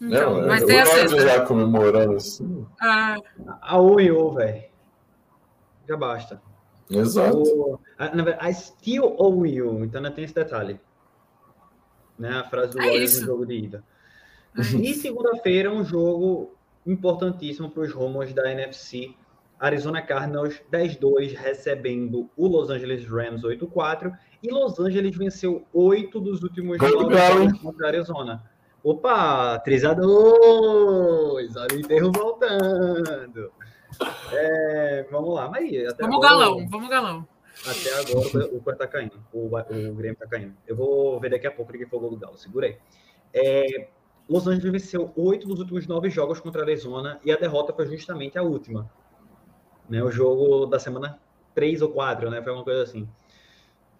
Então, 0.00 0.46
mas 0.46 0.64
tem 0.64 0.78
a 0.80 0.86
sexta. 0.86 1.20
já 1.20 1.44
comemorando 1.44 2.14
assim. 2.14 2.66
Ah. 2.80 3.16
A 3.60 3.80
O 3.80 4.00
e 4.00 4.10
O, 4.12 4.30
velho. 4.32 4.64
Já 5.88 5.96
basta. 5.96 6.40
Exato. 6.90 7.42
O, 7.42 7.80
a, 7.98 8.14
na 8.14 8.22
verdade, 8.22 8.50
I 8.50 8.54
still 8.54 9.14
owe 9.18 9.48
you. 9.48 9.84
Então 9.84 10.00
não 10.00 10.10
tem 10.10 10.24
esse 10.24 10.34
detalhe. 10.34 10.80
Né? 12.18 12.30
A 12.30 12.44
frase 12.44 12.72
do 12.72 12.80
é 12.80 12.86
Warriors 12.86 13.20
no 13.20 13.26
jogo 13.26 13.46
de 13.46 13.54
ida. 13.54 13.84
É 14.56 14.62
e 14.76 14.94
segunda-feira, 14.94 15.70
um 15.70 15.84
jogo 15.84 16.54
importantíssimo 16.86 17.70
para 17.70 17.82
os 17.82 17.92
rumos 17.92 18.32
da 18.32 18.50
NFC 18.50 19.14
Arizona 19.60 20.00
Cardinals 20.00 20.62
10-2, 20.72 21.34
recebendo 21.36 22.30
o 22.36 22.46
Los 22.46 22.70
Angeles 22.70 23.06
Rams 23.08 23.42
8-4. 23.42 24.16
E 24.42 24.50
Los 24.50 24.78
Angeles 24.78 25.16
venceu 25.16 25.64
oito 25.72 26.20
dos 26.20 26.42
últimos 26.42 26.78
jogos 26.78 27.60
contra 27.60 27.86
a 27.86 27.88
Arizona. 27.88 28.42
Opa, 28.84 29.58
3 29.58 29.84
a 29.84 29.94
2 29.94 31.56
Olha 31.56 31.68
o 31.74 31.78
enterro 31.78 32.12
voltando. 32.12 33.52
É, 34.32 35.06
vamos 35.10 35.34
lá, 35.34 35.48
mas 35.48 35.64
até 35.88 36.02
vamos 36.02 36.24
agora, 36.24 36.30
galão, 36.30 36.68
vamos 36.68 36.88
galão. 36.88 37.28
Até 37.66 37.92
agora 37.94 38.46
o 38.54 38.60
Coelho 38.60 38.78
tá 38.78 38.86
caindo, 38.86 39.20
o, 39.32 39.46
o 39.46 39.94
Grêmio 39.94 40.16
tá 40.16 40.26
caindo. 40.26 40.54
Eu 40.66 40.76
vou 40.76 41.18
ver 41.18 41.30
daqui 41.30 41.46
a 41.46 41.50
pouco 41.50 41.72
que 41.72 41.86
foi 41.86 41.98
o 41.98 42.00
gol 42.02 42.10
do 42.10 42.16
Galo, 42.16 42.38
segura 42.38 42.66
aí. 42.66 42.76
É, 43.32 43.88
Los 44.28 44.46
Angeles 44.46 44.70
venceu 44.70 45.12
oito 45.16 45.48
dos 45.48 45.58
últimos 45.58 45.86
nove 45.86 46.10
jogos 46.10 46.38
contra 46.40 46.62
a 46.62 46.64
Arizona 46.64 47.18
e 47.24 47.32
a 47.32 47.36
derrota 47.36 47.72
foi 47.72 47.86
justamente 47.86 48.38
a 48.38 48.42
última 48.42 48.88
né? 49.88 50.02
O 50.02 50.10
jogo 50.10 50.66
da 50.66 50.78
semana 50.78 51.18
3 51.54 51.82
ou 51.82 51.88
4, 51.88 52.30
né? 52.30 52.42
Foi 52.42 52.52
uma 52.52 52.64
coisa 52.64 52.82
assim. 52.82 53.08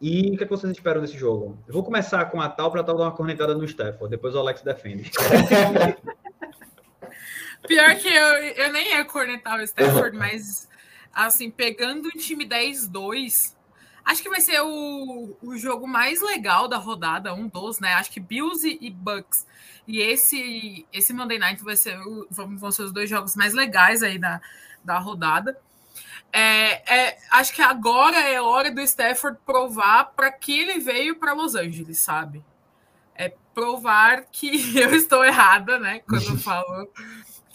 E 0.01 0.34
o 0.34 0.36
que, 0.36 0.45
é 0.45 0.47
que 0.47 0.51
vocês 0.51 0.70
esperam 0.70 1.01
desse 1.01 1.18
jogo? 1.18 1.59
Eu 1.66 1.74
vou 1.74 1.82
começar 1.82 2.24
com 2.26 2.41
a 2.41 2.49
tal 2.49 2.70
para 2.70 2.84
tal 2.84 2.97
dar 2.97 3.05
uma 3.05 3.12
cornetada 3.12 3.55
no 3.55 3.64
Stafford, 3.64 4.11
depois 4.11 4.34
o 4.34 4.39
Alex 4.39 4.62
defende. 4.62 5.11
Pior 7.66 7.94
que 7.96 8.09
eu, 8.09 8.34
eu 8.34 8.72
nem 8.72 8.90
ia 8.90 9.04
cornetar 9.04 9.59
o 9.59 9.62
Stafford, 9.62 10.16
mas 10.16 10.68
assim, 11.12 11.50
pegando 11.50 12.09
um 12.09 12.18
time 12.18 12.46
10-2, 12.46 13.54
acho 14.04 14.22
que 14.22 14.28
vai 14.28 14.40
ser 14.40 14.61
o, 14.61 15.36
o 15.42 15.56
jogo 15.56 15.86
mais 15.86 16.22
legal 16.22 16.68
da 16.68 16.76
rodada, 16.76 17.34
um 17.34 17.48
dos, 17.48 17.80
né? 17.80 17.94
Acho 17.94 18.11
que 18.11 18.20
Bills 18.20 18.66
e 18.80 18.90
Bucks. 18.90 19.46
E 19.86 20.00
esse, 20.00 20.86
esse 20.92 21.12
Monday 21.12 21.38
Night 21.38 21.62
vai 21.64 21.74
ser, 21.74 21.98
vão 22.30 22.70
ser 22.70 22.82
os 22.82 22.92
dois 22.92 23.09
jogos 23.11 23.34
mais 23.34 23.54
legais 23.54 24.02
aí 24.02 24.18
da, 24.18 24.40
da 24.84 24.98
rodada. 24.98 25.59
É, 26.32 26.94
é, 26.94 27.18
acho 27.30 27.54
que 27.54 27.62
agora 27.62 28.18
é 28.18 28.40
hora 28.40 28.70
do 28.70 28.80
Stafford 28.82 29.38
provar 29.46 30.12
para 30.14 30.30
que 30.30 30.61
ele 30.61 30.78
veio 30.78 31.16
para 31.16 31.32
Los 31.32 31.54
Angeles, 31.54 31.98
sabe? 31.98 32.44
É 33.14 33.34
provar 33.54 34.26
que 34.30 34.48
eu 34.78 34.94
estou 34.94 35.24
errada, 35.24 35.78
né? 35.78 36.00
Quando 36.00 36.26
eu 36.26 36.38
falo 36.38 36.88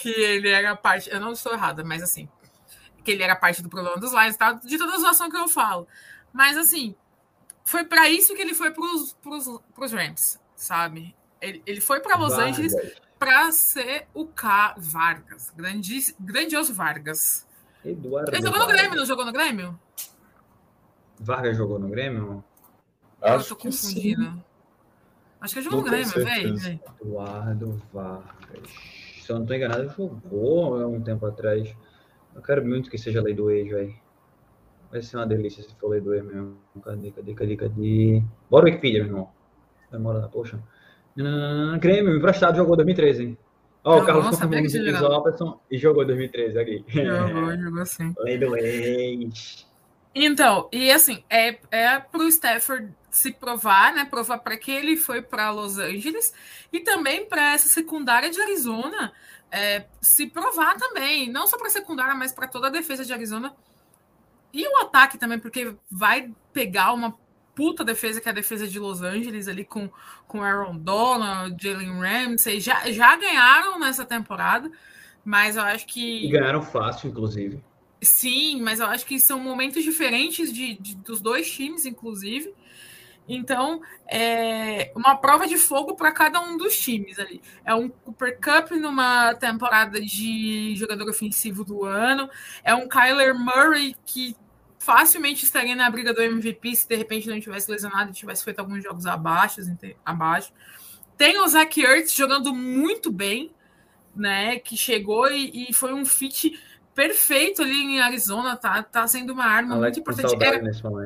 que 0.03 0.09
ele 0.09 0.49
era 0.49 0.75
parte. 0.75 1.09
Eu 1.09 1.21
não 1.21 1.31
estou 1.31 1.53
errada, 1.53 1.81
mas 1.81 2.03
assim, 2.03 2.27
que 3.05 3.11
ele 3.11 3.23
era 3.23 3.37
parte 3.37 3.63
do 3.63 3.69
problema 3.69 3.97
dos 3.97 4.11
Lions, 4.11 4.35
tá? 4.35 4.51
de 4.51 4.77
toda 4.77 4.91
a 4.91 4.97
situação 4.97 5.29
que 5.29 5.37
eu 5.37 5.47
falo. 5.47 5.87
Mas 6.33 6.57
assim, 6.57 6.93
foi 7.63 7.85
para 7.85 8.09
isso 8.09 8.35
que 8.35 8.41
ele 8.41 8.53
foi 8.53 8.71
para 8.71 8.83
os 8.83 9.91
Rams, 9.93 10.37
sabe? 10.57 11.15
Ele, 11.39 11.63
ele 11.65 11.79
foi 11.79 12.01
para 12.01 12.17
Los 12.17 12.35
Vargas. 12.35 12.59
Angeles 12.59 12.75
para 13.17 13.49
ser 13.53 14.07
o 14.13 14.25
K 14.25 14.75
Vargas, 14.77 15.49
grandi, 15.55 16.13
grandioso 16.19 16.73
Vargas. 16.73 17.47
Eduardo. 17.85 18.35
Ele 18.35 18.41
jogou 18.41 18.59
no 18.59 18.67
Grêmio, 18.67 18.97
não 18.97 19.05
jogou 19.05 19.25
no 19.25 19.31
Grêmio? 19.31 19.79
Vargas 21.17 21.55
jogou 21.55 21.79
no 21.79 21.87
Grêmio? 21.87 22.43
Acho 23.21 23.45
eu 23.45 23.55
tô 23.55 23.55
confundindo. 23.55 24.43
Acho 25.39 25.53
que 25.53 25.59
ele 25.59 25.63
jogou 25.63 25.79
no 25.79 25.85
Grêmio, 25.85 26.11
velho. 26.11 26.79
Eduardo 27.01 27.81
Vargas. 27.93 29.02
Se 29.23 29.31
eu 29.31 29.39
não 29.39 29.45
tô 29.45 29.53
enganado, 29.53 29.87
jogou 29.87 30.75
há 30.75 30.85
um 30.85 31.01
tempo 31.01 31.25
atrás. 31.25 31.73
Eu 32.35 32.41
quero 32.41 32.65
muito 32.65 32.91
que 32.91 32.97
seja 32.97 33.21
lei 33.21 33.33
do 33.33 33.49
ex, 33.49 33.71
velho. 33.71 33.95
Vai 34.91 35.01
ser 35.01 35.15
uma 35.15 35.25
delícia 35.25 35.63
se 35.63 35.73
for 35.75 35.91
lei 35.91 36.01
do 36.01 36.13
ex 36.13 36.25
mesmo. 36.25 36.57
Cadê, 36.83 37.09
cadê, 37.09 37.33
cadê, 37.33 37.55
cadê? 37.55 38.23
Bora 38.49 38.65
Wikipedia, 38.65 38.99
meu 38.99 39.13
irmão. 39.13 39.29
Demora, 39.89 40.27
poxa. 40.27 40.59
Grêmio, 41.79 42.17
emprestado, 42.17 42.57
jogou 42.57 42.75
2013, 42.75 43.23
hein? 43.23 43.37
Ó, 43.85 43.95
oh, 43.95 44.01
o 44.01 44.05
Carlos 44.05 44.29
confirmou 44.29 45.61
e 45.71 45.77
jogou 45.77 46.03
em 46.03 46.07
2013 46.07 46.59
aqui. 46.59 46.85
Jogou, 46.89 47.57
jogou 47.57 47.85
sim. 47.85 48.13
Lei 48.19 48.37
do 48.37 48.57
ex. 48.57 49.65
Então, 50.15 50.69
e 50.71 50.91
assim, 50.91 51.23
é, 51.29 51.57
é 51.71 51.99
pro 51.99 52.27
Stafford 52.27 52.93
se 53.09 53.31
provar, 53.31 53.93
né? 53.93 54.05
Provar 54.05 54.39
para 54.39 54.57
que 54.57 54.71
ele 54.71 54.95
foi 54.95 55.21
para 55.21 55.51
Los 55.51 55.77
Angeles 55.77 56.33
e 56.71 56.79
também 56.79 57.25
para 57.25 57.53
essa 57.53 57.67
secundária 57.67 58.29
de 58.29 58.41
Arizona 58.41 59.11
é, 59.51 59.85
se 60.01 60.27
provar 60.27 60.75
também, 60.77 61.31
não 61.31 61.45
só 61.45 61.57
para 61.57 61.67
a 61.67 61.71
secundária, 61.71 62.15
mas 62.15 62.31
para 62.31 62.47
toda 62.47 62.67
a 62.67 62.71
defesa 62.71 63.05
de 63.05 63.13
Arizona 63.13 63.55
e 64.51 64.67
o 64.67 64.81
ataque 64.81 65.17
também, 65.17 65.39
porque 65.39 65.75
vai 65.89 66.31
pegar 66.51 66.93
uma 66.93 67.15
puta 67.55 67.83
defesa 67.83 68.19
que 68.19 68.27
é 68.27 68.31
a 68.31 68.35
defesa 68.35 68.67
de 68.67 68.79
Los 68.79 69.01
Angeles 69.01 69.47
ali 69.47 69.63
com, 69.63 69.89
com 70.27 70.41
Aaron 70.41 70.77
Donald, 70.77 71.55
Jalen 71.59 71.99
Ramsey, 71.99 72.59
já, 72.59 72.91
já 72.91 73.15
ganharam 73.15 73.79
nessa 73.79 74.05
temporada, 74.05 74.71
mas 75.23 75.55
eu 75.55 75.61
acho 75.61 75.85
que... 75.85 76.25
E 76.25 76.31
ganharam 76.31 76.61
fácil, 76.61 77.09
inclusive. 77.09 77.63
Sim, 78.03 78.61
mas 78.61 78.79
eu 78.79 78.85
acho 78.87 79.05
que 79.05 79.19
são 79.19 79.39
momentos 79.39 79.83
diferentes 79.83 80.51
de, 80.51 80.75
de 80.75 80.95
dos 80.95 81.21
dois 81.21 81.49
times, 81.49 81.85
inclusive. 81.85 82.53
Então, 83.27 83.81
é 84.09 84.91
uma 84.95 85.15
prova 85.15 85.47
de 85.47 85.57
fogo 85.57 85.95
para 85.95 86.11
cada 86.11 86.41
um 86.41 86.57
dos 86.57 86.77
times 86.77 87.17
ali. 87.17 87.41
É 87.63 87.73
um 87.73 87.87
Cooper 87.87 88.37
Cup 88.39 88.71
numa 88.71 89.33
temporada 89.35 90.01
de 90.01 90.75
jogador 90.75 91.09
ofensivo 91.09 91.63
do 91.63 91.85
ano. 91.85 92.29
É 92.63 92.75
um 92.75 92.87
Kyler 92.87 93.33
Murray 93.33 93.95
que 94.05 94.35
facilmente 94.77 95.45
estaria 95.45 95.75
na 95.75 95.89
briga 95.89 96.13
do 96.13 96.21
MVP 96.21 96.75
se 96.75 96.87
de 96.87 96.95
repente 96.95 97.29
não 97.29 97.39
tivesse 97.39 97.71
lesionado 97.71 98.11
e 98.11 98.13
tivesse 98.13 98.43
feito 98.43 98.59
alguns 98.59 98.83
jogos 98.83 99.05
abaixo. 99.05 99.61
abaixo. 100.05 100.51
Tem 101.17 101.39
o 101.39 101.47
Zach 101.47 101.79
Ertz 101.79 102.11
jogando 102.13 102.53
muito 102.53 103.09
bem, 103.09 103.51
né? 104.13 104.59
Que 104.59 104.75
chegou 104.75 105.31
e, 105.31 105.69
e, 105.69 105.73
foi 105.73 105.93
um 105.93 106.05
fit 106.05 106.59
perfeito 106.93 107.61
ali 107.61 107.81
em 107.81 108.01
Arizona, 108.01 108.55
tá, 108.55 108.83
tá 108.83 109.07
sendo 109.07 109.33
uma 109.33 109.45
arma 109.45 109.75
Alex 109.75 109.97
muito 109.97 110.11
importante. 110.11 110.43
Era, 110.43 110.57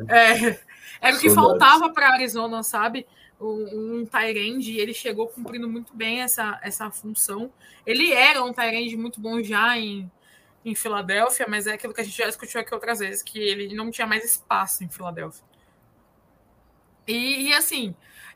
é, 0.10 0.60
era 1.02 1.16
o 1.16 1.20
que 1.20 1.30
faltava 1.30 1.90
para 1.92 2.14
Arizona, 2.14 2.62
sabe? 2.64 3.06
um, 3.40 4.00
um 4.00 4.06
Tyrande 4.06 4.72
e 4.72 4.80
ele 4.80 4.94
chegou 4.94 5.28
cumprindo 5.28 5.70
muito 5.70 5.96
bem 5.96 6.22
essa, 6.22 6.60
essa 6.64 6.90
função. 6.90 7.52
Ele 7.86 8.12
era 8.12 8.44
um 8.44 8.52
Tyrande 8.52 8.98
muito 8.98 9.20
bom 9.20 9.42
já 9.42 9.78
em, 9.78 10.12
em 10.66 10.76
Filadélfia, 10.76 11.46
mas 11.48 11.68
é 11.68 11.74
aquilo 11.74 11.94
que 11.94 12.02
a 12.02 12.04
gente 12.04 12.18
já 12.18 12.26
discutiu 12.26 12.60
aqui 12.60 12.74
outras 12.74 13.00
vezes, 13.00 13.22
que 13.22 13.40
ele 13.40 13.74
não 13.76 13.92
tinha 13.92 14.08
mais 14.08 14.26
espaço 14.26 14.84
em 14.84 14.90
Filadélfia. 14.90 15.46
E, 17.06 17.48
e 17.48 17.54
assim, 17.54 17.96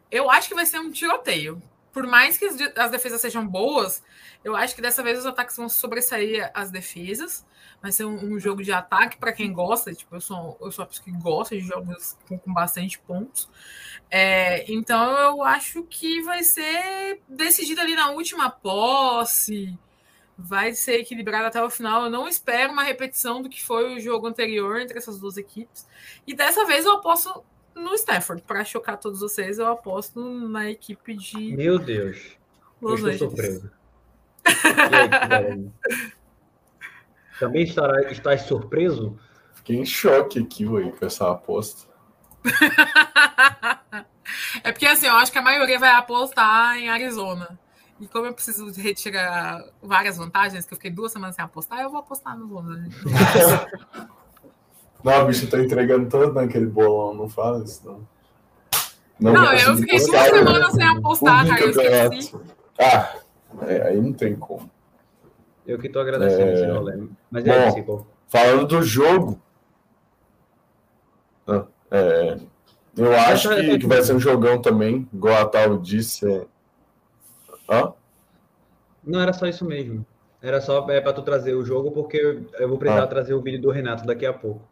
eu 0.10 0.30
acho 0.30 0.48
que 0.48 0.56
vai 0.56 0.66
ser 0.66 0.80
um 0.80 0.92
tiroteio. 0.92 1.62
Por 1.92 2.08
mais 2.08 2.38
que 2.38 2.46
as 2.46 2.92
defesas 2.92 3.20
sejam 3.20 3.46
boas, 3.46 4.02
eu 4.44 4.56
acho 4.56 4.74
que 4.74 4.82
dessa 4.82 5.04
vez 5.04 5.20
os 5.20 5.26
ataques 5.26 5.58
vão 5.58 5.68
sobressair 5.68 6.50
as 6.54 6.72
defesas. 6.72 7.46
Vai 7.82 7.92
ser 7.92 8.06
um, 8.06 8.34
um 8.34 8.40
jogo 8.40 8.64
de 8.64 8.72
ataque 8.72 9.18
para 9.18 9.34
quem 9.34 9.52
gosta. 9.52 9.94
Tipo, 9.94 10.16
eu 10.16 10.22
sou, 10.22 10.58
eu 10.62 10.72
sou 10.72 10.84
a 10.84 10.86
pessoa 10.86 11.04
que 11.04 11.12
gosta 11.12 11.56
de 11.56 11.62
jogos 11.62 12.18
com, 12.28 12.38
com 12.38 12.54
bastante 12.54 12.98
pontos. 13.00 13.50
É, 14.10 14.72
então 14.72 15.18
eu 15.18 15.44
acho 15.44 15.84
que 15.84 16.22
vai 16.22 16.44
ser 16.44 17.22
decidido 17.28 17.82
ali 17.82 17.96
na 17.96 18.12
última 18.12 18.50
posse. 18.50 19.78
Vai 20.38 20.74
ser 20.74 21.00
equilibrado 21.02 21.48
até 21.48 21.62
o 21.62 21.70
final. 21.70 22.06
Eu 22.06 22.10
não 22.10 22.28
espero 22.28 22.72
uma 22.72 22.84
repetição 22.84 23.42
do 23.42 23.50
que 23.50 23.64
foi 23.64 23.96
o 23.96 24.00
jogo 24.00 24.28
anterior 24.28 24.80
entre 24.80 24.98
essas 24.98 25.20
duas 25.20 25.38
equipes. 25.38 25.86
E 26.26 26.34
dessa 26.34 26.66
vez 26.66 26.86
eu 26.86 26.94
aposto 26.94 27.44
no 27.76 27.94
Stafford. 27.96 28.42
Para 28.44 28.64
chocar 28.64 28.98
todos 28.98 29.20
vocês, 29.20 29.60
eu 29.60 29.68
aposto 29.68 30.20
na 30.48 30.70
equipe 30.70 31.16
de. 31.16 31.56
Meu 31.56 31.78
Deus. 31.80 32.38
Los 32.82 33.02
eu 33.02 33.10
estou 33.10 33.30
surpreso. 33.30 33.72
aí, 34.46 35.72
Também 37.40 37.64
estará, 37.64 38.12
estás 38.12 38.42
surpreso? 38.44 39.18
Fiquei 39.56 39.78
em 39.78 39.86
choque 39.86 40.40
aqui, 40.40 40.66
ué, 40.66 40.92
com 40.92 41.06
essa 41.06 41.32
aposta. 41.32 41.90
é 44.64 44.72
porque 44.72 44.86
assim, 44.86 45.08
eu 45.08 45.16
acho 45.16 45.32
que 45.32 45.38
a 45.38 45.42
maioria 45.42 45.80
vai 45.80 45.92
apostar 45.92 46.78
em 46.78 46.90
Arizona. 46.90 47.60
E 48.00 48.08
como 48.08 48.26
eu 48.26 48.34
preciso 48.34 48.72
retirar 48.72 49.64
várias 49.82 50.18
vantagens, 50.18 50.66
que 50.66 50.74
eu 50.74 50.78
fiquei 50.78 50.90
duas 50.90 51.12
semanas 51.12 51.36
sem 51.36 51.46
apostar, 51.46 51.82
eu 51.82 51.90
vou 51.90 52.00
apostar 52.00 52.38
nos 52.38 52.50
Londres. 52.50 52.94
Não, 55.04 55.26
bicho, 55.26 55.50
tá 55.50 55.60
entregando 55.60 56.10
todo 56.10 56.34
naquele 56.34 56.68
bolão, 56.68 57.14
não 57.14 57.30
fala 57.30 57.64
isso, 57.64 57.82
não. 57.86 58.08
Não, 59.20 59.34
não 59.34 59.54
eu 59.54 59.78
fiquei 59.78 60.00
duas 60.00 60.30
semanas 60.30 60.74
sem 60.74 60.88
apostar, 60.88 61.48
cara, 61.48 61.62
eu 61.62 61.70
esqueci. 61.70 62.36
Ah, 62.80 63.16
é, 63.68 63.88
aí 63.90 64.02
não 64.02 64.14
tem 64.14 64.36
como. 64.36 64.70
Eu 65.66 65.78
que 65.78 65.90
tô 65.90 66.00
agradecendo 66.00 66.50
é... 66.50 66.54
esse 66.54 66.66
rolê. 66.66 67.04
Mas 67.30 67.46
é 67.46 67.68
isso, 67.68 67.84
pô. 67.84 68.06
Falando 68.28 68.66
do 68.66 68.82
jogo, 68.82 69.40
ah, 71.48 71.66
é, 71.92 72.38
eu 72.98 73.16
acho 73.16 73.50
que, 73.50 73.80
que, 73.80 73.88
vai 73.88 74.02
ser 74.02 74.14
um 74.14 74.20
jogão 74.20 74.62
também, 74.62 75.08
igual 75.14 75.42
a 75.42 75.46
Tal 75.46 75.78
disse. 75.78 76.28
É... 76.28 76.46
Hã? 77.70 77.94
Não 79.04 79.20
era 79.20 79.34
só 79.34 79.46
isso 79.48 79.66
mesmo. 79.66 80.06
Era 80.42 80.60
só 80.60 80.90
é, 80.90 81.00
para 81.00 81.14
tu 81.14 81.22
trazer 81.22 81.54
o 81.54 81.64
jogo, 81.64 81.92
porque 81.92 82.42
eu 82.58 82.68
vou 82.68 82.78
precisar 82.78 83.04
ah. 83.04 83.08
trazer 83.08 83.34
o 83.34 83.42
vídeo 83.42 83.62
do 83.62 83.72
Renato 83.72 84.06
daqui 84.06 84.26
a 84.26 84.34
pouco. 84.34 84.71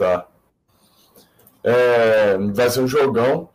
Tá. 0.00 0.26
É, 1.62 2.38
vai 2.54 2.70
ser 2.70 2.80
um 2.80 2.88
jogão. 2.88 3.50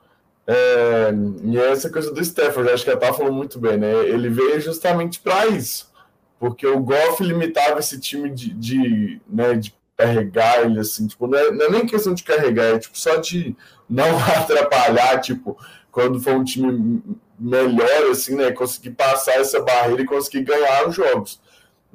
É, 0.46 1.10
e 1.44 1.58
essa 1.58 1.90
coisa 1.90 2.14
do 2.14 2.22
Stafford, 2.22 2.70
acho 2.70 2.84
que 2.84 2.92
a 2.92 2.98
Tá 2.98 3.12
falou 3.12 3.34
muito 3.34 3.58
bem, 3.58 3.78
né? 3.78 4.08
Ele 4.08 4.30
veio 4.30 4.62
justamente 4.62 5.20
para 5.20 5.48
isso, 5.48 5.92
porque 6.40 6.68
o 6.68 6.80
Goff 6.82 7.24
limitava 7.24 7.80
esse 7.80 8.00
time 8.00 8.30
de, 8.30 8.54
de, 8.54 9.20
né, 9.28 9.56
de 9.56 9.74
carregar 9.98 10.64
ele 10.64 10.80
assim, 10.80 11.08
tipo, 11.08 11.26
não 11.26 11.40
é, 11.40 11.50
não 11.50 11.66
é, 11.66 11.70
nem 11.72 11.88
questão 11.88 12.14
de 12.14 12.22
carregar, 12.22 12.76
é 12.76 12.78
tipo 12.78 12.96
só 12.96 13.16
de 13.16 13.56
não 13.90 14.06
atrapalhar, 14.38 15.20
tipo, 15.22 15.58
quando 15.92 16.22
for 16.22 16.36
um 16.36 16.44
time 16.44 17.02
melhor, 17.40 18.12
assim, 18.12 18.36
né? 18.36 18.52
Conseguir 18.52 18.92
passar 18.92 19.40
essa 19.40 19.60
barreira 19.62 20.04
e 20.04 20.06
conseguir 20.06 20.44
ganhar 20.44 20.88
os 20.88 20.94
jogos. 20.96 21.40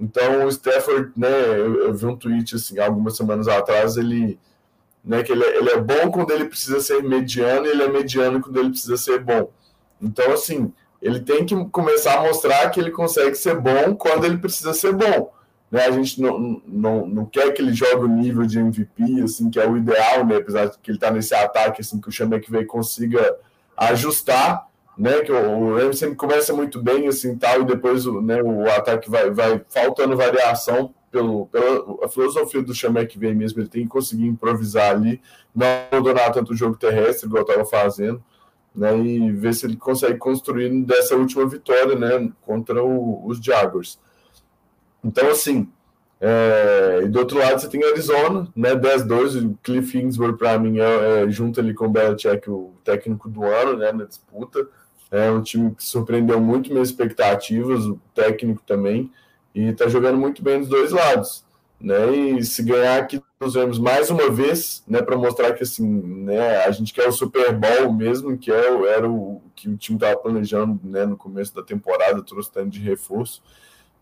Então, 0.01 0.47
o 0.47 0.49
Stafford, 0.49 1.13
né, 1.15 1.29
eu, 1.29 1.85
eu, 1.85 1.95
vi 1.95 2.07
um 2.07 2.17
tweet, 2.17 2.55
assim, 2.55 2.79
algumas 2.79 3.19
semanas 3.19 3.47
atrás, 3.47 3.99
ele, 3.99 4.39
né, 5.05 5.23
que 5.23 5.31
ele, 5.31 5.45
é, 5.45 5.59
ele 5.59 5.71
é 5.71 5.79
bom 5.79 6.11
quando 6.11 6.31
ele 6.31 6.47
precisa 6.47 6.81
ser 6.81 7.03
mediano 7.03 7.67
e 7.67 7.69
ele 7.69 7.83
é 7.83 7.89
mediano 7.89 8.41
quando 8.41 8.59
ele 8.59 8.71
precisa 8.71 8.97
ser 8.97 9.23
bom. 9.23 9.51
Então, 10.01 10.33
assim, 10.33 10.73
ele 11.03 11.21
tem 11.21 11.45
que 11.45 11.55
começar 11.67 12.19
a 12.19 12.23
mostrar 12.23 12.71
que 12.71 12.81
ele 12.81 12.91
consegue 12.91 13.35
ser 13.35 13.61
bom 13.61 13.95
quando 13.95 14.25
ele 14.25 14.39
precisa 14.39 14.73
ser 14.73 14.95
bom. 14.95 15.31
Né? 15.71 15.85
A 15.85 15.91
gente 15.91 16.21
não, 16.21 16.63
não, 16.67 17.07
não 17.07 17.27
quer 17.27 17.53
que 17.53 17.61
ele 17.61 17.75
jogue 17.75 18.07
o 18.07 18.09
nível 18.09 18.47
de 18.47 18.59
MVP, 18.59 19.23
assim, 19.23 19.51
que 19.51 19.61
é 19.61 19.69
o 19.69 19.77
ideal, 19.77 20.25
né, 20.25 20.37
apesar 20.37 20.67
de 20.67 20.79
que 20.79 20.91
ele 20.91 20.97
está 20.97 21.11
nesse 21.11 21.35
ataque, 21.35 21.83
assim, 21.83 22.01
que 22.01 22.09
o 22.09 22.13
Xamek 22.13 22.65
consiga 22.65 23.37
ajustar, 23.77 24.67
né? 25.01 25.23
Que 25.23 25.33
o, 25.33 25.75
Rams 25.77 25.99
sempre 25.99 26.15
começa 26.15 26.53
muito 26.53 26.81
bem, 26.83 27.09
assim, 27.09 27.35
tal, 27.37 27.63
e 27.63 27.65
depois 27.65 28.05
né, 28.05 28.43
o 28.43 28.69
ataque 28.71 29.11
vai, 29.11 29.31
vai 29.31 29.61
faltando 29.71 30.15
variação 30.15 30.95
pelo, 31.11 31.47
pela 31.47 32.05
a 32.05 32.09
filosofia 32.09 32.63
do 32.63 32.75
Chamek 32.75 33.19
vem 33.19 33.35
mesmo, 33.35 33.61
ele 33.61 33.69
tem 33.69 33.85
que 33.85 33.89
conseguir 33.89 34.27
improvisar 34.27 34.91
ali, 34.91 35.21
não 35.55 35.67
abandonar 35.91 36.31
tanto 36.33 36.53
o 36.53 36.57
jogo 36.57 36.77
terrestre, 36.77 37.27
igual 37.27 37.43
estava 37.43 37.65
fazendo, 37.65 38.23
né? 38.75 38.97
E 38.99 39.33
ver 39.33 39.55
se 39.55 39.65
ele 39.65 39.77
consegue 39.77 40.19
construir 40.19 40.69
dessa 40.85 41.17
última 41.17 41.47
vitória, 41.49 41.97
né? 41.97 42.31
Contra 42.43 42.85
o, 42.85 43.27
os 43.27 43.39
Jaguars. 43.43 43.99
Então, 45.03 45.31
assim, 45.31 45.67
é, 46.21 47.01
e 47.05 47.09
do 47.09 47.21
outro 47.21 47.39
lado 47.39 47.59
você 47.59 47.69
tem 47.69 47.83
Arizona, 47.83 48.47
né, 48.55 48.75
10-2, 48.75 49.53
o 49.53 49.59
Cliff 49.63 49.93
Kingsbury 49.93 50.37
para 50.37 50.59
mim 50.59 50.79
é, 50.79 51.23
é, 51.23 51.31
junto 51.31 51.59
ali 51.59 51.73
com 51.73 51.87
o 51.87 51.91
Belichick, 51.91 52.51
o 52.51 52.75
técnico 52.85 53.31
do 53.31 53.43
ano, 53.45 53.79
né, 53.79 53.91
na 53.91 54.05
disputa, 54.05 54.69
é 55.11 55.31
um 55.31 55.43
time 55.43 55.75
que 55.75 55.85
surpreendeu 55.85 56.41
muito 56.41 56.73
minhas 56.73 56.89
expectativas, 56.89 57.85
o 57.85 58.01
técnico 58.15 58.63
também, 58.67 59.11
e 59.55 59.65
está 59.65 59.89
jogando 59.89 60.19
muito 60.19 60.43
bem 60.43 60.61
dos 60.61 60.69
dois 60.69 60.93
lados. 60.93 61.45
Né? 61.81 62.15
E 62.15 62.45
se 62.45 62.63
ganhar 62.63 62.99
aqui, 62.99 63.23
nós 63.41 63.55
vemos 63.55 63.79
mais 63.79 64.11
uma 64.11 64.31
vez, 64.31 64.85
né, 64.87 65.01
para 65.01 65.17
mostrar 65.17 65.55
que 65.55 65.63
assim, 65.63 65.89
né, 65.89 66.59
a 66.65 66.71
gente 66.71 66.93
quer 66.93 67.09
o 67.09 67.13
Super 67.13 67.55
Bowl 67.57 67.91
mesmo, 67.91 68.37
que 68.37 68.53
é, 68.53 68.95
era 68.95 69.09
o 69.09 69.41
que 69.57 69.69
o 69.69 69.79
time 69.79 69.97
estava 69.97 70.19
planejando 70.19 70.79
né, 70.85 71.07
no 71.07 71.17
começo 71.17 71.55
da 71.55 71.63
temporada, 71.63 72.23
trouxe 72.23 72.53
tanto 72.53 72.69
de 72.69 72.81
reforço. 72.81 73.43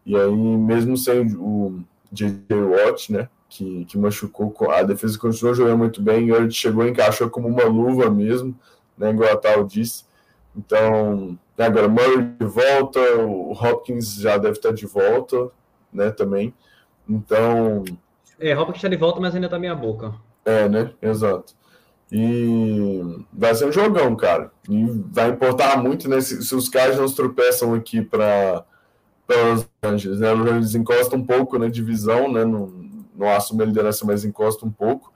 E 0.04 0.16
aí, 0.16 0.32
mesmo 0.32 0.96
sem 0.96 1.36
o 1.36 1.80
J.J. 2.10 2.54
Watt, 2.56 3.12
né, 3.12 3.28
que, 3.48 3.84
que 3.84 3.96
machucou, 3.96 4.52
a 4.70 4.82
defesa 4.82 5.16
continuou 5.16 5.54
jogando 5.54 5.78
muito 5.78 6.02
bem, 6.02 6.26
e 6.26 6.32
ele 6.32 6.50
chegou 6.50 6.84
e 6.84 6.90
encaixou 6.90 7.30
como 7.30 7.46
uma 7.46 7.64
luva 7.64 8.10
mesmo, 8.10 8.58
né, 8.96 9.10
igual 9.10 9.32
a 9.32 9.36
Tal 9.36 9.64
disse. 9.64 10.07
Então, 10.58 11.38
né, 11.56 11.66
agora 11.66 11.88
Murray 11.88 12.34
de 12.38 12.46
volta, 12.46 13.00
o 13.16 13.52
Hopkins 13.52 14.16
já 14.16 14.36
deve 14.36 14.56
estar 14.56 14.72
de 14.72 14.86
volta, 14.86 15.50
né, 15.92 16.10
também. 16.10 16.52
Então. 17.08 17.84
É, 18.40 18.58
Hopkins 18.58 18.78
está 18.78 18.88
de 18.88 18.96
volta, 18.96 19.20
mas 19.20 19.34
ainda 19.34 19.46
está 19.46 19.58
meia 19.58 19.74
boca. 19.76 20.14
É, 20.44 20.68
né? 20.68 20.92
Exato. 21.00 21.54
E 22.10 23.24
vai 23.32 23.54
ser 23.54 23.66
um 23.66 23.72
jogão, 23.72 24.16
cara. 24.16 24.50
E 24.68 24.84
vai 25.10 25.30
importar 25.30 25.80
muito, 25.80 26.08
né? 26.08 26.20
Se, 26.20 26.42
se 26.42 26.54
os 26.54 26.68
caras 26.68 26.96
não 26.96 27.06
tropeçam 27.06 27.74
aqui 27.74 28.00
para 28.02 28.64
Los 29.28 29.68
Angeles, 29.82 30.18
né? 30.18 30.32
Los 30.32 30.48
Angeles 30.48 30.74
encosta 30.74 31.14
um 31.14 31.24
pouco 31.24 31.58
na 31.58 31.66
né, 31.66 31.70
divisão, 31.70 32.32
né? 32.32 32.44
Não, 32.44 32.72
não 33.14 33.30
assume 33.30 33.62
a 33.62 33.66
liderança, 33.66 34.06
mas 34.06 34.24
encosta 34.24 34.64
um 34.64 34.70
pouco. 34.70 35.12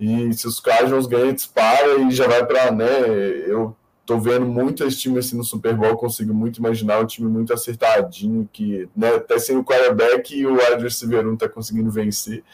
E 0.00 0.32
se 0.32 0.48
os 0.48 0.58
Cardinals 0.58 1.06
ganham, 1.06 1.34
dispara 1.34 2.00
e 2.00 2.10
já 2.10 2.26
vai 2.26 2.44
para, 2.46 2.72
né? 2.72 2.88
Eu 3.46 3.76
tô 4.12 4.18
vendo 4.18 4.44
muito 4.44 4.84
esse 4.84 4.98
time 4.98 5.18
assim 5.18 5.36
no 5.36 5.44
Super 5.44 5.74
Bowl, 5.74 5.96
consigo 5.96 6.34
muito 6.34 6.58
imaginar 6.58 7.00
um 7.00 7.06
time 7.06 7.28
muito 7.28 7.52
acertadinho, 7.52 8.48
que 8.52 8.88
né, 8.94 9.14
até 9.14 9.38
sem 9.38 9.56
o 9.56 9.64
quarterback 9.64 10.36
e 10.36 10.46
o 10.46 10.54
wide 10.54 10.82
receiver 10.82 11.24
não 11.24 11.34
tá 11.34 11.48
conseguindo 11.48 11.90
vencer. 11.90 12.44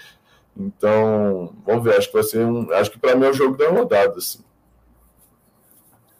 Então, 0.56 1.52
vamos 1.66 1.82
ver, 1.82 1.96
acho 1.96 2.08
que 2.08 2.14
vai 2.14 2.22
ser 2.22 2.44
um. 2.44 2.72
Acho 2.72 2.90
que 2.90 2.98
para 2.98 3.16
mim 3.16 3.26
é 3.26 3.30
o 3.30 3.34
jogo 3.34 3.56
da 3.56 3.68
rodada, 3.68 4.18
assim. 4.18 4.40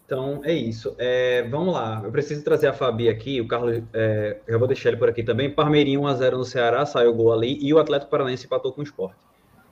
Então, 0.05 0.41
é 0.43 0.53
isso. 0.53 0.95
É, 0.99 1.47
vamos 1.49 1.74
lá. 1.74 2.01
Eu 2.03 2.11
preciso 2.11 2.43
trazer 2.43 2.66
a 2.68 2.72
Fabi 2.72 3.09
aqui. 3.09 3.41
O 3.41 3.47
Carlos, 3.47 3.82
é, 3.93 4.39
eu 4.47 4.59
vou 4.59 4.66
deixar 4.66 4.89
ele 4.89 4.97
por 4.97 5.09
aqui 5.09 5.22
também. 5.22 5.51
Parmeirinho 5.51 6.01
1x0 6.01 6.30
no 6.32 6.45
Ceará, 6.45 6.86
saiu 6.86 7.11
o 7.11 7.14
gol 7.14 7.32
ali. 7.32 7.59
E 7.61 7.74
o 7.74 7.78
Atlético 7.78 8.11
Paranaense 8.11 8.47
empatou 8.47 8.72
com 8.72 8.80
o 8.80 8.84
esporte. 8.84 9.18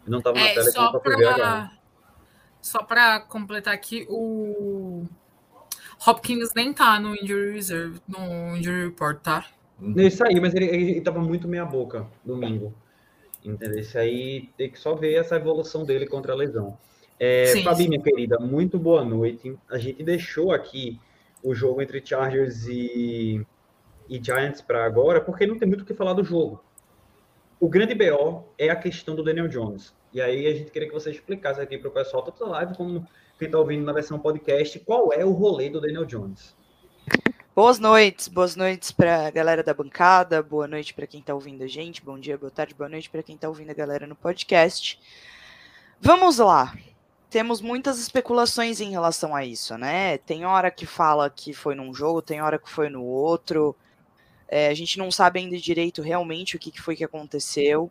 Eu 0.04 0.10
não 0.10 0.18
estava 0.18 0.38
na 0.38 0.46
é, 0.46 0.54
tela, 0.54 0.70
só 0.70 0.88
então 0.88 1.00
para 1.00 1.70
Só 2.60 2.82
para 2.82 3.20
completar 3.20 3.72
aqui, 3.72 4.06
o 4.10 5.06
Hopkins 6.05 6.53
nem 6.55 6.72
tá 6.72 6.99
no 6.99 7.14
injury 7.14 7.53
reserve, 7.53 8.01
no 8.07 8.57
injury 8.57 8.86
report, 8.86 9.20
tá? 9.20 9.47
Isso 9.97 10.24
aí, 10.24 10.40
mas 10.40 10.55
ele, 10.55 10.66
ele 10.66 11.01
tava 11.01 11.20
muito 11.20 11.47
meia 11.47 11.64
boca 11.64 12.07
domingo. 12.24 12.74
Entendeu? 13.44 13.78
Isso 13.78 13.97
aí 13.99 14.49
tem 14.57 14.70
que 14.70 14.78
só 14.78 14.94
ver 14.94 15.14
essa 15.14 15.36
evolução 15.36 15.84
dele 15.84 16.07
contra 16.07 16.32
a 16.32 16.36
lesão. 16.36 16.76
É, 17.18 17.47
sim, 17.47 17.62
Fabi, 17.62 17.84
sim. 17.84 17.88
minha 17.88 18.03
querida, 18.03 18.38
muito 18.38 18.78
boa 18.78 19.05
noite. 19.05 19.57
A 19.70 19.78
gente 19.78 20.03
deixou 20.03 20.53
aqui 20.53 20.99
o 21.42 21.55
jogo 21.55 21.80
entre 21.80 22.05
Chargers 22.05 22.66
e, 22.66 23.47
e 24.09 24.22
Giants 24.22 24.61
para 24.61 24.84
agora, 24.84 25.20
porque 25.20 25.47
não 25.47 25.59
tem 25.59 25.68
muito 25.68 25.82
o 25.82 25.84
que 25.84 25.94
falar 25.94 26.12
do 26.12 26.24
jogo. 26.24 26.62
o 27.61 27.68
grande 27.68 27.94
BO 27.94 28.44
é 28.59 28.68
a 28.68 28.76
questão 28.76 29.14
do 29.14 29.22
Daniel 29.22 29.49
Jones. 29.49 29.94
E 30.12 30.20
aí 30.20 30.47
a 30.47 30.55
gente 30.55 30.70
queria 30.70 30.88
que 30.88 30.94
você 30.94 31.11
explicasse 31.11 31.61
aqui 31.61 31.78
para 31.78 31.88
o 31.88 31.92
pessoal, 31.92 32.22
tanto 32.22 32.44
da 32.44 32.51
live 32.51 32.76
como 32.76 33.07
quem 33.39 33.47
está 33.47 33.59
ouvindo 33.59 33.84
na 33.84 33.93
versão 33.93 34.18
podcast, 34.18 34.78
qual 34.80 35.12
é 35.12 35.24
o 35.24 35.30
rolê 35.30 35.68
do 35.68 35.80
Daniel 35.80 36.07
Jones. 36.07 36.57
Boas 37.55 37.78
noites, 37.78 38.28
boas 38.28 38.57
noites 38.57 38.91
para 38.91 39.26
a 39.26 39.30
galera 39.30 39.62
da 39.62 39.74
bancada, 39.74 40.43
boa 40.43 40.66
noite 40.66 40.95
para 40.95 41.07
quem 41.07 41.20
está 41.20 41.34
ouvindo 41.34 41.62
a 41.62 41.66
gente, 41.66 42.03
bom 42.03 42.18
dia, 42.18 42.37
boa 42.37 42.51
tarde, 42.51 42.74
boa 42.74 42.89
noite 42.89 43.11
para 43.11 43.22
quem 43.22 43.34
está 43.34 43.49
ouvindo 43.49 43.70
a 43.70 43.74
galera 43.74 44.07
no 44.07 44.16
podcast. 44.16 44.99
Vamos 46.01 46.39
lá. 46.39 46.74
Temos 47.28 47.61
muitas 47.61 47.99
especulações 47.99 48.80
em 48.80 48.91
relação 48.91 49.34
a 49.34 49.45
isso, 49.45 49.76
né? 49.76 50.16
Tem 50.18 50.47
hora 50.47 50.70
que 50.70 50.87
fala 50.87 51.28
que 51.28 51.53
foi 51.53 51.74
num 51.74 51.93
jogo, 51.93 52.22
tem 52.22 52.41
hora 52.41 52.59
que 52.59 52.70
foi 52.70 52.89
no 52.89 53.03
outro. 53.05 53.76
É, 54.49 54.68
a 54.68 54.74
gente 54.74 54.99
não 54.99 55.11
sabe 55.11 55.41
ainda 55.41 55.59
direito 55.59 56.01
realmente 56.01 56.57
o 56.57 56.59
que, 56.59 56.70
que 56.70 56.80
foi 56.80 56.97
que 56.97 57.05
aconteceu, 57.05 57.91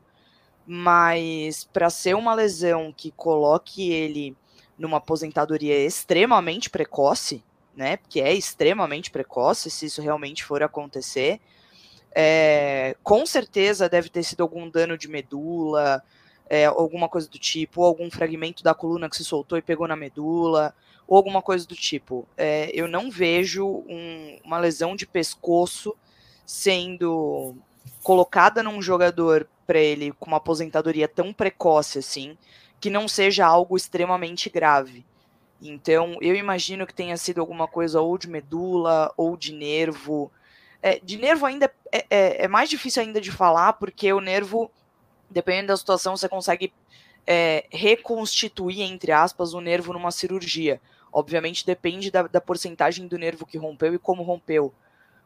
mas 0.65 1.65
para 1.65 1.89
ser 1.89 2.15
uma 2.15 2.33
lesão 2.33 2.93
que 2.95 3.11
coloque 3.11 3.91
ele 3.91 4.35
numa 4.77 4.97
aposentadoria 4.97 5.85
extremamente 5.85 6.69
precoce, 6.69 7.43
né? 7.75 7.97
Porque 7.97 8.21
é 8.21 8.33
extremamente 8.33 9.11
precoce, 9.11 9.69
se 9.69 9.85
isso 9.85 10.01
realmente 10.01 10.43
for 10.43 10.63
acontecer. 10.63 11.39
É, 12.13 12.95
com 13.03 13.25
certeza 13.25 13.89
deve 13.89 14.09
ter 14.09 14.23
sido 14.23 14.41
algum 14.41 14.69
dano 14.69 14.97
de 14.97 15.07
medula, 15.07 16.01
é, 16.49 16.65
alguma 16.65 17.09
coisa 17.09 17.27
do 17.27 17.37
tipo, 17.37 17.81
ou 17.81 17.87
algum 17.87 18.09
fragmento 18.09 18.63
da 18.63 18.73
coluna 18.73 19.09
que 19.09 19.17
se 19.17 19.25
soltou 19.25 19.57
e 19.57 19.61
pegou 19.61 19.87
na 19.87 19.95
medula, 19.95 20.73
ou 21.07 21.17
alguma 21.17 21.41
coisa 21.41 21.67
do 21.67 21.75
tipo. 21.75 22.27
É, 22.37 22.71
eu 22.73 22.87
não 22.87 23.11
vejo 23.11 23.65
um, 23.65 24.39
uma 24.43 24.57
lesão 24.57 24.95
de 24.95 25.05
pescoço 25.05 25.95
sendo 26.45 27.55
colocada 28.01 28.61
num 28.61 28.81
jogador 28.81 29.47
para 29.65 29.79
ele 29.79 30.11
com 30.13 30.27
uma 30.27 30.37
aposentadoria 30.37 31.07
tão 31.07 31.33
precoce 31.33 31.99
assim, 31.99 32.37
que 32.85 32.89
não 32.91 33.07
seja 33.07 33.43
algo 33.47 33.75
extremamente 33.75 34.47
grave. 34.47 35.03
Então, 35.59 36.17
eu 36.21 36.35
imagino 36.35 36.85
que 36.85 36.93
tenha 36.93 37.17
sido 37.17 37.41
alguma 37.41 37.67
coisa 37.67 37.99
ou 37.99 38.15
de 38.15 38.29
medula 38.29 39.11
ou 39.17 39.35
de 39.35 39.53
nervo. 39.53 40.31
É, 40.83 40.99
de 40.99 41.17
nervo 41.17 41.47
ainda 41.47 41.65
é, 41.91 42.05
é, 42.11 42.43
é, 42.43 42.47
mais 42.47 42.69
difícil 42.69 43.01
ainda 43.01 43.19
de 43.19 43.31
falar, 43.31 43.73
porque 43.73 44.13
o 44.13 44.21
nervo, 44.21 44.69
dependendo 45.27 45.69
da 45.69 45.77
situação, 45.77 46.15
você 46.15 46.29
consegue 46.29 46.71
é, 47.25 47.65
reconstituir, 47.71 48.83
entre 48.83 49.11
aspas, 49.11 49.55
o 49.55 49.59
nervo 49.59 49.91
numa 49.91 50.11
cirurgia. 50.11 50.79
Obviamente 51.11 51.65
depende 51.65 52.11
da, 52.11 52.27
da 52.27 52.39
porcentagem 52.39 53.07
do 53.07 53.17
nervo 53.17 53.47
que 53.47 53.57
rompeu 53.57 53.95
e 53.95 53.97
como 53.97 54.21
rompeu. 54.21 54.71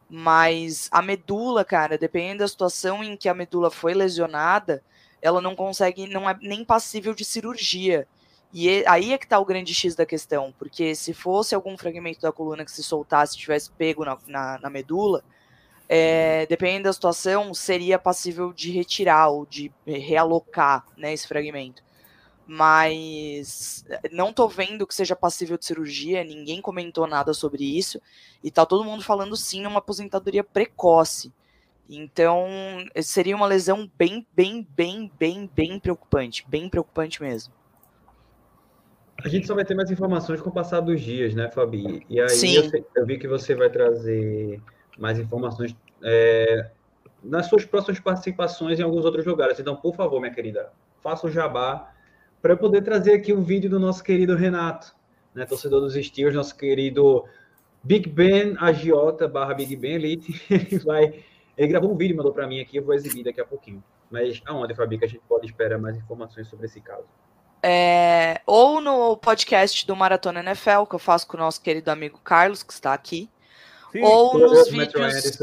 Mas 0.09 0.87
a 0.93 1.01
medula, 1.01 1.65
cara, 1.65 1.97
dependendo 1.97 2.39
da 2.39 2.47
situação 2.47 3.03
em 3.03 3.17
que 3.17 3.27
a 3.27 3.33
medula 3.33 3.69
foi 3.69 3.93
lesionada, 3.93 4.81
ela 5.21 5.41
não 5.41 5.55
consegue, 5.55 6.07
não 6.07 6.29
é 6.29 6.37
nem 6.41 6.63
passível 6.63 7.13
de 7.13 7.25
cirurgia. 7.25 8.07
E 8.51 8.83
aí 8.87 9.13
é 9.13 9.17
que 9.17 9.25
está 9.25 9.37
o 9.39 9.45
grande 9.45 9.73
X 9.73 9.95
da 9.95 10.05
questão, 10.05 10.53
porque 10.57 10.95
se 10.95 11.13
fosse 11.13 11.53
algum 11.53 11.77
fragmento 11.77 12.21
da 12.21 12.31
coluna 12.31 12.65
que 12.65 12.71
se 12.71 12.83
soltasse, 12.83 13.37
tivesse 13.37 13.69
pego 13.71 14.03
na, 14.03 14.17
na, 14.27 14.57
na 14.59 14.69
medula, 14.69 15.23
é, 15.87 16.45
dependendo 16.47 16.85
da 16.85 16.93
situação, 16.93 17.53
seria 17.53 17.99
passível 17.99 18.53
de 18.53 18.71
retirar 18.71 19.29
ou 19.29 19.45
de 19.45 19.71
realocar 19.85 20.85
né, 20.97 21.13
esse 21.13 21.27
fragmento. 21.27 21.83
Mas 22.45 23.85
não 24.11 24.33
tô 24.33 24.47
vendo 24.47 24.87
que 24.87 24.95
seja 24.95 25.15
passível 25.15 25.55
de 25.57 25.65
cirurgia, 25.65 26.23
ninguém 26.23 26.61
comentou 26.61 27.05
nada 27.05 27.33
sobre 27.33 27.63
isso, 27.63 28.01
e 28.43 28.49
tá 28.49 28.65
todo 28.65 28.83
mundo 28.83 29.03
falando 29.03 29.35
sim 29.35 29.61
numa 29.61 29.77
aposentadoria 29.77 30.43
precoce. 30.43 31.31
Então, 31.89 32.47
seria 33.01 33.35
uma 33.35 33.47
lesão 33.47 33.89
bem, 33.97 34.25
bem, 34.35 34.67
bem, 34.75 35.11
bem, 35.17 35.49
bem 35.55 35.79
preocupante. 35.79 36.45
Bem 36.47 36.69
preocupante 36.69 37.21
mesmo. 37.21 37.51
A 39.23 39.27
gente 39.27 39.47
só 39.47 39.55
vai 39.55 39.65
ter 39.65 39.73
mais 39.73 39.89
informações 39.89 40.39
com 40.39 40.49
o 40.49 40.53
passar 40.53 40.79
dos 40.81 41.01
dias, 41.01 41.33
né, 41.33 41.49
Fabi? 41.49 42.05
E 42.07 42.21
aí 42.21 42.29
Sim. 42.29 42.55
Eu, 42.55 42.85
eu 42.95 43.05
vi 43.05 43.17
que 43.17 43.27
você 43.27 43.55
vai 43.55 43.69
trazer 43.69 44.61
mais 44.97 45.19
informações 45.19 45.75
é, 46.03 46.69
nas 47.23 47.47
suas 47.47 47.65
próximas 47.65 47.99
participações 47.99 48.79
em 48.79 48.83
alguns 48.83 49.03
outros 49.03 49.25
lugares. 49.25 49.59
Então, 49.59 49.75
por 49.75 49.95
favor, 49.95 50.21
minha 50.21 50.33
querida, 50.33 50.71
faça 51.01 51.27
o 51.27 51.31
jabá 51.31 51.91
para 52.41 52.53
eu 52.53 52.57
poder 52.57 52.83
trazer 52.83 53.13
aqui 53.13 53.33
o 53.33 53.39
um 53.39 53.43
vídeo 53.43 53.69
do 53.69 53.79
nosso 53.79 54.03
querido 54.03 54.35
Renato, 54.35 54.95
né, 55.33 55.45
torcedor 55.45 55.81
dos 55.81 55.95
Steelers, 55.95 56.35
nosso 56.35 56.55
querido 56.55 57.25
Big 57.83 58.07
Ben 58.07 58.55
Agiota 58.59 59.27
barra 59.27 59.53
Big 59.53 59.75
Ben 59.75 59.95
Elite. 59.95 60.41
Ele 60.49 60.79
vai 60.79 61.23
ele 61.59 61.67
gravou 61.67 61.91
um 61.91 61.97
vídeo 61.97 62.13
e 62.13 62.17
mandou 62.17 62.31
para 62.31 62.47
mim 62.47 62.61
aqui, 62.61 62.77
eu 62.77 62.85
vou 62.85 62.93
exibir 62.93 63.21
daqui 63.21 63.41
a 63.41 63.45
pouquinho. 63.45 63.83
Mas 64.09 64.41
aonde, 64.45 64.73
Fabi, 64.73 64.97
que 64.97 65.03
a 65.03 65.07
gente 65.09 65.21
pode 65.27 65.45
esperar 65.45 65.77
mais 65.77 65.97
informações 65.97 66.47
sobre 66.47 66.67
esse 66.67 66.79
caso? 66.79 67.03
É, 67.61 68.39
ou 68.45 68.79
no 68.79 69.17
podcast 69.17 69.85
do 69.85 69.93
Maratona 69.93 70.39
NFL, 70.39 70.85
que 70.89 70.95
eu 70.95 70.99
faço 70.99 71.27
com 71.27 71.35
o 71.35 71.39
nosso 71.39 71.61
querido 71.61 71.91
amigo 71.91 72.17
Carlos, 72.23 72.63
que 72.63 72.71
está 72.71 72.93
aqui. 72.93 73.29
Sim, 73.91 74.01
ou 74.01 74.39
nos 74.39 74.69
vídeos. 74.69 75.41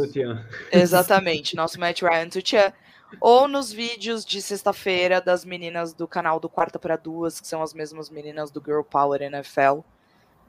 Exatamente, 0.73 1.55
nosso 1.55 1.79
Matt 1.79 2.01
Ryan 2.01 2.29
Tutian. 2.31 2.73
Ou 3.21 3.47
nos 3.47 3.71
vídeos 3.71 4.25
de 4.25 4.41
sexta-feira 4.41 5.21
das 5.21 5.45
meninas 5.45 5.93
do 5.93 6.09
canal 6.09 6.41
do 6.41 6.49
Quarta 6.49 6.79
para 6.79 6.97
Duas, 6.97 7.41
que 7.41 7.47
são 7.47 7.63
as 7.63 7.75
mesmas 7.75 8.09
meninas 8.09 8.51
do 8.51 8.63
Girl 8.65 8.81
Power 8.83 9.21
NFL. 9.21 9.81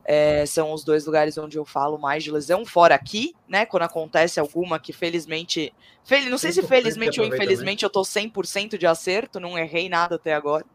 É, 0.10 0.46
são 0.46 0.72
os 0.72 0.86
dois 0.86 1.06
lugares 1.06 1.38
onde 1.38 1.58
eu 1.58 1.66
falo 1.66 1.98
mais 1.98 2.24
de 2.24 2.32
lesão, 2.32 2.66
fora 2.66 2.96
aqui, 2.96 3.36
né? 3.46 3.66
Quando 3.66 3.84
acontece 3.84 4.40
alguma 4.40 4.80
que 4.80 4.94
felizmente. 4.94 5.74
Fel, 6.06 6.30
não 6.30 6.38
sei 6.38 6.54
se 6.54 6.64
felizmente 6.64 7.20
ou 7.20 7.28
infelizmente 7.28 7.84
eu 7.84 7.90
tô 7.90 8.04
100% 8.04 8.78
de 8.78 8.88
acerto, 8.88 9.38
não 9.38 9.58
errei 9.58 9.90
nada 9.90 10.16
até 10.16 10.34
agora. 10.34 10.66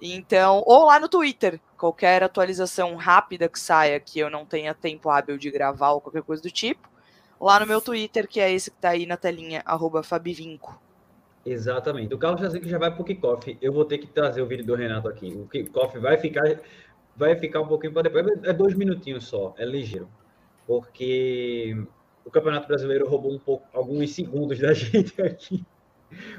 Então, 0.00 0.62
ou 0.64 0.86
lá 0.86 1.00
no 1.00 1.08
Twitter, 1.08 1.58
qualquer 1.76 2.22
atualização 2.22 2.94
rápida 2.94 3.48
que 3.48 3.58
saia 3.58 3.98
que 3.98 4.20
eu 4.20 4.30
não 4.30 4.46
tenha 4.46 4.72
tempo 4.72 5.10
hábil 5.10 5.36
de 5.36 5.50
gravar 5.50 5.90
ou 5.90 6.00
qualquer 6.00 6.22
coisa 6.22 6.40
do 6.40 6.50
tipo, 6.50 6.88
lá 7.40 7.58
no 7.58 7.66
meu 7.66 7.80
Twitter, 7.80 8.28
que 8.28 8.38
é 8.38 8.52
esse 8.52 8.70
que 8.70 8.76
tá 8.76 8.90
aí 8.90 9.06
na 9.06 9.16
telinha, 9.16 9.64
Fabivinco. 10.04 10.80
Exatamente. 11.44 12.12
O 12.12 12.18
Carlos 12.18 12.40
já 12.40 12.50
sei 12.50 12.60
que 12.60 12.68
já 12.68 12.78
vai 12.78 12.92
pro 12.92 13.04
kickoff. 13.04 13.56
Eu 13.62 13.72
vou 13.72 13.84
ter 13.84 13.98
que 13.98 14.08
trazer 14.08 14.42
o 14.42 14.46
vídeo 14.46 14.66
do 14.66 14.74
Renato 14.74 15.08
aqui. 15.08 15.32
O 15.32 15.46
kickoff 15.46 15.96
vai 15.98 16.18
ficar 16.18 16.44
vai 17.16 17.36
ficar 17.36 17.60
um 17.60 17.68
pouquinho 17.68 17.92
para 17.92 18.02
depois. 18.02 18.26
É 18.44 18.52
dois 18.52 18.74
minutinhos 18.74 19.26
só, 19.26 19.54
é 19.58 19.64
ligeiro. 19.64 20.08
Porque 20.66 21.76
o 22.24 22.30
Campeonato 22.30 22.66
Brasileiro 22.66 23.08
roubou 23.08 23.32
um 23.32 23.38
pouco, 23.38 23.66
alguns 23.72 24.14
segundos 24.14 24.58
da 24.58 24.72
gente 24.74 25.20
aqui. 25.22 25.64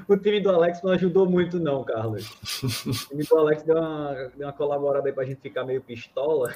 O 0.08 0.16
time 0.16 0.40
do 0.40 0.50
Alex 0.50 0.82
não 0.82 0.92
ajudou 0.92 1.28
muito, 1.28 1.58
não, 1.58 1.84
Carlos. 1.84 2.26
O 2.62 3.08
time 3.08 3.24
do 3.24 3.36
Alex 3.36 3.62
deu 3.62 3.76
uma, 3.76 4.14
deu 4.36 4.46
uma 4.46 4.52
colaborada 4.52 5.08
aí 5.08 5.12
para 5.12 5.24
a 5.24 5.26
gente 5.26 5.40
ficar 5.40 5.64
meio 5.64 5.82
pistola. 5.82 6.54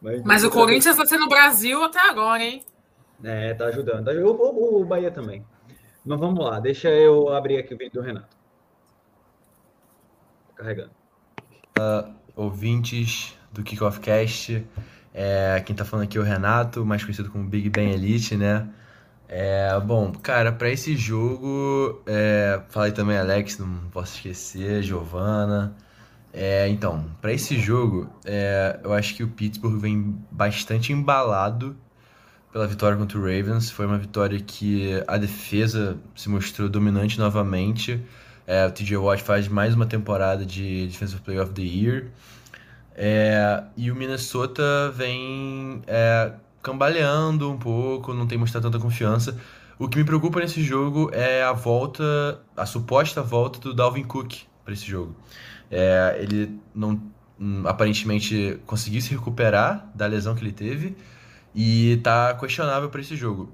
Mas, 0.00 0.22
Mas 0.22 0.44
o 0.44 0.50
Corinthians 0.50 0.98
está 0.98 1.06
sendo 1.06 1.28
Brasil 1.28 1.82
até 1.82 2.00
agora, 2.00 2.42
hein? 2.42 2.64
É, 3.24 3.54
tá 3.54 3.66
ajudando. 3.66 4.04
Tá, 4.04 4.12
o, 4.12 4.30
o, 4.30 4.82
o 4.82 4.84
Bahia 4.84 5.10
também. 5.10 5.44
Mas 6.04 6.18
vamos 6.18 6.44
lá, 6.44 6.58
deixa 6.58 6.90
eu 6.90 7.28
abrir 7.28 7.58
aqui 7.58 7.74
o 7.74 7.78
vídeo 7.78 8.00
do 8.00 8.00
Renato. 8.00 8.36
carregando. 10.56 10.90
Uh, 11.78 12.14
ouvintes 12.34 13.34
do 13.52 13.62
Kickoff 13.62 14.00
Cast. 14.00 14.64
É, 15.14 15.62
quem 15.64 15.76
tá 15.76 15.84
falando 15.84 16.04
aqui 16.04 16.16
é 16.16 16.20
o 16.20 16.24
Renato, 16.24 16.84
mais 16.84 17.02
conhecido 17.02 17.30
como 17.30 17.44
Big 17.44 17.68
Ben 17.68 17.90
Elite, 17.90 18.36
né? 18.36 18.68
É, 19.28 19.78
bom, 19.80 20.12
cara, 20.12 20.52
para 20.52 20.70
esse 20.70 20.94
jogo, 20.96 22.02
é, 22.06 22.60
falei 22.68 22.92
também 22.92 23.16
Alex, 23.16 23.58
não 23.58 23.88
posso 23.90 24.16
esquecer, 24.16 24.82
Giovana. 24.82 25.74
É, 26.32 26.68
então, 26.68 27.06
para 27.20 27.32
esse 27.32 27.58
jogo, 27.58 28.10
é, 28.24 28.80
eu 28.82 28.92
acho 28.92 29.14
que 29.14 29.22
o 29.22 29.28
Pittsburgh 29.28 29.78
vem 29.78 30.18
bastante 30.30 30.92
embalado 30.92 31.76
pela 32.52 32.66
vitória 32.66 32.96
contra 32.96 33.18
o 33.18 33.22
Ravens. 33.22 33.70
Foi 33.70 33.86
uma 33.86 33.98
vitória 33.98 34.38
que 34.40 35.02
a 35.06 35.16
defesa 35.16 35.98
se 36.14 36.28
mostrou 36.28 36.68
dominante 36.68 37.18
novamente. 37.18 38.00
É, 38.46 38.66
o 38.66 38.70
TJ 38.70 38.96
Watt 38.96 39.22
faz 39.22 39.48
mais 39.48 39.74
uma 39.74 39.86
temporada 39.86 40.44
de 40.44 40.86
Defensive 40.86 41.20
Player 41.22 41.42
of 41.42 41.52
the 41.52 41.62
Year. 41.62 42.06
É, 42.94 43.62
e 43.76 43.90
o 43.90 43.96
Minnesota 43.96 44.90
vem 44.94 45.82
é, 45.86 46.32
cambaleando 46.62 47.50
um 47.50 47.58
pouco, 47.58 48.12
não 48.12 48.26
tem 48.26 48.38
mostrado 48.38 48.70
tanta 48.70 48.82
confiança. 48.82 49.38
O 49.78 49.88
que 49.88 49.98
me 49.98 50.04
preocupa 50.04 50.40
nesse 50.40 50.62
jogo 50.62 51.10
é 51.12 51.42
a 51.42 51.52
volta, 51.52 52.40
a 52.56 52.66
suposta 52.66 53.22
volta 53.22 53.58
do 53.58 53.74
Dalvin 53.74 54.04
Cook 54.04 54.42
para 54.64 54.74
esse 54.74 54.86
jogo. 54.86 55.16
É, 55.70 56.18
ele 56.20 56.60
não 56.74 57.00
hum, 57.40 57.62
aparentemente 57.66 58.60
conseguiu 58.66 59.00
se 59.00 59.10
recuperar 59.10 59.90
da 59.94 60.06
lesão 60.06 60.34
que 60.34 60.42
ele 60.42 60.52
teve 60.52 60.96
e 61.54 61.92
está 61.92 62.34
questionável 62.34 62.88
para 62.90 63.00
esse 63.00 63.16
jogo. 63.16 63.52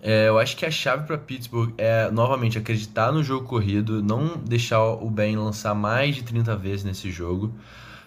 É, 0.00 0.28
eu 0.28 0.38
acho 0.38 0.56
que 0.56 0.64
a 0.64 0.70
chave 0.70 1.06
para 1.06 1.18
Pittsburgh 1.18 1.74
é, 1.76 2.10
novamente, 2.10 2.56
acreditar 2.56 3.10
no 3.12 3.22
jogo 3.22 3.46
corrido, 3.46 4.02
não 4.02 4.36
deixar 4.36 4.80
o 4.80 5.10
Ben 5.10 5.36
lançar 5.36 5.74
mais 5.74 6.14
de 6.14 6.22
30 6.22 6.56
vezes 6.56 6.84
nesse 6.84 7.10
jogo. 7.10 7.52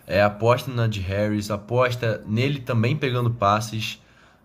É, 0.07 0.21
aposta 0.21 0.71
na 0.71 0.87
de 0.87 0.99
Harris, 0.99 1.51
aposta 1.51 2.23
nele 2.25 2.59
também 2.59 2.95
pegando 2.95 3.29
passes. 3.31 4.01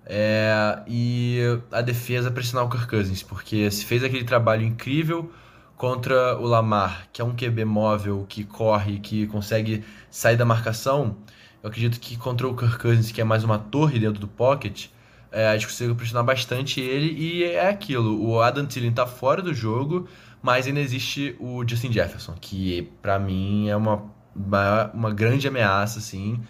É, 0.09 0.81
e 0.87 1.41
a 1.73 1.81
defesa 1.81 2.31
pressionar 2.31 2.67
o 2.67 2.71
Kirk 2.71 2.87
Cousins, 2.87 3.23
porque 3.23 3.69
se 3.71 3.85
fez 3.85 4.05
aquele 4.05 4.25
trabalho 4.25 4.63
incrível 4.65 5.33
contra 5.77 6.39
o 6.39 6.47
Lamar, 6.47 7.09
que 7.13 7.21
é 7.21 7.25
um 7.25 7.35
QB 7.35 7.65
móvel, 7.65 8.25
que 8.29 8.45
corre, 8.45 9.01
que 9.01 9.27
consegue 9.27 9.85
sair 10.11 10.37
da 10.37 10.45
marcação, 10.45 11.17
eu 11.63 11.69
acredito 11.69 11.99
que 12.01 12.17
contra 12.17 12.47
o 12.47 12.57
Kirk 12.57 12.79
Cousins, 12.79 13.11
que 13.11 13.21
é 13.21 13.25
mais 13.25 13.43
uma 13.43 13.59
torre 13.59 13.99
dentro 13.99 14.21
do 14.21 14.29
pocket, 14.29 14.87
é, 15.31 15.49
a 15.49 15.53
gente 15.55 15.67
conseguiu 15.67 15.95
pressionar 15.95 16.25
bastante 16.25 16.81
ele 16.81 17.13
e 17.13 17.45
é 17.45 17.69
aquilo. 17.69 18.25
O 18.25 18.41
Adam 18.41 18.67
Thielen 18.67 18.93
tá 18.93 19.07
fora 19.07 19.43
do 19.43 19.53
jogo, 19.53 20.09
mas 20.43 20.67
ainda 20.67 20.81
existe 20.81 21.37
o 21.39 21.67
Justin 21.67 21.93
Jefferson, 21.93 22.35
que 22.41 22.91
para 23.03 23.19
mim 23.19 23.69
é 23.69 23.77
uma, 23.77 24.05
uma, 24.35 24.91
uma, 24.93 25.11
grande 25.13 25.49
ameaça, 25.49 25.99
assim. 25.99 26.41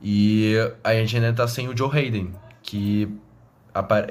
E 0.00 0.54
a 0.84 0.94
gente 0.94 1.16
ainda 1.16 1.32
tá 1.32 1.48
sem 1.48 1.68
o 1.68 1.76
Joe 1.76 1.90
Hayden, 1.90 2.32
que, 2.62 3.08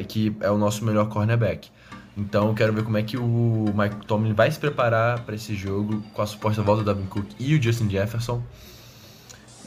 que 0.08 0.36
é 0.42 0.50
o 0.50 0.58
nosso 0.58 0.84
melhor 0.84 1.08
cornerback. 1.10 1.70
Então 2.18 2.54
quero 2.56 2.74
ver 2.74 2.84
como 2.84 2.98
é 2.98 3.04
que 3.04 3.16
o 3.16 3.66
Mike 3.76 4.08
Tomlin 4.08 4.34
vai 4.34 4.50
se 4.50 4.60
preparar 4.60 5.22
para 5.22 5.36
esse 5.36 5.54
jogo 5.54 6.02
com 6.14 6.22
a 6.22 6.26
suposta 6.26 6.64
volta 6.64 6.82
do 6.82 6.86
Dalvin 6.86 7.06
Cook 7.06 7.28
e 7.40 7.56
o 7.56 7.62
Justin 7.62 7.90
Jefferson. 7.90 8.42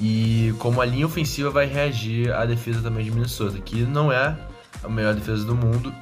E 0.01 0.55
como 0.59 0.81
a 0.81 0.85
linha 0.85 1.07
ofensiva 1.07 1.51
vai 1.51 1.67
reagir 1.67 2.33
à 2.33 2.47
defesa 2.47 2.81
também 2.81 3.05
de 3.05 3.11
Minnesota, 3.11 3.59
que 3.59 3.83
não 3.83 4.11
é 4.11 4.37
a 4.83 4.89
melhor 4.89 5.15
defesa 5.15 5.45
do 5.45 5.55
mundo. 5.55 5.93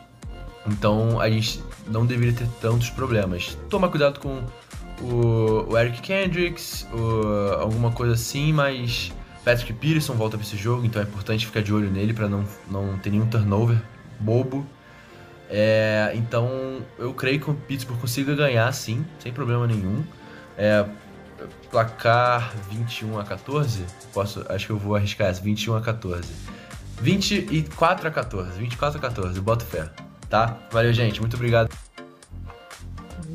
Então 0.67 1.21
a 1.21 1.29
gente 1.29 1.63
não 1.87 2.07
deveria 2.07 2.33
ter 2.33 2.49
tantos 2.61 2.91
problemas. 2.91 3.59
Toma 3.69 3.89
cuidado 3.89 4.21
com 4.21 4.43
o, 5.03 5.73
o 5.73 5.79
Eric 5.79 6.01
Kendricks, 6.01 6.87
o, 6.93 7.61
alguma 7.61 7.91
coisa 7.91 8.15
assim, 8.15 8.53
mas 8.53 9.13
Patrick 9.45 9.73
Peterson 9.73 10.15
volta 10.15 10.37
para 10.37 10.47
esse 10.47 10.57
jogo, 10.57 10.85
então 10.85 11.01
é 11.03 11.05
importante 11.05 11.47
ficar 11.47 11.63
de 11.63 11.73
olho 11.73 11.91
nele 11.91 12.13
para 12.13 12.29
não, 12.29 12.45
não 12.71 12.99
ter 12.99 13.11
nenhum 13.11 13.27
turnover 13.27 13.79
bobo. 14.21 14.67
É, 15.51 16.13
então 16.15 16.83
eu 16.99 17.15
creio 17.15 17.41
que 17.41 17.51
o 17.51 17.55
Pittsburgh 17.55 17.99
consiga 17.99 18.35
ganhar 18.35 18.71
sim, 18.73 19.05
sem 19.19 19.33
problema 19.33 19.67
nenhum. 19.67 20.05
É, 20.57 20.85
placar 21.71 22.55
21 22.71 23.19
a 23.19 23.25
14, 23.25 23.85
posso, 24.13 24.45
acho 24.49 24.67
que 24.67 24.73
eu 24.73 24.79
vou 24.79 24.97
arriscar 24.97 25.29
essa, 25.29 25.41
21 25.41 25.77
a 25.77 25.81
14. 25.81 26.29
24 27.01 28.09
a 28.09 28.11
14. 28.11 28.59
24 28.59 28.99
a 28.99 29.01
14. 29.01 29.41
Boto 29.41 29.65
fé. 29.65 29.89
Tá? 30.29 30.59
Valeu, 30.71 30.93
gente. 30.93 31.21
Muito 31.21 31.37
obrigado. 31.37 31.75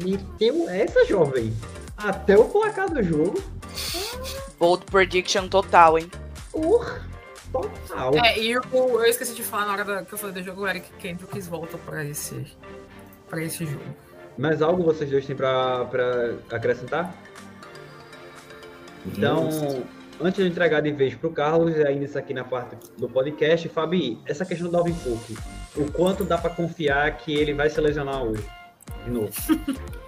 Meteu 0.03 0.69
essa, 0.69 1.05
jovem. 1.05 1.53
Até 1.97 2.37
o 2.37 2.45
placar 2.45 2.89
do 2.89 3.01
jogo. 3.01 3.41
Bold 4.59 4.85
prediction 4.85 5.47
total, 5.47 5.97
hein? 5.97 6.09
Uh, 6.53 6.83
total. 7.51 8.15
É, 8.15 8.39
e 8.39 8.51
eu, 8.51 8.61
eu 8.71 9.05
esqueci 9.05 9.33
de 9.35 9.43
falar 9.43 9.65
na 9.65 9.73
hora 9.73 9.85
da, 9.85 10.01
que 10.03 10.13
eu 10.13 10.17
falei 10.17 10.35
do 10.35 10.43
jogo, 10.43 10.61
o 10.61 10.67
Eric 10.67 10.89
Kendricks 10.99 11.47
volta 11.47 11.77
pra 11.77 12.03
esse, 12.03 12.45
pra 13.29 13.41
esse 13.41 13.65
jogo. 13.65 13.83
Mais 14.37 14.61
algo 14.61 14.83
vocês 14.83 15.09
dois 15.09 15.25
têm 15.25 15.35
pra, 15.35 15.85
pra 15.85 16.35
acrescentar? 16.51 17.15
Então, 19.05 19.49
antes 20.21 20.43
de 20.43 20.49
entregar 20.49 20.81
de 20.81 20.91
vez 20.91 21.15
para 21.15 21.27
o 21.27 21.31
Carlos, 21.31 21.75
e 21.75 21.85
ainda 21.85 22.05
isso 22.05 22.17
aqui 22.17 22.33
na 22.33 22.43
parte 22.43 22.75
do 22.97 23.09
podcast, 23.09 23.67
Fabi, 23.69 24.19
essa 24.25 24.45
questão 24.45 24.69
do 24.69 24.77
Alvin 24.77 24.93
Cook, 24.93 25.37
o 25.75 25.91
quanto 25.91 26.23
dá 26.23 26.37
para 26.37 26.49
confiar 26.49 27.17
que 27.17 27.33
ele 27.33 27.53
vai 27.53 27.69
se 27.69 27.79
lesionar 27.81 28.23
hoje? 28.23 28.43
De 29.03 29.11
novo. 29.11 29.31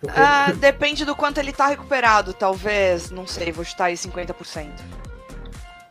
Porque... 0.00 0.18
Ah, 0.18 0.50
depende 0.52 1.04
do 1.04 1.14
quanto 1.14 1.38
ele 1.38 1.52
tá 1.52 1.66
recuperado, 1.66 2.32
talvez, 2.32 3.10
não 3.10 3.26
sei, 3.26 3.52
vou 3.52 3.64
chutar 3.64 3.86
aí 3.86 3.94
50%. 3.94 4.68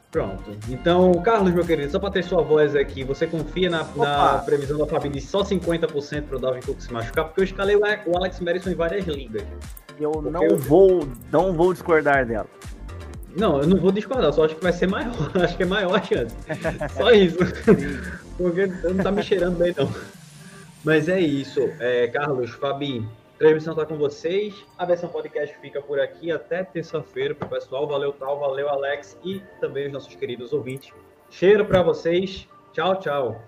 Pronto. 0.09 0.57
Então, 0.67 1.13
Carlos, 1.21 1.53
meu 1.53 1.63
querido, 1.63 1.91
só 1.91 1.99
para 1.99 2.09
ter 2.09 2.23
sua 2.23 2.41
voz 2.41 2.75
aqui, 2.75 3.03
você 3.03 3.27
confia 3.27 3.69
na, 3.69 3.83
na 3.83 4.39
previsão 4.39 4.79
da 4.79 4.87
Fabi 4.87 5.09
de 5.09 5.21
só 5.21 5.43
50% 5.43 6.23
para 6.23 6.37
o 6.37 6.39
Dalvin 6.39 6.61
Cook 6.61 6.81
se 6.81 6.91
machucar? 6.91 7.25
Porque 7.25 7.41
eu 7.41 7.43
escalei 7.43 7.75
o 7.75 8.17
Alex 8.17 8.39
Madison 8.39 8.71
em 8.71 8.75
várias 8.75 9.05
ligas. 9.05 9.43
Eu 9.99 10.11
Porque 10.11 10.29
não 10.29 10.43
eu... 10.43 10.57
vou, 10.57 11.07
não 11.31 11.53
vou 11.53 11.73
discordar 11.73 12.25
dela. 12.25 12.47
Não, 13.35 13.61
eu 13.61 13.67
não 13.67 13.77
vou 13.77 13.91
discordar, 13.91 14.33
só 14.33 14.45
acho 14.45 14.55
que 14.55 14.63
vai 14.63 14.73
ser 14.73 14.87
maior. 14.87 15.13
Acho 15.43 15.55
que 15.55 15.63
é 15.63 15.65
maior 15.65 15.95
a 15.95 16.01
chance. 16.01 16.35
Só 16.97 17.11
isso. 17.11 17.37
Porque 18.37 18.65
não 18.65 19.03
tá 19.03 19.11
me 19.11 19.21
cheirando 19.21 19.57
bem, 19.57 19.73
não. 19.77 19.89
Mas 20.83 21.07
é 21.07 21.19
isso. 21.19 21.59
É, 21.79 22.07
Carlos, 22.07 22.49
Fabi, 22.51 23.07
transmissão 23.37 23.75
tá 23.75 23.85
com 23.85 23.97
vocês. 23.97 24.53
A 24.77 24.85
versão 24.85 25.09
podcast 25.09 25.55
fica 25.61 25.81
por 25.81 25.99
aqui 25.99 26.31
até 26.31 26.63
terça-feira 26.63 27.35
pro 27.35 27.47
pessoal. 27.47 27.87
Valeu, 27.87 28.11
Tal, 28.13 28.39
valeu, 28.39 28.67
Alex 28.67 29.17
e 29.23 29.41
também 29.61 29.87
os 29.87 29.93
nossos 29.93 30.15
queridos 30.15 30.51
ouvintes. 30.51 30.91
Cheiro 31.29 31.65
para 31.65 31.83
vocês. 31.83 32.47
Tchau, 32.73 32.95
tchau. 32.99 33.39